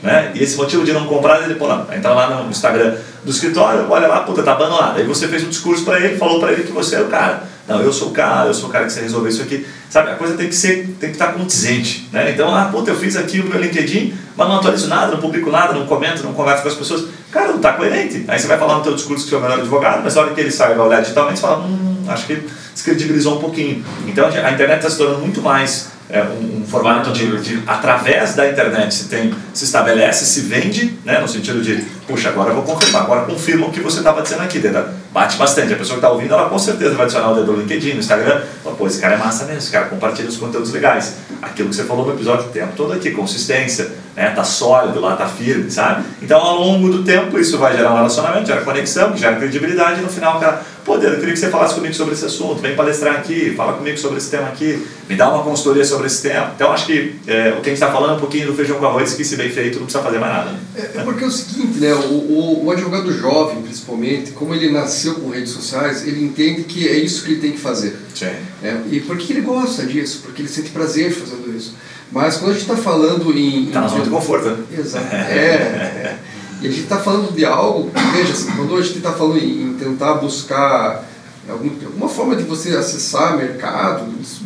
Né? 0.08 0.32
E 0.36 0.42
esse 0.42 0.56
motivo 0.56 0.86
de 0.86 0.94
não 0.94 1.06
comprar, 1.06 1.44
ele 1.44 1.56
pô, 1.56 1.68
não, 1.68 1.82
entra 1.94 2.14
lá 2.14 2.42
no 2.42 2.50
Instagram 2.50 2.96
do 3.26 3.30
escritório, 3.30 3.88
olha 3.90 4.08
lá, 4.08 4.22
puta, 4.22 4.42
tá 4.42 4.54
abandonado. 4.54 4.98
Aí 4.98 5.04
você 5.04 5.28
fez 5.28 5.44
um 5.44 5.50
discurso 5.50 5.84
para 5.84 6.00
ele, 6.00 6.18
falou 6.18 6.40
para 6.40 6.54
ele 6.54 6.64
que 6.64 6.72
você 6.72 6.96
é 6.96 7.02
o 7.02 7.08
cara. 7.08 7.44
Não, 7.68 7.82
eu 7.82 7.92
sou 7.92 8.08
o 8.08 8.12
cara, 8.12 8.48
eu 8.48 8.54
sou 8.54 8.70
o 8.70 8.72
cara 8.72 8.86
que 8.86 8.94
você 8.94 9.02
resolveu 9.02 9.30
isso 9.30 9.42
aqui. 9.42 9.68
Sabe, 9.90 10.12
a 10.12 10.16
coisa 10.16 10.38
tem 10.38 10.48
que 10.48 10.56
ser, 10.56 10.96
tem 10.98 11.10
que 11.10 11.18
estar 11.18 11.34
condizente, 11.34 12.08
né? 12.14 12.32
Então, 12.32 12.56
ah, 12.56 12.70
puta, 12.72 12.92
eu 12.92 12.96
fiz 12.96 13.18
aqui 13.18 13.42
o 13.42 13.50
meu 13.50 13.60
LinkedIn, 13.60 14.14
mas 14.38 14.48
não 14.48 14.56
atualizo 14.56 14.88
nada, 14.88 15.12
não 15.12 15.20
publico 15.20 15.52
nada, 15.52 15.74
não 15.74 15.86
comento, 15.86 16.24
não 16.24 16.32
converso 16.32 16.62
com 16.64 16.70
as 16.70 16.76
pessoas. 16.76 17.10
Cara, 17.30 17.52
não 17.52 17.60
tá 17.60 17.74
coerente. 17.74 18.24
Aí 18.30 18.40
você 18.40 18.48
vai 18.48 18.58
falar 18.58 18.78
no 18.78 18.84
teu 18.84 18.96
discurso 18.96 19.26
que 19.26 19.30
você 19.32 19.36
é 19.36 19.40
o 19.40 19.42
melhor 19.42 19.60
advogado, 19.60 20.02
mas 20.06 20.16
na 20.16 20.22
hora 20.22 20.34
que 20.34 20.40
ele 20.40 20.52
sai 20.52 20.72
e 20.72 20.76
vai 20.76 20.88
olhar 20.88 21.02
digitalmente, 21.02 21.38
você 21.38 21.46
fala, 21.46 21.66
hum, 21.66 22.06
acho 22.08 22.26
que 22.28 22.42
descredibilizou 22.74 23.36
um 23.36 23.42
pouquinho. 23.42 23.84
Então, 24.08 24.26
a 24.26 24.52
internet 24.52 24.78
está 24.78 24.90
se 24.90 24.98
tornando 24.98 25.20
muito 25.20 25.42
mais 25.42 25.90
é, 26.10 26.22
um, 26.24 26.62
um, 26.62 26.66
formato 26.66 27.12
de, 27.12 27.38
de, 27.42 27.64
através 27.68 28.34
da 28.34 28.50
internet 28.50 28.94
se 28.94 29.10
tem 29.10 29.34
se 29.54 29.66
estabelece 29.66 30.26
se 30.26 30.42
vende 30.42 30.98
né 31.04 31.20
no 31.20 31.28
sentido 31.28 31.62
de 31.62 31.84
puxa 32.08 32.30
agora 32.30 32.52
eu 32.52 32.56
vou 32.56 32.64
confirmar 32.64 33.02
agora 33.02 33.26
confirma 33.26 33.68
o 33.68 33.72
que 33.72 33.82
você 33.82 33.98
estava 33.98 34.22
dizendo 34.22 34.42
aqui 34.42 34.60
Deda. 34.60 34.94
bate 35.12 35.36
bastante 35.36 35.74
a 35.74 35.76
pessoa 35.76 36.00
que 36.00 36.06
está 36.06 36.10
ouvindo 36.10 36.34
ela 36.34 36.48
com 36.48 36.58
certeza 36.58 36.96
vai 36.96 37.04
adicionar 37.04 37.32
o 37.32 37.36
dedo 37.36 37.52
no 37.52 37.60
LinkedIn 37.60 37.94
no 37.94 38.00
Instagram 38.00 38.42
pô 38.78 38.88
esse 38.88 39.02
cara 39.02 39.16
é 39.16 39.18
massa 39.18 39.44
mesmo 39.44 39.60
esse 39.60 39.72
cara 39.72 39.86
compartilha 39.88 40.30
os 40.30 40.38
conteúdos 40.38 40.72
legais 40.72 41.16
aquilo 41.42 41.70
que 41.70 41.76
você 41.76 41.84
falou 41.84 42.06
no 42.06 42.14
episódio 42.14 42.46
o 42.46 42.52
tempo 42.52 42.72
todo 42.78 42.94
aqui 42.94 43.12
consistência 43.12 43.92
né 44.16 44.30
tá 44.30 44.46
sólido 44.46 45.02
lá 45.02 45.18
tá 45.18 45.28
firme 45.28 45.70
sabe 45.70 46.06
então 46.22 46.40
ao 46.40 46.58
longo 46.58 46.90
do 46.90 47.04
tempo 47.04 47.38
isso 47.38 47.58
vai 47.58 47.76
gerar 47.76 47.92
um 47.92 47.96
relacionamento 47.96 48.48
gera 48.48 48.62
conexão 48.62 49.16
gera 49.18 49.36
credibilidade 49.36 50.00
e 50.00 50.04
no 50.04 50.10
final 50.10 50.40
cara 50.40 50.62
pô 50.88 50.98
Deda, 50.98 51.16
eu 51.16 51.20
queria 51.20 51.34
que 51.34 51.40
você 51.40 51.50
falasse 51.50 51.76
comigo 51.76 51.94
sobre 51.94 52.14
esse 52.14 52.26
assunto 52.26 52.62
vem 52.62 52.76
palestrar 52.76 53.18
aqui 53.18 53.54
fala 53.54 53.74
comigo 53.74 53.98
sobre 53.98 54.18
esse 54.18 54.32
tema 54.32 54.48
aqui 54.48 54.88
me 55.10 55.16
dá 55.16 55.34
uma 55.34 55.44
consultoria 55.44 55.86
sobre 55.86 56.08
esse 56.08 56.22
tema. 56.22 56.52
Então 56.56 56.72
acho 56.72 56.86
que 56.86 57.16
é, 57.28 57.50
o 57.52 57.62
que 57.62 57.70
a 57.70 57.74
gente 57.74 57.74
está 57.74 57.92
falando 57.92 58.14
é 58.14 58.16
um 58.16 58.20
pouquinho 58.20 58.48
do 58.48 58.54
feijão 58.54 58.78
com 58.78 58.86
arroz, 58.86 59.14
que 59.14 59.24
se 59.24 59.36
bem 59.36 59.50
feito 59.50 59.80
não 59.80 59.86
precisa 59.86 60.04
fazer 60.04 60.20
mais 60.20 60.34
nada. 60.34 60.56
É, 60.76 61.00
é 61.00 61.04
porque 61.04 61.24
é 61.24 61.28
o 61.28 61.32
seguinte, 61.32 61.80
né? 61.80 61.94
O, 61.94 62.14
o, 62.14 62.66
o, 62.66 62.72
advogado 62.72 63.12
jovem, 63.12 63.62
principalmente, 63.62 64.32
como 64.32 64.54
ele 64.54 64.72
nasceu 64.72 65.16
com 65.16 65.30
redes 65.30 65.52
sociais, 65.52 66.06
ele 66.06 66.24
entende 66.24 66.64
que 66.64 66.88
é 66.88 66.98
isso 66.98 67.24
que 67.24 67.32
ele 67.32 67.42
tem 67.42 67.52
que 67.54 67.58
fazer. 67.58 67.96
Sim. 68.14 68.32
É, 68.62 68.78
e 68.92 69.00
por 69.00 69.18
que 69.18 69.32
ele 69.32 69.42
gosta 69.42 69.86
disso? 69.86 70.22
Porque 70.24 70.42
ele 70.42 70.50
sente 70.50 70.72
prazer 70.72 71.12
fazendo 71.14 71.56
isso. 71.56 71.76
Mas 72.12 72.38
quando 72.38 72.52
a 72.52 72.54
gente 72.54 72.64
está 72.64 72.78
falando 72.78 73.32
em. 73.34 73.68
Está 73.68 73.82
na 73.82 73.88
zona 73.88 74.04
de 74.04 74.10
conforto, 74.10 74.50
né? 74.50 74.58
Exato. 74.78 75.08
É, 75.16 75.36
é. 75.36 76.18
E 76.62 76.68
a 76.68 76.72
gente 76.72 76.84
está 76.84 76.98
falando 76.98 77.34
de 77.36 77.46
algo, 77.46 77.92
veja, 78.14 78.34
assim, 78.34 78.52
quando 78.56 78.76
a 78.76 78.82
gente 78.82 78.98
está 78.98 79.12
falando 79.12 79.38
em, 79.38 79.76
tentar 79.76 80.16
buscar 80.16 81.08
algum, 81.48 81.70
alguma 81.86 82.10
forma 82.10 82.36
de 82.36 82.44
você 82.44 82.76
acessar 82.76 83.38
mercado, 83.38 84.12
isso 84.22 84.44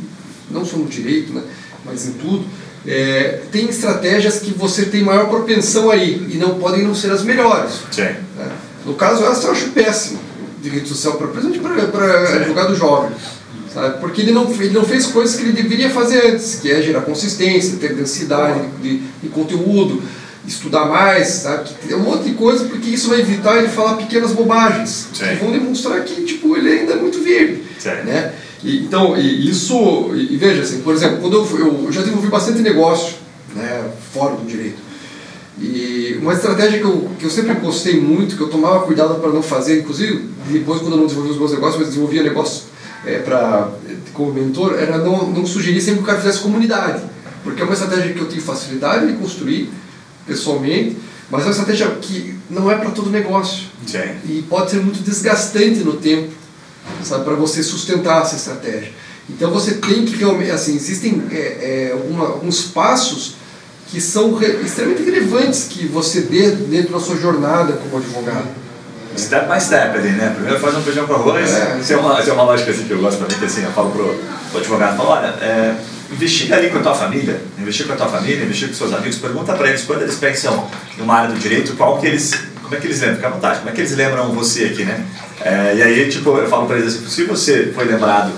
não 0.50 0.66
só 0.66 0.78
no 0.78 0.86
direito, 0.86 1.32
né, 1.32 1.42
mas 1.86 2.08
em 2.08 2.14
tudo, 2.14 2.46
é, 2.86 3.42
tem 3.52 3.70
estratégias 3.70 4.40
que 4.40 4.52
você 4.52 4.86
tem 4.86 5.04
maior 5.04 5.30
propensão 5.30 5.90
aí 5.90 6.28
e 6.32 6.38
não 6.38 6.60
podem 6.60 6.84
não 6.84 6.94
ser 6.94 7.12
as 7.12 7.24
melhores. 7.24 7.74
Sim. 7.92 8.02
Né? 8.02 8.52
No 8.86 8.96
caso, 8.96 9.24
essa 9.24 9.48
eu 9.48 9.52
acho 9.52 9.70
péssimo 9.70 10.20
de 10.62 10.70
rede 10.70 10.90
social, 10.90 11.14
principalmente 11.14 11.90
para 11.90 12.36
advogado 12.36 12.76
jovem. 12.76 13.12
Sabe? 13.74 14.00
Porque 14.00 14.22
ele 14.22 14.32
não, 14.32 14.52
ele 14.52 14.74
não 14.74 14.84
fez 14.84 15.08
coisas 15.08 15.38
que 15.38 15.44
ele 15.44 15.54
deveria 15.54 15.90
fazer 15.90 16.34
antes, 16.34 16.56
que 16.56 16.70
é 16.70 16.82
gerar 16.82 17.02
consistência, 17.02 17.78
ter 17.78 17.96
densidade 17.96 18.68
de, 18.82 18.98
de 18.98 19.30
conteúdo, 19.30 20.04
estudar 20.48 20.86
mais, 20.86 21.28
sabe? 21.28 21.70
É 21.90 21.96
um 21.96 22.04
monte 22.04 22.30
de 22.30 22.34
coisa, 22.34 22.66
porque 22.66 22.90
isso 22.90 23.10
vai 23.10 23.22
evitar 23.22 23.58
ele 23.58 23.68
falar 23.68 23.96
pequenas 23.96 24.32
bobagens, 24.32 25.08
Sim. 25.14 25.26
que 25.26 25.36
vão 25.36 25.52
demonstrar 25.52 26.04
que 26.04 26.24
tipo, 26.24 26.56
ele 26.58 26.70
ainda 26.70 26.94
é 26.94 26.96
muito 26.96 27.22
verde. 27.24 27.64
Sim. 27.80 27.90
Né? 27.90 28.34
E, 28.64 28.80
então, 28.80 29.18
e 29.18 29.50
isso, 29.50 30.12
e, 30.14 30.38
veja 30.38 30.62
assim, 30.62 30.82
por 30.82 30.94
exemplo, 30.94 31.18
quando 31.20 31.38
eu, 31.38 31.86
eu 31.86 31.92
já 31.92 32.02
desenvolvi 32.02 32.28
bastante 32.28 32.62
negócio 32.62 33.16
né, 33.56 33.90
fora 34.14 34.36
do 34.36 34.46
direito. 34.46 34.78
E 35.60 36.18
uma 36.22 36.34
estratégia 36.34 36.80
que 36.80 36.86
eu, 36.86 37.10
que 37.20 37.26
eu 37.26 37.30
sempre 37.30 37.54
gostei 37.56 38.00
muito, 38.00 38.36
que 38.36 38.42
eu 38.42 38.50
tomava 38.50 38.86
cuidado 38.86 39.16
para 39.16 39.30
não 39.30 39.44
fazer, 39.44 39.80
inclusive 39.80 40.30
depois 40.50 40.82
quando 40.82 40.94
eu 40.94 40.98
não 40.98 41.06
desenvolvi 41.06 41.32
os 41.32 41.38
meus 41.38 41.52
negócios, 41.52 41.78
mas 41.78 41.88
desenvolvia 41.90 42.24
negócios 42.24 42.64
é, 43.06 43.20
pra, 43.20 43.70
como 44.14 44.34
mentor, 44.34 44.76
era 44.80 44.98
não, 44.98 45.30
não 45.32 45.46
sugerir 45.46 45.82
sempre 45.82 46.00
que 46.00 46.04
o 46.04 46.06
cara 46.08 46.20
fizesse 46.20 46.40
comunidade. 46.40 47.04
Porque 47.44 47.62
é 47.62 47.66
uma 47.66 47.74
estratégia 47.74 48.14
que 48.14 48.20
eu 48.20 48.28
tenho 48.28 48.42
facilidade 48.42 49.08
de 49.08 49.14
construir 49.14 49.72
pessoalmente, 50.26 50.98
mas 51.30 51.42
é 51.42 51.46
uma 51.46 51.52
estratégia 51.52 51.88
que 52.02 52.36
não 52.50 52.70
é 52.70 52.76
para 52.76 52.92
todo 52.92 53.10
negócio. 53.10 53.68
Sim. 53.86 54.00
E 54.26 54.42
pode 54.50 54.72
ser 54.72 54.82
muito 54.82 55.02
desgastante 55.04 55.80
no 55.80 55.94
tempo 55.94 56.42
sabe, 57.04 57.24
para 57.24 57.36
você 57.36 57.64
sustentar 57.64 58.22
essa 58.22 58.36
estratégia. 58.36 58.92
Então 59.30 59.52
você 59.52 59.76
tem 59.76 60.06
que 60.06 60.16
realmente, 60.18 60.52
assim, 60.52 60.76
existem 60.76 61.24
é, 61.32 61.36
é, 61.36 61.92
alguma, 61.94 62.26
alguns 62.26 62.64
passos 62.64 63.36
que 63.88 64.02
são 64.02 64.34
re, 64.36 64.48
extremamente 64.64 65.04
relevantes 65.04 65.68
que 65.70 65.86
você 65.86 66.22
dê 66.22 66.52
dentro 66.52 66.94
da 66.94 67.00
sua 67.00 67.18
jornada 67.18 67.74
como 67.74 67.98
advogado. 67.98 68.48
Step 69.18 69.52
by 69.52 69.60
step 69.60 69.98
ali, 69.98 70.10
né? 70.12 70.32
Primeiro 70.34 70.60
faz 70.60 70.76
um 70.76 70.82
feijão 70.82 71.06
com 71.06 71.14
arroz. 71.14 71.50
É, 71.54 71.78
isso, 71.80 71.94
é 71.94 71.98
uma, 71.98 72.20
isso 72.20 72.30
é 72.30 72.34
uma 72.34 72.44
lógica 72.44 72.72
assim, 72.72 72.86
que 72.86 72.92
eu 72.92 73.00
gosto 73.00 73.20
também, 73.20 73.38
que 73.38 73.46
assim, 73.46 73.64
eu 73.64 73.72
falo 73.72 73.92
pro, 73.92 74.16
pro 74.52 74.60
advogado, 74.60 74.98
falo, 74.98 75.10
olha, 75.10 75.28
é, 75.42 75.76
investiga 76.12 76.56
ali 76.56 76.70
com 76.70 76.78
a 76.78 76.82
tua 76.82 76.96
família, 76.96 77.42
investiga 77.58 77.88
com 77.88 77.94
a 77.94 77.98
tua 77.98 78.20
família, 78.20 78.44
investiga 78.44 78.72
com 78.72 78.78
seus 78.78 78.94
amigos, 78.94 79.18
pergunta 79.18 79.54
para 79.54 79.70
eles 79.70 79.84
quando 79.84 80.02
eles 80.02 80.16
pensam 80.16 80.68
em 80.98 81.02
uma 81.02 81.16
área 81.16 81.34
do 81.34 81.40
direito, 81.40 81.76
qual 81.76 82.00
que 82.00 82.08
eles, 82.08 82.34
como 82.62 82.76
é 82.76 82.80
que 82.80 82.88
eles 82.88 83.00
lembram, 83.00 83.16
fica 83.16 83.28
à 83.28 83.32
vontade, 83.32 83.60
como 83.60 83.70
é 83.70 83.74
que 83.74 83.82
eles 83.82 83.96
lembram 83.96 84.32
você 84.34 84.66
aqui, 84.66 84.84
né? 84.84 85.06
É, 85.44 85.76
e 85.76 85.82
aí, 85.82 86.10
tipo, 86.10 86.38
eu 86.38 86.48
falo 86.48 86.68
para 86.68 86.78
eles 86.78 86.96
assim, 86.96 87.08
se 87.08 87.24
você 87.24 87.72
foi 87.74 87.86
lembrado 87.86 88.32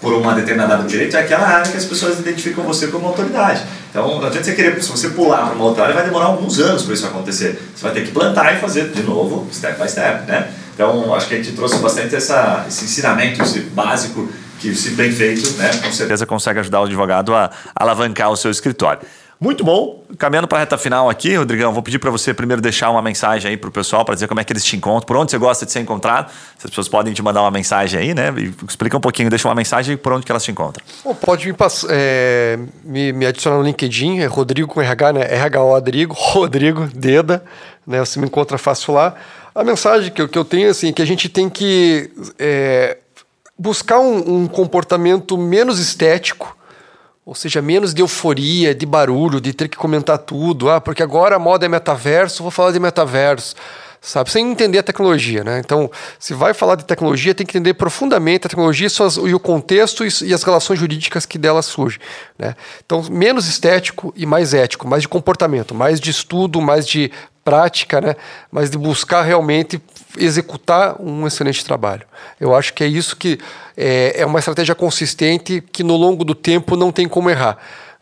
por 0.00 0.12
uma 0.12 0.34
determinada 0.34 0.74
área 0.74 0.84
do 0.84 0.88
direito, 0.90 1.16
é 1.16 1.20
aquela 1.20 1.46
área 1.46 1.70
que 1.70 1.76
as 1.76 1.84
pessoas 1.84 2.18
identificam 2.20 2.64
você 2.64 2.86
como 2.86 3.06
autoridade. 3.06 3.62
Então, 3.90 4.20
não 4.20 4.26
adianta 4.26 4.44
você 4.44 4.54
querer, 4.54 4.80
se 4.82 4.90
você 4.90 5.10
pular 5.10 5.46
para 5.46 5.54
uma 5.54 5.64
outra 5.64 5.84
área, 5.84 5.94
vai 5.94 6.04
demorar 6.04 6.26
alguns 6.26 6.58
anos 6.60 6.82
para 6.82 6.94
isso 6.94 7.06
acontecer. 7.06 7.60
Você 7.74 7.82
vai 7.82 7.92
ter 7.92 8.04
que 8.04 8.12
plantar 8.12 8.54
e 8.54 8.60
fazer 8.60 8.88
de 8.90 9.02
novo, 9.02 9.48
step 9.52 9.80
by 9.80 9.88
step, 9.88 10.26
né? 10.26 10.48
Então, 10.74 11.12
acho 11.14 11.26
que 11.26 11.34
a 11.34 11.36
gente 11.38 11.52
trouxe 11.52 11.78
bastante 11.78 12.14
essa, 12.14 12.64
esse 12.68 12.84
ensinamento, 12.84 13.42
esse 13.42 13.60
básico, 13.60 14.28
que 14.58 14.74
se 14.74 14.90
bem 14.90 15.10
feito, 15.10 15.50
né, 15.52 15.70
com 15.78 15.92
certeza 15.92 16.26
consegue 16.26 16.60
ajudar 16.60 16.80
o 16.80 16.84
advogado 16.84 17.34
a 17.34 17.50
alavancar 17.74 18.30
o 18.30 18.36
seu 18.36 18.50
escritório. 18.50 19.00
Muito 19.40 19.62
bom. 19.62 20.02
Caminhando 20.18 20.48
para 20.48 20.58
a 20.58 20.60
reta 20.62 20.76
final 20.76 21.08
aqui, 21.08 21.36
Rodrigão, 21.36 21.72
vou 21.72 21.82
pedir 21.82 22.00
para 22.00 22.10
você 22.10 22.34
primeiro 22.34 22.60
deixar 22.60 22.90
uma 22.90 23.00
mensagem 23.00 23.52
aí 23.52 23.56
para 23.56 23.68
o 23.68 23.72
pessoal 23.72 24.04
para 24.04 24.14
dizer 24.14 24.26
como 24.26 24.40
é 24.40 24.44
que 24.44 24.52
eles 24.52 24.64
te 24.64 24.76
encontram, 24.76 25.06
por 25.06 25.16
onde 25.16 25.30
você 25.30 25.38
gosta 25.38 25.64
de 25.64 25.70
ser 25.70 25.78
encontrado. 25.78 26.30
Se 26.58 26.66
as 26.66 26.70
pessoas 26.70 26.88
podem 26.88 27.14
te 27.14 27.22
mandar 27.22 27.42
uma 27.42 27.50
mensagem 27.50 28.00
aí, 28.00 28.14
né? 28.14 28.34
Explica 28.68 28.96
um 28.96 29.00
pouquinho, 29.00 29.30
deixa 29.30 29.46
uma 29.46 29.54
mensagem 29.54 29.96
por 29.96 30.12
onde 30.12 30.26
que 30.26 30.32
elas 30.32 30.42
te 30.42 30.50
encontram. 30.50 30.84
Bom, 31.04 31.14
pode 31.14 31.46
me, 31.46 31.54
é, 31.88 32.58
me, 32.82 33.12
me, 33.12 33.26
adicionar 33.26 33.58
no 33.58 33.62
LinkedIn, 33.62 34.18
é 34.18 34.26
Rodrigo 34.26 34.66
com 34.66 34.82
RH, 34.82 35.12
né? 35.12 35.20
RH 35.32 35.60
Rodrigo, 35.60 36.14
Rodrigo 36.18 36.88
Deda, 36.92 37.44
né? 37.86 38.00
Você 38.00 38.18
me 38.18 38.26
encontra 38.26 38.58
fácil 38.58 38.94
lá. 38.94 39.14
A 39.54 39.62
mensagem 39.62 40.10
que 40.10 40.20
eu, 40.20 40.28
que 40.28 40.38
eu 40.38 40.44
tenho 40.44 40.68
assim, 40.68 40.88
é 40.88 40.92
que 40.92 41.02
a 41.02 41.06
gente 41.06 41.28
tem 41.28 41.48
que 41.48 42.10
é, 42.40 42.96
buscar 43.58 43.98
um, 43.98 44.42
um 44.42 44.46
comportamento 44.46 45.36
menos 45.36 45.78
estético 45.78 46.56
ou 47.28 47.34
seja, 47.34 47.60
menos 47.60 47.92
de 47.92 48.00
euforia, 48.00 48.74
de 48.74 48.86
barulho, 48.86 49.38
de 49.38 49.52
ter 49.52 49.68
que 49.68 49.76
comentar 49.76 50.16
tudo. 50.16 50.70
Ah, 50.70 50.80
porque 50.80 51.02
agora 51.02 51.36
a 51.36 51.38
moda 51.38 51.66
é 51.66 51.68
metaverso, 51.68 52.42
vou 52.42 52.50
falar 52.50 52.72
de 52.72 52.80
metaverso. 52.80 53.54
sabe? 54.00 54.30
Sem 54.30 54.50
entender 54.50 54.78
a 54.78 54.82
tecnologia, 54.82 55.44
né? 55.44 55.60
Então, 55.62 55.90
se 56.18 56.32
vai 56.32 56.54
falar 56.54 56.76
de 56.76 56.86
tecnologia, 56.86 57.34
tem 57.34 57.46
que 57.46 57.54
entender 57.54 57.74
profundamente 57.74 58.46
a 58.46 58.48
tecnologia 58.48 58.88
suas, 58.88 59.16
e 59.16 59.34
o 59.34 59.38
contexto 59.38 60.06
e, 60.06 60.08
e, 60.24 60.32
as 60.32 60.42
relações 60.42 60.78
jurídicas 60.78 61.26
que 61.26 61.36
dela 61.36 61.60
surgem, 61.60 62.00
né? 62.38 62.56
Então, 62.82 63.02
menos 63.10 63.46
estético 63.46 64.10
e 64.16 64.24
mais 64.24 64.54
ético, 64.54 64.88
mais 64.88 65.02
de 65.02 65.08
comportamento, 65.08 65.74
mais 65.74 66.00
de 66.00 66.10
estudo, 66.10 66.62
mais 66.62 66.88
de 66.88 67.12
prática, 67.48 67.98
né? 67.98 68.14
Mas 68.52 68.68
de 68.68 68.76
buscar 68.76 69.22
realmente 69.22 69.80
executar 70.18 71.00
um 71.00 71.26
excelente 71.26 71.64
trabalho. 71.64 72.02
Eu 72.38 72.54
acho 72.54 72.74
que 72.74 72.84
é 72.84 72.86
isso 72.86 73.16
que 73.16 73.38
é, 73.74 74.20
é 74.20 74.26
uma 74.26 74.38
estratégia 74.38 74.74
consistente 74.74 75.62
que 75.72 75.82
no 75.82 75.96
longo 75.96 76.24
do 76.24 76.34
tempo 76.34 76.76
não 76.76 76.92
tem 76.92 77.08
como 77.08 77.30
errar. 77.30 77.56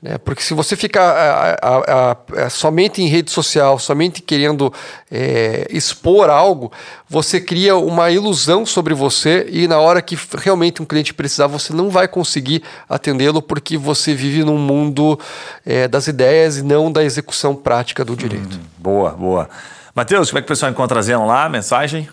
Né? 0.06 0.18
Porque 0.18 0.40
se 0.40 0.54
você 0.54 0.76
ficar 0.76 1.02
a, 1.02 1.56
a, 1.60 2.16
a, 2.44 2.50
somente 2.50 3.02
em 3.02 3.08
rede 3.08 3.30
social, 3.32 3.76
somente 3.76 4.22
querendo 4.22 4.72
é, 5.10 5.66
expor 5.70 6.30
algo, 6.30 6.70
você 7.08 7.40
cria 7.40 7.76
uma 7.76 8.08
ilusão 8.10 8.64
sobre 8.64 8.94
você 8.94 9.48
e 9.50 9.66
na 9.66 9.80
hora 9.80 10.00
que 10.00 10.16
realmente 10.36 10.80
um 10.80 10.84
cliente 10.84 11.12
precisar, 11.12 11.48
você 11.48 11.72
não 11.72 11.90
vai 11.90 12.06
conseguir 12.06 12.62
atendê-lo 12.88 13.42
porque 13.42 13.76
você 13.76 14.14
vive 14.14 14.44
num 14.44 14.58
mundo 14.58 15.18
é, 15.64 15.88
das 15.88 16.06
ideias 16.06 16.58
e 16.58 16.62
não 16.62 16.92
da 16.92 17.02
execução 17.02 17.56
prática 17.56 18.04
do 18.04 18.14
direito. 18.14 18.56
Hum, 18.56 18.62
boa, 18.78 19.10
boa. 19.10 19.50
Matheus, 19.92 20.30
como 20.30 20.38
é 20.38 20.42
que 20.42 20.46
o 20.46 20.48
pessoal 20.48 20.70
encontra 20.70 21.02
Zeno 21.02 21.26
lá? 21.26 21.48
Mensagem? 21.48 22.08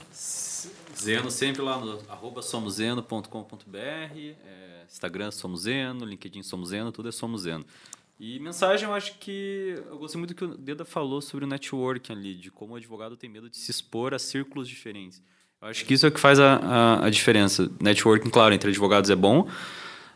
Zeno 1.00 1.30
sempre 1.30 1.62
lá 1.62 1.78
no 1.78 2.00
arroba 2.10 2.42
somoseno.com.br. 2.42 3.78
É 3.78 4.63
Instagram 4.94 5.32
Somos 5.32 5.62
Zeno, 5.62 6.06
LinkedIn 6.06 6.44
Somos 6.44 6.70
Zeno, 6.70 6.92
tudo 6.92 7.10
é 7.10 7.12
Somos 7.12 7.42
Zeno. 7.42 7.66
E 8.20 8.40
mensagem, 8.40 8.88
eu 8.88 8.94
acho 8.94 9.18
que. 9.20 9.82
Eu 9.90 9.98
gostei 9.98 10.20
muito 10.20 10.34
do 10.34 10.38
que 10.38 10.46
o 10.46 10.56
Deda 10.56 10.86
falou 10.86 11.20
sobre 11.20 11.46
o 11.46 11.48
networking 11.48 12.14
ali, 12.14 12.36
de 12.36 12.52
como 12.52 12.74
o 12.74 12.76
advogado 12.78 13.18
tem 13.18 13.28
medo 13.28 13.50
de 13.50 13.58
se 13.58 13.72
expor 13.72 14.14
a 14.14 14.20
círculos 14.20 14.68
diferentes. 14.68 15.22
Eu 15.60 15.68
acho 15.68 15.84
que 15.84 15.96
isso 15.96 16.06
é 16.06 16.10
o 16.10 16.12
que 16.12 16.20
faz 16.20 16.40
a, 16.40 16.58
a, 16.58 17.06
a 17.08 17.10
diferença. 17.10 17.72
Networking, 17.82 18.30
claro, 18.30 18.54
entre 18.54 18.70
advogados 18.70 19.10
é 19.10 19.16
bom, 19.16 19.48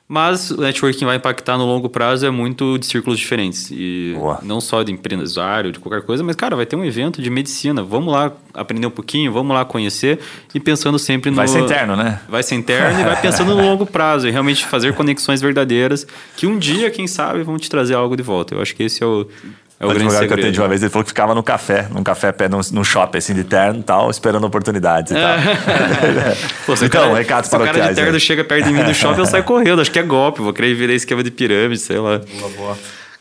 mas 0.07 0.51
o 0.51 0.61
networking 0.61 1.03
vai 1.03 1.17
impactar 1.17 1.57
no 1.57 1.65
longo 1.65 1.89
prazo 1.89 2.25
é 2.25 2.31
muito 2.31 2.77
de 2.77 2.85
círculos 2.85 3.19
diferentes. 3.19 3.69
E 3.71 4.13
Boa. 4.15 4.39
não 4.41 4.61
só 4.61 4.81
de 4.81 4.91
empresário, 4.91 5.71
de 5.71 5.79
qualquer 5.79 6.01
coisa, 6.05 6.23
mas, 6.23 6.35
cara, 6.35 6.55
vai 6.55 6.65
ter 6.65 6.77
um 6.77 6.85
evento 6.85 7.21
de 7.21 7.29
medicina. 7.29 7.83
Vamos 7.83 8.13
lá 8.13 8.31
aprender 8.53 8.87
um 8.87 8.91
pouquinho, 8.91 9.33
vamos 9.33 9.53
lá 9.53 9.65
conhecer 9.65 10.19
e 10.55 10.59
pensando 10.61 10.97
sempre 10.97 11.29
no. 11.29 11.35
Vai 11.35 11.47
ser 11.49 11.59
interno, 11.59 11.97
né? 11.97 12.21
Vai 12.29 12.41
ser 12.41 12.55
interno 12.55 13.01
e 13.01 13.03
vai 13.03 13.21
pensando 13.21 13.53
no 13.53 13.61
longo 13.61 13.85
prazo 13.85 14.29
e 14.29 14.31
realmente 14.31 14.65
fazer 14.65 14.93
conexões 14.93 15.41
verdadeiras 15.41 16.07
que 16.37 16.47
um 16.47 16.57
dia, 16.57 16.89
quem 16.89 17.05
sabe, 17.05 17.43
vão 17.43 17.57
te 17.57 17.69
trazer 17.69 17.95
algo 17.95 18.15
de 18.15 18.23
volta. 18.23 18.55
Eu 18.55 18.61
acho 18.61 18.73
que 18.73 18.83
esse 18.83 19.03
é 19.03 19.05
o, 19.05 19.27
é 19.79 19.85
o, 19.85 19.89
o 19.89 19.91
advogado 19.91 20.27
que 20.27 20.33
eu 20.33 20.37
atendi 20.37 20.59
uma 20.59 20.67
vez, 20.67 20.81
ele 20.81 20.89
falou 20.89 21.03
que 21.03 21.11
ficava 21.11 21.35
no 21.35 21.43
café, 21.43 21.87
num 21.91 22.03
café 22.03 22.31
pé 22.31 22.49
num, 22.49 22.59
num 22.71 22.83
shopping 22.83 23.17
assim 23.19 23.33
de 23.35 23.43
terno 23.43 23.79
e 23.79 23.83
tal, 23.83 24.09
esperando 24.09 24.43
oportunidades 24.45 25.11
e 25.11 25.15
tal. 25.15 25.37
Pô, 26.65 26.73
então, 26.73 26.89
cara, 26.89 27.15
recados 27.15 27.49
para 27.49 27.61
o 27.61 27.65
cara 27.65 27.89
de 27.89 27.95
terno 27.95 28.11
né? 28.11 28.19
chega 28.19 28.43
perto 28.43 28.65
de 28.65 28.73
mim 28.73 28.81
no 28.81 28.93
shopping, 28.93 29.19
eu 29.19 29.25
saio 29.25 29.43
correndo, 29.43 29.79
acho 29.79 29.91
que 29.91 29.99
é 29.99 30.03
golpe, 30.03 30.41
vou 30.41 30.51
querer 30.51 30.73
virar 30.73 30.93
esquema 30.93 31.23
de 31.23 31.29
pirâmide, 31.29 31.79
sei 31.79 31.99
lá. 31.99 32.19
Boa, 32.39 32.51
boa. 32.57 32.77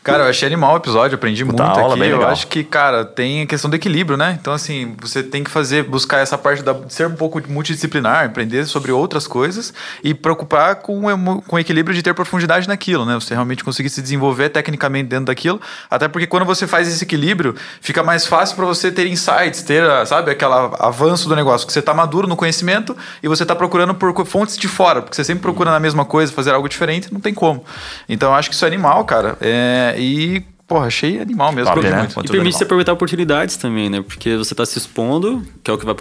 Cara, 0.07 0.23
eu 0.23 0.29
achei 0.29 0.47
animal 0.47 0.73
o 0.73 0.77
episódio, 0.77 1.15
aprendi 1.15 1.43
Puta 1.43 1.63
muito 1.63 1.79
aula, 1.79 1.95
aqui. 1.95 2.03
Eu 2.05 2.17
legal. 2.17 2.31
acho 2.31 2.47
que, 2.47 2.63
cara, 2.63 3.03
tem 3.03 3.41
a 3.41 3.45
questão 3.45 3.69
do 3.69 3.75
equilíbrio, 3.75 4.17
né? 4.17 4.37
Então, 4.39 4.53
assim, 4.53 4.95
você 5.01 5.21
tem 5.21 5.43
que 5.43 5.51
fazer, 5.51 5.83
buscar 5.83 6.19
essa 6.19 6.37
parte 6.37 6.63
da, 6.63 6.71
de 6.71 6.93
ser 6.93 7.07
um 7.07 7.15
pouco 7.15 7.41
multidisciplinar, 7.49 8.25
aprender 8.25 8.65
sobre 8.65 8.91
outras 8.91 9.27
coisas 9.27 9.73
e 10.01 10.13
preocupar 10.13 10.77
com, 10.77 11.41
com 11.41 11.55
o 11.57 11.59
equilíbrio 11.59 11.93
de 11.93 12.01
ter 12.01 12.13
profundidade 12.13 12.67
naquilo, 12.69 13.05
né? 13.05 13.15
Você 13.15 13.33
realmente 13.33 13.63
conseguir 13.63 13.89
se 13.89 14.01
desenvolver 14.01 14.49
tecnicamente 14.49 15.09
dentro 15.09 15.25
daquilo. 15.25 15.59
Até 15.89 16.07
porque 16.07 16.25
quando 16.25 16.45
você 16.45 16.65
faz 16.65 16.87
esse 16.87 17.03
equilíbrio, 17.03 17.53
fica 17.81 18.01
mais 18.01 18.25
fácil 18.25 18.55
para 18.55 18.65
você 18.65 18.89
ter 18.89 19.07
insights, 19.07 19.61
ter, 19.61 19.83
sabe, 20.05 20.31
aquele 20.31 20.53
avanço 20.79 21.27
do 21.27 21.35
negócio, 21.35 21.67
que 21.67 21.73
você 21.73 21.81
tá 21.81 21.93
maduro 21.93 22.27
no 22.27 22.37
conhecimento 22.37 22.95
e 23.21 23.27
você 23.27 23.45
tá 23.45 23.55
procurando 23.55 23.93
por 23.93 24.25
fontes 24.25 24.57
de 24.57 24.69
fora, 24.69 25.01
porque 25.01 25.15
você 25.15 25.23
sempre 25.25 25.41
procura 25.41 25.69
na 25.69 25.79
mesma 25.79 26.05
coisa, 26.05 26.31
fazer 26.31 26.51
algo 26.51 26.69
diferente, 26.69 27.11
não 27.11 27.19
tem 27.19 27.33
como. 27.33 27.65
Então, 28.07 28.29
eu 28.29 28.35
acho 28.35 28.49
que 28.49 28.55
isso 28.55 28.63
é 28.63 28.67
animal, 28.67 29.03
cara. 29.03 29.37
É, 29.41 29.96
e 29.97 30.43
porra, 30.67 30.87
achei 30.87 31.19
animal 31.19 31.51
mesmo. 31.53 31.73
Top, 31.73 31.87
né? 31.87 32.07
E 32.23 32.27
permite 32.27 32.57
você 32.57 32.65
aproveitar 32.65 32.91
oportunidades 32.91 33.55
também, 33.55 33.89
né? 33.89 34.01
Porque 34.01 34.35
você 34.35 34.53
está 34.53 34.65
se 34.65 34.77
expondo, 34.77 35.41
que 35.63 35.71
é 35.71 35.73
o 35.73 35.77
que 35.77 35.85
vai 35.85 35.95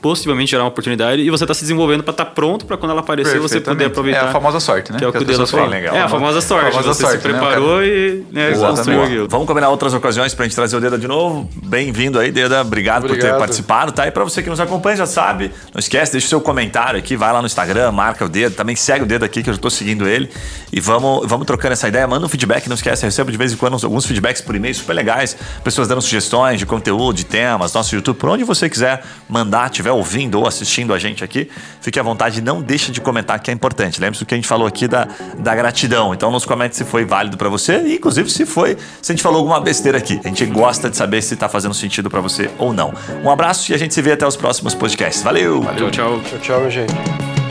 possivelmente 0.00 0.52
gerar 0.52 0.62
uma 0.62 0.70
oportunidade, 0.70 1.20
e 1.20 1.28
você 1.28 1.44
está 1.44 1.52
se 1.52 1.60
desenvolvendo 1.60 2.02
para 2.02 2.12
estar 2.12 2.24
tá 2.24 2.30
pronto 2.30 2.64
para 2.64 2.78
quando 2.78 2.92
ela 2.92 3.00
aparecer 3.00 3.38
você 3.38 3.60
poder 3.60 3.84
aproveitar. 3.86 4.26
É 4.26 4.28
a 4.28 4.32
famosa 4.32 4.58
sorte, 4.58 4.90
né? 4.90 4.98
Que 4.98 5.04
é 5.04 5.08
o 5.08 5.12
que, 5.12 5.18
que 5.18 5.24
o 5.24 5.26
Deus 5.26 5.50
fala. 5.50 5.66
Legal. 5.66 5.94
É 5.94 6.00
a 6.00 6.08
famosa 6.08 6.40
sorte. 6.40 6.68
A 6.68 6.70
famosa 6.70 6.94
você 6.94 7.02
sorte, 7.02 7.22
se 7.22 7.28
né? 7.28 7.34
preparou 7.34 7.80
né? 7.80 7.86
e 7.86 8.26
né, 8.32 8.52
construiu 8.52 9.02
aquilo. 9.02 9.28
Vamos 9.28 9.46
combinar 9.46 9.68
outras 9.68 9.92
ocasiões 9.92 10.34
para 10.34 10.44
a 10.44 10.48
gente 10.48 10.56
trazer 10.56 10.76
o 10.76 10.80
Deda 10.80 10.96
de 10.96 11.06
novo. 11.06 11.48
Bem-vindo 11.64 12.18
aí, 12.18 12.32
Deda. 12.32 12.62
Obrigado, 12.62 13.04
Obrigado, 13.04 13.08
por 13.08 13.18
ter 13.18 13.38
participado, 13.38 13.92
tá? 13.92 14.06
E 14.06 14.10
para 14.10 14.24
você 14.24 14.42
que 14.42 14.48
nos 14.48 14.60
acompanha, 14.60 14.96
já 14.96 15.06
sabe, 15.06 15.50
não 15.74 15.78
esquece, 15.78 16.12
deixa 16.12 16.26
o 16.26 16.30
seu 16.30 16.40
comentário 16.40 16.98
aqui, 16.98 17.16
vai 17.16 17.32
lá 17.32 17.40
no 17.40 17.46
Instagram, 17.46 17.92
marca 17.92 18.24
o 18.24 18.28
Dedo, 18.30 18.54
também 18.54 18.76
segue 18.76 19.04
o 19.04 19.06
Dedo 19.06 19.24
aqui, 19.24 19.42
que 19.42 19.50
eu 19.50 19.52
já 19.52 19.58
estou 19.58 19.70
seguindo 19.70 20.08
ele. 20.08 20.30
E 20.72 20.80
vamos, 20.80 21.28
vamos 21.28 21.46
trocando 21.46 21.74
essa 21.74 21.88
ideia. 21.88 22.06
Manda 22.06 22.24
um 22.24 22.28
feedback, 22.28 22.66
não 22.66 22.74
esquece, 22.74 23.04
eu 23.04 23.08
recebo 23.08 23.30
de 23.30 23.36
vez 23.36 23.52
em 23.52 23.56
quando 23.56 23.76
alguns 23.84 24.05
feedbacks 24.06 24.40
por 24.40 24.54
e-mail 24.54 24.74
super 24.74 24.94
legais. 24.94 25.36
Pessoas 25.62 25.88
dando 25.88 26.00
sugestões 26.00 26.58
de 26.58 26.66
conteúdo, 26.66 27.16
de 27.16 27.26
temas, 27.26 27.72
nosso 27.72 27.94
YouTube, 27.94 28.16
por 28.16 28.30
onde 28.30 28.44
você 28.44 28.68
quiser 28.68 29.04
mandar, 29.28 29.70
estiver 29.70 29.92
ouvindo 29.92 30.38
ou 30.38 30.46
assistindo 30.46 30.94
a 30.94 30.98
gente 30.98 31.22
aqui, 31.22 31.50
fique 31.80 31.98
à 31.98 32.02
vontade, 32.02 32.40
não 32.40 32.62
deixe 32.62 32.90
de 32.92 33.00
comentar 33.00 33.38
que 33.40 33.50
é 33.50 33.54
importante. 33.54 34.00
Lembre-se 34.00 34.24
do 34.24 34.26
que 34.26 34.34
a 34.34 34.38
gente 34.38 34.48
falou 34.48 34.66
aqui 34.66 34.88
da, 34.88 35.08
da 35.38 35.54
gratidão. 35.54 36.14
Então 36.14 36.30
nos 36.30 36.44
comente 36.44 36.76
se 36.76 36.84
foi 36.84 37.04
válido 37.04 37.36
para 37.36 37.48
você 37.48 37.82
e 37.82 37.96
inclusive 37.96 38.30
se 38.30 38.46
foi, 38.46 38.76
se 39.02 39.12
a 39.12 39.14
gente 39.14 39.22
falou 39.22 39.38
alguma 39.38 39.60
besteira 39.60 39.98
aqui. 39.98 40.20
A 40.24 40.28
gente 40.28 40.44
gosta 40.46 40.88
de 40.88 40.96
saber 40.96 41.22
se 41.22 41.34
está 41.34 41.48
fazendo 41.48 41.74
sentido 41.74 42.08
para 42.08 42.20
você 42.20 42.50
ou 42.58 42.72
não. 42.72 42.92
Um 43.22 43.30
abraço 43.30 43.70
e 43.70 43.74
a 43.74 43.78
gente 43.78 43.94
se 43.94 44.02
vê 44.02 44.12
até 44.12 44.26
os 44.26 44.36
próximos 44.36 44.74
podcasts. 44.74 45.22
Valeu! 45.22 45.62
Valeu, 45.62 45.90
tchau. 45.90 46.20
Tchau, 46.22 46.38
tchau, 46.38 46.70
gente. 46.70 47.45